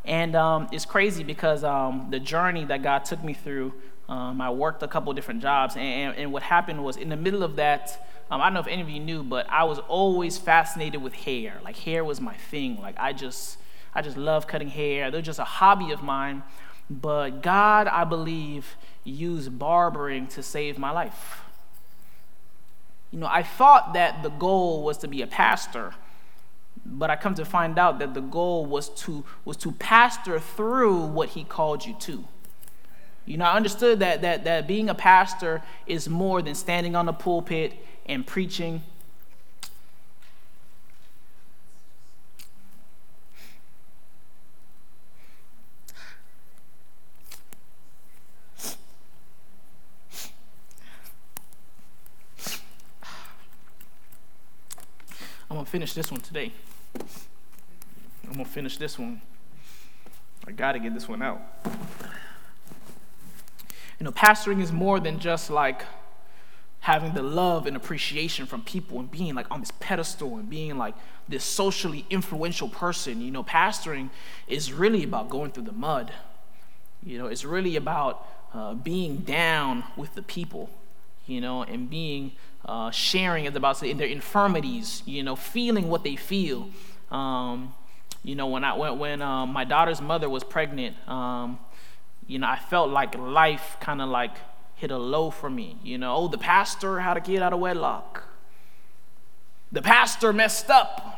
And 0.06 0.36
um, 0.36 0.70
it's 0.72 0.86
crazy 0.86 1.24
because 1.24 1.64
um, 1.64 2.08
the 2.10 2.20
journey 2.20 2.64
that 2.66 2.82
God 2.82 3.04
took 3.04 3.22
me 3.24 3.34
through, 3.34 3.74
um, 4.10 4.40
I 4.40 4.50
worked 4.50 4.84
a 4.84 4.88
couple 4.88 5.12
different 5.14 5.42
jobs. 5.42 5.76
And, 5.76 6.16
and, 6.16 6.32
what 6.32 6.44
happened 6.44 6.84
was 6.84 6.96
in 6.96 7.10
the 7.10 7.18
middle 7.18 7.44
of 7.44 7.58
that, 7.58 8.08
um, 8.32 8.42
I 8.42 8.46
don't 8.46 8.54
know 8.54 8.60
if 8.62 8.68
any 8.68 8.82
of 8.82 8.90
you 8.90 9.00
knew, 9.00 9.24
but 9.24 9.50
I 9.50 9.66
was 9.66 9.80
always 9.80 10.38
fascinated 10.38 11.02
with 11.02 11.14
hair. 11.14 11.60
Like 11.64 11.78
hair 11.78 12.06
was 12.06 12.22
my 12.22 12.36
thing. 12.36 12.80
Like 12.82 12.96
I 12.98 13.12
just, 13.12 13.58
I 13.94 14.02
just 14.02 14.16
love 14.16 14.48
cutting 14.48 14.70
hair. 14.70 15.12
They're 15.12 15.22
just 15.22 15.40
a 15.40 15.44
hobby 15.46 15.92
of 15.92 16.04
mine. 16.04 16.44
But 16.90 17.42
God, 17.42 17.88
I 17.88 18.06
believe, 18.06 18.78
used 19.04 19.60
barbering 19.60 20.28
to 20.28 20.44
save 20.44 20.78
my 20.78 20.92
life. 20.92 21.42
You 23.12 23.20
know, 23.20 23.28
I 23.30 23.44
thought 23.44 23.94
that 23.94 24.24
the 24.24 24.30
goal 24.30 24.84
was 24.84 24.98
to 25.00 25.08
be 25.08 25.22
a 25.22 25.28
pastor 25.28 25.94
but 26.90 27.10
I 27.10 27.16
come 27.16 27.36
to 27.36 27.46
find 27.46 27.78
out 27.78 28.00
that 28.00 28.14
the 28.14 28.22
goal 28.22 28.66
was 28.66 28.90
to, 29.02 29.26
was 29.44 29.58
to 29.58 29.74
pastor 29.74 30.40
through 30.40 31.06
what 31.08 31.30
he 31.30 31.44
called 31.44 31.86
you 31.86 31.96
to. 32.00 32.26
You 33.28 33.36
know, 33.36 33.44
I 33.44 33.58
understood 33.58 34.00
that, 34.00 34.22
that, 34.22 34.46
that 34.46 34.68
being 34.68 34.90
a 34.90 34.96
pastor 34.96 35.62
is 35.86 36.08
more 36.08 36.42
than 36.42 36.56
standing 36.56 36.96
on 36.96 37.06
the 37.06 37.12
pulpit 37.12 37.74
and 38.06 38.26
preaching. 38.26 38.82
I'm 55.50 55.56
going 55.58 55.66
to 55.66 55.72
finish 55.72 55.94
this 55.94 56.10
one 56.12 56.22
today. 56.22 56.54
I'm 58.24 58.34
going 58.34 58.46
to 58.46 58.52
finish 58.52 58.78
this 58.78 58.98
one. 58.98 59.20
I 60.48 60.52
got 60.54 60.74
to 60.74 60.80
get 60.80 60.94
this 60.94 61.10
one 61.10 61.22
out. 61.22 61.42
You 64.00 64.04
know, 64.04 64.12
pastoring 64.12 64.62
is 64.62 64.72
more 64.72 65.00
than 65.00 65.20
just 65.20 65.50
like 65.50 65.84
having 66.82 67.14
the 67.14 67.24
love 67.24 67.66
and 67.66 67.76
appreciation 67.76 68.46
from 68.46 68.62
people 68.62 69.00
and 69.00 69.10
being 69.10 69.36
like 69.36 69.50
on 69.52 69.60
this 69.60 69.72
pedestal 69.80 70.38
and 70.38 70.50
being 70.50 70.78
like 70.78 70.96
this 71.28 71.44
socially 71.44 72.06
influential 72.10 72.70
person. 72.70 73.22
You 73.22 73.32
know, 73.32 73.44
pastoring 73.44 74.10
is 74.48 74.72
really 74.72 75.04
about 75.04 75.30
going 75.30 75.52
through 75.52 75.64
the 75.64 75.72
mud. 75.72 76.14
You 77.04 77.18
know, 77.18 77.28
it's 77.28 77.44
really 77.44 77.76
about 77.76 78.26
uh, 78.54 78.74
being 78.74 79.18
down 79.18 79.84
with 79.96 80.16
the 80.16 80.22
people, 80.22 80.70
you 81.26 81.42
know, 81.42 81.64
and 81.64 81.90
being 81.90 82.34
uh, 82.66 82.92
sharing, 82.92 83.48
as 83.48 83.56
about 83.56 83.82
in 83.84 83.98
their 83.98 84.08
infirmities, 84.08 85.04
you 85.06 85.24
know, 85.24 85.36
feeling 85.36 85.90
what 85.90 86.04
they 86.04 86.16
feel. 86.16 86.70
Um, 87.12 87.74
you 88.24 88.36
know, 88.36 88.48
when 88.48 88.64
I 88.64 88.76
when, 88.76 89.00
when 89.00 89.22
um, 89.22 89.52
my 89.52 89.64
daughter's 89.64 90.02
mother 90.02 90.30
was 90.30 90.44
pregnant, 90.44 90.96
um, 91.08 91.60
you 92.28 92.40
know, 92.40 92.48
I 92.48 92.58
felt 92.58 92.90
like 92.90 93.18
life 93.18 93.78
kind 93.80 94.02
of 94.02 94.10
like 94.10 94.36
hit 94.76 94.92
a 94.92 94.98
low 94.98 95.32
for 95.32 95.50
me. 95.50 95.78
You 95.84 95.98
know, 95.98 96.16
oh, 96.16 96.28
the 96.28 96.38
pastor 96.38 97.00
had 97.00 97.18
a 97.18 97.22
kid 97.22 97.42
out 97.42 97.54
of 97.54 97.60
wedlock. 97.60 98.24
The 99.72 99.82
pastor 99.82 100.32
messed 100.34 100.70
up. 100.70 101.14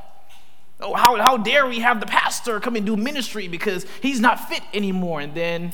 Oh, 0.79 0.93
how, 0.93 1.17
how 1.17 1.37
dare 1.37 1.67
we 1.67 1.79
have 1.79 1.99
the 1.99 2.05
pastor 2.05 2.59
come 2.59 2.75
and 2.75 2.85
do 2.85 2.95
ministry 2.95 3.47
because 3.47 3.85
he's 4.01 4.19
not 4.19 4.47
fit 4.47 4.61
anymore? 4.73 5.19
And 5.19 5.33
then, 5.33 5.73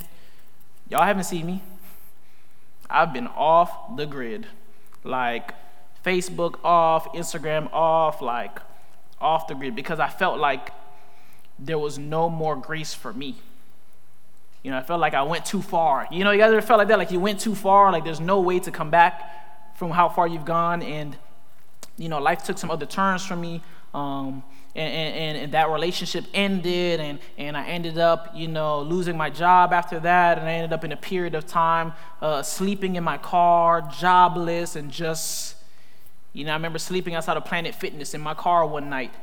y'all 0.89 1.03
haven't 1.03 1.25
seen 1.25 1.45
me. 1.45 1.61
I've 2.89 3.13
been 3.13 3.27
off 3.27 3.95
the 3.95 4.05
grid. 4.05 4.47
Like, 5.03 5.53
Facebook 6.05 6.59
off, 6.63 7.11
Instagram 7.13 7.71
off, 7.73 8.21
like 8.21 8.59
off 9.19 9.47
the 9.47 9.55
grid 9.55 9.75
because 9.75 9.99
I 9.99 10.07
felt 10.07 10.39
like 10.39 10.69
there 11.57 11.79
was 11.79 11.97
no 11.97 12.29
more 12.29 12.55
grace 12.55 12.93
for 12.93 13.11
me. 13.11 13.37
You 14.65 14.71
know, 14.71 14.79
I 14.79 14.81
felt 14.81 14.99
like 14.99 15.13
I 15.13 15.21
went 15.21 15.45
too 15.45 15.61
far. 15.61 16.07
You 16.09 16.23
know, 16.23 16.31
you 16.31 16.39
guys 16.39 16.51
ever 16.51 16.59
felt 16.59 16.79
like 16.79 16.87
that? 16.87 16.97
Like 16.97 17.11
you 17.11 17.19
went 17.19 17.39
too 17.39 17.53
far, 17.53 17.91
like 17.91 18.03
there's 18.03 18.19
no 18.19 18.41
way 18.41 18.57
to 18.61 18.71
come 18.71 18.89
back 18.89 19.75
from 19.77 19.91
how 19.91 20.09
far 20.09 20.27
you've 20.27 20.43
gone. 20.43 20.81
And, 20.81 21.15
you 21.99 22.09
know, 22.09 22.17
life 22.17 22.43
took 22.43 22.57
some 22.57 22.71
other 22.71 22.87
turns 22.87 23.23
for 23.23 23.35
me. 23.35 23.61
Um, 23.93 24.41
and, 24.75 24.91
and, 24.91 25.37
and, 25.37 25.51
that 25.51 25.69
relationship 25.69 26.25
ended, 26.33 26.99
and, 26.99 27.19
and 27.37 27.55
I 27.55 27.67
ended 27.67 27.99
up, 27.99 28.31
you 28.33 28.47
know, 28.47 28.81
losing 28.81 29.15
my 29.15 29.29
job 29.29 29.71
after 29.71 29.99
that. 29.99 30.39
And 30.39 30.47
I 30.47 30.53
ended 30.53 30.73
up 30.73 30.83
in 30.83 30.91
a 30.91 30.97
period 30.97 31.35
of 31.35 31.45
time 31.45 31.93
uh, 32.19 32.41
sleeping 32.41 32.95
in 32.95 33.03
my 33.03 33.19
car, 33.19 33.87
jobless, 33.99 34.75
and 34.75 34.89
just 34.89 35.57
you 36.33 36.43
know, 36.43 36.53
I 36.53 36.55
remember 36.55 36.79
sleeping 36.79 37.13
outside 37.13 37.37
of 37.37 37.45
Planet 37.45 37.75
Fitness 37.75 38.15
in 38.15 38.19
my 38.19 38.33
car 38.33 38.65
one 38.65 38.89
night. 38.89 39.13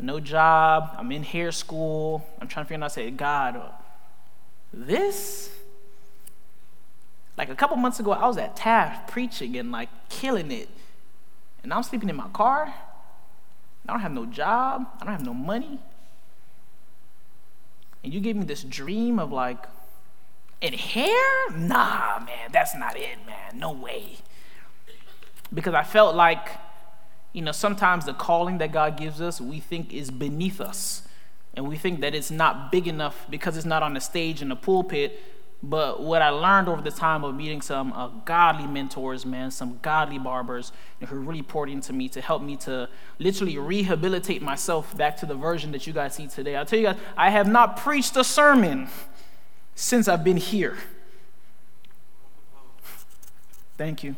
No 0.00 0.18
job. 0.18 0.94
I'm 0.96 1.12
in 1.12 1.24
hair 1.24 1.52
school. 1.52 2.26
I'm 2.40 2.48
trying 2.48 2.64
to 2.64 2.68
figure 2.70 2.82
out. 2.82 2.90
I 2.90 2.94
said, 2.94 3.16
God, 3.18 3.70
this? 4.72 5.50
Like 7.36 7.48
a 7.48 7.54
couple 7.54 7.76
months 7.76 8.00
ago, 8.00 8.12
I 8.12 8.26
was 8.26 8.36
at 8.36 8.56
Taft 8.56 9.10
preaching 9.10 9.56
and 9.56 9.70
like 9.70 9.88
killing 10.08 10.50
it. 10.50 10.68
And 11.62 11.72
I'm 11.72 11.82
sleeping 11.82 12.08
in 12.08 12.16
my 12.16 12.28
car. 12.28 12.74
I 13.88 13.92
don't 13.92 14.00
have 14.00 14.12
no 14.12 14.26
job. 14.26 14.86
I 15.00 15.04
don't 15.04 15.12
have 15.12 15.24
no 15.24 15.34
money. 15.34 15.78
And 18.04 18.12
you 18.12 18.20
gave 18.20 18.36
me 18.36 18.44
this 18.44 18.62
dream 18.62 19.18
of 19.18 19.32
like, 19.32 19.66
in 20.60 20.72
hair? 20.72 21.50
Nah, 21.56 22.20
man, 22.24 22.50
that's 22.50 22.74
not 22.74 22.96
it, 22.96 23.18
man. 23.26 23.58
No 23.58 23.72
way 23.72 24.18
because 25.52 25.74
I 25.74 25.82
felt 25.82 26.14
like, 26.14 26.48
you 27.32 27.42
know, 27.42 27.52
sometimes 27.52 28.04
the 28.04 28.12
calling 28.12 28.58
that 28.58 28.72
God 28.72 28.96
gives 28.96 29.20
us, 29.20 29.40
we 29.40 29.60
think 29.60 29.92
is 29.92 30.10
beneath 30.10 30.60
us. 30.60 31.02
And 31.58 31.66
we 31.66 31.76
think 31.76 32.02
that 32.02 32.14
it's 32.14 32.30
not 32.30 32.70
big 32.70 32.86
enough 32.86 33.26
because 33.28 33.56
it's 33.56 33.66
not 33.66 33.82
on 33.82 33.94
the 33.94 34.00
stage 34.00 34.42
in 34.42 34.48
the 34.48 34.54
pulpit. 34.54 35.20
But 35.60 36.00
what 36.00 36.22
I 36.22 36.28
learned 36.28 36.68
over 36.68 36.80
the 36.80 36.92
time 36.92 37.24
of 37.24 37.34
meeting 37.34 37.62
some 37.62 37.92
uh, 37.94 38.10
godly 38.24 38.68
mentors, 38.68 39.26
man, 39.26 39.50
some 39.50 39.80
godly 39.82 40.20
barbers 40.20 40.70
who 41.04 41.16
really 41.16 41.42
poured 41.42 41.68
into 41.68 41.92
me 41.92 42.08
to 42.10 42.20
help 42.20 42.42
me 42.42 42.54
to 42.58 42.88
literally 43.18 43.58
rehabilitate 43.58 44.40
myself 44.40 44.96
back 44.96 45.16
to 45.16 45.26
the 45.26 45.34
version 45.34 45.72
that 45.72 45.84
you 45.84 45.92
guys 45.92 46.14
see 46.14 46.28
today. 46.28 46.54
I'll 46.54 46.64
tell 46.64 46.78
you 46.78 46.86
guys, 46.86 46.98
I 47.16 47.30
have 47.30 47.48
not 47.48 47.76
preached 47.76 48.16
a 48.16 48.22
sermon 48.22 48.86
since 49.74 50.06
I've 50.06 50.22
been 50.22 50.36
here. 50.36 50.78
Thank 53.76 54.04
you. 54.04 54.14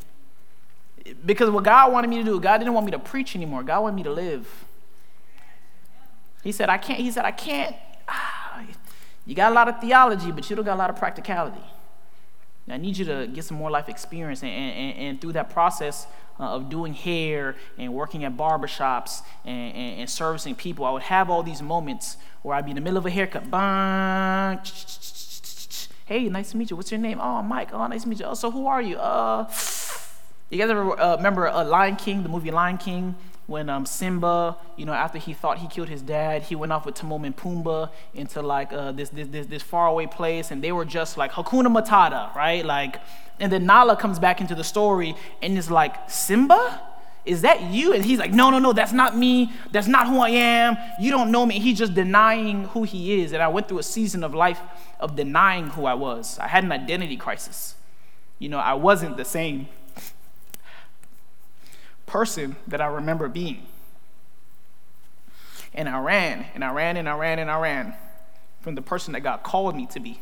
Because 1.24 1.48
what 1.48 1.64
God 1.64 1.90
wanted 1.90 2.10
me 2.10 2.18
to 2.18 2.24
do, 2.24 2.38
God 2.38 2.58
didn't 2.58 2.74
want 2.74 2.84
me 2.84 2.92
to 2.92 2.98
preach 2.98 3.34
anymore. 3.34 3.62
God 3.62 3.80
wanted 3.80 3.96
me 3.96 4.02
to 4.02 4.12
live. 4.12 4.66
He 6.42 6.52
said, 6.52 6.68
I 6.68 6.78
can't, 6.78 7.00
he 7.00 7.10
said, 7.10 7.24
I 7.24 7.32
can't. 7.32 7.76
You 9.26 9.36
got 9.36 9.52
a 9.52 9.54
lot 9.54 9.68
of 9.68 9.80
theology, 9.80 10.32
but 10.32 10.48
you 10.48 10.56
don't 10.56 10.64
got 10.64 10.74
a 10.74 10.78
lot 10.78 10.90
of 10.90 10.96
practicality. 10.96 11.62
I 12.68 12.76
need 12.76 12.96
you 12.96 13.04
to 13.04 13.26
get 13.26 13.44
some 13.44 13.56
more 13.56 13.70
life 13.70 13.88
experience. 13.88 14.42
And, 14.42 14.50
and, 14.50 14.98
and 14.98 15.20
through 15.20 15.32
that 15.32 15.50
process 15.50 16.06
uh, 16.38 16.44
of 16.44 16.70
doing 16.70 16.94
hair 16.94 17.56
and 17.78 17.92
working 17.92 18.24
at 18.24 18.36
barbershops 18.36 19.22
and, 19.44 19.74
and, 19.74 20.00
and 20.00 20.10
servicing 20.10 20.54
people, 20.54 20.84
I 20.84 20.90
would 20.90 21.02
have 21.02 21.30
all 21.30 21.42
these 21.42 21.62
moments 21.62 22.16
where 22.42 22.56
I'd 22.56 22.64
be 22.64 22.70
in 22.70 22.76
the 22.76 22.80
middle 22.80 22.96
of 22.96 23.06
a 23.06 23.10
haircut. 23.10 23.50
Bang, 23.50 24.60
hey, 26.06 26.28
nice 26.28 26.50
to 26.52 26.56
meet 26.56 26.70
you. 26.70 26.76
What's 26.76 26.90
your 26.90 27.00
name? 27.00 27.20
Oh, 27.20 27.42
Mike. 27.42 27.70
Oh, 27.72 27.86
nice 27.86 28.02
to 28.02 28.08
meet 28.08 28.20
you. 28.20 28.26
Oh, 28.26 28.34
so 28.34 28.50
who 28.50 28.66
are 28.66 28.82
you? 28.82 28.96
Uh, 28.96 29.48
you 30.50 30.58
guys 30.58 30.70
ever 30.70 30.98
uh, 30.98 31.16
remember 31.16 31.48
uh, 31.48 31.64
Lion 31.64 31.96
King, 31.96 32.22
the 32.22 32.28
movie 32.28 32.50
Lion 32.50 32.78
King, 32.78 33.14
when 33.50 33.68
um, 33.68 33.84
Simba, 33.84 34.56
you 34.76 34.86
know, 34.86 34.92
after 34.92 35.18
he 35.18 35.34
thought 35.34 35.58
he 35.58 35.66
killed 35.66 35.88
his 35.88 36.02
dad, 36.02 36.44
he 36.44 36.54
went 36.54 36.70
off 36.70 36.86
with 36.86 36.94
Timon 36.94 37.24
and 37.24 37.36
Pumbaa 37.36 37.90
into 38.14 38.40
like 38.42 38.72
uh, 38.72 38.92
this, 38.92 39.08
this, 39.08 39.26
this, 39.26 39.46
this 39.48 39.60
faraway 39.60 40.06
place, 40.06 40.52
and 40.52 40.62
they 40.62 40.70
were 40.70 40.84
just 40.84 41.18
like 41.18 41.32
Hakuna 41.32 41.66
Matata, 41.66 42.32
right? 42.36 42.64
Like, 42.64 43.00
and 43.40 43.52
then 43.52 43.66
Nala 43.66 43.96
comes 43.96 44.20
back 44.20 44.40
into 44.40 44.54
the 44.54 44.62
story 44.62 45.16
and 45.42 45.58
is 45.58 45.68
like, 45.68 46.08
Simba? 46.08 46.80
Is 47.24 47.42
that 47.42 47.60
you? 47.60 47.92
And 47.92 48.04
he's 48.04 48.20
like, 48.20 48.32
No, 48.32 48.50
no, 48.50 48.60
no, 48.60 48.72
that's 48.72 48.92
not 48.92 49.16
me. 49.16 49.52
That's 49.72 49.88
not 49.88 50.06
who 50.06 50.20
I 50.20 50.30
am. 50.30 50.76
You 51.00 51.10
don't 51.10 51.32
know 51.32 51.44
me. 51.44 51.58
He's 51.58 51.76
just 51.76 51.92
denying 51.92 52.66
who 52.66 52.84
he 52.84 53.20
is. 53.20 53.32
And 53.32 53.42
I 53.42 53.48
went 53.48 53.68
through 53.68 53.80
a 53.80 53.82
season 53.82 54.22
of 54.22 54.32
life 54.32 54.60
of 55.00 55.16
denying 55.16 55.70
who 55.70 55.86
I 55.86 55.94
was. 55.94 56.38
I 56.38 56.46
had 56.46 56.62
an 56.62 56.70
identity 56.72 57.16
crisis. 57.16 57.74
You 58.38 58.48
know, 58.48 58.58
I 58.58 58.74
wasn't 58.74 59.16
the 59.16 59.24
same 59.24 59.68
person 62.10 62.56
that 62.66 62.80
I 62.80 62.86
remember 62.86 63.28
being. 63.28 63.66
And 65.72 65.88
I 65.88 66.00
ran, 66.00 66.44
and 66.54 66.64
I 66.64 66.72
ran, 66.72 66.96
and 66.96 67.08
I 67.08 67.16
ran, 67.16 67.38
and 67.38 67.48
I 67.48 67.60
ran 67.60 67.94
from 68.60 68.74
the 68.74 68.82
person 68.82 69.12
that 69.12 69.20
God 69.20 69.44
called 69.44 69.76
me 69.76 69.86
to 69.92 70.00
be. 70.00 70.18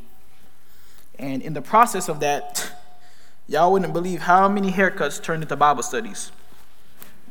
And 1.19 1.41
in 1.41 1.55
the 1.55 1.63
process 1.63 2.11
of 2.11 2.21
that, 2.21 2.71
y'all 3.49 3.73
wouldn't 3.73 3.95
believe 3.95 4.21
how 4.21 4.49
many 4.49 4.71
haircuts 4.71 5.23
turned 5.23 5.43
into 5.43 5.57
Bible 5.57 5.83
studies. 5.83 6.31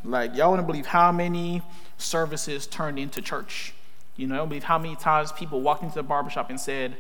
Like, 0.04 0.36
y'all 0.36 0.50
wouldn't 0.50 0.68
believe 0.68 0.88
how 0.88 1.12
many 1.12 1.62
services 2.00 2.66
turned 2.66 2.98
into 2.98 3.22
church. 3.22 3.76
You 4.16 4.26
know, 4.26 4.34
I 4.34 4.38
don't 4.40 4.50
believe 4.50 4.64
how 4.64 4.80
many 4.80 4.96
times 4.96 5.32
people 5.32 5.62
walked 5.62 5.84
into 5.84 5.96
the 5.96 6.04
barbershop 6.04 6.50
and 6.50 6.60
said, 6.60 6.98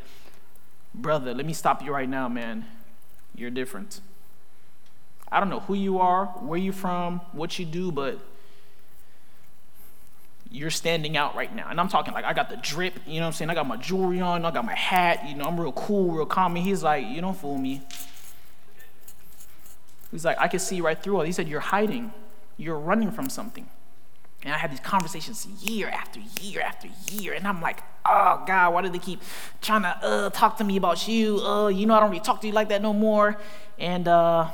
Brother, 0.93 1.33
let 1.33 1.45
me 1.45 1.53
stop 1.53 1.83
you 1.83 1.91
right 1.91 2.07
now, 2.07 2.29
man. 2.29 2.65
You're 3.35 3.49
different. 3.49 3.99
I 5.31 5.39
don't 5.39 5.49
know 5.49 5.59
who 5.61 5.73
you 5.73 5.99
are, 5.99 6.25
where 6.25 6.57
you're 6.57 6.73
from, 6.73 7.19
what 7.31 7.59
you 7.59 7.65
do, 7.65 7.91
but 7.91 8.19
you're 10.49 10.69
standing 10.69 11.17
out 11.17 11.35
right 11.35 11.53
now. 11.53 11.67
And 11.69 11.79
I'm 11.79 11.89
talking 11.89 12.13
like 12.13 12.25
I 12.25 12.33
got 12.33 12.49
the 12.49 12.57
drip, 12.57 12.93
you 13.05 13.15
know 13.15 13.21
what 13.21 13.27
I'm 13.27 13.33
saying? 13.33 13.49
I 13.49 13.53
got 13.53 13.67
my 13.67 13.77
jewelry 13.77 14.21
on, 14.21 14.45
I 14.45 14.51
got 14.51 14.65
my 14.65 14.75
hat, 14.75 15.27
you 15.27 15.35
know, 15.35 15.45
I'm 15.45 15.59
real 15.59 15.73
cool, 15.73 16.11
real 16.11 16.25
calm. 16.25 16.55
And 16.55 16.65
he's 16.65 16.83
like, 16.83 17.05
You 17.05 17.21
don't 17.21 17.37
fool 17.37 17.57
me. 17.57 17.81
He's 20.11 20.23
like, 20.23 20.39
I 20.39 20.47
can 20.47 20.59
see 20.59 20.79
right 20.79 21.01
through 21.01 21.21
it. 21.21 21.25
He 21.25 21.31
said, 21.31 21.47
You're 21.47 21.59
hiding, 21.59 22.13
you're 22.57 22.79
running 22.79 23.11
from 23.11 23.29
something. 23.29 23.67
And 24.43 24.53
I 24.53 24.57
had 24.57 24.71
these 24.71 24.79
conversations 24.79 25.45
year 25.63 25.89
after 25.89 26.19
year 26.41 26.61
after 26.61 26.87
year. 27.11 27.33
And 27.33 27.47
I'm 27.47 27.59
like, 27.59 27.81
oh, 28.05 28.43
God, 28.45 28.73
why 28.73 28.81
do 28.83 28.89
they 28.89 28.99
keep 28.99 29.21
trying 29.61 29.81
to 29.81 29.97
uh, 30.01 30.29
talk 30.29 30.57
to 30.57 30.63
me 30.63 30.77
about 30.77 31.07
you? 31.07 31.39
Uh, 31.39 31.67
you 31.69 31.85
know, 31.87 31.95
I 31.95 31.99
don't 31.99 32.11
really 32.11 32.23
talk 32.23 32.41
to 32.41 32.47
you 32.47 32.53
like 32.53 32.69
that 32.69 32.81
no 32.81 32.93
more. 32.93 33.37
And 33.79 34.07
uh, 34.07 34.47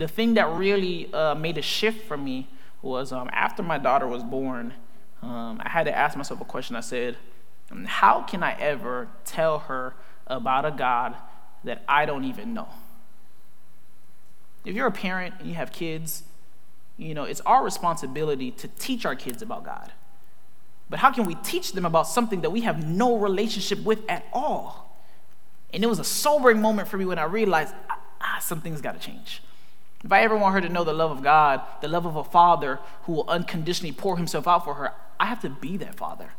the 0.00 0.08
thing 0.08 0.34
that 0.34 0.48
really 0.50 1.12
uh, 1.12 1.34
made 1.34 1.58
a 1.58 1.62
shift 1.62 2.06
for 2.06 2.16
me 2.16 2.48
was 2.82 3.12
um, 3.12 3.28
after 3.32 3.62
my 3.62 3.78
daughter 3.78 4.06
was 4.06 4.22
born, 4.22 4.74
um, 5.22 5.60
I 5.62 5.68
had 5.68 5.84
to 5.84 5.96
ask 5.96 6.16
myself 6.16 6.40
a 6.40 6.44
question. 6.44 6.76
I 6.76 6.80
said, 6.80 7.16
how 7.86 8.22
can 8.22 8.42
I 8.42 8.58
ever 8.58 9.08
tell 9.24 9.60
her 9.60 9.94
about 10.26 10.64
a 10.64 10.70
God 10.70 11.14
that 11.64 11.82
I 11.88 12.06
don't 12.06 12.24
even 12.24 12.54
know? 12.54 12.68
If 14.64 14.74
you're 14.74 14.86
a 14.86 14.92
parent 14.92 15.34
and 15.38 15.48
you 15.48 15.54
have 15.54 15.72
kids, 15.72 16.24
you 16.96 17.14
know, 17.14 17.24
it's 17.24 17.40
our 17.42 17.64
responsibility 17.64 18.50
to 18.52 18.68
teach 18.68 19.06
our 19.06 19.14
kids 19.14 19.42
about 19.42 19.64
God. 19.64 19.92
But 20.88 20.98
how 20.98 21.12
can 21.12 21.24
we 21.24 21.36
teach 21.36 21.72
them 21.72 21.86
about 21.86 22.06
something 22.08 22.40
that 22.40 22.50
we 22.50 22.62
have 22.62 22.86
no 22.86 23.16
relationship 23.16 23.82
with 23.84 24.00
at 24.08 24.26
all? 24.32 24.98
And 25.72 25.84
it 25.84 25.86
was 25.86 25.98
a 25.98 26.04
sobering 26.04 26.60
moment 26.60 26.88
for 26.88 26.96
me 26.96 27.04
when 27.04 27.18
I 27.18 27.24
realized 27.24 27.74
ah 28.20 28.38
something's 28.40 28.80
got 28.80 29.00
to 29.00 29.06
change. 29.06 29.40
If 30.04 30.12
I 30.12 30.22
ever 30.22 30.36
want 30.36 30.54
her 30.54 30.60
to 30.60 30.68
know 30.68 30.84
the 30.84 30.92
love 30.92 31.10
of 31.10 31.22
God, 31.22 31.60
the 31.80 31.88
love 31.88 32.06
of 32.06 32.16
a 32.16 32.24
father 32.24 32.78
who 33.02 33.12
will 33.12 33.28
unconditionally 33.28 33.92
pour 33.92 34.16
himself 34.16 34.48
out 34.48 34.64
for 34.64 34.74
her, 34.74 34.92
I 35.18 35.26
have 35.26 35.40
to 35.42 35.50
be 35.50 35.76
that 35.78 35.94
father. 35.94 36.32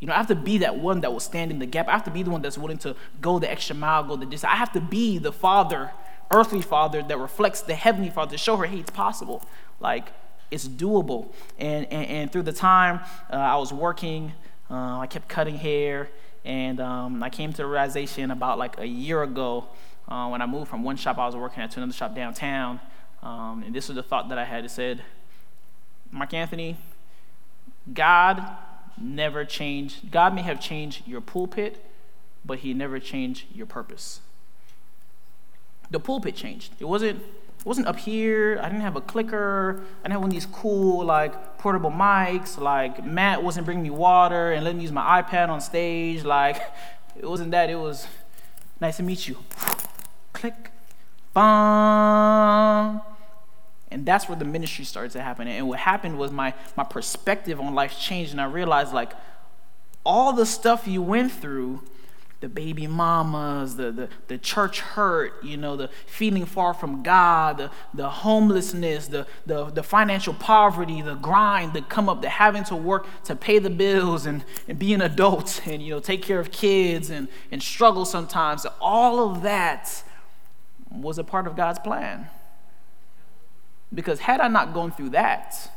You 0.00 0.08
know, 0.08 0.12
I 0.12 0.16
have 0.18 0.26
to 0.26 0.34
be 0.34 0.58
that 0.58 0.76
one 0.76 1.00
that 1.00 1.12
will 1.12 1.20
stand 1.20 1.50
in 1.50 1.58
the 1.58 1.66
gap. 1.66 1.88
I 1.88 1.92
have 1.92 2.04
to 2.04 2.10
be 2.10 2.22
the 2.22 2.30
one 2.30 2.42
that's 2.42 2.58
willing 2.58 2.78
to 2.78 2.94
go 3.22 3.38
the 3.38 3.50
extra 3.50 3.74
mile, 3.74 4.04
go 4.04 4.16
the 4.16 4.26
distance. 4.26 4.52
I 4.52 4.56
have 4.56 4.72
to 4.72 4.80
be 4.80 5.16
the 5.16 5.32
father, 5.32 5.92
earthly 6.30 6.60
father, 6.60 7.02
that 7.02 7.18
reflects 7.18 7.62
the 7.62 7.74
heavenly 7.74 8.10
father 8.10 8.32
to 8.32 8.38
show 8.38 8.56
her, 8.56 8.66
hey, 8.66 8.80
it's 8.80 8.90
possible. 8.90 9.42
Like, 9.80 10.12
it's 10.50 10.68
doable. 10.68 11.32
And, 11.58 11.86
and, 11.86 12.06
and 12.06 12.32
through 12.32 12.42
the 12.42 12.52
time 12.52 13.00
uh, 13.32 13.36
I 13.36 13.56
was 13.56 13.72
working, 13.72 14.32
uh, 14.70 14.98
I 14.98 15.06
kept 15.06 15.28
cutting 15.28 15.56
hair, 15.56 16.10
and 16.44 16.80
um, 16.80 17.22
I 17.22 17.30
came 17.30 17.52
to 17.52 17.56
the 17.56 17.66
realization 17.66 18.30
about 18.30 18.58
like 18.58 18.78
a 18.78 18.86
year 18.86 19.22
ago 19.22 19.66
uh, 20.08 20.28
when 20.28 20.42
I 20.42 20.46
moved 20.46 20.68
from 20.68 20.82
one 20.82 20.96
shop 20.96 21.18
I 21.18 21.26
was 21.26 21.36
working 21.36 21.62
at 21.62 21.70
to 21.72 21.78
another 21.78 21.92
shop 21.92 22.14
downtown. 22.14 22.80
Um, 23.22 23.62
and 23.64 23.74
this 23.74 23.88
was 23.88 23.96
the 23.96 24.02
thought 24.02 24.28
that 24.28 24.38
I 24.38 24.44
had. 24.44 24.64
It 24.64 24.70
said, 24.70 25.02
Mark 26.10 26.34
Anthony, 26.34 26.76
God 27.92 28.46
never 29.00 29.44
changed. 29.44 30.10
God 30.10 30.34
may 30.34 30.42
have 30.42 30.60
changed 30.60 31.06
your 31.06 31.20
pulpit, 31.20 31.84
but 32.44 32.60
He 32.60 32.74
never 32.74 32.98
changed 32.98 33.46
your 33.54 33.66
purpose. 33.66 34.20
The 35.90 36.00
pulpit 36.00 36.36
changed. 36.36 36.72
It 36.78 36.84
wasn't 36.84 37.22
it 37.64 37.68
wasn't 37.68 37.86
up 37.86 37.98
here. 37.98 38.58
I 38.60 38.68
didn't 38.68 38.82
have 38.82 38.96
a 38.96 39.00
clicker. 39.00 39.80
I 40.00 40.02
didn't 40.02 40.12
have 40.12 40.20
one 40.20 40.28
of 40.28 40.34
these 40.34 40.46
cool, 40.46 41.02
like, 41.02 41.56
portable 41.56 41.90
mics. 41.90 42.58
Like, 42.58 43.02
Matt 43.02 43.42
wasn't 43.42 43.64
bringing 43.64 43.82
me 43.82 43.88
water 43.88 44.52
and 44.52 44.64
letting 44.64 44.78
me 44.78 44.82
use 44.82 44.92
my 44.92 45.22
iPad 45.22 45.48
on 45.48 45.62
stage. 45.62 46.24
Like, 46.24 46.60
it 47.16 47.26
wasn't 47.26 47.52
that. 47.52 47.70
It 47.70 47.76
was 47.76 48.06
nice 48.82 48.98
to 48.98 49.02
meet 49.02 49.26
you. 49.26 49.38
Click. 50.44 50.70
And 51.34 53.00
that's 54.04 54.28
where 54.28 54.36
the 54.36 54.44
ministry 54.44 54.84
started 54.84 55.12
to 55.12 55.22
happen. 55.22 55.48
And 55.48 55.66
what 55.68 55.78
happened 55.78 56.18
was 56.18 56.30
my, 56.30 56.52
my 56.76 56.84
perspective 56.84 57.58
on 57.58 57.74
life 57.74 57.98
changed, 57.98 58.32
and 58.32 58.40
I 58.42 58.44
realized, 58.44 58.92
like, 58.92 59.12
all 60.04 60.34
the 60.34 60.44
stuff 60.44 60.86
you 60.86 61.00
went 61.00 61.32
through 61.32 61.82
the 62.40 62.50
baby 62.50 62.86
mamas, 62.86 63.76
the, 63.76 63.90
the, 63.90 64.10
the 64.28 64.36
church 64.36 64.80
hurt, 64.80 65.42
you 65.42 65.56
know, 65.56 65.76
the 65.76 65.88
feeling 66.04 66.44
far 66.44 66.74
from 66.74 67.02
God, 67.02 67.56
the, 67.56 67.70
the 67.94 68.10
homelessness, 68.10 69.06
the, 69.08 69.26
the, 69.46 69.70
the 69.70 69.82
financial 69.82 70.34
poverty, 70.34 71.00
the 71.00 71.14
grind, 71.14 71.72
the 71.72 71.80
come 71.80 72.06
up, 72.06 72.20
the 72.20 72.28
having 72.28 72.64
to 72.64 72.76
work 72.76 73.06
to 73.24 73.34
pay 73.34 73.58
the 73.58 73.70
bills 73.70 74.26
and, 74.26 74.44
and 74.68 74.78
be 74.78 74.92
an 74.92 75.00
adult 75.00 75.62
and, 75.66 75.82
you 75.82 75.88
know, 75.94 76.00
take 76.00 76.20
care 76.20 76.38
of 76.38 76.50
kids 76.50 77.08
and, 77.08 77.28
and 77.50 77.62
struggle 77.62 78.04
sometimes. 78.04 78.66
All 78.78 79.30
of 79.30 79.40
that 79.40 80.02
was 80.94 81.18
a 81.18 81.24
part 81.24 81.46
of 81.46 81.56
God's 81.56 81.78
plan. 81.78 82.28
Because 83.92 84.20
had 84.20 84.40
I 84.40 84.48
not 84.48 84.74
gone 84.74 84.92
through 84.92 85.10
that, 85.10 85.70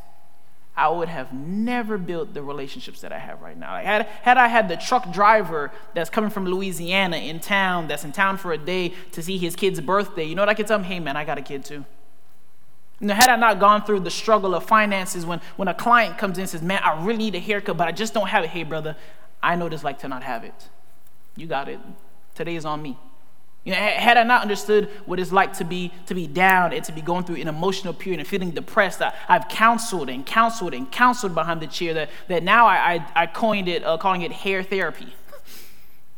I 0.75 0.89
would 0.89 1.09
have 1.09 1.33
never 1.33 1.97
built 1.97 2.35
the 2.35 2.43
relationships 2.43 3.01
that 3.01 3.11
I 3.11 3.17
have 3.17 3.41
right 3.41 3.57
now. 3.57 3.71
Like 3.71 3.85
had, 3.85 4.05
had 4.21 4.37
I 4.37 4.47
had 4.47 4.69
the 4.69 4.77
truck 4.77 5.11
driver 5.11 5.71
that's 5.95 6.09
coming 6.09 6.29
from 6.29 6.45
Louisiana 6.45 7.17
in 7.17 7.39
town, 7.39 7.87
that's 7.87 8.03
in 8.03 8.11
town 8.11 8.37
for 8.37 8.53
a 8.53 8.57
day 8.59 8.93
to 9.13 9.23
see 9.23 9.39
his 9.39 9.55
kid's 9.55 9.81
birthday, 9.81 10.23
you 10.23 10.35
know 10.35 10.43
what 10.43 10.49
I 10.49 10.53
could 10.53 10.67
tell 10.67 10.77
him? 10.77 10.85
Hey, 10.85 10.99
man, 10.99 11.17
I 11.17 11.25
got 11.25 11.39
a 11.39 11.41
kid 11.41 11.65
too. 11.65 11.83
Know, 12.99 13.13
had 13.13 13.29
I 13.29 13.35
not 13.35 13.59
gone 13.59 13.83
through 13.83 14.01
the 14.01 14.11
struggle 14.11 14.53
of 14.55 14.65
finances 14.65 15.25
when, 15.25 15.41
when 15.55 15.67
a 15.67 15.73
client 15.73 16.17
comes 16.17 16.37
in 16.37 16.43
and 16.43 16.49
says, 16.49 16.61
man, 16.61 16.81
I 16.83 17.03
really 17.03 17.17
need 17.17 17.35
a 17.35 17.39
haircut, 17.39 17.77
but 17.77 17.87
I 17.87 17.91
just 17.91 18.13
don't 18.13 18.27
have 18.27 18.43
it. 18.43 18.49
Hey, 18.49 18.63
brother, 18.63 18.95
I 19.41 19.55
know 19.55 19.65
what 19.65 19.73
it's 19.73 19.83
like 19.83 19.99
to 19.99 20.07
not 20.07 20.23
have 20.23 20.43
it. 20.43 20.69
You 21.35 21.47
got 21.47 21.69
it. 21.69 21.79
Today 22.33 22.55
is 22.55 22.65
on 22.65 22.81
me. 22.81 22.97
You 23.67 23.73
know, 23.73 23.79
had 23.79 24.15
I 24.15 24.23
not 24.23 24.43
understood 24.43 24.87
what 25.05 25.19
it's 25.19 25.33
like 25.33 25.51
to 25.57 25.65
be 25.65 25.91
to 26.05 26.15
be 26.15 26.25
down 26.25 26.71
and 26.71 26.85
to 26.85 26.93
be 26.93 27.01
going 27.01 27.25
through 27.25 27.35
an 27.35 27.49
emotional 27.49 27.93
period 27.93 28.21
and 28.21 28.25
feeling 28.25 28.51
depressed, 28.51 29.01
I, 29.01 29.11
have 29.27 29.49
counseled 29.49 30.07
and 30.07 30.25
counseled 30.25 30.73
and 30.73 30.89
counseled 30.89 31.35
behind 31.35 31.59
the 31.59 31.67
chair 31.67 31.93
that, 31.95 32.09
that 32.29 32.43
now 32.43 32.65
I, 32.65 32.93
I, 32.93 33.23
I 33.23 33.27
coined 33.27 33.67
it, 33.67 33.83
uh, 33.83 33.97
calling 33.97 34.21
it 34.21 34.31
hair 34.31 34.63
therapy. 34.63 35.13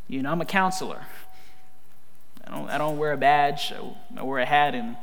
you 0.07 0.21
know, 0.21 0.31
I'm 0.31 0.41
a 0.41 0.45
counselor. 0.45 1.01
I 2.45 2.51
don't, 2.51 2.69
I 2.69 2.77
don't 2.77 2.99
wear 2.99 3.13
a 3.13 3.17
badge. 3.17 3.73
I, 3.73 4.19
I 4.19 4.21
wear 4.21 4.37
a 4.37 4.45
hat 4.45 4.75
and 4.75 4.95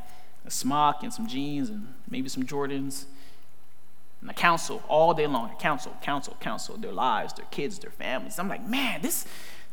a 0.44 0.50
smock 0.52 1.02
and 1.02 1.12
some 1.12 1.26
jeans 1.26 1.68
and 1.68 1.94
maybe 2.08 2.28
some 2.28 2.44
Jordans. 2.44 3.06
And 4.20 4.30
I 4.30 4.34
counsel 4.34 4.84
all 4.86 5.14
day 5.14 5.26
long. 5.26 5.50
I 5.50 5.54
counsel, 5.54 5.96
counsel, 6.00 6.36
counsel 6.38 6.76
their 6.76 6.92
lives, 6.92 7.32
their 7.32 7.46
kids, 7.50 7.80
their 7.80 7.90
families. 7.90 8.38
I'm 8.38 8.48
like, 8.48 8.64
man, 8.64 9.02
this 9.02 9.26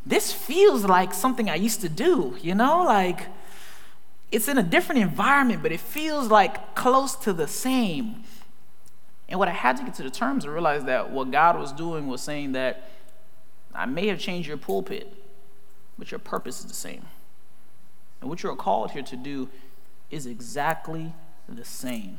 this 0.05 0.33
feels 0.33 0.83
like 0.83 1.13
something 1.13 1.49
I 1.49 1.55
used 1.55 1.81
to 1.81 1.89
do, 1.89 2.37
you 2.41 2.55
know? 2.55 2.83
Like, 2.83 3.27
it's 4.31 4.47
in 4.47 4.57
a 4.57 4.63
different 4.63 5.01
environment, 5.01 5.61
but 5.61 5.71
it 5.71 5.79
feels 5.79 6.27
like 6.27 6.75
close 6.75 7.15
to 7.17 7.33
the 7.33 7.47
same. 7.47 8.23
And 9.29 9.39
what 9.39 9.47
I 9.47 9.51
had 9.51 9.77
to 9.77 9.83
get 9.83 9.93
to 9.95 10.03
the 10.03 10.09
terms 10.09 10.43
and 10.43 10.53
realize 10.53 10.83
that 10.85 11.11
what 11.11 11.31
God 11.31 11.57
was 11.57 11.71
doing 11.71 12.07
was 12.07 12.21
saying 12.21 12.51
that 12.53 12.89
I 13.73 13.85
may 13.85 14.07
have 14.07 14.19
changed 14.19 14.47
your 14.47 14.57
pulpit, 14.57 15.11
but 15.97 16.11
your 16.11 16.19
purpose 16.19 16.59
is 16.59 16.65
the 16.65 16.73
same. 16.73 17.05
And 18.21 18.29
what 18.29 18.43
you're 18.43 18.55
called 18.55 18.91
here 18.91 19.03
to 19.03 19.15
do 19.15 19.49
is 20.11 20.25
exactly 20.25 21.13
the 21.47 21.65
same. 21.65 22.17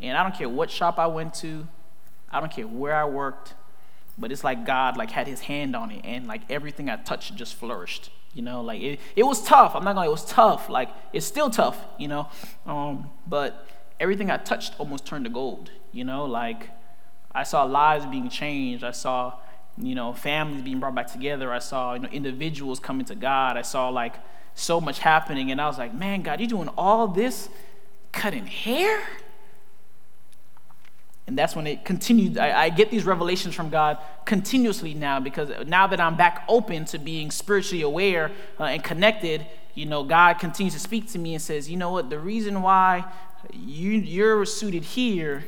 And 0.00 0.16
I 0.16 0.22
don't 0.22 0.34
care 0.34 0.48
what 0.48 0.70
shop 0.70 0.98
I 0.98 1.06
went 1.06 1.34
to, 1.34 1.66
I 2.30 2.40
don't 2.40 2.50
care 2.50 2.66
where 2.66 2.96
I 2.96 3.04
worked, 3.04 3.54
but 4.16 4.30
it's 4.30 4.44
like 4.44 4.64
God 4.64 4.96
like 4.96 5.10
had 5.10 5.26
his 5.26 5.40
hand 5.40 5.74
on 5.74 5.90
it 5.90 6.02
and 6.04 6.26
like 6.26 6.42
everything 6.50 6.88
I 6.88 6.96
touched 6.96 7.34
just 7.34 7.54
flourished. 7.54 8.10
You 8.32 8.42
know, 8.42 8.62
like 8.62 8.82
it, 8.82 9.00
it 9.14 9.22
was 9.22 9.42
tough. 9.42 9.76
I'm 9.76 9.84
not 9.84 9.94
gonna 9.94 10.08
it 10.08 10.10
was 10.10 10.24
tough. 10.24 10.68
Like 10.68 10.90
it's 11.12 11.26
still 11.26 11.50
tough, 11.50 11.78
you 11.98 12.08
know. 12.08 12.28
Um, 12.66 13.10
but 13.26 13.66
everything 14.00 14.30
I 14.30 14.36
touched 14.36 14.74
almost 14.78 15.06
turned 15.06 15.24
to 15.24 15.30
gold, 15.30 15.70
you 15.92 16.04
know, 16.04 16.24
like 16.24 16.70
I 17.32 17.44
saw 17.44 17.64
lives 17.64 18.06
being 18.06 18.28
changed. 18.28 18.82
I 18.84 18.90
saw, 18.90 19.34
you 19.78 19.94
know, 19.94 20.12
families 20.12 20.62
being 20.62 20.80
brought 20.80 20.94
back 20.94 21.10
together. 21.10 21.52
I 21.52 21.60
saw, 21.60 21.94
you 21.94 22.00
know, 22.00 22.08
individuals 22.08 22.80
coming 22.80 23.06
to 23.06 23.14
God. 23.14 23.56
I 23.56 23.62
saw 23.62 23.88
like 23.88 24.14
so 24.54 24.80
much 24.80 25.00
happening 25.00 25.50
and 25.50 25.60
I 25.60 25.66
was 25.66 25.78
like, 25.78 25.94
man, 25.94 26.22
God, 26.22 26.40
you 26.40 26.46
doing 26.46 26.68
all 26.76 27.08
this 27.08 27.48
cutting 28.12 28.46
hair? 28.46 29.02
And 31.26 31.38
that's 31.38 31.56
when 31.56 31.66
it 31.66 31.84
continued. 31.84 32.36
I, 32.36 32.64
I, 32.64 32.68
get 32.68 32.90
these 32.90 33.04
revelations 33.04 33.54
from 33.54 33.70
God 33.70 33.96
continuously 34.26 34.92
now 34.92 35.20
because 35.20 35.50
now 35.66 35.86
that 35.86 35.98
I'm 35.98 36.16
back 36.16 36.44
open 36.48 36.84
to 36.86 36.98
being 36.98 37.30
spiritually 37.30 37.80
aware 37.80 38.30
uh, 38.60 38.64
and 38.64 38.84
connected, 38.84 39.46
you 39.74 39.86
know, 39.86 40.04
God 40.04 40.38
continues 40.38 40.74
to 40.74 40.80
speak 40.80 41.10
to 41.12 41.18
me 41.18 41.34
and 41.34 41.42
says, 41.42 41.70
you 41.70 41.78
know 41.78 41.90
what, 41.90 42.10
the 42.10 42.18
reason 42.18 42.60
why 42.60 43.06
you, 43.52 43.92
you're 43.92 44.44
suited 44.44 44.84
here 44.84 45.44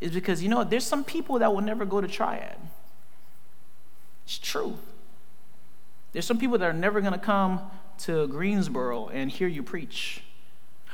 is 0.00 0.12
because, 0.12 0.40
you 0.42 0.48
know, 0.48 0.62
there's 0.62 0.86
some 0.86 1.02
people 1.02 1.40
that 1.40 1.52
will 1.52 1.62
never 1.62 1.84
go 1.84 2.00
to 2.00 2.06
Triad. 2.06 2.56
It's 4.24 4.38
true. 4.38 4.78
There's 6.12 6.26
some 6.26 6.38
people 6.38 6.58
that 6.58 6.68
are 6.68 6.72
never 6.72 7.00
going 7.00 7.12
to 7.12 7.18
come 7.18 7.60
to 7.98 8.28
Greensboro 8.28 9.08
and 9.08 9.30
hear 9.30 9.48
you 9.48 9.62
preach. 9.62 10.22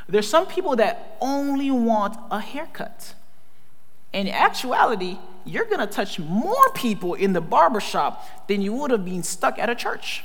There's 0.09 0.29
some 0.29 0.47
people 0.47 0.77
that 0.77 1.17
only 1.21 1.71
want 1.71 2.17
a 2.31 2.41
haircut. 2.41 3.15
In 4.15 4.29
actuality, 4.29 5.19
you're 5.45 5.65
going 5.65 5.81
to 5.81 5.89
touch 5.89 6.21
more 6.21 6.71
people 6.73 7.15
in 7.15 7.33
the 7.33 7.41
barbershop 7.41 8.47
than 8.47 8.63
you 8.63 8.73
would 8.73 8.93
have 8.93 9.05
been 9.05 9.25
stuck 9.25 9.59
at 9.59 9.69
a 9.69 9.75
church. 9.75 10.23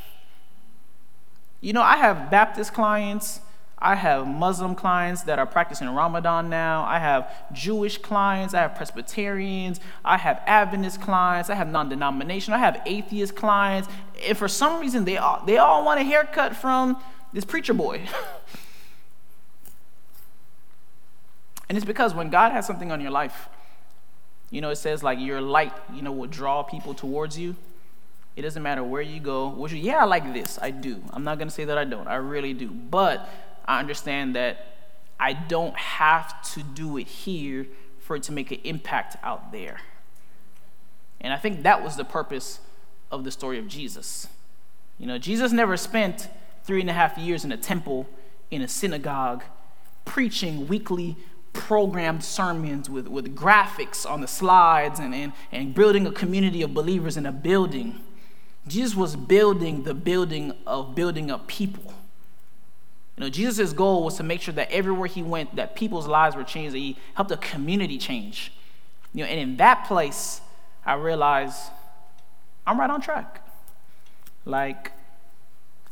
You 1.60 1.74
know, 1.74 1.82
I 1.82 1.98
have 1.98 2.30
Baptist 2.30 2.72
clients, 2.72 3.40
I 3.80 3.96
have 3.96 4.28
Muslim 4.28 4.76
clients 4.76 5.24
that 5.24 5.40
are 5.40 5.48
practicing 5.48 5.90
Ramadan 5.90 6.50
now. 6.50 6.84
I 6.84 7.00
have 7.00 7.34
Jewish 7.52 7.98
clients. 7.98 8.54
I 8.54 8.60
have 8.60 8.76
Presbyterians. 8.76 9.80
I 10.04 10.18
have 10.18 10.42
Adventist 10.46 11.02
clients. 11.02 11.50
I 11.50 11.56
have 11.56 11.70
non 11.70 11.88
denominational. 11.88 12.60
I 12.60 12.64
have 12.64 12.82
atheist 12.86 13.36
clients. 13.36 13.88
And 14.28 14.38
for 14.38 14.50
some 14.50 14.82
reason, 14.82 15.06
they 15.06 15.18
all, 15.18 15.42
they 15.46 15.58
all 15.58 15.86
want 15.86 16.02
a 16.02 16.04
haircut 16.04 16.58
from 16.58 17.02
this 17.32 17.46
preacher 17.46 17.74
boy. 17.74 18.02
and 21.70 21.78
it's 21.78 21.86
because 21.86 22.14
when 22.14 22.30
God 22.30 22.52
has 22.52 22.68
something 22.68 22.92
on 22.92 23.00
your 23.00 23.12
life, 23.12 23.48
you 24.52 24.62
know, 24.62 24.70
it 24.70 24.78
says 24.78 25.04
like 25.04 25.20
your 25.20 25.42
light, 25.42 25.74
you 25.94 26.02
know, 26.02 26.12
will 26.12 26.28
draw 26.28 26.64
people 26.64 26.94
towards 26.94 27.38
you. 27.38 27.56
It 28.36 28.42
doesn't 28.42 28.64
matter 28.64 28.84
where 28.84 29.02
you 29.02 29.20
go. 29.20 29.50
Which, 29.50 29.74
yeah, 29.74 29.98
I 29.98 30.06
like 30.06 30.34
this. 30.34 30.58
I 30.62 30.72
do. 30.72 31.04
I'm 31.12 31.24
not 31.24 31.38
going 31.38 31.48
to 31.48 31.54
say 31.54 31.66
that 31.66 31.78
I 31.78 31.84
don't. 31.84 32.08
I 32.08 32.16
really 32.16 32.54
do. 32.54 32.70
But 32.70 33.30
I 33.66 33.80
understand 33.80 34.36
that 34.36 34.66
I 35.20 35.34
don't 35.34 35.76
have 35.76 36.42
to 36.54 36.64
do 36.64 36.98
it 36.98 37.08
here 37.08 37.68
for 38.00 38.16
it 38.16 38.24
to 38.24 38.32
make 38.32 38.52
an 38.52 38.60
impact 38.64 39.18
out 39.24 39.52
there. 39.52 39.82
And 41.22 41.34
I 41.34 41.38
think 41.38 41.64
that 41.64 41.84
was 41.84 41.98
the 41.98 42.06
purpose 42.06 42.60
of 43.12 43.24
the 43.24 43.32
story 43.32 43.60
of 43.60 43.68
Jesus. 43.68 44.28
You 44.98 45.06
know, 45.06 45.18
Jesus 45.18 45.52
never 45.52 45.76
spent 45.76 46.30
three 46.64 46.82
and 46.82 46.90
a 46.90 46.94
half 46.94 47.18
years 47.18 47.44
in 47.44 47.52
a 47.52 47.58
temple, 47.58 48.08
in 48.50 48.62
a 48.62 48.68
synagogue, 48.68 49.44
preaching 50.06 50.68
weekly 50.68 51.18
programmed 51.54 52.24
sermons 52.24 52.90
with, 52.90 53.08
with 53.08 53.36
graphics 53.36 54.10
on 54.10 54.22
the 54.22 54.28
slides 54.28 55.00
and, 55.00 55.14
and, 55.14 55.34
and 55.52 55.74
building 55.74 56.06
a 56.08 56.12
community 56.12 56.62
of 56.62 56.74
believers 56.74 57.18
in 57.18 57.26
a 57.26 57.32
building. 57.32 58.00
Jesus 58.68 58.96
was 58.96 59.16
building 59.16 59.84
the 59.84 59.94
building 59.94 60.54
of 60.68 60.96
building 60.96 61.32
up 61.32 61.48
people. 61.48 61.94
You 63.18 63.26
know, 63.26 63.30
Jesus' 63.30 63.74
goal 63.74 64.04
was 64.04 64.16
to 64.18 64.24
make 64.24 64.42
sure 64.42 64.54
that 64.54 64.72
everywhere 64.72 65.08
he 65.08 65.24
went, 65.24 65.56
that 65.56 65.76
people's 65.76 66.08
lives 66.08 66.36
were 66.36 66.44
changed, 66.44 66.74
that 66.74 66.80
he 66.80 66.98
helped 67.16 67.32
a 67.32 67.38
community 67.38 67.98
change. 67.98 68.54
You 69.14 69.24
know, 69.24 69.30
and 69.30 69.40
in 69.40 69.58
that 69.58 69.86
place, 69.86 70.42
I 70.86 70.94
realized 70.94 71.60
I'm 72.66 72.80
right 72.80 72.90
on 72.90 73.02
track. 73.02 73.46
Like, 74.46 74.92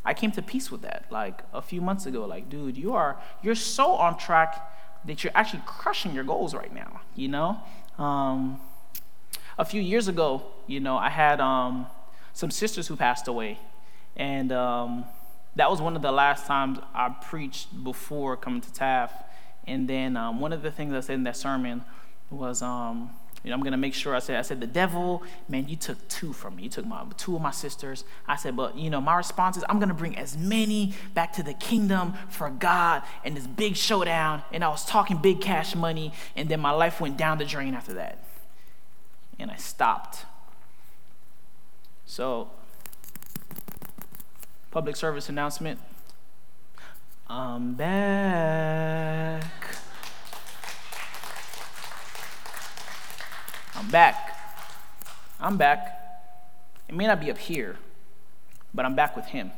I 0.06 0.14
came 0.14 0.32
to 0.32 0.42
peace 0.42 0.72
with 0.72 0.84
that, 0.84 1.06
like 1.12 1.42
a 1.54 1.62
few 1.62 1.82
months 1.82 2.06
ago. 2.06 2.26
Like, 2.26 2.50
dude, 2.50 2.78
you 2.78 2.94
are 2.94 3.18
you're 3.42 3.56
so 3.56 3.92
on 3.92 4.18
track 4.18 4.72
that 5.06 5.24
you're 5.24 5.34
actually 5.36 5.64
crushing 5.66 6.14
your 6.14 6.24
goals 6.24 6.54
right 6.54 6.74
now. 6.74 7.02
You 7.16 7.28
know, 7.30 7.58
um, 7.98 8.60
a 9.58 9.66
few 9.66 9.82
years 9.82 10.08
ago, 10.08 10.44
you 10.68 10.80
know, 10.80 10.98
I 10.98 11.10
had 11.10 11.40
um, 11.40 11.88
some 12.34 12.52
sisters 12.52 12.88
who 12.88 12.96
passed 12.96 13.28
away, 13.28 13.60
and 14.16 14.52
um, 14.52 15.06
that 15.56 15.70
was 15.70 15.82
one 15.82 15.96
of 15.96 16.02
the 16.02 16.12
last 16.12 16.46
times 16.46 16.80
I 16.94 17.10
preached 17.10 17.84
before 17.84 18.38
coming 18.38 18.62
to 18.62 18.74
Taft. 18.74 19.24
And 19.66 19.88
then 19.88 20.16
um, 20.16 20.40
one 20.40 20.54
of 20.54 20.62
the 20.62 20.72
things 20.72 20.94
I 20.94 21.02
said 21.02 21.16
in 21.16 21.24
that 21.24 21.36
sermon 21.36 21.84
was, 22.30 22.62
um, 22.62 23.10
you 23.48 23.52
know, 23.52 23.56
I'm 23.56 23.64
gonna 23.64 23.78
make 23.78 23.94
sure 23.94 24.14
I 24.14 24.20
said, 24.20 24.36
I 24.36 24.42
said, 24.42 24.60
the 24.60 24.68
devil, 24.68 25.24
man, 25.48 25.70
you 25.70 25.78
took 25.78 26.06
two 26.10 26.34
from 26.34 26.58
me. 26.58 26.64
You 26.64 26.70
took 26.70 26.86
my 26.86 27.06
two 27.16 27.34
of 27.34 27.42
my 27.42 27.52
sisters. 27.52 28.04
I 28.28 28.36
said, 28.36 28.58
but 28.58 28.78
you 28.78 28.90
know, 28.90 29.00
my 29.00 29.16
response 29.16 29.56
is, 29.56 29.64
I'm 29.70 29.80
gonna 29.80 29.94
bring 29.94 30.18
as 30.18 30.38
many 30.38 30.96
back 31.14 31.32
to 31.34 31.44
the 31.44 31.54
kingdom 31.54 32.14
for 32.28 32.50
God 32.50 33.04
and 33.24 33.38
this 33.38 33.48
big 33.48 33.78
showdown. 33.78 34.42
And 34.52 34.66
I 34.66 34.68
was 34.68 34.84
talking 34.84 35.20
big 35.20 35.40
cash 35.40 35.76
money, 35.76 36.12
and 36.36 36.50
then 36.50 36.60
my 36.60 36.72
life 36.72 37.00
went 37.00 37.16
down 37.16 37.38
the 37.38 37.46
drain 37.46 37.74
after 37.74 37.94
that. 37.94 38.22
And 39.40 39.50
I 39.50 39.56
stopped. 39.56 40.26
So 42.06 42.50
public 44.72 44.98
service 44.98 45.30
announcement. 45.30 45.80
I'm 47.30 47.76
back. 47.76 49.46
I'm 53.78 53.90
back. 53.92 54.36
I'm 55.40 55.56
back. 55.56 56.02
It 56.90 56.96
may 56.96 57.06
not 57.06 57.20
be 57.20 57.30
up 57.30 57.38
here, 57.38 57.78
but 58.74 58.86
I'm 58.86 58.96
back 58.96 59.16
with 59.16 59.26
Him. 59.26 59.52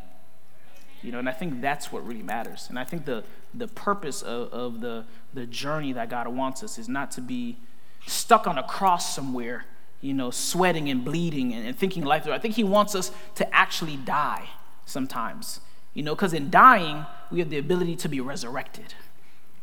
You 1.02 1.14
know, 1.14 1.20
and 1.20 1.30
I 1.30 1.32
think 1.32 1.62
that's 1.62 1.90
what 1.90 2.06
really 2.06 2.22
matters. 2.22 2.66
And 2.68 2.78
I 2.78 2.84
think 2.84 3.06
the, 3.06 3.24
the 3.54 3.70
purpose 3.70 4.22
of, 4.22 4.52
of 4.52 4.82
the, 4.82 5.06
the 5.34 5.46
journey 5.46 5.94
that 5.94 6.10
God 6.10 6.28
wants 6.28 6.64
us 6.64 6.78
is 6.78 6.90
not 6.90 7.12
to 7.12 7.22
be 7.22 7.58
stuck 8.08 8.46
on 8.46 8.58
a 8.58 8.64
cross 8.64 9.16
somewhere, 9.16 9.66
you 10.02 10.14
know, 10.14 10.32
sweating 10.32 10.90
and 10.90 11.06
bleeding 11.06 11.54
and, 11.54 11.66
and 11.66 11.78
thinking 11.78 12.04
life 12.04 12.26
through. 12.26 12.34
I 12.34 12.40
think 12.40 12.56
He 12.56 12.64
wants 12.66 12.96
us 12.96 13.12
to 13.36 13.56
actually 13.56 13.96
die 13.96 14.50
sometimes. 14.86 15.62
You 15.94 16.04
know, 16.04 16.14
because 16.14 16.34
in 16.34 16.50
dying, 16.50 17.06
we 17.32 17.40
have 17.40 17.50
the 17.50 17.58
ability 17.58 17.96
to 17.96 18.10
be 18.10 18.20
resurrected. 18.20 18.96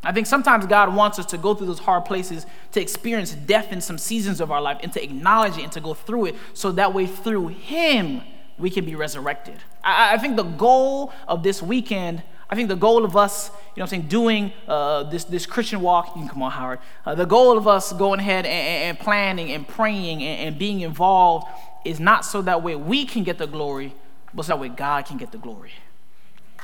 I 0.06 0.12
think 0.12 0.28
sometimes 0.28 0.66
God 0.66 0.94
wants 0.94 1.18
us 1.18 1.26
to 1.26 1.38
go 1.38 1.52
through 1.54 1.66
those 1.66 1.80
hard 1.80 2.04
places, 2.04 2.46
to 2.72 2.80
experience 2.80 3.34
death 3.34 3.72
in 3.72 3.80
some 3.80 3.98
seasons 3.98 4.40
of 4.40 4.52
our 4.52 4.60
life, 4.60 4.78
and 4.82 4.92
to 4.92 5.02
acknowledge 5.02 5.58
it 5.58 5.64
and 5.64 5.72
to 5.72 5.80
go 5.80 5.94
through 5.94 6.26
it 6.26 6.36
so 6.54 6.70
that 6.72 6.94
way 6.94 7.06
through 7.06 7.48
Him 7.48 8.22
we 8.56 8.70
can 8.70 8.84
be 8.84 8.94
resurrected. 8.94 9.56
I, 9.82 10.14
I 10.14 10.18
think 10.18 10.36
the 10.36 10.44
goal 10.44 11.12
of 11.26 11.42
this 11.42 11.60
weekend, 11.60 12.22
I 12.48 12.54
think 12.54 12.68
the 12.68 12.76
goal 12.76 13.04
of 13.04 13.16
us, 13.16 13.50
you 13.74 13.80
know 13.80 13.82
I'm 13.82 13.88
saying, 13.88 14.06
doing 14.08 14.52
uh, 14.68 15.02
this, 15.04 15.24
this 15.24 15.44
Christian 15.44 15.80
walk, 15.80 16.14
you 16.14 16.22
can 16.22 16.28
come 16.28 16.42
on, 16.42 16.52
Howard, 16.52 16.78
uh, 17.04 17.16
the 17.16 17.26
goal 17.26 17.58
of 17.58 17.66
us 17.66 17.92
going 17.92 18.20
ahead 18.20 18.46
and, 18.46 18.84
and 18.84 18.98
planning 19.00 19.50
and 19.50 19.66
praying 19.66 20.22
and, 20.22 20.48
and 20.48 20.58
being 20.58 20.82
involved 20.82 21.48
is 21.84 21.98
not 21.98 22.24
so 22.24 22.42
that 22.42 22.62
way 22.62 22.76
we 22.76 23.04
can 23.06 23.24
get 23.24 23.38
the 23.38 23.46
glory, 23.46 23.92
but 24.32 24.44
so 24.44 24.52
that 24.52 24.60
way 24.60 24.68
God 24.68 25.04
can 25.04 25.16
get 25.16 25.32
the 25.32 25.38
glory. 25.38 25.72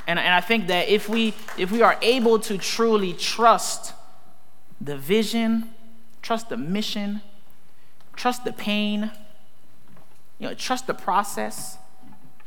And, 0.07 0.19
and 0.19 0.35
I 0.35 0.41
think 0.41 0.67
that 0.67 0.89
if 0.89 1.09
we 1.09 1.35
if 1.57 1.71
we 1.71 1.83
are 1.83 1.97
able 2.03 2.39
to 2.41 2.59
truly 2.59 3.13
trust 3.13 3.95
the 4.81 4.97
vision, 4.97 5.71
trust 6.23 6.49
the 6.49 6.57
mission, 6.57 7.23
trust 8.17 8.45
the 8.45 8.53
pain, 8.53 9.11
you 10.39 10.49
know, 10.49 10.55
trust 10.55 10.87
the 10.87 10.95
process, 10.95 11.79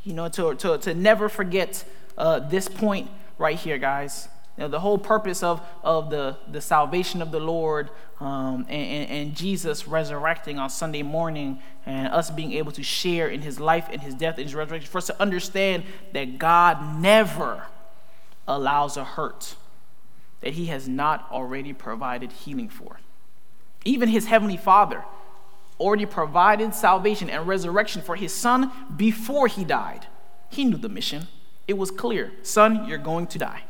you 0.04 0.12
know, 0.12 0.28
to, 0.28 0.54
to, 0.54 0.78
to 0.78 0.94
never 0.94 1.28
forget 1.28 1.84
uh, 2.18 2.38
this 2.38 2.68
point 2.68 3.10
right 3.38 3.58
here, 3.58 3.78
guys. 3.78 4.28
You 4.56 4.64
know, 4.64 4.68
the 4.68 4.80
whole 4.80 4.96
purpose 4.96 5.42
of, 5.42 5.60
of 5.82 6.08
the, 6.08 6.38
the 6.50 6.62
salvation 6.62 7.20
of 7.20 7.30
the 7.30 7.40
Lord 7.40 7.90
um, 8.20 8.64
and, 8.70 8.70
and, 8.70 9.10
and, 9.10 9.36
Jesus 9.36 9.86
resurrecting 9.86 10.58
on 10.58 10.70
Sunday 10.70 11.02
morning 11.02 11.60
and 11.84 12.08
us 12.08 12.30
being 12.30 12.52
able 12.52 12.72
to 12.72 12.82
share 12.82 13.28
in 13.28 13.42
his 13.42 13.60
life 13.60 13.88
and 13.92 14.00
his 14.00 14.14
death 14.14 14.38
and 14.38 14.44
his 14.44 14.54
resurrection, 14.54 14.90
for 14.90 14.96
us 14.98 15.06
to 15.08 15.20
understand 15.20 15.84
that 16.14 16.38
God 16.38 16.98
never 17.02 17.64
allows 18.48 18.96
a 18.96 19.04
hurt 19.04 19.56
that 20.40 20.54
he 20.54 20.66
has 20.66 20.88
not 20.88 21.28
already 21.30 21.74
provided 21.74 22.32
healing 22.32 22.70
for. 22.70 23.00
Even 23.84 24.08
his 24.08 24.26
heavenly 24.26 24.56
Father 24.56 25.04
already 25.78 26.06
provided 26.06 26.74
salvation 26.74 27.28
and 27.28 27.46
resurrection 27.46 28.00
for 28.00 28.16
his 28.16 28.32
son 28.32 28.70
before 28.96 29.48
he 29.48 29.64
died. 29.64 30.06
He 30.48 30.64
knew 30.64 30.78
the 30.78 30.88
mission. 30.88 31.26
It 31.68 31.76
was 31.76 31.90
clear 31.90 32.32
Son, 32.42 32.88
you're 32.88 32.96
going 32.96 33.26
to 33.26 33.38
die 33.38 33.64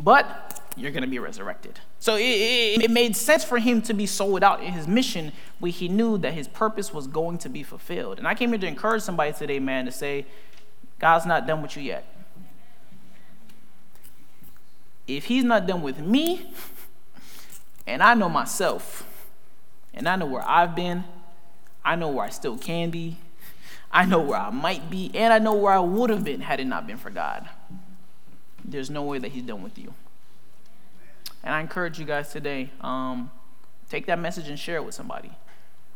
but 0.00 0.62
you're 0.76 0.90
going 0.90 1.02
to 1.02 1.08
be 1.08 1.18
resurrected. 1.18 1.78
So 1.98 2.16
it, 2.16 2.22
it, 2.22 2.84
it, 2.84 2.90
made 2.90 3.14
sense 3.14 3.44
for 3.44 3.58
him 3.58 3.82
to 3.82 3.92
be 3.94 4.06
sold 4.06 4.42
out 4.42 4.62
in 4.62 4.72
his 4.72 4.88
mission 4.88 5.32
where 5.58 5.70
he 5.70 5.88
knew 5.88 6.16
that 6.18 6.32
his 6.32 6.48
purpose 6.48 6.92
was 6.92 7.06
going 7.06 7.38
to 7.38 7.48
be 7.48 7.62
fulfilled. 7.62 8.18
And 8.18 8.26
I 8.26 8.34
came 8.34 8.50
here 8.50 8.58
to 8.58 8.66
encourage 8.66 9.02
somebody 9.02 9.32
today, 9.32 9.58
man, 9.58 9.84
to 9.84 9.92
say, 9.92 10.26
God's 10.98 11.26
not 11.26 11.46
done 11.46 11.60
with 11.62 11.76
you 11.76 11.82
yet. 11.82 12.06
If 15.06 15.26
he's 15.26 15.44
not 15.44 15.66
done 15.66 15.82
with 15.82 15.98
me, 15.98 16.50
and 17.86 18.02
I 18.02 18.14
know 18.14 18.28
myself, 18.28 19.06
and 19.92 20.08
I 20.08 20.16
know 20.16 20.26
where 20.26 20.48
I've 20.48 20.74
been, 20.74 21.04
I 21.84 21.96
know 21.96 22.08
where 22.08 22.24
I 22.24 22.30
still 22.30 22.56
can 22.56 22.90
be, 22.90 23.18
I 23.92 24.04
know 24.04 24.20
where 24.20 24.38
I 24.38 24.50
might 24.50 24.88
be, 24.88 25.10
and 25.14 25.32
I 25.32 25.40
know 25.40 25.54
where 25.54 25.72
I 25.72 25.80
would 25.80 26.10
have 26.10 26.22
been 26.22 26.40
had 26.40 26.60
it 26.60 26.66
not 26.66 26.86
been 26.86 26.96
for 26.96 27.10
God 27.10 27.48
there's 28.70 28.90
no 28.90 29.02
way 29.02 29.18
that 29.18 29.32
he's 29.32 29.42
done 29.42 29.62
with 29.62 29.78
you. 29.78 29.94
And 31.42 31.54
I 31.54 31.60
encourage 31.60 31.98
you 31.98 32.04
guys 32.04 32.30
today, 32.32 32.70
um, 32.80 33.30
take 33.88 34.06
that 34.06 34.18
message 34.18 34.48
and 34.48 34.58
share 34.58 34.76
it 34.76 34.84
with 34.84 34.94
somebody. 34.94 35.32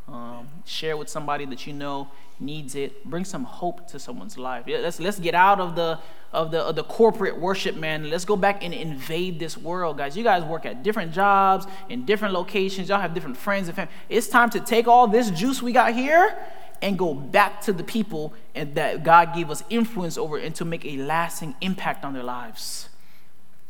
Um, 0.07 0.49
share 0.67 0.99
with 0.99 1.09
somebody 1.09 1.47
that 1.47 1.67
you 1.67 1.73
know 1.73 2.09
needs 2.39 2.75
it. 2.75 3.05
Bring 3.07 3.25
some 3.25 3.45
hope 3.45 3.89
to 3.89 3.99
someone's 3.99 4.37
life. 4.37 4.65
Let's 4.67 5.01
let's 5.01 5.19
get 5.19 5.35
out 5.35 5.61
of 5.61 5.77
the 5.77 5.99
of 6.31 6.51
the 6.51 6.61
of 6.61 6.77
the 6.77 6.85
corporate 6.85 7.41
worship, 7.41 7.75
man. 7.75 8.11
Let's 8.11 8.27
go 8.27 8.37
back 8.37 8.63
and 8.63 8.75
invade 8.75 9.39
this 9.39 9.57
world, 9.57 9.97
guys. 9.97 10.15
You 10.15 10.23
guys 10.23 10.45
work 10.45 10.67
at 10.67 10.83
different 10.83 11.13
jobs 11.13 11.67
in 11.89 12.05
different 12.05 12.35
locations. 12.35 12.91
Y'all 12.91 13.01
have 13.01 13.15
different 13.15 13.39
friends 13.39 13.69
and 13.69 13.77
family. 13.77 13.93
It's 14.11 14.29
time 14.29 14.51
to 14.51 14.61
take 14.61 14.87
all 14.89 15.07
this 15.07 15.31
juice 15.31 15.63
we 15.63 15.73
got 15.73 15.95
here 15.95 16.37
and 16.85 16.99
go 16.99 17.15
back 17.15 17.63
to 17.63 17.73
the 17.73 17.83
people 17.83 18.35
and 18.55 18.75
that 18.75 19.03
God 19.03 19.35
gave 19.35 19.51
us 19.51 19.65
influence 19.71 20.19
over 20.19 20.37
and 20.37 20.55
to 20.57 20.67
make 20.67 20.85
a 20.85 20.99
lasting 20.99 21.55
impact 21.63 22.05
on 22.05 22.13
their 22.13 22.23
lives. 22.23 22.91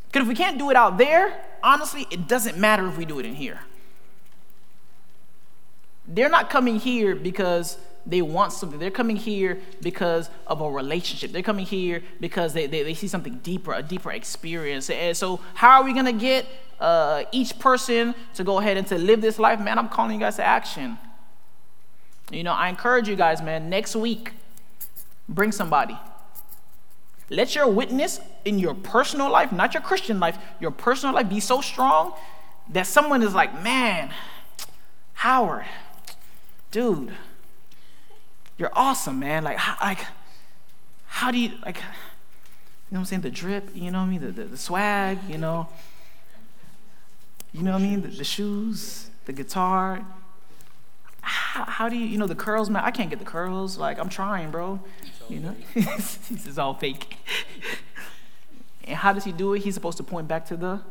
Because 0.09 0.23
if 0.23 0.29
we 0.29 0.35
can't 0.35 0.59
do 0.59 0.69
it 0.69 0.77
out 0.77 0.99
there, 0.99 1.41
honestly, 1.63 2.09
it 2.11 2.27
doesn't 2.27 2.59
matter 2.59 2.89
if 2.89 2.99
we 2.99 3.05
do 3.05 3.21
it 3.21 3.25
in 3.25 3.37
here. 3.37 3.61
They're 6.09 6.29
not 6.29 6.51
coming 6.51 6.81
here 6.81 7.15
because 7.15 7.79
they 8.05 8.21
want 8.21 8.53
something. 8.53 8.81
They're 8.81 8.91
coming 8.91 9.15
here 9.15 9.61
because 9.81 10.29
of 10.49 10.61
a 10.61 10.69
relationship. 10.69 11.31
They're 11.31 11.43
coming 11.43 11.67
here 11.67 12.03
because 12.19 12.53
they, 12.53 12.67
they, 12.67 12.83
they 12.83 12.95
see 12.95 13.07
something 13.07 13.39
deeper, 13.45 13.75
a 13.75 13.83
deeper 13.83 14.11
experience. 14.11 14.91
And 14.91 15.17
so, 15.17 15.39
how 15.55 15.81
are 15.81 15.85
we 15.85 15.93
going 15.93 16.07
to 16.07 16.13
get 16.13 16.47
uh, 16.81 17.23
each 17.31 17.61
person 17.61 18.17
to 18.35 18.43
go 18.43 18.59
ahead 18.59 18.77
and 18.77 18.89
to 18.89 18.99
live 18.99 19.21
this 19.21 19.39
life? 19.39 19.61
Man, 19.61 19.79
I'm 19.79 19.89
calling 19.89 20.15
you 20.15 20.21
guys 20.21 20.37
to 20.37 20.45
action. 20.45 20.99
You 22.31 22.43
know, 22.43 22.53
I 22.53 22.69
encourage 22.69 23.09
you 23.09 23.17
guys, 23.17 23.43
man, 23.43 23.69
next 23.69 23.95
week, 23.95 24.33
bring 25.29 25.53
somebody. 25.53 25.99
Let 27.31 27.55
your 27.55 27.69
witness 27.69 28.21
in 28.45 28.59
your 28.59 28.75
personal 28.75 29.31
life, 29.31 29.53
not 29.53 29.75
your 29.75 29.83
Christian 29.83 30.21
life, 30.21 30.39
your 30.61 30.71
personal 30.71 31.15
life 31.15 31.29
be 31.29 31.41
so 31.41 31.61
strong 31.61 32.15
that 32.71 32.87
someone 32.87 33.23
is 33.23 33.35
like, 33.35 33.63
man, 33.63 34.11
Howard, 35.15 35.67
dude, 36.71 37.13
you're 38.59 38.73
awesome, 38.75 39.19
man. 39.19 39.45
Like, 39.45 39.57
how, 39.57 39.77
like, 39.81 40.05
how 41.07 41.31
do 41.31 41.39
you, 41.39 41.53
like, 41.65 41.77
you 41.77 41.83
know 42.91 42.99
what 42.99 42.99
I'm 43.01 43.05
saying? 43.07 43.23
The 43.23 43.31
drip, 43.31 43.71
you 43.75 43.91
know 43.91 43.99
what 43.99 44.05
I 44.05 44.11
mean? 44.11 44.21
The, 44.21 44.33
the, 44.33 44.45
the 44.45 44.57
swag, 44.57 45.19
you 45.29 45.39
know? 45.39 45.69
You 47.53 47.63
know 47.63 47.73
what 47.73 47.83
I 47.83 47.85
mean? 47.85 48.03
The, 48.03 48.09
the 48.09 48.25
shoes, 48.25 49.09
the 49.25 49.33
guitar. 49.33 50.05
How, 51.25 51.65
how, 51.65 51.89
do 51.89 51.97
you, 51.97 52.07
you 52.07 52.19
know, 52.19 52.27
the 52.27 52.35
curls, 52.35 52.69
man? 52.69 52.85
I 52.85 52.91
can't 52.91 53.11
get 53.11 53.19
the 53.19 53.25
curls. 53.25 53.79
Like, 53.79 53.99
I'm 53.99 54.09
trying, 54.09 54.51
bro. 54.51 54.81
You 55.29 55.41
know? 55.41 55.57
this 55.75 56.31
is 56.31 56.59
all 56.59 56.75
fake. 56.75 57.17
and 58.85 58.97
how 58.97 59.13
does 59.13 59.25
he 59.25 59.33
do 59.33 59.55
it? 59.55 59.63
He's 59.63 59.75
supposed 59.75 59.97
to 59.97 60.03
point 60.03 60.29
back 60.29 60.47
to 60.47 60.57
the 60.57 60.83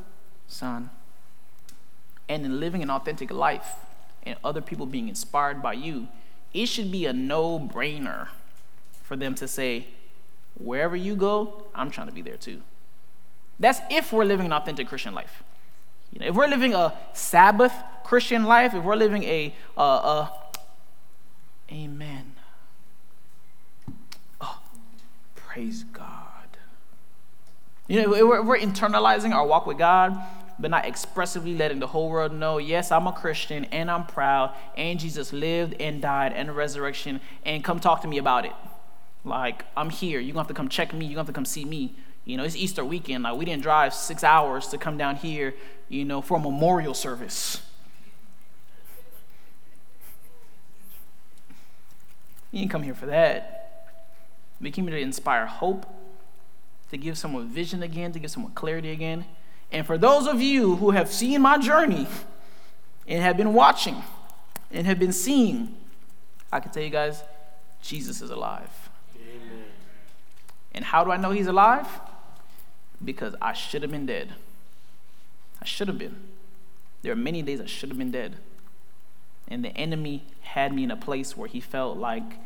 Son. 0.47 0.89
And 2.27 2.45
in 2.45 2.59
living 2.59 2.81
an 2.81 2.89
authentic 2.89 3.31
life 3.31 3.67
and 4.23 4.37
other 4.43 4.61
people 4.61 4.85
being 4.85 5.07
inspired 5.07 5.61
by 5.61 5.73
you, 5.73 6.07
it 6.53 6.67
should 6.67 6.91
be 6.91 7.05
a 7.05 7.13
no 7.13 7.59
brainer 7.59 8.29
for 9.03 9.15
them 9.15 9.35
to 9.35 9.47
say, 9.47 9.87
wherever 10.57 10.95
you 10.95 11.15
go, 11.15 11.65
I'm 11.75 11.91
trying 11.91 12.07
to 12.07 12.13
be 12.13 12.21
there 12.21 12.37
too. 12.37 12.61
That's 13.59 13.79
if 13.91 14.11
we're 14.11 14.25
living 14.25 14.47
an 14.47 14.53
authentic 14.53 14.87
Christian 14.87 15.13
life. 15.13 15.43
You 16.13 16.19
know, 16.19 16.27
if 16.27 16.35
we're 16.35 16.47
living 16.47 16.73
a 16.73 16.93
Sabbath 17.13 17.73
Christian 18.03 18.43
life, 18.43 18.73
if 18.73 18.83
we're 18.83 18.95
living 18.95 19.23
a, 19.23 19.53
uh, 19.75 19.81
uh, 19.81 20.27
amen. 21.71 22.33
Oh, 24.39 24.59
praise 25.35 25.83
God. 25.85 26.07
You 27.87 28.03
know, 28.03 28.09
we're, 28.09 28.43
we're 28.43 28.59
internalizing 28.59 29.33
our 29.33 29.45
walk 29.45 29.65
with 29.65 29.77
God 29.77 30.17
but 30.59 30.71
not 30.71 30.85
expressively 30.85 31.55
letting 31.55 31.79
the 31.79 31.87
whole 31.87 32.09
world 32.09 32.33
know, 32.33 32.57
yes, 32.57 32.91
I'm 32.91 33.07
a 33.07 33.11
Christian 33.11 33.65
and 33.65 33.89
I'm 33.89 34.05
proud, 34.05 34.55
and 34.77 34.99
Jesus 34.99 35.33
lived 35.33 35.75
and 35.79 36.01
died 36.01 36.33
and 36.33 36.49
the 36.49 36.53
resurrection, 36.53 37.21
and 37.45 37.63
come 37.63 37.79
talk 37.79 38.01
to 38.01 38.07
me 38.07 38.17
about 38.17 38.45
it. 38.45 38.53
Like, 39.25 39.65
I'm 39.75 39.89
here. 39.89 40.19
You're 40.19 40.33
going 40.33 40.45
to 40.45 40.47
have 40.47 40.47
to 40.47 40.53
come 40.53 40.69
check 40.69 40.93
me. 40.93 41.05
You're 41.05 41.15
going 41.15 41.25
to 41.25 41.27
have 41.27 41.27
to 41.27 41.33
come 41.33 41.45
see 41.45 41.65
me. 41.65 41.95
You 42.25 42.37
know, 42.37 42.43
it's 42.43 42.55
Easter 42.55 42.85
weekend. 42.85 43.23
Like, 43.23 43.37
we 43.37 43.45
didn't 43.45 43.63
drive 43.63 43.93
six 43.93 44.23
hours 44.23 44.67
to 44.67 44.77
come 44.77 44.97
down 44.97 45.17
here, 45.17 45.53
you 45.89 46.05
know, 46.05 46.21
for 46.21 46.37
a 46.37 46.39
memorial 46.39 46.93
service. 46.93 47.61
You 52.51 52.59
didn't 52.59 52.71
come 52.71 52.83
here 52.83 52.93
for 52.93 53.07
that. 53.07 53.87
We 54.61 54.71
came 54.71 54.87
here 54.87 54.95
to 54.95 55.01
inspire 55.01 55.45
hope, 55.45 55.85
to 56.91 56.97
give 56.97 57.17
someone 57.17 57.47
vision 57.49 57.83
again, 57.83 58.11
to 58.13 58.19
give 58.19 58.31
someone 58.31 58.53
clarity 58.53 58.91
again. 58.91 59.25
And 59.71 59.85
for 59.85 59.97
those 59.97 60.27
of 60.27 60.39
you 60.39 60.75
who 60.75 60.91
have 60.91 61.11
seen 61.11 61.41
my 61.41 61.57
journey 61.57 62.07
and 63.07 63.21
have 63.21 63.35
been 63.35 63.53
watching 63.53 64.03
and 64.71 64.85
have 64.85 64.99
been 64.99 65.11
seeing, 65.11 65.75
I 66.51 66.59
can 66.59 66.71
tell 66.71 66.83
you 66.83 66.91
guys, 66.91 67.23
Jesus 67.81 68.21
is 68.21 68.29
alive. 68.29 68.69
Amen. 69.15 69.63
And 70.73 70.85
how 70.85 71.03
do 71.03 71.11
I 71.11 71.17
know 71.17 71.31
he's 71.31 71.47
alive? 71.47 71.87
Because 73.03 73.35
I 73.41 73.53
should 73.53 73.81
have 73.81 73.91
been 73.91 74.05
dead. 74.05 74.33
I 75.61 75.65
should 75.65 75.87
have 75.87 75.97
been. 75.97 76.15
There 77.01 77.11
are 77.11 77.17
many 77.17 77.41
days 77.41 77.59
I 77.59 77.65
should 77.65 77.89
have 77.89 77.97
been 77.97 78.11
dead. 78.11 78.35
And 79.47 79.63
the 79.63 79.75
enemy 79.77 80.23
had 80.41 80.73
me 80.73 80.83
in 80.83 80.91
a 80.91 80.95
place 80.95 81.35
where 81.35 81.47
he 81.47 81.59
felt 81.59 81.97
like, 81.97 82.37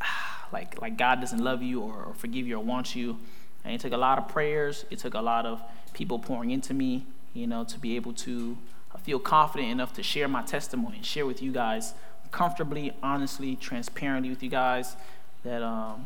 like, 0.52 0.80
like 0.80 0.96
God 0.96 1.20
doesn't 1.20 1.42
love 1.42 1.62
you 1.62 1.80
or, 1.80 2.04
or 2.04 2.14
forgive 2.14 2.46
you 2.46 2.56
or 2.56 2.64
want 2.64 2.94
you. 2.94 3.18
And 3.64 3.74
it 3.74 3.80
took 3.80 3.92
a 3.92 3.96
lot 3.96 4.18
of 4.18 4.28
prayers. 4.28 4.84
It 4.90 4.98
took 4.98 5.14
a 5.14 5.20
lot 5.20 5.46
of 5.46 5.62
people 5.92 6.18
pouring 6.18 6.50
into 6.50 6.74
me, 6.74 7.06
you 7.32 7.46
know, 7.46 7.64
to 7.64 7.78
be 7.78 7.96
able 7.96 8.12
to 8.14 8.58
feel 9.02 9.18
confident 9.18 9.70
enough 9.70 9.92
to 9.94 10.02
share 10.02 10.28
my 10.28 10.42
testimony 10.42 10.96
and 10.96 11.06
share 11.06 11.26
with 11.26 11.42
you 11.42 11.52
guys 11.52 11.94
comfortably, 12.30 12.92
honestly, 13.02 13.56
transparently 13.56 14.30
with 14.30 14.42
you 14.42 14.48
guys 14.48 14.96
that 15.44 15.62
um, 15.62 16.04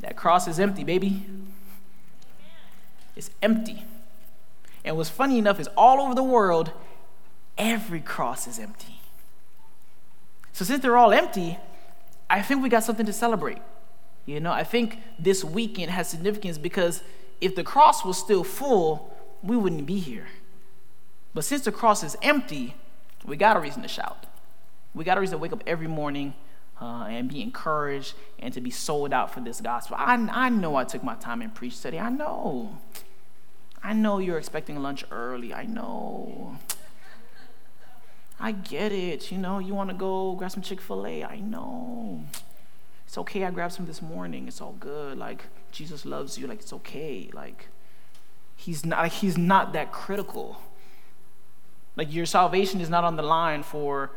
that 0.00 0.16
cross 0.16 0.46
is 0.46 0.60
empty, 0.60 0.84
baby. 0.84 1.24
It's 3.18 3.30
empty. 3.42 3.84
And 4.84 4.96
what's 4.96 5.10
funny 5.10 5.38
enough 5.38 5.58
is 5.58 5.68
all 5.76 6.00
over 6.00 6.14
the 6.14 6.22
world, 6.22 6.70
every 7.58 8.00
cross 8.00 8.46
is 8.46 8.60
empty. 8.60 9.00
So 10.52 10.64
since 10.64 10.80
they're 10.80 10.96
all 10.96 11.12
empty, 11.12 11.58
I 12.30 12.42
think 12.42 12.62
we 12.62 12.68
got 12.68 12.84
something 12.84 13.04
to 13.06 13.12
celebrate. 13.12 13.58
You 14.24 14.38
know, 14.38 14.52
I 14.52 14.62
think 14.62 14.98
this 15.18 15.42
weekend 15.42 15.90
has 15.90 16.08
significance 16.08 16.58
because 16.58 17.02
if 17.40 17.56
the 17.56 17.64
cross 17.64 18.04
was 18.04 18.16
still 18.16 18.44
full, 18.44 19.12
we 19.42 19.56
wouldn't 19.56 19.86
be 19.86 19.98
here. 19.98 20.28
But 21.34 21.44
since 21.44 21.62
the 21.62 21.72
cross 21.72 22.04
is 22.04 22.16
empty, 22.22 22.76
we 23.26 23.36
got 23.36 23.56
a 23.56 23.60
reason 23.60 23.82
to 23.82 23.88
shout. 23.88 24.26
We 24.94 25.04
got 25.04 25.18
a 25.18 25.20
reason 25.20 25.38
to 25.38 25.42
wake 25.42 25.52
up 25.52 25.64
every 25.66 25.88
morning 25.88 26.34
uh, 26.80 27.06
and 27.08 27.28
be 27.28 27.42
encouraged 27.42 28.14
and 28.38 28.54
to 28.54 28.60
be 28.60 28.70
sold 28.70 29.12
out 29.12 29.34
for 29.34 29.40
this 29.40 29.60
gospel. 29.60 29.96
I, 29.98 30.14
I 30.30 30.50
know 30.50 30.76
I 30.76 30.84
took 30.84 31.02
my 31.02 31.16
time 31.16 31.42
and 31.42 31.52
preached 31.52 31.82
today. 31.82 31.98
I 31.98 32.10
know. 32.10 32.78
I 33.82 33.92
know 33.92 34.18
you're 34.18 34.38
expecting 34.38 34.82
lunch 34.82 35.04
early. 35.10 35.54
I 35.54 35.64
know. 35.64 36.58
I 38.40 38.52
get 38.52 38.92
it. 38.92 39.30
You 39.32 39.38
know, 39.38 39.58
you 39.58 39.74
want 39.74 39.90
to 39.90 39.96
go 39.96 40.34
grab 40.34 40.50
some 40.50 40.62
Chick 40.62 40.80
fil 40.80 41.06
A. 41.06 41.24
I 41.24 41.40
know. 41.40 42.24
It's 43.06 43.18
okay. 43.18 43.44
I 43.44 43.50
grabbed 43.50 43.74
some 43.74 43.86
this 43.86 44.02
morning. 44.02 44.48
It's 44.48 44.60
all 44.60 44.76
good. 44.78 45.16
Like, 45.16 45.44
Jesus 45.72 46.04
loves 46.04 46.38
you, 46.38 46.46
like 46.46 46.60
it's 46.60 46.72
okay. 46.72 47.30
Like 47.32 47.68
he's 48.56 48.84
not 48.84 49.00
like, 49.00 49.12
he's 49.12 49.38
not 49.38 49.72
that 49.72 49.92
critical. 49.92 50.60
Like 51.96 52.12
your 52.12 52.26
salvation 52.26 52.80
is 52.80 52.88
not 52.88 53.04
on 53.04 53.16
the 53.16 53.22
line 53.22 53.62
for 53.62 54.10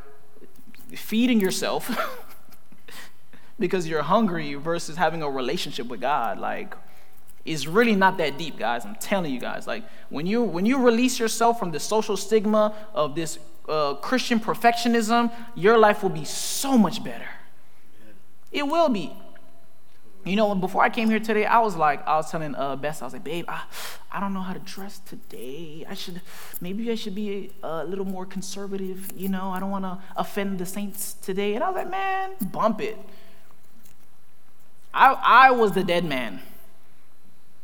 feeding 0.94 1.40
yourself 1.40 1.90
because 3.60 3.88
you're 3.88 4.04
hungry 4.04 4.54
versus 4.56 4.98
having 4.98 5.22
a 5.22 5.30
relationship 5.30 5.88
with 5.88 6.02
God. 6.02 6.40
Like 6.40 6.76
is 7.46 7.68
really 7.68 7.96
not 7.96 8.18
that 8.18 8.38
deep, 8.38 8.58
guys. 8.58 8.86
I'm 8.86 8.96
telling 8.96 9.34
you 9.34 9.40
guys. 9.40 9.68
Like 9.68 9.84
when 10.10 10.26
you 10.26 10.44
when 10.44 10.66
you 10.66 10.78
release 10.78 11.20
yourself 11.20 11.60
from 11.60 11.72
the 11.72 11.80
social 11.80 12.18
stigma 12.18 12.74
of 12.94 13.16
this 13.16 13.40
uh, 13.68 13.96
Christian 13.96 14.40
perfectionism, 14.40 15.32
your 15.56 15.78
life 15.78 16.04
will 16.04 16.10
be 16.10 16.26
so 16.26 16.78
much 16.78 17.04
better. 17.04 17.30
It 18.52 18.68
will 18.68 18.90
be. 18.90 19.14
You 20.24 20.36
know, 20.36 20.54
before 20.54 20.84
I 20.84 20.90
came 20.90 21.10
here 21.10 21.20
today, 21.20 21.48
I 21.48 21.60
was 21.60 21.76
like, 21.76 22.08
I 22.08 22.16
was 22.16 22.30
telling 22.30 22.54
uh, 22.54 22.76
Bess, 22.76 23.02
I 23.02 23.06
was 23.06 23.14
like, 23.14 23.24
babe, 23.24 23.46
I, 23.48 23.64
I 24.12 24.20
don't 24.20 24.36
know 24.36 24.42
how 24.42 24.54
to 24.54 24.60
dress 24.60 25.00
today. 25.00 25.84
I 25.90 25.96
should, 25.96 26.22
maybe 26.60 26.92
I 26.92 26.96
should 26.96 27.16
be 27.16 27.50
a, 27.64 27.68
a 27.68 27.86
little 27.86 28.06
more 28.06 28.28
conservative. 28.28 29.12
You 29.16 29.30
know, 29.30 29.50
I 29.50 29.60
don't 29.60 29.72
want 29.72 29.86
to 29.86 29.98
offend 30.16 30.60
the 30.60 30.66
saints 30.68 31.14
today. 31.14 31.56
And 31.56 31.64
I 31.64 31.70
was 31.70 31.76
like, 31.76 31.90
man, 31.90 32.34
bump 32.40 32.82
it. 32.82 33.00
I, 34.94 35.14
I 35.14 35.52
was 35.52 35.72
the 35.72 35.84
dead 35.84 36.06
man. 36.06 36.42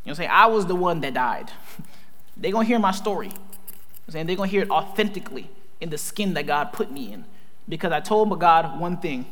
You 0.08 0.12
know 0.12 0.16
saying? 0.16 0.30
I 0.32 0.46
was 0.46 0.66
the 0.66 0.76
one 0.76 1.02
that 1.02 1.16
died. 1.16 1.52
They're 2.38 2.54
to 2.54 2.64
hear 2.64 2.80
my 2.80 2.92
story. 2.92 3.28
You 3.28 3.34
know 3.34 4.12
saying? 4.12 4.28
They're 4.28 4.38
to 4.38 4.46
hear 4.46 4.62
it 4.62 4.70
authentically 4.70 5.50
in 5.82 5.90
the 5.90 5.98
skin 5.98 6.34
that 6.36 6.48
God 6.48 6.72
put 6.72 6.90
me 6.90 7.12
in. 7.12 7.26
Because 7.68 7.92
I 7.92 8.00
told 8.00 8.30
my 8.30 8.38
God 8.38 8.80
one 8.80 8.96
thing 9.00 9.26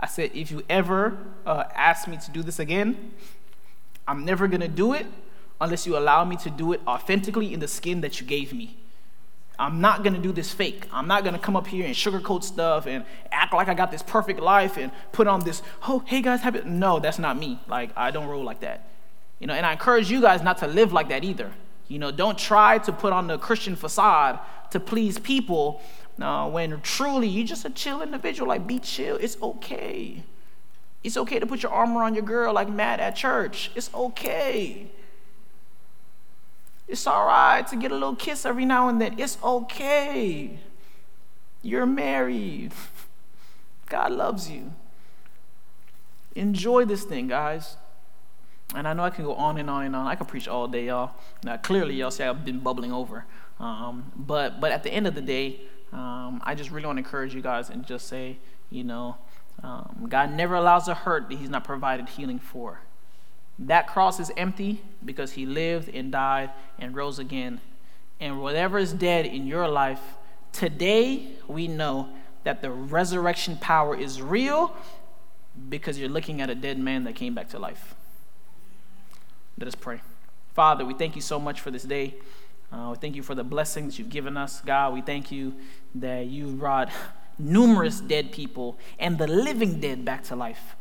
I 0.00 0.06
said, 0.06 0.30
if 0.32 0.50
you 0.50 0.62
ever 0.70 1.18
uh, 1.44 1.64
ask 1.74 2.08
me 2.08 2.16
to 2.16 2.30
do 2.30 2.42
this 2.42 2.58
again, 2.58 3.12
I'm 4.08 4.24
never 4.24 4.48
to 4.48 4.66
do 4.66 4.94
it 4.94 5.04
unless 5.60 5.86
you 5.86 5.98
allow 5.98 6.24
me 6.24 6.36
to 6.36 6.48
do 6.48 6.72
it 6.72 6.80
authentically 6.86 7.52
in 7.52 7.60
the 7.60 7.68
skin 7.68 8.00
that 8.00 8.18
you 8.18 8.26
gave 8.26 8.54
me. 8.54 8.78
I'm 9.58 9.82
not 9.82 10.04
gonna 10.04 10.18
do 10.18 10.32
this 10.32 10.50
fake. 10.50 10.88
I'm 10.90 11.06
not 11.06 11.22
gonna 11.22 11.38
come 11.38 11.54
up 11.54 11.66
here 11.66 11.84
and 11.84 11.94
sugarcoat 11.94 12.44
stuff 12.44 12.86
and 12.86 13.04
act 13.30 13.52
like 13.52 13.68
I 13.68 13.74
got 13.74 13.90
this 13.90 14.02
perfect 14.02 14.40
life 14.40 14.78
and 14.78 14.90
put 15.12 15.26
on 15.26 15.44
this, 15.44 15.60
oh, 15.86 16.02
hey 16.06 16.22
guys, 16.22 16.40
happy. 16.40 16.62
No, 16.64 16.98
that's 16.98 17.18
not 17.18 17.38
me. 17.38 17.60
Like, 17.68 17.90
I 17.94 18.10
don't 18.10 18.26
roll 18.26 18.42
like 18.42 18.60
that. 18.60 18.88
You 19.40 19.46
know, 19.46 19.54
and 19.54 19.66
I 19.66 19.72
encourage 19.72 20.10
you 20.10 20.20
guys 20.20 20.42
not 20.42 20.58
to 20.58 20.66
live 20.66 20.92
like 20.92 21.08
that 21.08 21.24
either. 21.24 21.50
You 21.88 21.98
know, 21.98 22.10
don't 22.10 22.38
try 22.38 22.78
to 22.78 22.92
put 22.92 23.12
on 23.12 23.26
the 23.26 23.38
Christian 23.38 23.76
facade 23.76 24.40
to 24.70 24.80
please 24.80 25.18
people 25.18 25.82
uh, 26.20 26.48
when 26.48 26.80
truly 26.80 27.28
you're 27.28 27.46
just 27.46 27.64
a 27.64 27.70
chill 27.70 28.02
individual. 28.02 28.48
Like, 28.48 28.66
be 28.66 28.78
chill. 28.78 29.16
It's 29.16 29.36
okay. 29.42 30.22
It's 31.02 31.16
okay 31.18 31.38
to 31.38 31.46
put 31.46 31.62
your 31.62 31.72
armor 31.72 32.02
on 32.02 32.14
your 32.14 32.24
girl 32.24 32.54
like 32.54 32.68
Matt 32.68 33.00
at 33.00 33.16
church. 33.16 33.70
It's 33.74 33.92
okay. 33.92 34.86
It's 36.88 37.06
all 37.06 37.26
right 37.26 37.66
to 37.68 37.76
get 37.76 37.90
a 37.90 37.94
little 37.94 38.16
kiss 38.16 38.46
every 38.46 38.64
now 38.64 38.88
and 38.88 39.00
then. 39.00 39.18
It's 39.18 39.38
okay. 39.42 40.58
You're 41.62 41.86
married. 41.86 42.72
God 43.86 44.12
loves 44.12 44.50
you. 44.50 44.72
Enjoy 46.34 46.84
this 46.84 47.04
thing, 47.04 47.28
guys. 47.28 47.76
And 48.74 48.88
I 48.88 48.92
know 48.92 49.04
I 49.04 49.10
can 49.10 49.24
go 49.24 49.34
on 49.34 49.58
and 49.58 49.70
on 49.70 49.84
and 49.84 49.94
on. 49.94 50.06
I 50.06 50.14
can 50.14 50.26
preach 50.26 50.48
all 50.48 50.66
day, 50.66 50.86
y'all. 50.86 51.12
Now, 51.44 51.56
clearly, 51.56 51.94
y'all 51.94 52.10
see 52.10 52.24
I've 52.24 52.44
been 52.44 52.60
bubbling 52.60 52.92
over. 52.92 53.24
Um, 53.60 54.12
but, 54.16 54.60
but 54.60 54.72
at 54.72 54.82
the 54.82 54.90
end 54.90 55.06
of 55.06 55.14
the 55.14 55.20
day, 55.20 55.60
um, 55.92 56.42
I 56.44 56.54
just 56.54 56.70
really 56.70 56.86
want 56.86 56.96
to 56.96 57.04
encourage 57.04 57.34
you 57.34 57.40
guys 57.40 57.70
and 57.70 57.86
just 57.86 58.08
say, 58.08 58.38
you 58.70 58.82
know, 58.82 59.16
um, 59.62 60.06
God 60.08 60.32
never 60.32 60.56
allows 60.56 60.88
a 60.88 60.94
hurt 60.94 61.28
that 61.28 61.38
He's 61.38 61.48
not 61.48 61.64
provided 61.64 62.08
healing 62.08 62.40
for. 62.40 62.80
That 63.58 63.86
cross 63.86 64.18
is 64.18 64.32
empty 64.36 64.82
because 65.04 65.32
He 65.32 65.46
lived 65.46 65.88
and 65.88 66.10
died 66.10 66.50
and 66.78 66.96
rose 66.96 67.20
again. 67.20 67.60
And 68.18 68.40
whatever 68.42 68.78
is 68.78 68.92
dead 68.92 69.26
in 69.26 69.46
your 69.46 69.68
life, 69.68 70.02
today 70.52 71.28
we 71.46 71.68
know 71.68 72.08
that 72.42 72.60
the 72.60 72.70
resurrection 72.70 73.56
power 73.56 73.96
is 73.96 74.20
real 74.20 74.74
because 75.68 75.98
you're 75.98 76.08
looking 76.08 76.40
at 76.40 76.50
a 76.50 76.54
dead 76.54 76.78
man 76.78 77.04
that 77.04 77.14
came 77.14 77.34
back 77.34 77.48
to 77.50 77.58
life. 77.58 77.94
Let 79.58 79.68
us 79.68 79.74
pray. 79.74 80.00
Father, 80.52 80.84
we 80.84 80.94
thank 80.94 81.14
you 81.14 81.22
so 81.22 81.38
much 81.38 81.60
for 81.60 81.70
this 81.70 81.84
day. 81.84 82.16
Uh, 82.72 82.88
we 82.90 82.96
thank 82.96 83.14
you 83.14 83.22
for 83.22 83.34
the 83.34 83.44
blessings 83.44 83.98
you've 83.98 84.10
given 84.10 84.36
us. 84.36 84.60
God, 84.60 84.94
we 84.94 85.00
thank 85.00 85.30
you 85.30 85.54
that 85.94 86.26
you've 86.26 86.58
brought 86.58 86.90
numerous 87.38 88.00
dead 88.00 88.32
people 88.32 88.78
and 88.98 89.18
the 89.18 89.26
living 89.26 89.80
dead 89.80 90.04
back 90.04 90.24
to 90.24 90.36
life. 90.36 90.74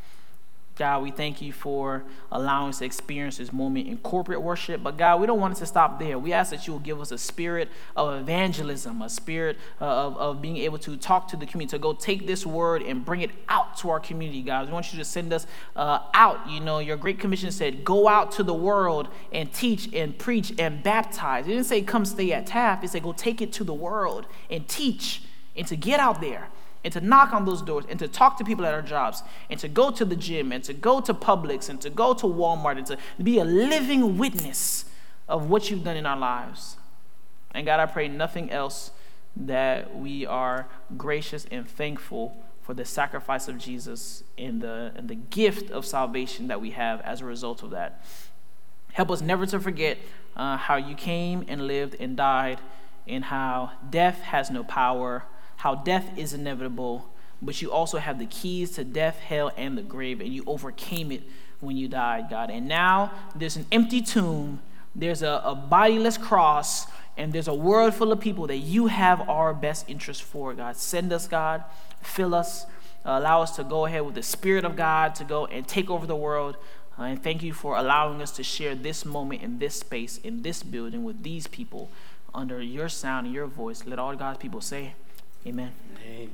God, 0.76 1.04
we 1.04 1.12
thank 1.12 1.40
you 1.40 1.54
for 1.54 2.04
allowing 2.32 2.70
us 2.70 2.80
to 2.80 2.86
experience 2.86 3.38
this 3.38 3.54
moment 3.54 3.88
in 3.88 3.98
corporate 4.00 4.42
worship. 4.42 4.82
But 4.82 4.98
God, 4.98 5.22
we 5.22 5.28
don't 5.28 5.40
want 5.40 5.56
it 5.56 5.60
to 5.60 5.68
stop 5.68 6.00
there. 6.00 6.18
We 6.18 6.34
ask 6.34 6.50
that 6.50 6.66
you 6.66 6.74
will 6.74 6.80
give 6.80 7.00
us 7.00 7.12
a 7.12 7.18
spirit 7.18 7.70
of 7.96 8.20
evangelism, 8.20 9.04
a 9.04 9.10
spirit 9.10 9.58
uh, 9.80 9.86
of, 9.86 10.18
of 10.18 10.42
being 10.42 10.58
able 10.58 10.80
to 10.80 10.98
talk 10.98 11.28
to 11.28 11.38
the 11.38 11.46
community, 11.46 11.78
to 11.78 11.80
go 11.80 11.94
take 11.94 12.26
this 12.26 12.44
word 12.44 12.82
and 12.82 13.06
bring 13.06 13.22
it 13.22 13.30
out 13.50 13.78
to 13.78 13.92
our 13.92 14.00
community, 14.00 14.42
God. 14.42 14.66
We 14.66 14.74
want 14.74 14.92
you 14.92 14.98
to 14.98 15.06
send 15.06 15.32
us 15.32 15.46
uh, 15.76 16.00
out. 16.16 16.50
You 16.50 16.60
know, 16.60 16.80
your 16.80 16.98
Great 16.98 17.20
Commission 17.20 17.52
said, 17.52 17.86
go 17.86 18.08
out 18.08 18.32
to 18.34 18.44
the 18.44 18.54
world 18.54 19.10
and 19.32 19.54
teach 19.54 19.94
and 19.94 20.18
preach 20.18 20.54
and 20.58 20.82
baptize. 20.82 21.46
It 21.46 21.50
didn't 21.50 21.66
say 21.66 21.84
come 21.84 22.04
stay 22.04 22.34
at 22.34 22.48
Taft. 22.48 22.84
It 22.84 22.90
said 22.90 23.04
go 23.04 23.14
take 23.14 23.44
it 23.44 23.54
to 23.54 23.64
the 23.64 23.76
world 23.76 24.26
and 24.50 24.68
teach 24.68 25.22
and 25.56 25.68
to 25.68 25.76
get 25.76 26.00
out 26.00 26.20
there 26.20 26.50
and 26.84 26.92
to 26.94 27.02
knock 27.02 27.34
on 27.34 27.46
those 27.46 27.62
doors 27.62 27.86
and 27.90 27.98
to 28.00 28.08
talk 28.08 28.38
to 28.38 28.44
people 28.44 28.66
at 28.66 28.74
our 28.74 28.82
jobs 28.82 29.24
and 29.50 29.60
to 29.60 29.68
go 29.68 29.90
to 29.92 30.04
the 30.04 30.16
gym 30.16 30.52
and 30.52 30.64
to 30.64 30.74
go 30.74 31.00
to 31.00 31.14
Publix 31.14 31.70
and 31.70 31.80
to 31.82 31.90
go 31.90 32.14
to 32.14 32.26
Walmart 32.26 32.78
and 32.78 32.88
to 32.88 32.98
be 33.22 33.40
a 33.40 33.46
living 33.46 34.18
witness 34.18 34.86
of 35.30 35.50
what 35.50 35.70
you've 35.70 35.84
done 35.84 35.98
in 35.98 36.06
our 36.06 36.18
lives. 36.18 36.78
And 37.52 37.66
God, 37.66 37.80
I 37.80 37.86
pray 37.86 38.08
nothing 38.08 38.52
else 38.52 38.92
that 39.36 39.96
we 39.96 40.26
are 40.26 40.68
gracious 40.98 41.46
and 41.50 41.68
thankful 41.68 42.38
for 42.62 42.74
the 42.74 42.86
sacrifice 42.86 43.48
of 43.48 43.58
Jesus 43.58 44.24
and 44.38 44.62
the, 44.62 44.92
and 44.96 45.10
the 45.10 45.16
gift 45.16 45.72
of 45.72 45.86
salvation 45.86 46.48
that 46.48 46.62
we 46.62 46.72
have 46.72 47.02
as 47.02 47.22
a 47.22 47.26
result 47.26 47.64
of 47.64 47.72
that. 47.72 48.06
Help 48.94 49.12
us 49.12 49.22
never 49.22 49.46
to 49.46 49.60
forget 49.60 49.98
uh, 50.36 50.58
how 50.58 50.76
you 50.76 50.96
came 50.96 51.46
and 51.48 51.68
lived 51.68 51.96
and 52.00 52.16
died, 52.16 52.60
and 53.08 53.26
how 53.26 53.72
death 53.90 54.22
has 54.22 54.50
no 54.50 54.64
power 54.64 55.24
how 55.64 55.76
death 55.76 56.18
is 56.18 56.34
inevitable, 56.34 57.10
but 57.42 57.62
you 57.62 57.72
also 57.72 57.98
have 57.98 58.20
the 58.20 58.26
keys 58.26 58.72
to 58.72 58.84
death, 58.84 59.18
hell, 59.20 59.50
and 59.56 59.78
the 59.78 59.82
grave, 59.82 60.20
and 60.20 60.34
you 60.34 60.44
overcame 60.46 61.10
it 61.10 61.24
when 61.62 61.78
you 61.78 61.88
died, 61.88 62.30
God. 62.30 62.50
And 62.50 62.68
now 62.68 63.14
there's 63.34 63.56
an 63.56 63.66
empty 63.72 64.02
tomb, 64.02 64.60
there's 64.94 65.24
a, 65.24 65.42
a 65.46 65.56
bodiless 65.56 66.18
cross, 66.18 66.88
and 67.16 67.32
there's 67.32 67.48
a 67.48 67.54
world 67.54 67.94
full 67.94 68.12
of 68.12 68.20
people 68.20 68.46
that 68.48 68.58
you 68.58 68.88
have 68.88 69.22
our 69.30 69.54
best 69.54 69.90
interest 69.90 70.22
for, 70.22 70.54
God. 70.54 70.76
Send 70.76 71.14
us, 71.14 71.30
God. 71.30 71.64
Fill 72.02 72.36
us. 72.36 72.66
Allow 73.06 73.42
us 73.42 73.56
to 73.56 73.64
go 73.64 73.86
ahead 73.86 74.02
with 74.02 74.16
the 74.16 74.24
Spirit 74.24 74.66
of 74.66 74.76
God 74.76 75.16
to 75.16 75.24
go 75.24 75.46
and 75.46 75.66
take 75.66 75.90
over 75.90 76.06
the 76.06 76.14
world. 76.14 76.58
Uh, 77.00 77.04
and 77.04 77.24
thank 77.24 77.42
you 77.42 77.54
for 77.54 77.78
allowing 77.78 78.22
us 78.22 78.32
to 78.32 78.44
share 78.44 78.76
this 78.76 79.06
moment 79.06 79.42
in 79.42 79.60
this 79.60 79.80
space, 79.80 80.18
in 80.18 80.42
this 80.42 80.62
building, 80.62 81.06
with 81.06 81.24
these 81.24 81.48
people 81.48 81.90
under 82.34 82.62
your 82.62 82.90
sound 82.90 83.28
and 83.28 83.34
your 83.34 83.48
voice. 83.48 83.86
Let 83.86 83.98
all 83.98 84.14
God's 84.18 84.40
people 84.40 84.60
say, 84.60 84.96
Amen. 85.46 85.72
Amen. 86.06 86.30